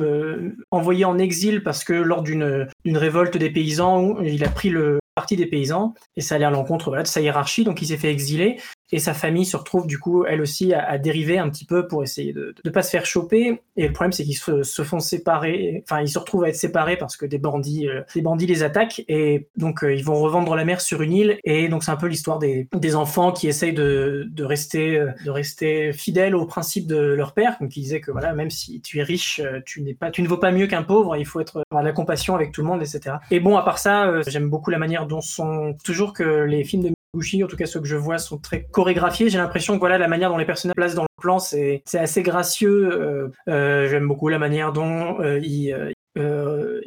envoyé 0.71 1.07
en 1.07 1.17
exil 1.17 1.63
parce 1.63 1.83
que 1.83 1.95
lors 1.95 2.23
d'une 2.23 2.69
révolte 2.85 3.39
des 3.39 3.49
paysans, 3.49 4.19
il 4.21 4.45
a 4.45 4.51
pris 4.51 4.69
le 4.69 4.99
parti 5.15 5.35
des 5.37 5.47
paysans 5.47 5.95
et 6.17 6.21
ça 6.21 6.35
allait 6.35 6.45
à 6.45 6.51
l'encontre 6.51 6.95
de 6.97 7.07
sa 7.07 7.23
hiérarchie, 7.23 7.65
donc 7.65 7.81
il 7.81 7.87
s'est 7.87 7.97
fait 7.97 8.11
exiler 8.11 8.59
et 8.93 8.99
sa 8.99 9.15
famille 9.15 9.45
se 9.45 9.57
retrouve 9.57 9.87
du 9.87 9.99
coup 9.99 10.25
elle 10.25 10.41
aussi 10.41 10.73
à, 10.73 10.85
à 10.89 10.99
dériver 10.99 11.39
un 11.39 11.49
petit 11.51 11.65
peu 11.65 11.87
pour 11.87 12.03
essayer 12.03 12.33
de 12.33 12.55
ne 12.65 12.71
pas 12.71 12.83
se 12.83 12.91
faire 12.91 13.07
choper. 13.07 13.61
Et 13.77 13.87
le 13.87 13.93
problème 13.93 14.13
c'est 14.13 14.25
qu'ils 14.25 14.37
se, 14.37 14.63
se 14.63 14.83
font 14.83 15.01
séparer, 15.01 15.83
enfin 15.85 16.01
ils 16.01 16.09
se 16.09 16.19
retrouvent 16.19 16.45
à 16.45 16.49
être 16.49 16.57
séparés 16.57 16.97
parce 16.97 17.17
que 17.17 17.27
des 17.27 17.39
bandits, 17.39 17.89
euh, 17.89 18.03
des 18.15 18.23
bandits 18.23 18.47
les 18.47 18.63
attaquent. 18.63 19.05
Et 19.09 19.49
donc 19.57 19.85
euh, 19.85 19.95
ils 19.95 20.05
vont 20.05 20.21
revendre 20.21 20.55
la 20.55 20.65
mer 20.65 20.81
sur 20.81 21.03
une 21.03 21.13
île. 21.13 21.39
Et 21.45 21.69
donc 21.69 21.85
c'est 21.85 21.91
un 21.91 21.97
peu 21.97 22.07
l'histoire 22.07 22.39
des, 22.39 22.69
des 22.73 22.95
enfants 22.95 23.33
qui 23.33 23.49
essayent 23.49 23.75
de, 23.75 24.27
de 24.31 24.45
rester 24.45 24.99
euh, 24.99 25.11
de 25.25 25.31
rester 25.31 25.93
fidèles 25.93 26.35
aux 26.35 26.47
principes 26.47 26.87
de 26.87 26.97
leur 26.97 27.33
père, 27.35 27.57
donc 27.61 27.71
qui 27.71 27.81
disait 27.81 28.01
que 28.01 28.11
voilà 28.11 28.33
même 28.33 28.51
si 28.51 28.81
tu 28.81 28.99
es 28.99 29.03
riche, 29.03 29.41
euh, 29.41 29.61
tu 29.65 29.83
n'es 29.83 29.95
pas, 29.95 30.11
tu 30.11 30.23
ne 30.23 30.29
vaux 30.29 30.37
pas 30.37 30.53
mieux 30.53 30.67
qu'un 30.67 30.83
pauvre, 30.83 31.17
il 31.17 31.27
faut 31.27 31.41
être 31.41 31.63
avoir 31.71 31.83
de 31.83 31.89
la 31.89 31.95
compassion 31.95 32.35
avec 32.35 32.53
tout 32.53 32.63
le 32.63 32.69
monde, 32.69 32.83
etc. 32.83 33.17
Et 33.31 33.41
bon 33.41 33.57
à 33.57 33.63
part 33.63 33.79
ça, 33.79 34.07
euh, 34.07 34.23
j'aime 34.27 34.49
beaucoup 34.49 34.71
la 34.71 34.79
manière 34.79 35.07
dont 35.07 35.21
sont 35.21 35.77
toujours 35.85 36.13
que 36.13 36.45
les 36.45 36.65
films 36.65 36.83
de 36.85 36.93
Miyaguchi, 37.15 37.43
en 37.45 37.47
tout 37.47 37.57
cas 37.57 37.67
ceux 37.67 37.81
que 37.81 37.87
je 37.87 37.97
vois, 37.97 38.19
sont 38.19 38.39
très 38.39 38.65
chorégraphiés. 38.65 39.31
J'ai 39.31 39.39
l'impression 39.39 39.75
que 39.75 39.81
voilà 39.81 39.99
la 39.99 40.09
manière 40.09 40.31
dont 40.31 40.37
les 40.37 40.45
personnages 40.45 40.75
placent 40.75 40.95
dans 40.95 41.03
le 41.05 41.23
plan, 41.23 41.39
c'est 41.39 41.83
assez 41.95 42.23
gracieux. 42.23 42.91
Euh, 42.93 43.29
euh, 43.49 43.89
J'aime 43.89 44.07
beaucoup 44.07 44.29
la 44.29 44.39
manière 44.39 44.73
dont 44.73 45.21
euh, 45.21 45.41
il, 45.43 45.75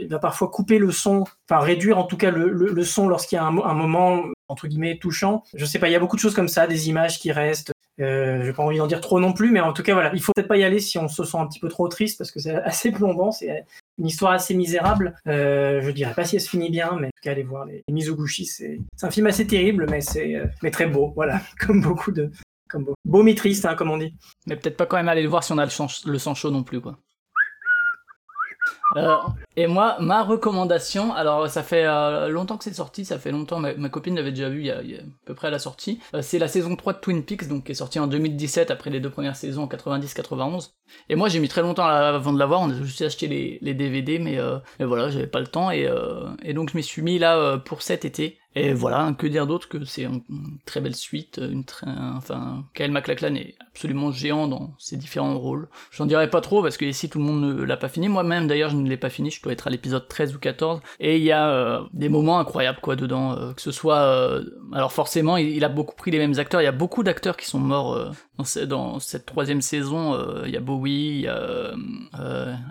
va 0.10 0.20
parfois 0.20 0.50
couper 0.50 0.78
le 0.78 0.92
son, 0.92 1.24
enfin 1.50 1.62
réduire 1.62 1.98
en 1.98 2.04
tout 2.04 2.18
cas 2.18 2.32
le, 2.32 2.50
le, 2.50 2.84
son 2.84 3.08
lorsqu'il 3.08 3.38
y 3.38 3.40
a 3.40 3.46
un, 3.46 3.52
mo- 3.52 3.64
un 3.64 3.74
moment 3.74 4.24
entre 4.48 4.68
guillemets 4.68 4.98
touchant. 5.00 5.44
Je 5.54 5.66
sais 5.66 5.80
pas, 5.80 5.88
il 5.88 5.94
y 5.94 5.96
a 5.96 6.00
beaucoup 6.00 6.18
de 6.18 6.22
choses 6.22 6.36
comme 6.36 6.50
ça, 6.50 6.68
des 6.68 6.90
images 6.90 7.18
qui 7.20 7.32
restent. 7.32 7.72
Euh, 8.00 8.44
j'ai 8.44 8.54
pas 8.54 8.64
envie 8.64 8.78
d'en 8.78 8.88
dire 8.88 9.00
trop 9.00 9.20
non 9.20 9.32
plus, 9.32 9.52
mais 9.52 9.60
en 9.60 9.74
tout 9.74 9.84
cas 9.84 9.94
voilà, 9.94 10.12
il 10.14 10.22
faut 10.22 10.34
peut-être 10.34 10.48
pas 10.48 10.58
y 10.58 10.64
aller 10.64 10.80
si 10.80 10.98
on 10.98 11.08
se 11.08 11.24
sent 11.24 11.38
un 11.38 11.48
petit 11.48 11.60
peu 11.60 11.70
trop 11.70 11.88
triste 11.88 12.18
parce 12.18 12.32
que 12.32 12.40
c'est 12.40 12.56
assez 12.56 12.92
plombant, 12.92 13.32
une 13.98 14.08
histoire 14.08 14.32
assez 14.34 14.54
misérable. 14.56 15.16
Euh, 15.28 15.82
je 15.82 15.92
dirais 15.92 16.14
pas 16.14 16.26
si 16.26 16.36
elle 16.36 16.42
se 16.42 16.50
finit 16.50 16.70
bien, 16.70 16.92
mais 17.00 17.08
en 17.08 17.10
tout 17.10 17.22
cas 17.22 17.32
allez 17.32 17.44
voir 17.44 17.66
les, 17.66 17.84
les 17.88 17.94
Mizoguchi, 17.94 18.46
c'est 18.46 18.80
c'est 18.96 19.06
un 19.06 19.12
film 19.12 19.28
assez 19.28 19.46
terrible, 19.48 19.86
mais 19.90 20.02
c'est 20.02 20.36
euh, 20.36 20.46
mais 20.64 20.72
très 20.72 20.88
beau, 20.88 21.12
voilà, 21.16 21.42
comme 21.60 21.82
beaucoup 21.82 22.12
de 22.12 22.32
comme 22.70 22.86
beau, 22.86 22.96
beau 23.06 23.22
mais 23.24 23.36
triste, 23.36 23.66
hein, 23.66 23.76
comme 23.76 23.92
on 23.92 23.98
dit. 23.98 24.16
Mais 24.48 24.56
peut-être 24.56 24.78
pas 24.78 24.86
quand 24.86 24.98
même 24.98 25.10
aller 25.10 25.24
le 25.24 25.30
voir 25.30 25.44
si 25.44 25.52
on 25.52 25.58
a 25.58 25.66
le, 25.66 25.70
sang- 25.72 25.88
le 26.06 26.18
sang 26.18 26.34
chaud 26.36 26.52
non 26.52 26.64
plus, 26.64 26.80
quoi. 26.82 26.98
Euh, 28.98 29.16
et 29.56 29.68
moi, 29.68 29.98
ma 30.00 30.24
recommandation, 30.24 31.14
alors 31.14 31.50
ça 31.50 31.64
fait 31.64 31.86
euh, 31.86 32.30
longtemps 32.30 32.58
que 32.58 32.64
c'est 32.64 32.74
sorti, 32.74 33.06
ça 33.06 33.20
fait 33.20 33.32
longtemps, 33.32 33.60
ma, 33.60 33.90
copine 33.90 34.16
l'avait 34.16 34.32
déjà 34.32 34.50
vu 34.50 34.60
il 34.62 34.66
y, 34.66 34.72
a, 34.72 34.82
il 34.82 34.92
y 34.92 34.96
a 34.96 35.00
à 35.00 35.04
peu 35.26 35.34
près 35.34 35.48
à 35.48 35.52
la 35.52 35.60
sortie. 35.60 36.00
Euh, 36.14 36.22
c'est 36.22 36.40
la 36.40 36.48
saison 36.48 36.76
3 36.76 36.94
de 36.94 36.98
Twin 37.00 37.24
Peaks, 37.24 37.48
donc 37.48 37.66
qui 37.66 37.72
est 37.72 37.76
sortie 37.76 38.00
en 38.00 38.08
2017 38.08 38.72
après 38.72 38.90
les 38.90 39.00
deux 39.00 39.10
premières 39.10 39.36
saisons 39.36 39.64
en 39.64 39.68
90-91. 39.68 40.72
Et 41.10 41.16
moi 41.16 41.30
j'ai 41.30 41.40
mis 41.40 41.48
très 41.48 41.62
longtemps 41.62 41.86
avant 41.86 42.34
de 42.34 42.40
la 42.40 42.46
voir, 42.46 42.62
on 42.62 42.70
a 42.70 42.84
juste 42.84 43.02
acheté 43.02 43.28
les, 43.28 43.60
les 43.62 43.74
DVD, 43.74 44.20
mais, 44.20 44.40
euh, 44.40 44.58
mais 44.80 44.86
voilà, 44.86 45.10
j'avais 45.10 45.28
pas 45.28 45.40
le 45.40 45.48
temps, 45.48 45.72
et, 45.72 45.88
euh, 45.88 46.30
et 46.44 46.54
donc 46.54 46.72
je 46.72 46.78
m'y 46.78 46.84
suis 46.84 47.02
mis 47.02 47.20
là 47.20 47.38
euh, 47.38 47.58
pour 47.58 47.82
cet 47.82 48.06
été. 48.06 48.41
Et 48.54 48.74
voilà, 48.74 49.14
que 49.18 49.28
dire 49.28 49.48
d'autre 49.48 49.70
que 49.70 49.86
c'est 49.86 50.04
une, 50.04 50.22
très 50.66 50.82
belle 50.82 50.96
suite, 50.96 51.40
une 51.42 51.64
très, 51.64 51.88
enfin, 51.88 52.66
Kyle 52.74 52.92
MacLachlan 52.92 53.36
est 53.36 53.56
absolument 53.72 54.12
géant 54.12 54.48
dans 54.50 54.74
ses 54.78 54.98
différents 54.98 55.40
rôles. 55.40 55.70
J'en 55.92 56.06
dirai 56.06 56.30
pas 56.30 56.42
trop 56.42 56.62
parce 56.62 56.76
que 56.76 56.84
ici 56.84 57.10
tout 57.10 57.20
le 57.20 57.24
monde 57.24 57.42
ne 57.42 57.64
l'a 57.64 57.78
pas 57.78 57.88
fini. 57.88 58.10
Moi-même 58.10 58.48
d'ailleurs 58.48 58.70
je 58.70 58.76
ne 58.76 58.90
l'ai 58.90 58.98
pas 58.98 59.10
fini, 59.10 59.32
je 59.32 59.42
dois 59.42 59.54
être 59.54 59.68
à 59.68 59.70
l'épisode 59.70 60.06
13 60.08 60.36
ou 60.36 60.40
14. 60.40 60.82
Et 61.00 61.16
il 61.18 61.24
y 61.24 61.32
a 61.32 61.50
euh, 61.50 61.82
des 61.94 62.10
moments 62.10 62.40
incroyables 62.40 62.80
quoi 62.82 62.98
dedans, 62.98 63.38
euh, 63.38 63.54
que 63.54 63.62
ce 63.62 63.72
soit... 63.72 64.00
euh, 64.02 64.44
alors 64.74 64.92
forcément 64.92 65.38
il, 65.38 65.64
a 65.64 65.70
beaucoup 65.70 65.96
pris 65.96 66.12
les 66.12 66.18
mêmes 66.20 66.38
acteurs, 66.38 66.62
il 66.62 66.66
y 66.66 66.68
a 66.68 66.74
beaucoup 66.74 67.04
d'acteurs 67.04 67.38
qui 67.38 67.46
sont 67.48 67.60
morts 67.60 68.12
dans, 68.38 68.44
ce- 68.44 68.60
dans 68.60 69.00
cette 69.00 69.26
troisième 69.26 69.62
saison. 69.62 70.18
il 70.46 70.52
y 70.52 70.58
a 70.58 70.60
Bowie, 70.60 70.92
il 70.92 71.22
y 71.22 71.28
a 71.28 71.74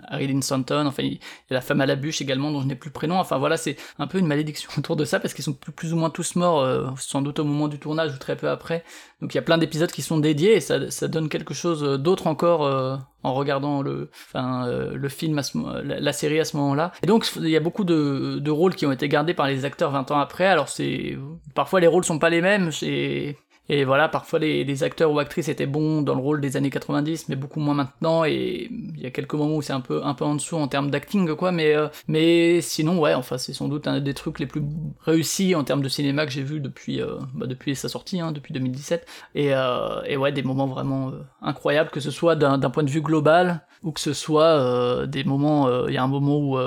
Harry 0.07 0.27
Dean 0.31 0.41
Stanton, 0.41 0.85
enfin 0.85 1.03
il 1.03 1.13
y 1.13 1.19
a 1.51 1.55
la 1.55 1.61
femme 1.61 1.81
à 1.81 1.85
la 1.85 1.95
bûche 1.95 2.21
également 2.21 2.51
dont 2.51 2.61
je 2.61 2.67
n'ai 2.67 2.75
plus 2.75 2.89
le 2.89 2.93
prénom. 2.93 3.17
Enfin 3.19 3.37
voilà, 3.37 3.57
c'est 3.57 3.77
un 3.97 4.07
peu 4.07 4.19
une 4.19 4.27
malédiction 4.27 4.69
autour 4.77 4.95
de 4.95 5.05
ça 5.05 5.19
parce 5.19 5.33
qu'ils 5.33 5.43
sont 5.43 5.53
plus, 5.53 5.70
plus 5.75 5.93
ou 5.93 5.97
moins 5.97 6.09
tous 6.09 6.35
morts, 6.35 6.61
euh, 6.61 6.87
sans 6.97 7.21
doute 7.21 7.39
au 7.39 7.43
moment 7.43 7.67
du 7.67 7.79
tournage 7.79 8.13
ou 8.13 8.17
très 8.17 8.35
peu 8.35 8.49
après. 8.49 8.83
Donc 9.21 9.33
il 9.33 9.37
y 9.37 9.39
a 9.39 9.41
plein 9.41 9.57
d'épisodes 9.57 9.91
qui 9.91 10.01
sont 10.01 10.17
dédiés 10.17 10.55
et 10.55 10.59
ça, 10.59 10.79
donne 11.07 11.29
quelque 11.29 11.53
chose 11.53 11.81
d'autre 11.99 12.27
encore 12.27 12.65
euh, 12.65 12.97
en 13.23 13.33
regardant 13.33 13.81
le, 13.81 14.09
euh, 14.35 15.09
film, 15.09 15.39
à 15.39 15.43
ce, 15.43 15.57
la, 15.83 15.99
la 15.99 16.13
série 16.13 16.39
à 16.39 16.45
ce 16.45 16.57
moment-là. 16.57 16.91
Et 17.03 17.07
donc 17.07 17.29
il 17.35 17.49
y 17.49 17.57
a 17.57 17.59
beaucoup 17.59 17.83
de, 17.83 18.49
rôles 18.49 18.75
qui 18.75 18.85
ont 18.85 18.91
été 18.91 19.07
gardés 19.07 19.33
par 19.33 19.47
les 19.47 19.65
acteurs 19.65 19.91
20 19.91 20.11
ans 20.11 20.19
après. 20.19 20.45
Alors 20.45 20.69
c'est 20.69 21.17
parfois 21.55 21.79
les 21.79 21.87
rôles 21.87 22.03
sont 22.03 22.19
pas 22.19 22.29
les 22.29 22.41
mêmes. 22.41 22.71
Et 23.69 23.85
voilà, 23.85 24.09
parfois 24.09 24.39
les, 24.39 24.83
acteurs 24.83 25.11
ou 25.11 25.19
actrices 25.19 25.47
étaient 25.47 25.65
bons 25.65 26.01
dans 26.01 26.15
le 26.15 26.21
rôle 26.21 26.41
des 26.41 26.57
années 26.57 26.69
90, 26.69 27.29
mais 27.29 27.35
beaucoup 27.35 27.59
moins 27.59 27.73
maintenant. 27.73 28.25
Et 28.25 28.67
il 28.69 28.99
y 28.99 29.05
a 29.05 29.11
quelques 29.11 29.33
moments 29.33 29.55
où 29.55 29.61
c'est 29.61 29.73
un 29.73 29.79
peu 29.79 30.03
un 30.03 30.13
peu 30.13 30.25
en 30.25 30.35
dessous 30.35 30.57
en 30.57 30.67
termes 30.67 30.91
d'acting, 30.91 31.33
quoi. 31.35 31.51
Mais 31.51 31.73
euh, 31.75 31.87
mais 32.07 32.59
sinon, 32.61 32.99
ouais, 32.99 33.13
enfin 33.13 33.37
c'est 33.37 33.53
sans 33.53 33.67
doute 33.69 33.87
un 33.87 34.01
des 34.01 34.13
trucs 34.13 34.39
les 34.39 34.45
plus 34.45 34.61
réussis 35.01 35.55
en 35.55 35.63
termes 35.63 35.81
de 35.81 35.89
cinéma 35.89 36.25
que 36.25 36.31
j'ai 36.31 36.43
vu 36.43 36.59
depuis 36.59 37.01
euh, 37.01 37.17
bah, 37.33 37.45
depuis 37.47 37.75
sa 37.75 37.87
sortie, 37.87 38.19
hein, 38.19 38.31
depuis 38.31 38.53
2017. 38.53 39.07
Et, 39.35 39.53
euh, 39.53 40.01
et 40.05 40.17
ouais, 40.17 40.31
des 40.31 40.43
moments 40.43 40.67
vraiment 40.67 41.09
euh, 41.09 41.23
incroyables, 41.41 41.91
que 41.91 41.99
ce 41.99 42.11
soit 42.11 42.35
d'un 42.35 42.59
point 42.69 42.83
de 42.83 42.89
vue 42.89 43.01
global 43.01 43.65
ou 43.83 43.91
que 43.91 43.99
ce 43.99 44.13
soit 44.13 45.07
des 45.07 45.23
moments. 45.23 45.87
Il 45.87 45.93
y 45.93 45.97
a 45.97 46.03
un 46.03 46.07
moment 46.07 46.37
où 46.37 46.59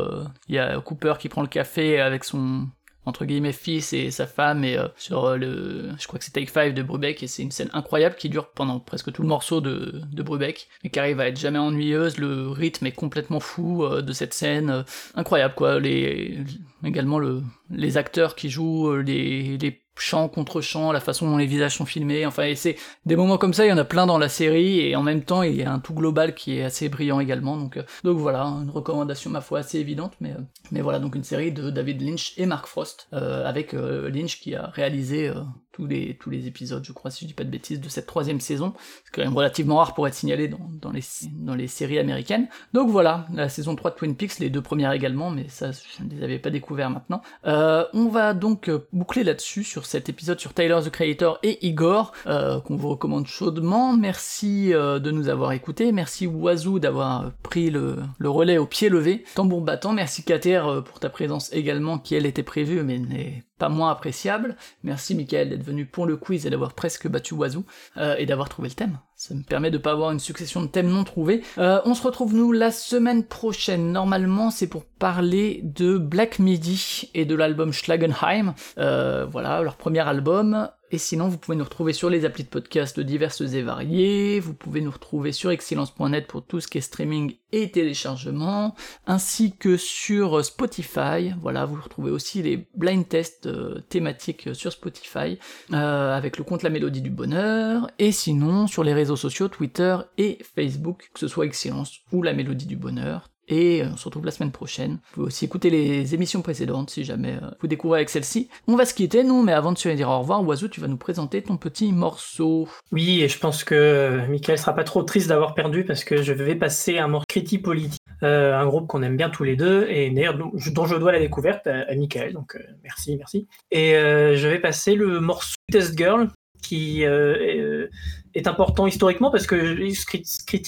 il 0.49 0.55
y 0.55 0.59
a 0.59 0.81
Cooper 0.81 1.15
qui 1.19 1.29
prend 1.29 1.43
le 1.43 1.49
café 1.49 2.01
avec 2.01 2.25
son 2.25 2.67
entre 3.07 3.25
guillemets 3.25 3.53
fils 3.53 3.93
et 3.93 4.11
sa 4.11 4.27
femme 4.27 4.65
et 4.65 4.77
euh, 4.77 4.89
sur 4.97 5.25
euh, 5.25 5.37
le 5.37 5.91
je 5.99 6.07
crois 6.07 6.19
que 6.19 6.25
c'est 6.25 6.33
Take 6.33 6.51
5 6.51 6.75
de 6.75 6.83
Brubeck 6.83 7.23
et 7.23 7.27
c'est 7.27 7.43
une 7.43 7.51
scène 7.51 7.71
incroyable 7.73 8.17
qui 8.17 8.29
dure 8.29 8.49
pendant 8.49 8.81
presque 8.81 9.13
tout 9.13 9.23
le 9.23 9.29
morceau 9.29 9.61
de, 9.61 10.03
de 10.11 10.23
Brubeck 10.23 10.69
mais 10.83 10.91
qui 10.91 10.99
arrive 10.99 11.21
à 11.21 11.29
être 11.29 11.39
jamais 11.39 11.59
ennuyeuse. 11.59 12.19
Le 12.19 12.49
rythme 12.49 12.87
est 12.87 12.93
complètement 12.93 13.41
fou 13.41 13.85
euh, 13.85 14.03
de 14.03 14.13
cette 14.13 14.35
scène 14.35 14.85
incroyable 15.15 15.55
quoi. 15.55 15.81
Les 15.81 16.39
également 16.85 17.19
le 17.19 17.43
les 17.71 17.97
acteurs 17.97 18.35
qui 18.35 18.51
jouent 18.51 18.97
les 18.97 19.59
les 19.59 19.84
chants 19.97 20.29
contre 20.29 20.61
chants, 20.61 20.93
la 20.93 21.01
façon 21.01 21.31
dont 21.31 21.37
les 21.37 21.47
visages 21.47 21.77
sont 21.77 21.87
filmés, 21.87 22.27
enfin 22.27 22.45
et 22.45 22.57
c'est 22.57 22.77
des 23.07 23.17
moments 23.17 23.39
comme 23.39 23.55
ça, 23.55 23.65
il 23.65 23.69
y 23.69 23.73
en 23.73 23.79
a 23.79 23.85
plein 23.85 24.07
dans 24.07 24.19
la 24.19 24.29
série 24.29 24.81
et 24.81 24.97
en 24.97 25.03
même 25.03 25.23
temps 25.23 25.43
il 25.43 25.55
y 25.55 25.63
a 25.63 25.73
un 25.73 25.79
tout 25.79 25.95
global 25.95 26.35
qui 26.35 26.59
est 26.59 26.65
assez 26.65 26.89
brillant 26.89 27.21
également 27.21 27.57
donc 27.57 27.77
euh, 27.77 27.83
donc 28.03 28.19
voilà 28.19 28.43
une 28.43 28.71
recommandation 28.71 29.31
ma 29.31 29.41
foi 29.41 29.61
assez 29.61 29.79
évidente 29.79 30.13
mais 30.21 30.33
euh, 30.33 30.41
mais 30.73 30.81
voilà 30.81 30.99
donc 30.99 31.15
une 31.15 31.25
série 31.25 31.53
de 31.53 31.71
David 31.71 32.03
Lynch 32.03 32.35
et 32.37 32.47
Mark 32.47 32.67
Frost 32.67 33.09
euh, 33.13 33.47
avec 33.47 33.75
euh, 33.75 34.11
Lynch 34.11 34.41
qui 34.41 34.55
a 34.55 34.67
réalisé 34.67 35.33
tous 35.75 35.87
les 35.87 36.17
tous 36.21 36.31
les 36.31 36.47
épisodes 36.47 36.85
je 36.85 36.93
crois 36.93 37.11
si 37.11 37.25
je 37.25 37.29
dis 37.29 37.35
pas 37.35 37.45
de 37.45 37.51
bêtises 37.51 37.81
de 37.81 37.89
cette 37.89 38.07
troisième 38.07 38.41
saison. 38.41 38.73
C'est 39.05 39.13
quand 39.13 39.23
même 39.23 39.37
relativement 39.37 39.77
rare 39.77 39.95
pour 39.95 40.07
être 40.07 40.15
signalé 40.15 40.49
dans, 40.49 40.71
dans 40.81 40.93
les 40.93 41.03
dans 41.33 41.55
les 41.55 41.67
séries 41.67 41.99
américaines. 41.99 42.47
Donc 42.73 42.89
voilà 42.91 43.27
la 43.35 43.49
saison 43.49 43.75
3 43.75 43.91
de 43.91 43.97
Twin 43.97 44.17
Peaks 44.17 44.39
les 44.39 44.51
deux 44.51 44.63
premières 44.63 44.93
également 44.93 45.31
mais 45.31 45.49
ça 45.49 45.71
je 45.73 46.05
ne 46.05 46.11
les 46.11 46.23
avais 46.23 46.39
pas 46.39 46.51
découvert 46.51 46.91
maintenant. 46.91 47.21
Euh, 47.47 47.85
on 47.93 48.09
va 48.09 48.35
donc 48.35 48.69
euh, 48.69 48.87
boucler 48.93 49.25
là-dessus 49.25 49.65
sur 49.65 49.87
cet 49.87 50.09
épisode 50.09 50.39
sur 50.39 50.55
Tyler 50.55 50.79
the 50.85 50.91
Creator 50.91 51.39
et 51.43 51.67
Igor 51.67 52.13
euh, 52.27 52.61
qu'on 52.61 52.77
vous 52.77 52.89
recommande 52.89 53.27
chaudement. 53.27 53.97
Merci 53.97 54.73
euh, 54.73 54.99
de 54.99 55.11
nous 55.11 55.29
avoir 55.29 55.53
écoutés. 55.53 55.93
Merci 55.93 56.27
Wazoo 56.27 56.79
d'avoir 56.79 57.33
pris 57.43 57.71
le, 57.71 57.97
le 58.19 58.31
relais 58.31 58.59
au 58.59 58.67
pied 58.67 58.89
levé. 58.89 59.25
Tambour 59.35 59.63
battant. 59.63 59.93
Merci 59.93 60.23
Kater 60.23 60.63
euh, 60.67 60.81
pour 60.81 61.01
ta 61.01 61.11
présence 61.11 61.53
également 61.53 61.99
qui 61.99 62.15
elle 62.15 62.27
était 62.27 62.43
prévue 62.43 62.83
mais 62.83 62.99
n'est 62.99 63.45
pas 63.59 63.69
moins 63.69 63.91
appréciable. 63.91 64.57
Merci 64.83 65.15
Michael 65.15 65.51
d'être 65.51 65.63
venu 65.63 65.87
pour 65.87 66.07
le 66.07 66.17
quiz 66.17 66.47
et 66.47 66.51
d'avoir 66.51 66.75
presque 66.75 67.09
battu 67.09 67.35
Wazoo 67.35 67.65
euh, 67.97 68.17
et 68.19 68.27
d'avoir 68.27 68.49
trouvé 68.49 68.69
le 68.69 68.75
thème. 68.75 68.99
Ça 69.17 69.35
me 69.35 69.43
permet 69.43 69.71
de 69.71 69.79
pas 69.79 69.93
avoir 69.93 70.11
une 70.11 70.19
succession 70.19 70.63
de 70.63 70.67
thèmes 70.67 70.89
non 70.89 71.05
trouvés. 71.05 71.43
Euh, 71.59 71.81
on 71.85 71.95
se 71.95 72.03
retrouve 72.03 72.35
nous 72.35 72.53
la 72.53 72.73
semaine 72.73 73.25
prochaine. 73.25 73.93
Normalement, 73.93 74.51
c'est 74.51 74.67
pour 74.67 74.85
parler 75.05 75.61
de 75.63 75.99
Black 75.99 76.39
Midi 76.39 77.11
et 77.13 77.27
de 77.27 77.35
l'album 77.35 77.75
Schlagenheim. 77.75 78.55
Euh, 78.79 79.27
voilà, 79.31 79.61
leur 79.61 79.77
premier 79.77 80.01
album. 80.01 80.71
Et 80.93 80.97
sinon, 80.97 81.29
vous 81.29 81.37
pouvez 81.37 81.59
nous 81.59 81.65
retrouver 81.65 81.93
sur 81.93 82.09
les 82.09 82.25
applis 82.25 82.45
de 82.45 82.49
podcast 82.49 82.99
diverses 82.99 83.43
et 83.43 83.61
variées. 83.61 84.41
Vous 84.41 84.55
pouvez 84.55 84.81
nous 84.81 84.91
retrouver 84.91 85.33
sur 85.33 85.51
excellence.net 85.51 86.27
pour 86.27 86.43
tout 86.47 86.59
ce 86.59 86.69
qui 86.69 86.79
est 86.79 86.81
streaming 86.81 87.37
et 87.53 87.71
téléchargement, 87.71 88.75
ainsi 89.07 89.55
que 89.55 89.77
sur 89.77 90.43
Spotify. 90.43 91.35
Voilà, 91.43 91.67
vous 91.67 91.83
retrouvez 91.83 92.11
aussi 92.11 92.41
les 92.41 92.67
blind 92.75 93.07
tests 93.07 93.45
euh, 93.45 93.81
thématiques 93.91 94.55
sur 94.55 94.73
Spotify 94.73 95.39
euh, 95.75 96.17
avec 96.17 96.39
le 96.39 96.45
compte 96.45 96.63
La 96.63 96.71
Mélodie 96.71 97.03
du 97.03 97.11
Bonheur. 97.11 97.91
Et 97.99 98.11
sinon, 98.11 98.67
sur 98.67 98.83
les 98.83 98.95
réseaux 98.95 99.17
sociaux 99.17 99.49
Twitter 99.49 99.99
et 100.17 100.39
Facebook, 100.57 101.11
que 101.13 101.21
ce 101.21 101.29
soit 101.29 101.45
Excellence 101.45 102.01
ou 102.11 102.23
La 102.23 102.33
Mélodie 102.33 102.65
du 102.65 102.77
Bonheur. 102.77 103.34
Et 103.49 103.83
euh, 103.83 103.89
on 103.93 103.97
se 103.97 104.05
retrouve 104.07 104.25
la 104.25 104.31
semaine 104.31 104.53
prochaine. 104.53 104.93
Vous 104.93 105.15
pouvez 105.15 105.27
aussi 105.27 105.45
écouter 105.45 105.71
les 105.71 106.15
émissions 106.15 106.43
précédentes 106.43 106.91
si 106.91 107.05
jamais 107.05 107.35
euh, 107.43 107.47
vous 107.61 107.67
découvrez 107.67 107.99
avec 107.99 108.11
celle-ci. 108.11 108.49
On 108.67 108.77
va 108.77 108.87
se 108.87 108.95
quitter, 108.95 109.25
nous, 109.25 109.43
mais 109.43 109.53
avant 109.53 109.73
de 109.73 109.79
se 109.79 109.89
dire 109.91 110.09
au 110.09 110.19
revoir, 110.21 110.43
Oiseau, 110.47 110.69
tu 110.69 110.81
vas 110.81 110.89
nous 110.89 110.97
présenter 110.97 111.43
ton 111.43 111.57
petit 111.57 111.93
morceau. 111.93 112.69
Oui, 112.93 113.23
et 113.23 113.29
je 113.29 113.39
pense 113.39 113.65
que 113.65 113.75
euh, 113.75 114.27
Michael 114.29 114.59
sera 114.59 114.75
pas 114.75 114.85
trop 114.85 115.03
triste 115.03 115.29
d'avoir 115.29 115.55
perdu 115.55 115.85
parce 115.85 116.05
que 116.05 116.23
je 116.23 116.33
vais 116.33 116.55
passer 116.55 116.99
un 116.99 117.09
morceau 117.09 117.25
Critique 117.29 117.63
Politique, 117.63 118.01
euh, 118.23 118.59
un 118.59 118.67
groupe 118.67 118.87
qu'on 118.87 119.03
aime 119.03 119.17
bien 119.17 119.31
tous 119.31 119.45
les 119.45 119.57
deux 119.57 119.87
et 119.89 120.11
d'ailleurs 120.11 120.39
dont 120.39 120.51
je- 120.57 120.71
dois 120.71 121.13
la 121.13 121.19
découverte 121.19 121.67
à, 121.67 121.83
à 121.91 121.95
Michael, 121.95 122.33
donc 122.33 122.57
merci, 122.83 123.17
merci. 123.17 123.47
Et 123.71 123.93
je 123.93 124.47
vais 124.49 124.59
passer 124.59 124.95
le 124.95 125.21
morceau 125.21 125.55
Test 125.71 125.97
Girl 125.97 126.29
qui 126.65 127.05
euh, 127.05 127.37
est, 127.41 127.61
euh, 127.61 127.91
est 128.35 128.47
important 128.47 128.87
historiquement 128.87 129.31
parce 129.31 129.47
que 129.47 129.77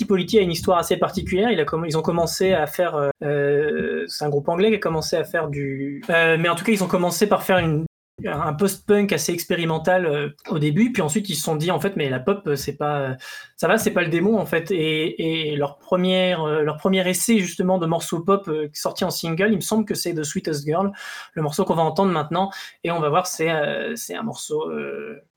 Politique 0.06 0.38
a 0.38 0.42
une 0.42 0.52
histoire 0.52 0.78
assez 0.78 0.96
particulière. 0.96 1.50
Ils 1.50 1.98
ont 1.98 2.02
commencé 2.02 2.52
à 2.52 2.66
faire, 2.66 2.94
euh, 2.94 3.10
euh, 3.24 4.04
c'est 4.08 4.24
un 4.24 4.28
groupe 4.28 4.48
anglais 4.48 4.70
qui 4.70 4.76
a 4.76 4.78
commencé 4.78 5.16
à 5.16 5.24
faire 5.24 5.48
du, 5.48 6.02
euh, 6.10 6.36
mais 6.38 6.48
en 6.48 6.54
tout 6.54 6.64
cas 6.64 6.72
ils 6.72 6.84
ont 6.84 6.88
commencé 6.88 7.26
par 7.26 7.42
faire 7.42 7.58
une 7.58 7.84
un 8.24 8.54
post-punk 8.54 9.12
assez 9.12 9.32
expérimental 9.32 10.06
euh, 10.06 10.28
au 10.48 10.58
début, 10.58 10.90
puis 10.90 11.02
ensuite 11.02 11.28
ils 11.28 11.34
se 11.34 11.42
sont 11.42 11.54
dit 11.54 11.70
en 11.70 11.80
fait 11.80 11.96
mais 11.96 12.08
la 12.08 12.18
pop 12.18 12.42
euh, 12.46 12.56
c'est 12.56 12.76
pas 12.76 12.98
euh, 13.00 13.14
ça 13.56 13.68
va 13.68 13.76
c'est 13.76 13.90
pas 13.90 14.02
le 14.02 14.08
démon 14.08 14.38
en 14.38 14.46
fait. 14.46 14.70
Et, 14.70 15.54
leur 15.56 15.78
première 15.78 16.46
leur 16.46 16.76
premier 16.76 17.08
essai 17.08 17.38
justement 17.38 17.78
de 17.78 17.86
morceau 17.86 18.20
pop 18.20 18.50
sorti 18.72 19.04
en 19.04 19.10
single 19.10 19.48
il 19.50 19.56
me 19.56 19.60
semble 19.60 19.84
que 19.84 19.94
c'est 19.94 20.14
The 20.14 20.24
Sweetest 20.24 20.64
Girl 20.64 20.92
le 21.34 21.42
morceau 21.42 21.64
qu'on 21.64 21.74
va 21.74 21.82
entendre 21.82 22.12
maintenant. 22.12 22.50
Et 22.84 22.90
on 22.90 23.00
va 23.00 23.08
voir 23.08 23.26
c'est 23.26 23.48
un 23.48 24.22
morceau 24.22 24.70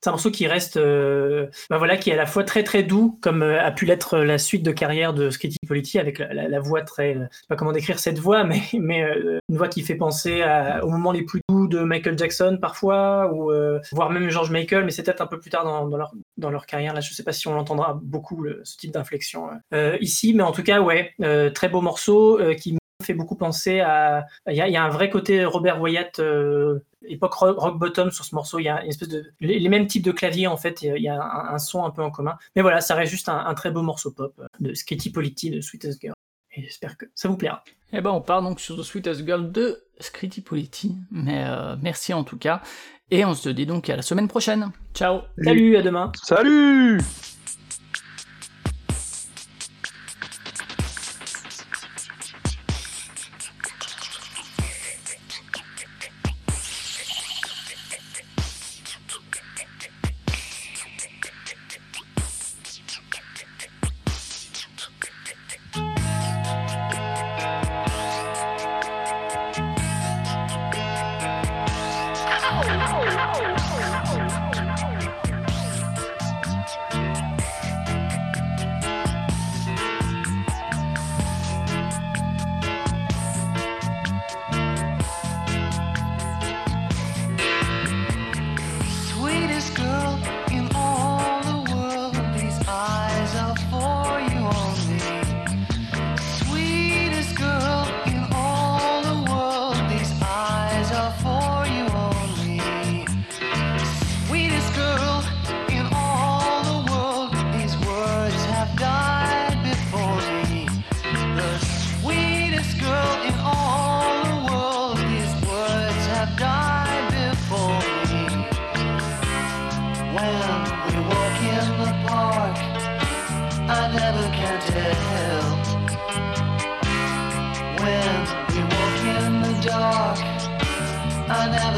c'est 0.01 0.09
un 0.09 0.11
morceau 0.11 0.31
qui 0.31 0.47
reste 0.47 0.77
bah 0.77 1.77
voilà 1.77 1.97
qui 1.97 2.09
est 2.09 2.13
à 2.13 2.17
la 2.17 2.25
fois 2.25 2.43
très 2.43 2.63
très 2.63 2.83
doux 2.83 3.17
comme 3.21 3.43
a 3.43 3.71
pu 3.71 3.85
l'être 3.85 4.19
la 4.19 4.37
suite 4.37 4.63
de 4.63 4.71
carrière 4.71 5.13
de 5.13 5.29
Skitty 5.29 5.57
Polity 5.67 5.99
avec 5.99 6.19
la, 6.19 6.59
voix 6.59 6.81
très 6.81 7.13
je 7.13 7.19
sais 7.19 7.47
pas 7.47 7.55
comment 7.55 7.71
décrire 7.71 7.99
cette 7.99 8.19
voix 8.19 8.43
mais 8.45 8.61
mais 8.73 9.01
une 9.49 9.57
voix 9.57 9.69
qui 9.69 9.81
fait 9.81 9.95
penser 9.95 10.41
à, 10.41 10.83
aux 10.83 10.89
moments 10.89 11.11
les 11.11 11.23
plus 11.23 11.41
doux 11.49 11.58
de 11.69 11.79
Michael 11.79 12.17
Jackson 12.17 12.57
parfois 12.61 13.31
ou 13.33 13.51
euh, 13.51 13.79
voire 13.91 14.09
même 14.09 14.29
George 14.29 14.51
Michael 14.51 14.85
mais 14.85 14.91
c'est 14.91 15.03
peut-être 15.03 15.21
un 15.21 15.27
peu 15.27 15.39
plus 15.39 15.49
tard 15.49 15.63
dans, 15.63 15.85
leur 15.97 16.11
dans 16.37 16.49
leur 16.49 16.65
carrière 16.65 16.93
là 16.93 17.01
je 17.01 17.13
sais 17.13 17.23
pas 17.23 17.31
si 17.31 17.47
on 17.47 17.53
l'entendra 17.53 17.99
beaucoup 18.01 18.45
ce 18.63 18.77
type 18.77 18.91
d'inflexion 18.91 19.49
euh, 19.73 19.97
ici 20.01 20.33
mais 20.33 20.43
en 20.43 20.51
tout 20.51 20.63
cas 20.63 20.81
ouais 20.81 21.13
euh, 21.21 21.49
très 21.49 21.69
beau 21.69 21.81
morceau 21.81 22.39
euh, 22.39 22.53
qui 22.53 22.77
fait 23.09 23.13
beaucoup 23.13 23.35
penser 23.35 23.79
à. 23.79 24.25
Il 24.47 24.55
y 24.55 24.61
a, 24.61 24.83
un 24.83 24.89
vrai 24.89 25.09
côté 25.09 25.45
Robert 25.45 25.81
Wyatt, 25.81 26.19
euh, 26.19 26.79
époque 27.07 27.33
rock, 27.33 27.77
bottom 27.77 28.11
sur 28.11 28.25
ce 28.25 28.35
morceau. 28.35 28.59
Il 28.59 28.65
y 28.65 28.69
a 28.69 28.83
une 28.83 28.89
espèce 28.89 29.07
de. 29.07 29.25
Les, 29.39 29.69
mêmes 29.69 29.87
types 29.87 30.03
de 30.03 30.11
claviers, 30.11 30.47
en 30.47 30.57
fait. 30.57 30.81
Il 30.81 31.01
y 31.01 31.09
a 31.09 31.21
un, 31.21 31.57
son 31.57 31.83
un 31.85 31.91
peu 31.91 32.03
en 32.03 32.11
commun. 32.11 32.37
Mais 32.55 32.61
voilà, 32.61 32.81
ça 32.81 32.95
reste 32.95 33.11
juste 33.11 33.29
un, 33.29 33.53
très 33.53 33.71
beau 33.71 33.81
morceau 33.81 34.11
pop 34.11 34.33
euh, 34.39 34.45
de 34.59 34.73
Sketty 34.73 35.11
Polity 35.11 35.49
de 35.49 35.61
Sweetest 35.61 36.01
Girl. 36.01 36.13
Et 36.59 36.63
j'espère 36.63 36.97
que 36.97 37.05
ça 37.15 37.29
vous 37.29 37.37
plaira. 37.37 37.63
Eh 37.93 38.01
ben, 38.01 38.11
on 38.11 38.19
part 38.19 38.41
donc 38.41 38.59
sur 38.59 38.77
The 38.77 38.83
Sweetest 38.83 39.25
Girl 39.25 39.49
de 39.49 39.81
Scritti 39.99 40.41
Politi. 40.41 40.97
Mais 41.09 41.45
euh, 41.47 41.77
merci 41.81 42.13
en 42.13 42.25
tout 42.25 42.37
cas. 42.37 42.61
Et 43.11 43.23
on 43.23 43.33
se 43.33 43.47
dit 43.47 43.65
donc 43.65 43.89
à 43.89 43.95
la 43.95 44.01
semaine 44.01 44.27
prochaine. 44.27 44.71
Ciao. 44.93 45.21
Salut, 45.41 45.77
à 45.77 45.81
demain. 45.81 46.11
Salut 46.21 46.99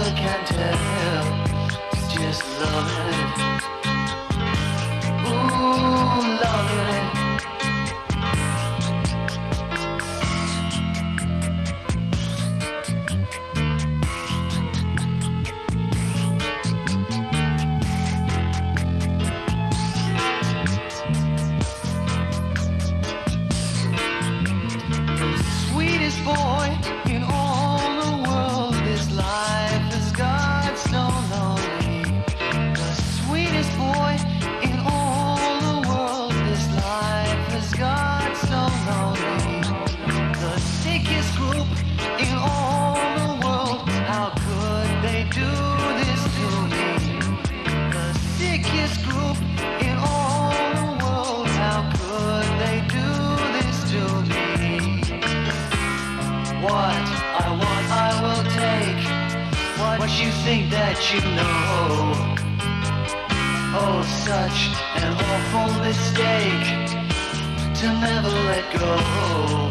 never 0.03 0.15
can 0.15 0.45
tell. 0.45 2.09
Just 2.09 2.43
loving 2.59 3.55
it. 3.55 3.60
Think 60.51 60.69
that 60.69 60.99
you 61.13 61.21
know? 61.37 62.11
Oh, 63.79 63.99
such 64.27 64.59
an 64.99 65.11
awful 65.31 65.69
mistake 65.87 66.67
to 67.79 67.87
never 68.05 68.33
let 68.49 68.65
go. 68.77 69.70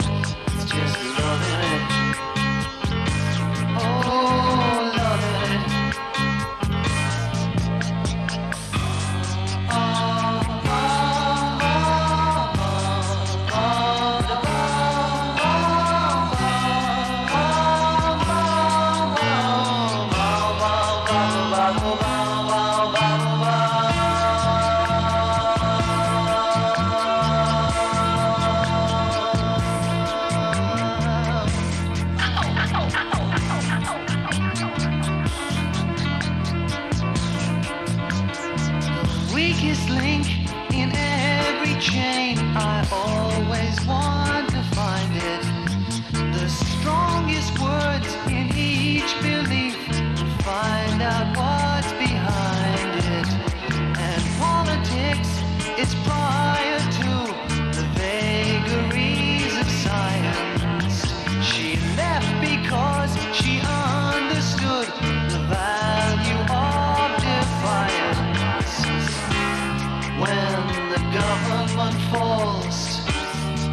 Falls, 72.10 73.00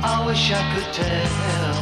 I 0.04 0.24
wish 0.26 0.52
I 0.52 0.62
could 0.74 0.94
tell. 0.94 1.78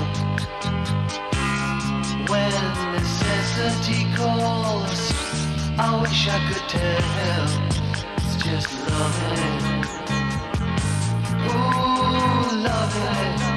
When 2.30 2.52
necessity 2.94 4.06
calls, 4.16 5.14
I 5.78 6.00
wish 6.02 6.28
I 6.28 6.40
could 6.48 6.68
tell. 6.70 7.48
It's 8.18 8.36
just 8.44 8.70
loving. 8.90 9.84
Ooh, 11.48 12.64
loving. 12.64 13.55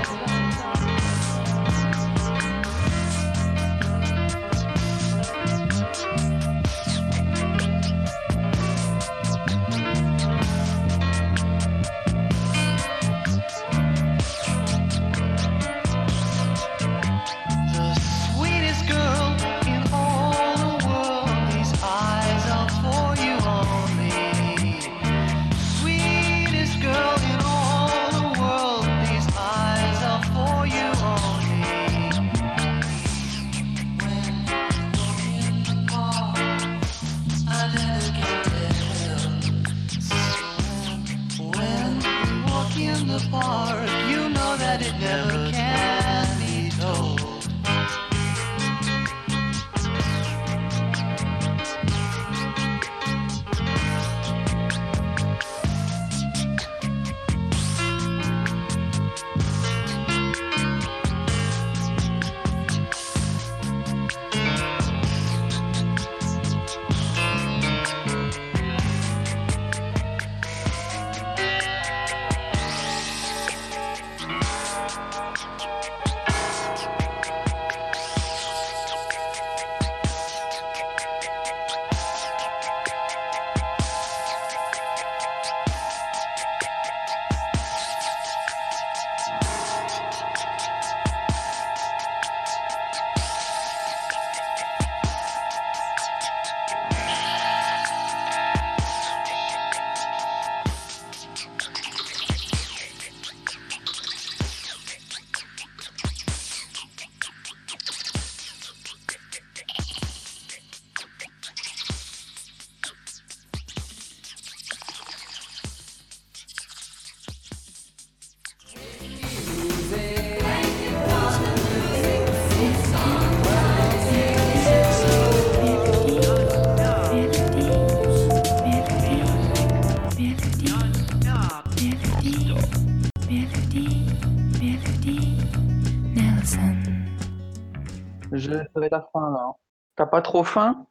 T'as 139.97 140.07
pas 140.07 140.23
trop 140.23 140.45
faim? 140.45 140.87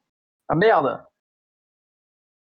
Ah 0.50 0.56
merde 0.56 1.04